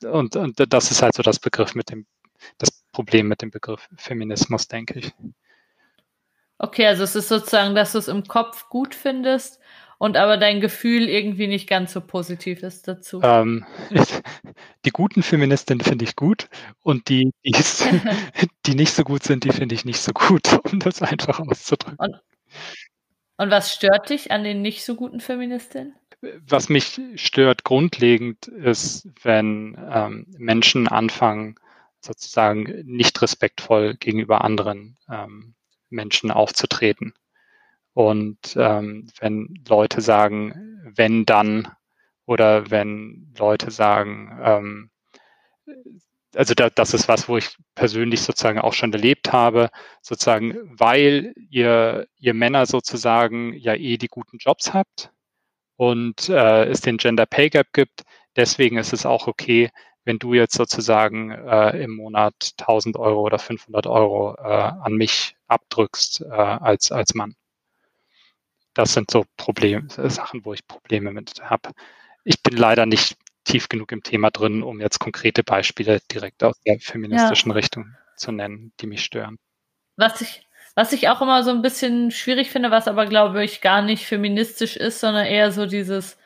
Und, 0.02 0.38
und 0.38 0.74
das 0.74 0.90
ist 0.90 1.02
halt 1.02 1.14
so 1.14 1.22
das 1.22 1.40
Begriff 1.40 1.76
mit 1.76 1.90
dem, 1.90 2.06
das 2.60 2.86
Problem 2.94 3.28
mit 3.28 3.42
dem 3.42 3.52
Begriff 3.52 3.90
Feminismus, 3.98 4.70
denke 4.70 5.00
ich. 5.00 5.14
Okay, 6.60 6.88
also 6.88 7.04
es 7.04 7.14
ist 7.14 7.28
sozusagen, 7.28 7.76
dass 7.76 7.92
du 7.92 7.98
es 7.98 8.08
im 8.08 8.24
Kopf 8.24 8.70
gut 8.70 8.96
findest 8.96 9.60
und 9.98 10.18
aber 10.18 10.38
dein 10.38 10.62
Gefühl 10.62 11.10
irgendwie 11.10 11.48
nicht 11.48 11.68
ganz 11.68 11.94
so 11.94 12.02
positiv 12.02 12.64
ist 12.64 12.88
dazu. 12.88 13.22
Ähm, 13.24 13.66
die 14.86 14.92
guten 14.92 15.24
Feministinnen 15.24 15.84
finde 15.84 16.06
ich 16.06 16.16
gut 16.16 16.50
und 16.84 17.10
die, 17.10 17.32
die, 17.44 17.56
die 18.66 18.76
nicht 18.76 18.94
so 18.94 19.04
gut 19.04 19.24
sind, 19.24 19.44
die 19.44 19.52
finde 19.52 19.76
ich 19.76 19.86
nicht 19.86 20.00
so 20.00 20.12
gut, 20.14 20.60
um 20.72 20.80
das 20.80 21.02
einfach 21.02 21.40
auszudrücken. 21.40 21.98
Und, 21.98 22.22
und 23.38 23.52
was 23.52 23.74
stört 23.74 24.10
dich 24.10 24.32
an 24.32 24.44
den 24.44 24.62
nicht 24.62 24.84
so 24.86 24.96
guten 24.96 25.20
Feministinnen? 25.20 25.96
Was 26.22 26.70
mich 26.70 27.00
stört 27.16 27.64
grundlegend 27.64 28.48
ist, 28.48 29.08
wenn 29.22 29.78
ähm, 29.92 30.26
Menschen 30.38 30.88
anfangen, 30.88 31.56
sozusagen 32.00 32.64
nicht 32.86 33.22
respektvoll 33.22 33.96
gegenüber 33.96 34.44
anderen 34.44 34.98
ähm, 35.10 35.54
Menschen 35.90 36.32
aufzutreten. 36.32 37.14
Und 37.98 38.56
ähm, 38.58 39.08
wenn 39.20 39.64
Leute 39.68 40.02
sagen, 40.02 40.84
wenn 40.96 41.26
dann, 41.26 41.68
oder 42.28 42.70
wenn 42.70 43.34
Leute 43.36 43.72
sagen, 43.72 44.40
ähm, 44.44 44.92
also 46.36 46.54
da, 46.54 46.70
das 46.70 46.94
ist 46.94 47.08
was, 47.08 47.28
wo 47.28 47.38
ich 47.38 47.58
persönlich 47.74 48.22
sozusagen 48.22 48.60
auch 48.60 48.74
schon 48.74 48.94
erlebt 48.94 49.34
habe, 49.34 49.72
sozusagen, 50.04 50.60
weil 50.80 51.34
ihr, 51.50 52.08
ihr 52.20 52.36
Männer 52.36 52.68
sozusagen 52.68 53.54
ja 53.54 53.74
eh 53.74 53.98
die 53.98 54.10
guten 54.10 54.38
Jobs 54.38 54.76
habt 54.76 55.12
und 55.76 56.30
äh, 56.30 56.66
es 56.66 56.82
den 56.82 56.98
Gender 56.98 57.26
Pay 57.26 57.50
Gap 57.50 57.74
gibt, 57.74 58.04
deswegen 58.36 58.78
ist 58.78 58.94
es 58.94 59.08
auch 59.08 59.26
okay, 59.26 59.72
wenn 60.06 60.20
du 60.20 60.36
jetzt 60.36 60.54
sozusagen 60.54 61.32
äh, 61.32 61.84
im 61.84 61.96
Monat 61.96 62.54
1000 62.60 62.96
Euro 62.98 63.22
oder 63.22 63.40
500 63.40 63.88
Euro 63.88 64.36
äh, 64.36 64.44
an 64.44 64.94
mich 64.94 65.36
abdrückst 65.48 66.22
äh, 66.22 66.26
als, 66.32 66.92
als 66.92 67.16
Mann 67.16 67.36
das 68.78 68.94
sind 68.94 69.10
so 69.10 69.26
Probleme, 69.38 69.88
Sachen, 69.90 70.46
wo 70.46 70.54
ich 70.54 70.68
Probleme 70.68 71.12
mit 71.12 71.42
habe. 71.42 71.72
Ich 72.24 72.44
bin 72.44 72.56
leider 72.56 72.86
nicht 72.86 73.18
tief 73.44 73.70
genug 73.70 73.92
im 73.92 74.04
Thema 74.04 74.30
drin, 74.30 74.62
um 74.62 74.80
jetzt 74.82 75.00
konkrete 75.00 75.44
Beispiele 75.44 76.00
direkt 76.12 76.44
aus 76.44 76.60
der 76.66 76.80
feministischen 76.80 77.52
ja. 77.52 77.56
Richtung 77.56 77.96
zu 78.16 78.32
nennen, 78.32 78.74
die 78.80 78.88
mich 78.88 79.04
stören. 79.04 79.38
Was 79.96 80.22
ich, 80.22 80.44
was 80.76 80.94
ich 80.94 81.10
auch 81.10 81.22
immer 81.22 81.44
so 81.44 81.52
ein 81.52 81.62
bisschen 81.62 82.12
schwierig 82.12 82.52
finde, 82.52 82.70
was 82.70 82.88
aber 82.88 83.08
glaube 83.08 83.44
ich 83.44 83.62
gar 83.62 83.82
nicht 83.82 84.06
feministisch 84.06 84.76
ist, 84.76 85.00
sondern 85.00 85.26
eher 85.26 85.52
so 85.52 85.66
dieses 85.66 86.18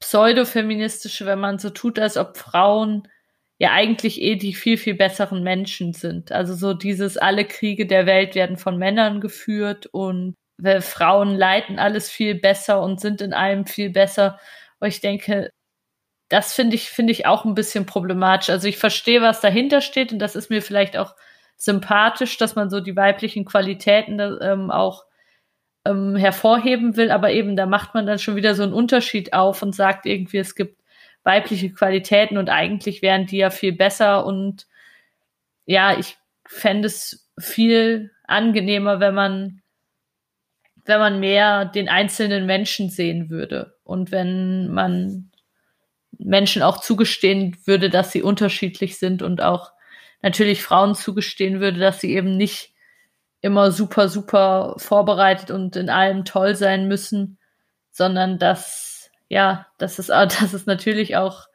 pseudofeministische, 0.00 1.24
wenn 1.24 1.40
man 1.40 1.58
so 1.58 1.70
tut, 1.70 1.98
als 1.98 2.16
ob 2.16 2.36
Frauen 2.36 3.08
ja 3.58 3.72
eigentlich 3.72 4.20
eh 4.20 4.36
die 4.36 4.54
viel, 4.54 4.76
viel 4.76 4.94
besseren 4.94 5.42
Menschen 5.42 5.92
sind. 5.92 6.32
Also 6.32 6.54
so 6.54 6.74
dieses, 6.74 7.16
alle 7.16 7.44
Kriege 7.46 7.86
der 7.86 8.06
Welt 8.06 8.34
werden 8.34 8.56
von 8.56 8.76
Männern 8.76 9.20
geführt 9.20 9.86
und 9.86 10.36
weil 10.62 10.80
Frauen 10.82 11.34
leiten 11.36 11.78
alles 11.78 12.10
viel 12.10 12.34
besser 12.34 12.82
und 12.82 13.00
sind 13.00 13.20
in 13.20 13.32
allem 13.32 13.66
viel 13.66 13.90
besser. 13.90 14.38
Und 14.78 14.88
ich 14.88 15.00
denke, 15.00 15.50
das 16.28 16.54
finde 16.54 16.76
ich, 16.76 16.90
finde 16.90 17.12
ich 17.12 17.26
auch 17.26 17.44
ein 17.44 17.54
bisschen 17.54 17.86
problematisch. 17.86 18.50
Also 18.50 18.68
ich 18.68 18.78
verstehe, 18.78 19.22
was 19.22 19.40
dahinter 19.40 19.80
steht 19.80 20.12
und 20.12 20.20
das 20.20 20.36
ist 20.36 20.50
mir 20.50 20.62
vielleicht 20.62 20.96
auch 20.96 21.14
sympathisch, 21.56 22.38
dass 22.38 22.54
man 22.56 22.70
so 22.70 22.80
die 22.80 22.96
weiblichen 22.96 23.44
Qualitäten 23.44 24.20
ähm, 24.40 24.70
auch 24.70 25.04
ähm, 25.84 26.16
hervorheben 26.16 26.96
will, 26.96 27.10
aber 27.10 27.32
eben 27.32 27.56
da 27.56 27.66
macht 27.66 27.94
man 27.94 28.06
dann 28.06 28.18
schon 28.18 28.36
wieder 28.36 28.54
so 28.54 28.62
einen 28.62 28.72
Unterschied 28.72 29.32
auf 29.32 29.62
und 29.62 29.74
sagt 29.74 30.06
irgendwie, 30.06 30.38
es 30.38 30.54
gibt 30.54 30.80
weibliche 31.22 31.72
Qualitäten 31.72 32.38
und 32.38 32.48
eigentlich 32.48 33.02
wären 33.02 33.26
die 33.26 33.38
ja 33.38 33.50
viel 33.50 33.72
besser 33.72 34.24
und 34.24 34.66
ja, 35.66 35.98
ich 35.98 36.16
fände 36.46 36.86
es 36.86 37.30
viel 37.38 38.10
angenehmer, 38.24 39.00
wenn 39.00 39.14
man 39.14 39.59
wenn 40.84 40.98
man 40.98 41.20
mehr 41.20 41.64
den 41.64 41.88
einzelnen 41.88 42.46
Menschen 42.46 42.90
sehen 42.90 43.30
würde 43.30 43.74
und 43.84 44.10
wenn 44.10 44.68
man 44.72 45.30
Menschen 46.18 46.62
auch 46.62 46.80
zugestehen 46.80 47.56
würde, 47.64 47.90
dass 47.90 48.12
sie 48.12 48.22
unterschiedlich 48.22 48.98
sind 48.98 49.22
und 49.22 49.42
auch 49.42 49.72
natürlich 50.22 50.62
Frauen 50.62 50.94
zugestehen 50.94 51.60
würde, 51.60 51.78
dass 51.78 52.00
sie 52.00 52.14
eben 52.14 52.36
nicht 52.36 52.74
immer 53.40 53.72
super, 53.72 54.08
super 54.08 54.74
vorbereitet 54.76 55.50
und 55.50 55.76
in 55.76 55.88
allem 55.88 56.24
toll 56.24 56.54
sein 56.54 56.88
müssen, 56.88 57.38
sondern 57.90 58.38
dass, 58.38 59.10
ja, 59.28 59.66
dass 59.78 59.98
es, 59.98 60.06
dass 60.08 60.52
es 60.52 60.66
natürlich 60.66 61.16
auch 61.16 61.46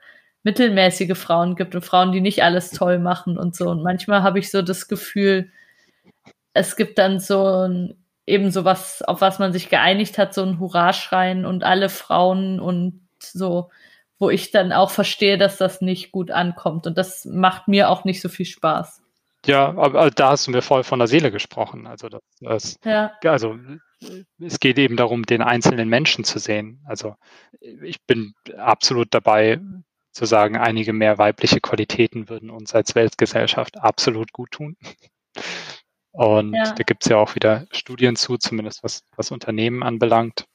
mittelmäßige 0.43 1.17
Frauen 1.17 1.55
gibt 1.55 1.75
und 1.75 1.83
Frauen, 1.83 2.11
die 2.11 2.21
nicht 2.21 2.43
alles 2.43 2.69
toll 2.71 2.99
machen 2.99 3.37
und 3.37 3.55
so. 3.55 3.69
Und 3.69 3.81
manchmal 3.83 4.21
habe 4.21 4.39
ich 4.39 4.51
so 4.51 4.61
das 4.61 4.87
Gefühl, 4.87 5.51
es 6.53 6.75
gibt 6.75 6.97
dann 6.99 7.19
so 7.19 7.67
ein 7.67 8.04
eben 8.27 8.51
so 8.51 8.65
was, 8.65 9.01
auf 9.01 9.21
was 9.21 9.39
man 9.39 9.53
sich 9.53 9.69
geeinigt 9.69 10.17
hat, 10.17 10.33
so 10.33 10.43
ein 10.43 10.59
Hurraschreien 10.59 11.45
und 11.45 11.63
alle 11.63 11.89
Frauen 11.89 12.59
und 12.59 13.01
so, 13.19 13.69
wo 14.17 14.29
ich 14.29 14.51
dann 14.51 14.71
auch 14.71 14.89
verstehe, 14.89 15.37
dass 15.37 15.57
das 15.57 15.81
nicht 15.81 16.11
gut 16.11 16.31
ankommt. 16.31 16.87
Und 16.87 16.97
das 16.97 17.25
macht 17.25 17.67
mir 17.67 17.89
auch 17.89 18.03
nicht 18.03 18.21
so 18.21 18.29
viel 18.29 18.45
Spaß. 18.45 19.01
Ja, 19.45 19.77
aber 19.77 20.09
da 20.09 20.31
hast 20.31 20.47
du 20.47 20.51
mir 20.51 20.63
voll 20.63 20.83
von 20.83 20.99
der 20.99 21.07
Seele 21.07 21.31
gesprochen. 21.31 21.85
Also, 21.85 22.09
das, 22.09 22.21
das 22.39 22.79
ja. 22.83 23.11
also 23.25 23.59
es 24.39 24.59
geht 24.59 24.79
eben 24.79 24.95
darum, 24.95 25.23
den 25.23 25.41
einzelnen 25.41 25.87
Menschen 25.87 26.23
zu 26.23 26.39
sehen. 26.39 26.81
Also 26.85 27.15
ich 27.59 28.03
bin 28.05 28.33
absolut 28.57 29.09
dabei 29.11 29.59
zu 30.11 30.25
sagen, 30.25 30.57
einige 30.57 30.93
mehr 30.93 31.17
weibliche 31.17 31.59
Qualitäten 31.59 32.29
würden 32.29 32.49
uns 32.49 32.73
als 32.73 32.95
Weltgesellschaft 32.95 33.77
absolut 33.77 34.31
gut 34.31 34.51
tun. 34.51 34.77
Und 36.15 36.53
ja. 36.53 36.71
da 36.71 36.83
gibt 36.83 37.03
es 37.03 37.09
ja 37.09 37.17
auch 37.17 37.35
wieder 37.35 37.67
Studien 37.71 38.15
zu, 38.15 38.37
zumindest 38.37 38.83
was, 38.83 39.03
was 39.17 39.31
Unternehmen 39.31 39.83
anbelangt. 39.83 40.45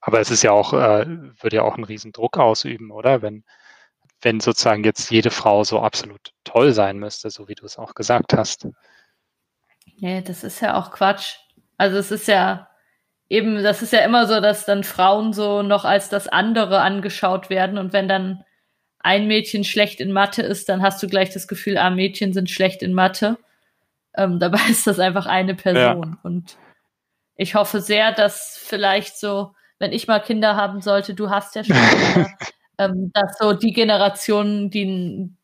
Aber 0.00 0.20
es 0.20 0.30
ist 0.30 0.42
ja 0.42 0.52
auch, 0.52 0.72
äh, 0.72 1.06
würde 1.06 1.56
ja 1.56 1.62
auch 1.62 1.74
einen 1.74 1.84
riesen 1.84 2.12
Druck 2.12 2.38
ausüben, 2.38 2.90
oder? 2.90 3.20
Wenn, 3.20 3.44
wenn 4.22 4.40
sozusagen 4.40 4.82
jetzt 4.82 5.10
jede 5.10 5.30
Frau 5.30 5.64
so 5.64 5.80
absolut 5.80 6.32
toll 6.44 6.72
sein 6.72 6.98
müsste, 6.98 7.28
so 7.28 7.46
wie 7.46 7.54
du 7.54 7.66
es 7.66 7.78
auch 7.78 7.94
gesagt 7.94 8.32
hast. 8.32 8.68
Nee, 9.98 10.22
das 10.22 10.44
ist 10.44 10.60
ja 10.60 10.78
auch 10.78 10.90
Quatsch. 10.90 11.36
Also 11.76 11.98
es 11.98 12.10
ist 12.10 12.26
ja 12.26 12.68
eben, 13.28 13.62
das 13.62 13.82
ist 13.82 13.92
ja 13.92 14.00
immer 14.00 14.26
so, 14.26 14.40
dass 14.40 14.64
dann 14.64 14.82
Frauen 14.82 15.34
so 15.34 15.62
noch 15.62 15.84
als 15.84 16.08
das 16.08 16.26
andere 16.26 16.80
angeschaut 16.80 17.50
werden 17.50 17.76
und 17.76 17.92
wenn 17.92 18.08
dann 18.08 18.44
ein 18.98 19.26
Mädchen 19.26 19.64
schlecht 19.64 20.00
in 20.00 20.12
Mathe 20.12 20.42
ist, 20.42 20.68
dann 20.68 20.82
hast 20.82 21.02
du 21.02 21.08
gleich 21.08 21.30
das 21.30 21.48
Gefühl, 21.48 21.78
ah, 21.78 21.90
Mädchen 21.90 22.32
sind 22.32 22.50
schlecht 22.50 22.82
in 22.82 22.92
Mathe. 22.92 23.38
Ähm, 24.14 24.38
dabei 24.38 24.60
ist 24.70 24.86
das 24.86 24.98
einfach 24.98 25.26
eine 25.26 25.54
Person. 25.54 26.12
Ja. 26.12 26.18
Und 26.22 26.56
ich 27.36 27.54
hoffe 27.54 27.80
sehr, 27.80 28.12
dass 28.12 28.58
vielleicht 28.62 29.18
so 29.18 29.54
wenn 29.80 29.92
ich 29.92 30.06
mal 30.06 30.20
Kinder 30.20 30.54
haben 30.54 30.80
sollte, 30.80 31.14
du 31.14 31.30
hast 31.30 31.56
ja 31.56 31.64
schon 31.64 31.76
Kinder, 32.14 32.30
ähm, 32.78 33.10
dass 33.12 33.38
so 33.38 33.54
die 33.54 33.72
Generation, 33.72 34.70
die 34.70 35.34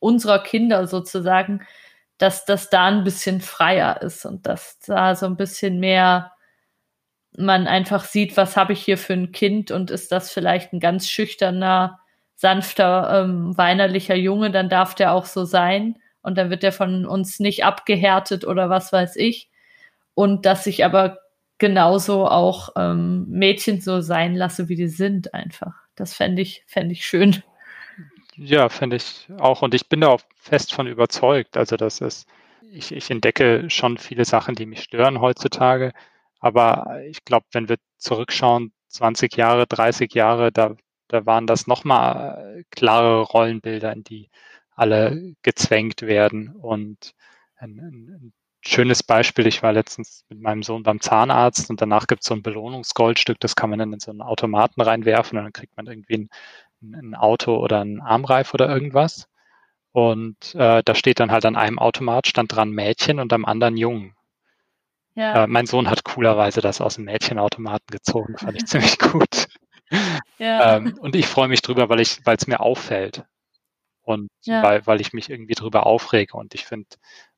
unserer 0.00 0.42
Kinder 0.42 0.86
sozusagen, 0.86 1.62
dass 2.18 2.44
das 2.44 2.70
da 2.70 2.86
ein 2.86 3.04
bisschen 3.04 3.40
freier 3.40 4.02
ist 4.02 4.26
und 4.26 4.46
dass 4.46 4.78
da 4.80 5.14
so 5.14 5.26
ein 5.26 5.36
bisschen 5.36 5.80
mehr 5.80 6.32
man 7.36 7.66
einfach 7.66 8.04
sieht, 8.04 8.36
was 8.36 8.56
habe 8.56 8.74
ich 8.74 8.84
hier 8.84 8.98
für 8.98 9.14
ein 9.14 9.32
Kind 9.32 9.70
und 9.72 9.90
ist 9.90 10.12
das 10.12 10.30
vielleicht 10.30 10.72
ein 10.72 10.78
ganz 10.78 11.08
schüchterner, 11.08 12.00
sanfter, 12.36 13.22
ähm, 13.24 13.56
weinerlicher 13.56 14.14
Junge, 14.14 14.50
dann 14.50 14.68
darf 14.68 14.94
der 14.94 15.12
auch 15.12 15.26
so 15.26 15.44
sein 15.44 15.98
und 16.24 16.36
dann 16.36 16.50
wird 16.50 16.62
der 16.62 16.72
von 16.72 17.06
uns 17.06 17.38
nicht 17.38 17.64
abgehärtet 17.64 18.46
oder 18.46 18.70
was 18.70 18.92
weiß 18.92 19.16
ich. 19.16 19.50
Und 20.14 20.46
dass 20.46 20.66
ich 20.66 20.84
aber 20.84 21.18
genauso 21.58 22.26
auch 22.26 22.70
ähm, 22.76 23.26
Mädchen 23.28 23.80
so 23.80 24.00
sein 24.00 24.34
lasse, 24.34 24.68
wie 24.68 24.76
die 24.76 24.88
sind, 24.88 25.34
einfach. 25.34 25.74
Das 25.94 26.14
fände 26.14 26.40
ich, 26.42 26.64
fände 26.66 26.92
ich 26.92 27.04
schön. 27.04 27.42
Ja, 28.36 28.68
finde 28.70 28.96
ich 28.96 29.28
auch. 29.38 29.62
Und 29.62 29.74
ich 29.74 29.88
bin 29.88 30.00
da 30.00 30.08
auch 30.08 30.22
fest 30.36 30.72
von 30.72 30.86
überzeugt. 30.86 31.56
Also, 31.56 31.76
das 31.76 32.00
ist, 32.00 32.26
ich, 32.72 32.90
ich 32.90 33.10
entdecke 33.10 33.68
schon 33.68 33.98
viele 33.98 34.24
Sachen, 34.24 34.54
die 34.54 34.66
mich 34.66 34.82
stören 34.82 35.20
heutzutage. 35.20 35.92
Aber 36.40 37.02
ich 37.08 37.24
glaube, 37.24 37.46
wenn 37.52 37.68
wir 37.68 37.76
zurückschauen, 37.98 38.72
20 38.88 39.36
Jahre, 39.36 39.66
30 39.66 40.12
Jahre, 40.14 40.52
da, 40.52 40.74
da 41.08 41.26
waren 41.26 41.46
das 41.46 41.66
nochmal 41.66 42.58
äh, 42.60 42.64
klare 42.70 43.20
Rollenbilder, 43.20 43.92
in 43.92 44.04
die 44.04 44.30
alle 44.74 45.34
gezwängt 45.42 46.02
werden. 46.02 46.54
Und 46.56 47.14
ein, 47.56 47.78
ein, 47.78 48.32
schönes 48.66 49.02
Beispiel, 49.02 49.46
ich 49.46 49.62
war 49.62 49.74
letztens 49.74 50.24
mit 50.30 50.40
meinem 50.40 50.62
Sohn 50.62 50.84
beim 50.84 50.98
Zahnarzt 50.98 51.68
und 51.68 51.82
danach 51.82 52.06
gibt 52.06 52.22
es 52.22 52.28
so 52.28 52.34
ein 52.34 52.42
Belohnungsgoldstück, 52.42 53.38
das 53.38 53.56
kann 53.56 53.68
man 53.68 53.78
dann 53.78 53.92
in 53.92 54.00
so 54.00 54.10
einen 54.10 54.22
Automaten 54.22 54.80
reinwerfen 54.80 55.36
und 55.36 55.44
dann 55.44 55.52
kriegt 55.52 55.76
man 55.76 55.86
irgendwie 55.86 56.14
ein 56.14 56.30
ein 56.92 57.14
Auto 57.14 57.56
oder 57.56 57.80
ein 57.80 58.00
Armreif 58.00 58.54
oder 58.54 58.68
irgendwas. 58.68 59.28
Und 59.92 60.54
äh, 60.54 60.82
da 60.84 60.94
steht 60.94 61.20
dann 61.20 61.30
halt 61.30 61.44
an 61.44 61.56
einem 61.56 61.78
Automat 61.78 62.26
stand 62.26 62.54
dran 62.54 62.70
Mädchen 62.70 63.20
und 63.20 63.32
am 63.32 63.44
anderen 63.44 63.76
Jungen. 63.76 64.16
Ja. 65.14 65.44
Äh, 65.44 65.46
mein 65.46 65.66
Sohn 65.66 65.88
hat 65.88 66.04
coolerweise 66.04 66.60
das 66.60 66.80
aus 66.80 66.96
dem 66.96 67.04
Mädchenautomaten 67.04 67.86
gezogen, 67.90 68.36
fand 68.36 68.56
ich 68.56 68.66
ziemlich 68.66 68.98
gut. 68.98 69.46
Ja. 70.38 70.76
Ähm, 70.76 70.98
und 70.98 71.14
ich 71.14 71.26
freue 71.26 71.48
mich 71.48 71.62
drüber, 71.62 71.88
weil 71.88 72.00
ich, 72.00 72.26
weil 72.26 72.36
es 72.36 72.48
mir 72.48 72.60
auffällt. 72.60 73.24
Und 74.04 74.28
ja. 74.42 74.62
weil, 74.62 74.86
weil 74.86 75.00
ich 75.00 75.12
mich 75.12 75.30
irgendwie 75.30 75.54
drüber 75.54 75.86
aufrege. 75.86 76.36
Und 76.36 76.54
ich 76.54 76.64
finde, 76.64 76.86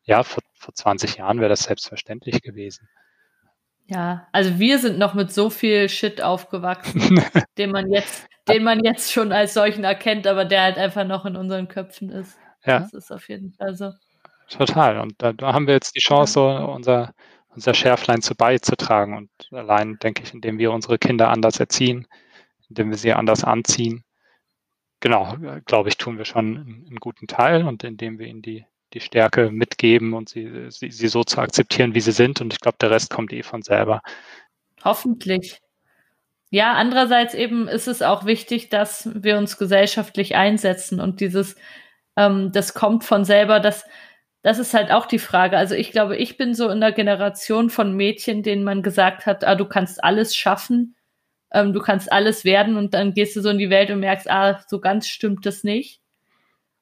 ja, 0.03 0.23
vor, 0.23 0.43
vor 0.55 0.75
20 0.75 1.17
Jahren 1.17 1.41
wäre 1.41 1.49
das 1.49 1.65
selbstverständlich 1.65 2.43
gewesen. 2.43 2.89
Ja, 3.89 4.27
also 4.33 4.59
wir 4.59 4.79
sind 4.81 4.99
noch 4.99 5.15
mit 5.15 5.33
so 5.33 5.49
viel 5.49 5.89
Shit 5.89 6.21
aufgewachsen, 6.21 7.23
den 7.59 7.71
man 7.71 7.91
jetzt, 7.91 8.27
den 8.49 8.65
man 8.65 8.83
jetzt 8.83 9.13
schon 9.13 9.31
als 9.33 9.55
solchen 9.55 9.85
erkennt, 9.85 10.27
aber 10.27 10.45
der 10.45 10.63
halt 10.63 10.77
einfach 10.77 11.07
noch 11.07 11.25
in 11.25 11.37
unseren 11.37 11.69
Köpfen 11.69 12.11
ist. 12.11 12.37
Ja. 12.65 12.81
Das 12.81 12.93
ist 12.93 13.13
auf 13.13 13.29
jeden 13.29 13.53
Fall 13.53 13.77
so. 13.77 13.93
Total. 14.49 14.99
Und 14.99 15.15
da, 15.19 15.33
da 15.33 15.53
haben 15.53 15.69
wir 15.69 15.75
jetzt 15.75 15.95
die 15.95 16.01
Chance, 16.01 16.41
unser, 16.41 17.15
unser 17.49 17.75
Schärflein 17.75 18.23
zu 18.23 18.35
beizutragen. 18.35 19.17
Und 19.17 19.31
allein, 19.53 19.99
denke 20.01 20.25
ich, 20.25 20.35
indem 20.35 20.59
wir 20.59 20.73
unsere 20.73 20.99
Kinder 20.99 21.31
anders 21.31 21.61
erziehen, 21.61 22.09
indem 22.69 22.91
wir 22.91 22.97
sie 22.97 23.13
anders 23.13 23.45
anziehen, 23.45 24.05
genau, 25.01 25.35
glaube 25.65 25.89
ich, 25.89 25.97
tun 25.97 26.19
wir 26.19 26.25
schon 26.25 26.85
einen, 26.87 26.97
guten 27.01 27.27
Teil 27.27 27.67
und 27.67 27.85
indem 27.85 28.19
wir 28.19 28.27
ihnen 28.27 28.43
die, 28.43 28.65
die 28.93 29.01
Stärke 29.01 29.51
mitgeben 29.51 30.15
und 30.15 30.29
sie, 30.29 30.71
sie, 30.71 30.91
sie 30.91 31.09
so 31.09 31.25
zu 31.25 31.39
akzeptieren, 31.41 31.95
wie 31.95 32.01
sie 32.01 32.13
sind. 32.13 32.41
Und 32.41 32.53
ich 32.53 32.61
glaube, 32.61 32.79
der 32.81 32.91
Rest 32.91 33.11
kommt 33.11 33.33
eh 33.33 33.43
von 33.43 33.63
selber. 33.63 34.03
Hoffentlich. 34.85 35.61
Ja, 36.51 36.75
andererseits 36.75 37.35
eben 37.35 37.69
ist 37.69 37.89
es 37.89 38.03
auch 38.03 38.25
wichtig, 38.25 38.69
dass 38.71 39.11
wir 39.15 39.37
uns 39.37 39.59
gesellschaftlich 39.59 40.37
einsetzen 40.37 41.01
und 41.01 41.21
dieses, 41.21 41.57
ähm, 42.17 42.53
das 42.53 42.73
kommt 42.73 43.05
von 43.05 43.25
selber, 43.25 43.61
das, 43.61 43.85
das 44.43 44.59
ist 44.59 44.75
halt 44.75 44.93
auch 44.93 45.07
die 45.07 45.19
Frage. 45.19 45.59
Also 45.59 45.75
ich 45.75 45.91
glaube, 45.91 46.17
ich 46.17 46.37
bin 46.37 46.55
so 46.55 46.69
in 46.71 46.81
der 46.81 46.93
Generation 46.93 47.69
von 47.69 47.97
Mädchen, 47.97 48.43
denen 48.43 48.65
man 48.65 48.83
gesagt 48.83 49.27
hat, 49.27 49.45
ah, 49.45 49.57
du 49.57 49.67
kannst 49.67 50.03
alles 50.05 50.37
schaffen, 50.37 50.96
ähm, 51.53 51.73
du 51.73 51.81
kannst 51.81 52.11
alles 52.11 52.45
werden 52.45 52.77
und 52.77 52.95
dann 52.95 53.15
gehst 53.15 53.37
du 53.37 53.41
so 53.41 53.51
in 53.51 53.59
die 53.59 53.71
Welt 53.71 53.91
und 53.91 54.01
merkst, 54.01 54.31
ah, 54.31 54.61
so 54.67 54.81
ganz 54.81 55.09
stimmt 55.09 55.47
das 55.47 55.65
nicht. 55.65 56.01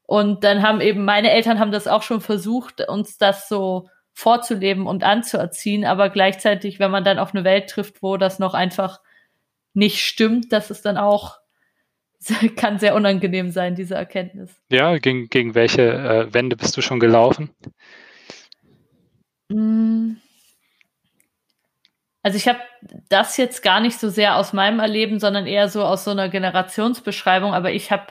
Und 0.07 0.45
dann 0.45 0.63
haben 0.63 0.81
eben 0.81 1.05
meine 1.05 1.31
Eltern 1.31 1.59
haben 1.59 1.73
das 1.73 1.89
auch 1.89 2.03
schon 2.03 2.21
versucht, 2.21 2.87
uns 2.89 3.17
das 3.19 3.49
so 3.49 3.89
vorzuleben 4.13 4.87
und 4.87 5.03
anzuerziehen, 5.03 5.85
aber 5.85 6.09
gleichzeitig, 6.09 6.79
wenn 6.79 6.91
man 6.91 7.05
dann 7.05 7.19
auf 7.19 7.35
eine 7.35 7.45
Welt 7.45 7.69
trifft, 7.69 8.03
wo 8.03 8.17
das 8.17 8.39
noch 8.39 8.55
einfach 8.55 9.01
nicht 9.73 10.05
stimmt, 10.05 10.53
das 10.53 10.71
ist 10.71 10.85
dann 10.85 10.97
auch, 10.97 11.39
kann 12.57 12.79
sehr 12.79 12.95
unangenehm 12.95 13.51
sein, 13.51 13.75
diese 13.75 13.97
Erkenntnis. 13.97 14.55
Ja, 14.71 14.97
gegen, 14.99 15.29
gegen 15.29 15.55
welche 15.55 15.83
äh, 15.83 16.33
Wände 16.33 16.57
bist 16.57 16.77
du 16.77 16.81
schon 16.81 17.01
gelaufen? 17.01 17.51
Mm. 19.49 20.13
Also 22.25 22.39
ich 22.39 22.49
habe 22.49 22.59
das 23.11 23.37
jetzt 23.37 23.63
gar 23.63 23.81
nicht 23.81 24.01
so 24.01 24.09
sehr 24.09 24.37
aus 24.37 24.55
meinem 24.55 24.81
Erleben, 24.81 25.21
sondern 25.21 25.47
eher 25.47 25.69
so 25.69 25.85
aus 25.85 26.05
so 26.05 26.11
einer 26.11 26.31
Generationsbeschreibung, 26.31 27.53
aber 27.53 27.71
ich 27.73 27.93
habe 27.93 28.07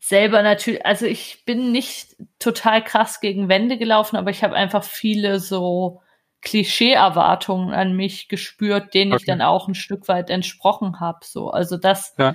selber 0.00 0.42
natürlich, 0.42 0.84
also 0.84 1.06
ich 1.06 1.44
bin 1.44 1.70
nicht 1.70 2.16
total 2.40 2.82
krass 2.82 3.20
gegen 3.20 3.48
Wände 3.48 3.78
gelaufen, 3.78 4.16
aber 4.16 4.30
ich 4.30 4.42
habe 4.42 4.56
einfach 4.56 4.82
viele 4.82 5.38
so 5.38 6.02
Klischee-Erwartungen 6.40 7.72
an 7.72 7.94
mich 7.94 8.28
gespürt, 8.28 8.92
denen 8.92 9.12
okay. 9.12 9.22
ich 9.22 9.26
dann 9.26 9.40
auch 9.40 9.68
ein 9.68 9.76
Stück 9.76 10.08
weit 10.08 10.28
entsprochen 10.28 10.98
habe. 10.98 11.20
So, 11.22 11.50
also 11.50 11.76
das, 11.76 12.16
ja. 12.18 12.34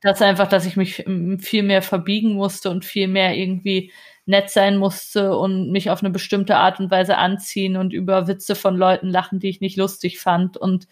das 0.00 0.22
einfach, 0.22 0.48
dass 0.48 0.64
ich 0.64 0.76
mich 0.76 1.04
viel 1.40 1.62
mehr 1.64 1.82
verbiegen 1.82 2.32
musste 2.32 2.70
und 2.70 2.86
viel 2.86 3.08
mehr 3.08 3.36
irgendwie 3.36 3.92
nett 4.24 4.50
sein 4.50 4.76
musste 4.76 5.36
und 5.36 5.70
mich 5.70 5.90
auf 5.90 6.02
eine 6.02 6.10
bestimmte 6.10 6.56
Art 6.56 6.78
und 6.80 6.90
Weise 6.90 7.18
anziehen 7.18 7.76
und 7.76 7.92
über 7.92 8.28
Witze 8.28 8.54
von 8.54 8.76
Leuten 8.76 9.08
lachen, 9.08 9.40
die 9.40 9.48
ich 9.48 9.60
nicht 9.60 9.76
lustig 9.76 10.20
fand 10.20 10.56
und 10.56 10.86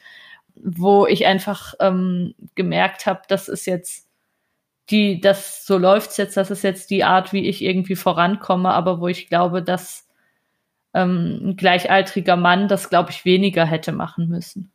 wo 0.54 1.06
ich 1.06 1.26
einfach 1.26 1.74
ähm, 1.80 2.34
gemerkt 2.54 3.06
habe, 3.06 3.22
das 3.28 3.48
ist 3.48 3.66
jetzt 3.66 4.08
die, 4.90 5.20
das 5.20 5.64
so 5.64 5.78
läuft's 5.78 6.16
jetzt, 6.16 6.36
das 6.36 6.50
ist 6.50 6.62
jetzt 6.62 6.90
die 6.90 7.04
Art, 7.04 7.32
wie 7.32 7.48
ich 7.48 7.62
irgendwie 7.62 7.96
vorankomme, 7.96 8.70
aber 8.70 9.00
wo 9.00 9.06
ich 9.06 9.28
glaube, 9.28 9.62
dass 9.62 10.08
ähm, 10.92 11.40
ein 11.42 11.56
gleichaltriger 11.56 12.36
Mann 12.36 12.66
das, 12.66 12.90
glaube 12.90 13.10
ich, 13.10 13.24
weniger 13.24 13.64
hätte 13.64 13.92
machen 13.92 14.28
müssen. 14.28 14.72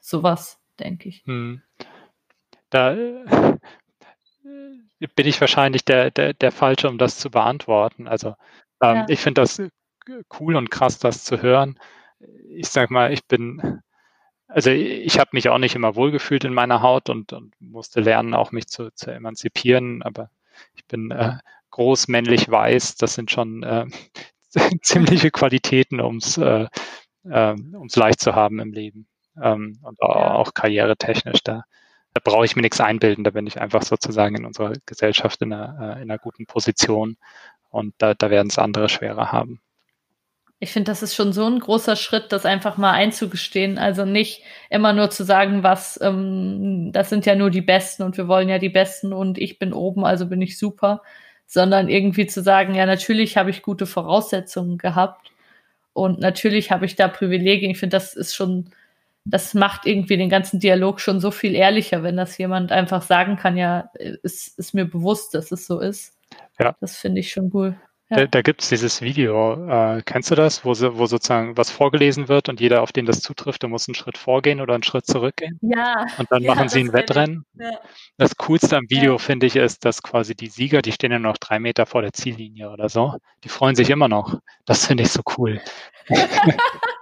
Sowas, 0.00 0.60
denke 0.80 1.08
ich. 1.08 1.22
Hm. 1.26 1.62
Da 2.70 2.96
bin 5.14 5.26
ich 5.26 5.40
wahrscheinlich 5.40 5.84
der, 5.84 6.10
der, 6.10 6.34
der 6.34 6.52
Falsche, 6.52 6.88
um 6.88 6.98
das 6.98 7.18
zu 7.18 7.30
beantworten. 7.30 8.08
Also 8.08 8.30
ähm, 8.82 8.96
ja. 8.96 9.06
ich 9.08 9.20
finde 9.20 9.42
das 9.42 9.62
cool 10.40 10.56
und 10.56 10.70
krass, 10.70 10.98
das 10.98 11.24
zu 11.24 11.42
hören. 11.42 11.78
Ich 12.48 12.68
sag 12.68 12.90
mal, 12.90 13.12
ich 13.12 13.26
bin, 13.26 13.82
also 14.48 14.70
ich 14.70 15.18
habe 15.18 15.30
mich 15.32 15.48
auch 15.48 15.58
nicht 15.58 15.74
immer 15.74 15.96
wohlgefühlt 15.96 16.44
in 16.44 16.54
meiner 16.54 16.82
Haut 16.82 17.10
und, 17.10 17.32
und 17.32 17.54
musste 17.60 18.00
lernen, 18.00 18.34
auch 18.34 18.52
mich 18.52 18.66
zu, 18.68 18.90
zu 18.94 19.10
emanzipieren, 19.10 20.02
aber 20.02 20.30
ich 20.74 20.86
bin 20.86 21.10
äh, 21.10 21.36
groß, 21.70 22.08
männlich, 22.08 22.48
weiß, 22.48 22.96
das 22.96 23.14
sind 23.14 23.30
schon 23.30 23.62
äh, 23.62 23.86
ziemliche 24.82 25.30
Qualitäten, 25.30 26.00
ums 26.00 26.38
äh, 26.38 26.68
äh, 27.24 27.54
ums 27.74 27.96
leicht 27.96 28.20
zu 28.20 28.34
haben 28.34 28.60
im 28.60 28.72
Leben 28.72 29.06
ähm, 29.42 29.78
und 29.82 30.00
auch 30.00 30.54
karrieretechnisch. 30.54 31.42
Da, 31.42 31.64
da 32.16 32.20
brauche 32.24 32.46
ich 32.46 32.56
mir 32.56 32.62
nichts 32.62 32.80
einbilden, 32.80 33.24
da 33.24 33.30
bin 33.30 33.46
ich 33.46 33.60
einfach 33.60 33.82
sozusagen 33.82 34.36
in 34.36 34.46
unserer 34.46 34.72
Gesellschaft 34.86 35.42
in 35.42 35.52
einer, 35.52 35.96
äh, 35.96 36.02
in 36.02 36.10
einer 36.10 36.18
guten 36.18 36.46
Position 36.46 37.18
und 37.68 37.94
da, 37.98 38.14
da 38.14 38.30
werden 38.30 38.48
es 38.48 38.58
andere 38.58 38.88
schwerer 38.88 39.32
haben. 39.32 39.60
Ich 40.58 40.72
finde, 40.72 40.90
das 40.90 41.02
ist 41.02 41.14
schon 41.14 41.34
so 41.34 41.44
ein 41.44 41.60
großer 41.60 41.94
Schritt, 41.94 42.32
das 42.32 42.46
einfach 42.46 42.78
mal 42.78 42.92
einzugestehen. 42.92 43.76
Also 43.76 44.06
nicht 44.06 44.42
immer 44.70 44.94
nur 44.94 45.10
zu 45.10 45.22
sagen, 45.24 45.62
was, 45.62 46.00
ähm, 46.00 46.90
das 46.92 47.10
sind 47.10 47.26
ja 47.26 47.34
nur 47.34 47.50
die 47.50 47.60
Besten 47.60 48.02
und 48.02 48.16
wir 48.16 48.28
wollen 48.28 48.48
ja 48.48 48.58
die 48.58 48.70
Besten 48.70 49.12
und 49.12 49.36
ich 49.36 49.58
bin 49.58 49.74
oben, 49.74 50.06
also 50.06 50.26
bin 50.26 50.40
ich 50.40 50.58
super, 50.58 51.02
sondern 51.44 51.90
irgendwie 51.90 52.26
zu 52.26 52.42
sagen, 52.42 52.74
ja, 52.74 52.86
natürlich 52.86 53.36
habe 53.36 53.50
ich 53.50 53.60
gute 53.60 53.84
Voraussetzungen 53.84 54.78
gehabt 54.78 55.30
und 55.92 56.18
natürlich 56.18 56.70
habe 56.70 56.86
ich 56.86 56.96
da 56.96 57.08
Privilegien. 57.08 57.72
Ich 57.72 57.78
finde, 57.78 57.94
das 57.94 58.14
ist 58.14 58.34
schon, 58.34 58.70
das 59.26 59.54
macht 59.54 59.86
irgendwie 59.86 60.16
den 60.16 60.28
ganzen 60.28 60.60
Dialog 60.60 61.00
schon 61.00 61.20
so 61.20 61.30
viel 61.30 61.54
ehrlicher, 61.54 62.02
wenn 62.02 62.16
das 62.16 62.38
jemand 62.38 62.70
einfach 62.70 63.02
sagen 63.02 63.36
kann, 63.36 63.56
ja, 63.56 63.90
ist, 64.22 64.58
ist 64.58 64.72
mir 64.72 64.84
bewusst, 64.84 65.34
dass 65.34 65.50
es 65.50 65.66
so 65.66 65.80
ist. 65.80 66.16
Ja. 66.58 66.76
Das 66.80 66.96
finde 66.96 67.20
ich 67.20 67.32
schon 67.32 67.50
cool. 67.52 67.76
Ja. 68.08 68.18
Da, 68.18 68.26
da 68.26 68.42
gibt 68.42 68.62
es 68.62 68.68
dieses 68.68 69.02
Video, 69.02 69.68
äh, 69.68 70.00
kennst 70.04 70.30
du 70.30 70.36
das, 70.36 70.64
wo, 70.64 70.74
so, 70.74 70.96
wo 70.96 71.06
sozusagen 71.06 71.56
was 71.56 71.72
vorgelesen 71.72 72.28
wird 72.28 72.48
und 72.48 72.60
jeder, 72.60 72.82
auf 72.82 72.92
den 72.92 73.04
das 73.04 73.20
zutrifft, 73.20 73.62
der 73.62 73.68
muss 73.68 73.88
einen 73.88 73.96
Schritt 73.96 74.16
vorgehen 74.16 74.60
oder 74.60 74.74
einen 74.74 74.84
Schritt 74.84 75.06
zurückgehen? 75.06 75.58
Ja. 75.60 76.06
Und 76.16 76.30
dann 76.30 76.42
ja, 76.44 76.54
machen 76.54 76.68
sie 76.68 76.78
ein 76.78 76.92
Wettrennen. 76.92 77.44
Ja. 77.54 77.70
Das 78.16 78.36
Coolste 78.36 78.76
am 78.76 78.88
Video, 78.88 79.12
ja. 79.12 79.18
finde 79.18 79.46
ich, 79.46 79.56
ist, 79.56 79.84
dass 79.84 80.04
quasi 80.04 80.36
die 80.36 80.46
Sieger, 80.46 80.82
die 80.82 80.92
stehen 80.92 81.10
ja 81.10 81.18
noch 81.18 81.36
drei 81.36 81.58
Meter 81.58 81.84
vor 81.84 82.02
der 82.02 82.12
Ziellinie 82.12 82.70
oder 82.70 82.88
so, 82.88 83.16
die 83.42 83.48
freuen 83.48 83.74
sich 83.74 83.90
immer 83.90 84.06
noch. 84.06 84.38
Das 84.66 84.86
finde 84.86 85.02
ich 85.02 85.10
so 85.10 85.22
cool. 85.36 85.60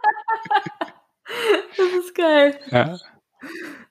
das 1.77 2.05
ist 2.05 2.15
geil. 2.15 2.59
Ja. 2.71 2.99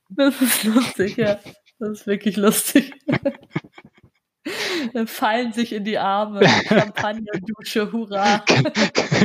Das 0.09 0.41
ist 0.41 0.63
lustig, 0.63 1.17
ja. 1.17 1.39
Das 1.79 1.89
ist 1.89 2.07
wirklich 2.07 2.37
lustig. 2.37 2.93
Dann 4.93 5.07
fallen 5.07 5.53
sich 5.53 5.73
in 5.73 5.85
die 5.85 5.97
Arme, 5.97 6.45
Champagner, 6.67 7.39
Dusche, 7.41 7.91
hurra. 7.91 8.43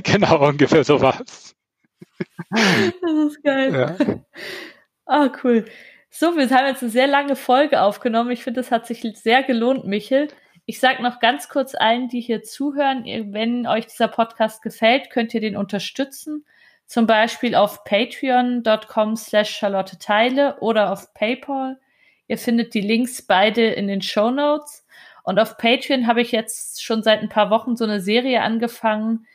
Genau, 0.04 0.48
ungefähr 0.48 0.84
so 0.84 1.00
was. 1.00 1.54
Das 2.50 3.12
ist 3.26 3.42
geil. 3.42 3.72
Ja. 3.74 3.96
Ah, 5.06 5.30
cool. 5.42 5.64
So, 6.10 6.36
wir 6.36 6.48
haben 6.50 6.66
jetzt 6.66 6.82
eine 6.82 6.90
sehr 6.90 7.06
lange 7.06 7.36
Folge 7.36 7.82
aufgenommen. 7.82 8.30
Ich 8.30 8.44
finde, 8.44 8.60
es 8.60 8.70
hat 8.70 8.86
sich 8.86 9.02
sehr 9.14 9.42
gelohnt, 9.42 9.84
Michel. 9.84 10.28
Ich 10.66 10.80
sage 10.80 11.02
noch 11.02 11.18
ganz 11.18 11.48
kurz 11.48 11.74
allen, 11.74 12.08
die 12.08 12.20
hier 12.20 12.42
zuhören, 12.42 13.04
wenn 13.32 13.66
euch 13.66 13.86
dieser 13.86 14.08
Podcast 14.08 14.62
gefällt, 14.62 15.10
könnt 15.10 15.34
ihr 15.34 15.40
den 15.40 15.56
unterstützen. 15.56 16.44
Zum 16.88 17.06
Beispiel 17.06 17.54
auf 17.54 17.84
patreon.com 17.84 19.14
slash 19.14 19.50
Charlotte 19.50 19.98
Teile 19.98 20.56
oder 20.60 20.90
auf 20.90 21.12
PayPal. 21.12 21.78
Ihr 22.28 22.38
findet 22.38 22.72
die 22.72 22.80
Links 22.80 23.20
beide 23.20 23.66
in 23.66 23.88
den 23.88 24.00
Show 24.00 24.30
Notes. 24.30 24.86
Und 25.22 25.38
auf 25.38 25.58
Patreon 25.58 26.06
habe 26.06 26.22
ich 26.22 26.32
jetzt 26.32 26.82
schon 26.82 27.02
seit 27.02 27.20
ein 27.20 27.28
paar 27.28 27.50
Wochen 27.50 27.76
so 27.76 27.84
eine 27.84 28.00
Serie 28.00 28.40
angefangen, 28.40 29.26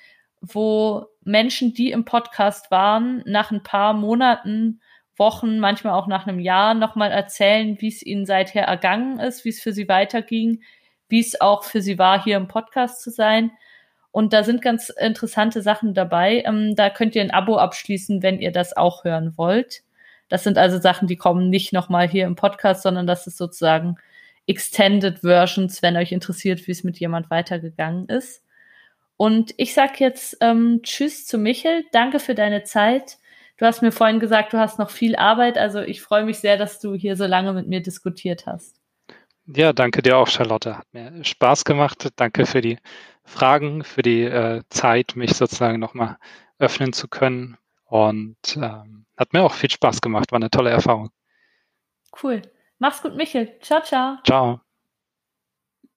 wo 0.42 1.06
Menschen, 1.24 1.76
die 1.76 1.92
im 1.92 2.06
Podcast 2.06 2.72
waren, 2.72 3.22
nach 3.28 3.52
ein 3.52 3.62
paar 3.62 3.94
Monaten, 3.94 4.82
Wochen, 5.16 5.60
manchmal 5.60 5.94
auch 5.94 6.08
nach 6.08 6.26
einem 6.26 6.40
Jahr 6.40 6.74
nochmal 6.74 7.12
erzählen, 7.12 7.80
wie 7.80 7.90
es 7.90 8.02
ihnen 8.02 8.26
seither 8.26 8.64
ergangen 8.64 9.20
ist, 9.20 9.46
wie 9.46 9.50
es 9.50 9.62
für 9.62 9.74
sie 9.74 9.88
weiterging, 9.88 10.64
wie 11.08 11.20
es 11.20 11.40
auch 11.40 11.64
für 11.64 11.84
sie 11.84 12.00
war, 12.00 12.24
hier 12.24 12.38
im 12.38 12.48
Podcast 12.48 13.04
zu 13.04 13.12
sein. 13.12 13.52
Und 14.14 14.32
da 14.32 14.44
sind 14.44 14.62
ganz 14.62 14.90
interessante 14.90 15.64
Sachen 15.64 15.96
dabei. 15.96 16.44
Ähm, 16.46 16.76
da 16.76 16.92
könnt 16.92 17.16
ihr 17.16 17.24
ein 17.24 17.32
Abo 17.32 17.58
abschließen, 17.58 18.22
wenn 18.22 18.40
ihr 18.40 18.52
das 18.52 18.78
auch 18.78 19.04
hören 19.04 19.34
wollt. 19.38 19.82
Das 20.30 20.44
sind 20.44 20.60
also 20.60 20.80
Sachen, 20.80 21.08
die 21.08 21.16
kommen 21.16 21.50
nicht 21.50 21.74
nochmal 21.74 22.08
hier 22.08 22.28
im 22.28 22.36
Podcast, 22.36 22.84
sondern 22.84 23.08
das 23.08 23.26
ist 23.26 23.38
sozusagen 23.38 23.96
Extended 24.46 25.22
Versions, 25.22 25.82
wenn 25.82 25.98
euch 25.98 26.12
interessiert, 26.12 26.68
wie 26.68 26.72
es 26.72 26.84
mit 26.84 27.00
jemand 27.00 27.32
weitergegangen 27.32 28.08
ist. 28.08 28.44
Und 29.18 29.56
ich 29.58 29.74
sag 29.74 30.00
jetzt 30.00 30.38
ähm, 30.42 30.82
Tschüss 30.84 31.26
zu 31.26 31.40
Michel. 31.40 31.84
Danke 31.92 32.20
für 32.20 32.36
deine 32.36 32.64
Zeit. 32.64 33.18
Du 33.58 33.66
hast 33.66 33.82
mir 33.82 33.92
vorhin 33.92 34.20
gesagt, 34.20 34.54
du 34.54 34.60
hast 34.60 34.78
noch 34.78 34.92
viel 34.92 35.16
Arbeit. 35.16 35.58
Also 35.58 35.82
ich 35.82 36.04
freue 36.04 36.24
mich 36.24 36.38
sehr, 36.38 36.58
dass 36.58 36.80
du 36.80 36.94
hier 36.94 37.16
so 37.16 37.26
lange 37.26 37.54
mit 37.54 37.68
mir 37.68 37.82
diskutiert 37.82 38.46
hast. 38.46 38.83
Ja, 39.46 39.74
danke 39.74 40.02
dir 40.02 40.18
auch, 40.18 40.28
Charlotte. 40.28 40.78
Hat 40.78 40.94
mir 40.94 41.24
Spaß 41.24 41.66
gemacht. 41.66 42.10
Danke 42.16 42.46
für 42.46 42.62
die 42.62 42.78
Fragen, 43.24 43.84
für 43.84 44.02
die 44.02 44.24
äh, 44.24 44.64
Zeit, 44.70 45.16
mich 45.16 45.34
sozusagen 45.34 45.80
nochmal 45.80 46.18
öffnen 46.60 46.94
zu 46.94 47.08
können. 47.08 47.58
Und 47.86 48.38
ähm, 48.56 49.06
hat 49.18 49.34
mir 49.34 49.44
auch 49.44 49.54
viel 49.54 49.70
Spaß 49.70 50.02
gemacht. 50.02 50.32
War 50.32 50.38
eine 50.38 50.50
tolle 50.50 50.70
Erfahrung. 50.72 51.10
Cool. 52.22 52.42
Mach's 52.80 53.02
gut, 53.02 53.16
Michel. 53.16 53.60
Ciao, 53.62 53.82
ciao. 53.82 54.18
Ciao. 54.26 54.63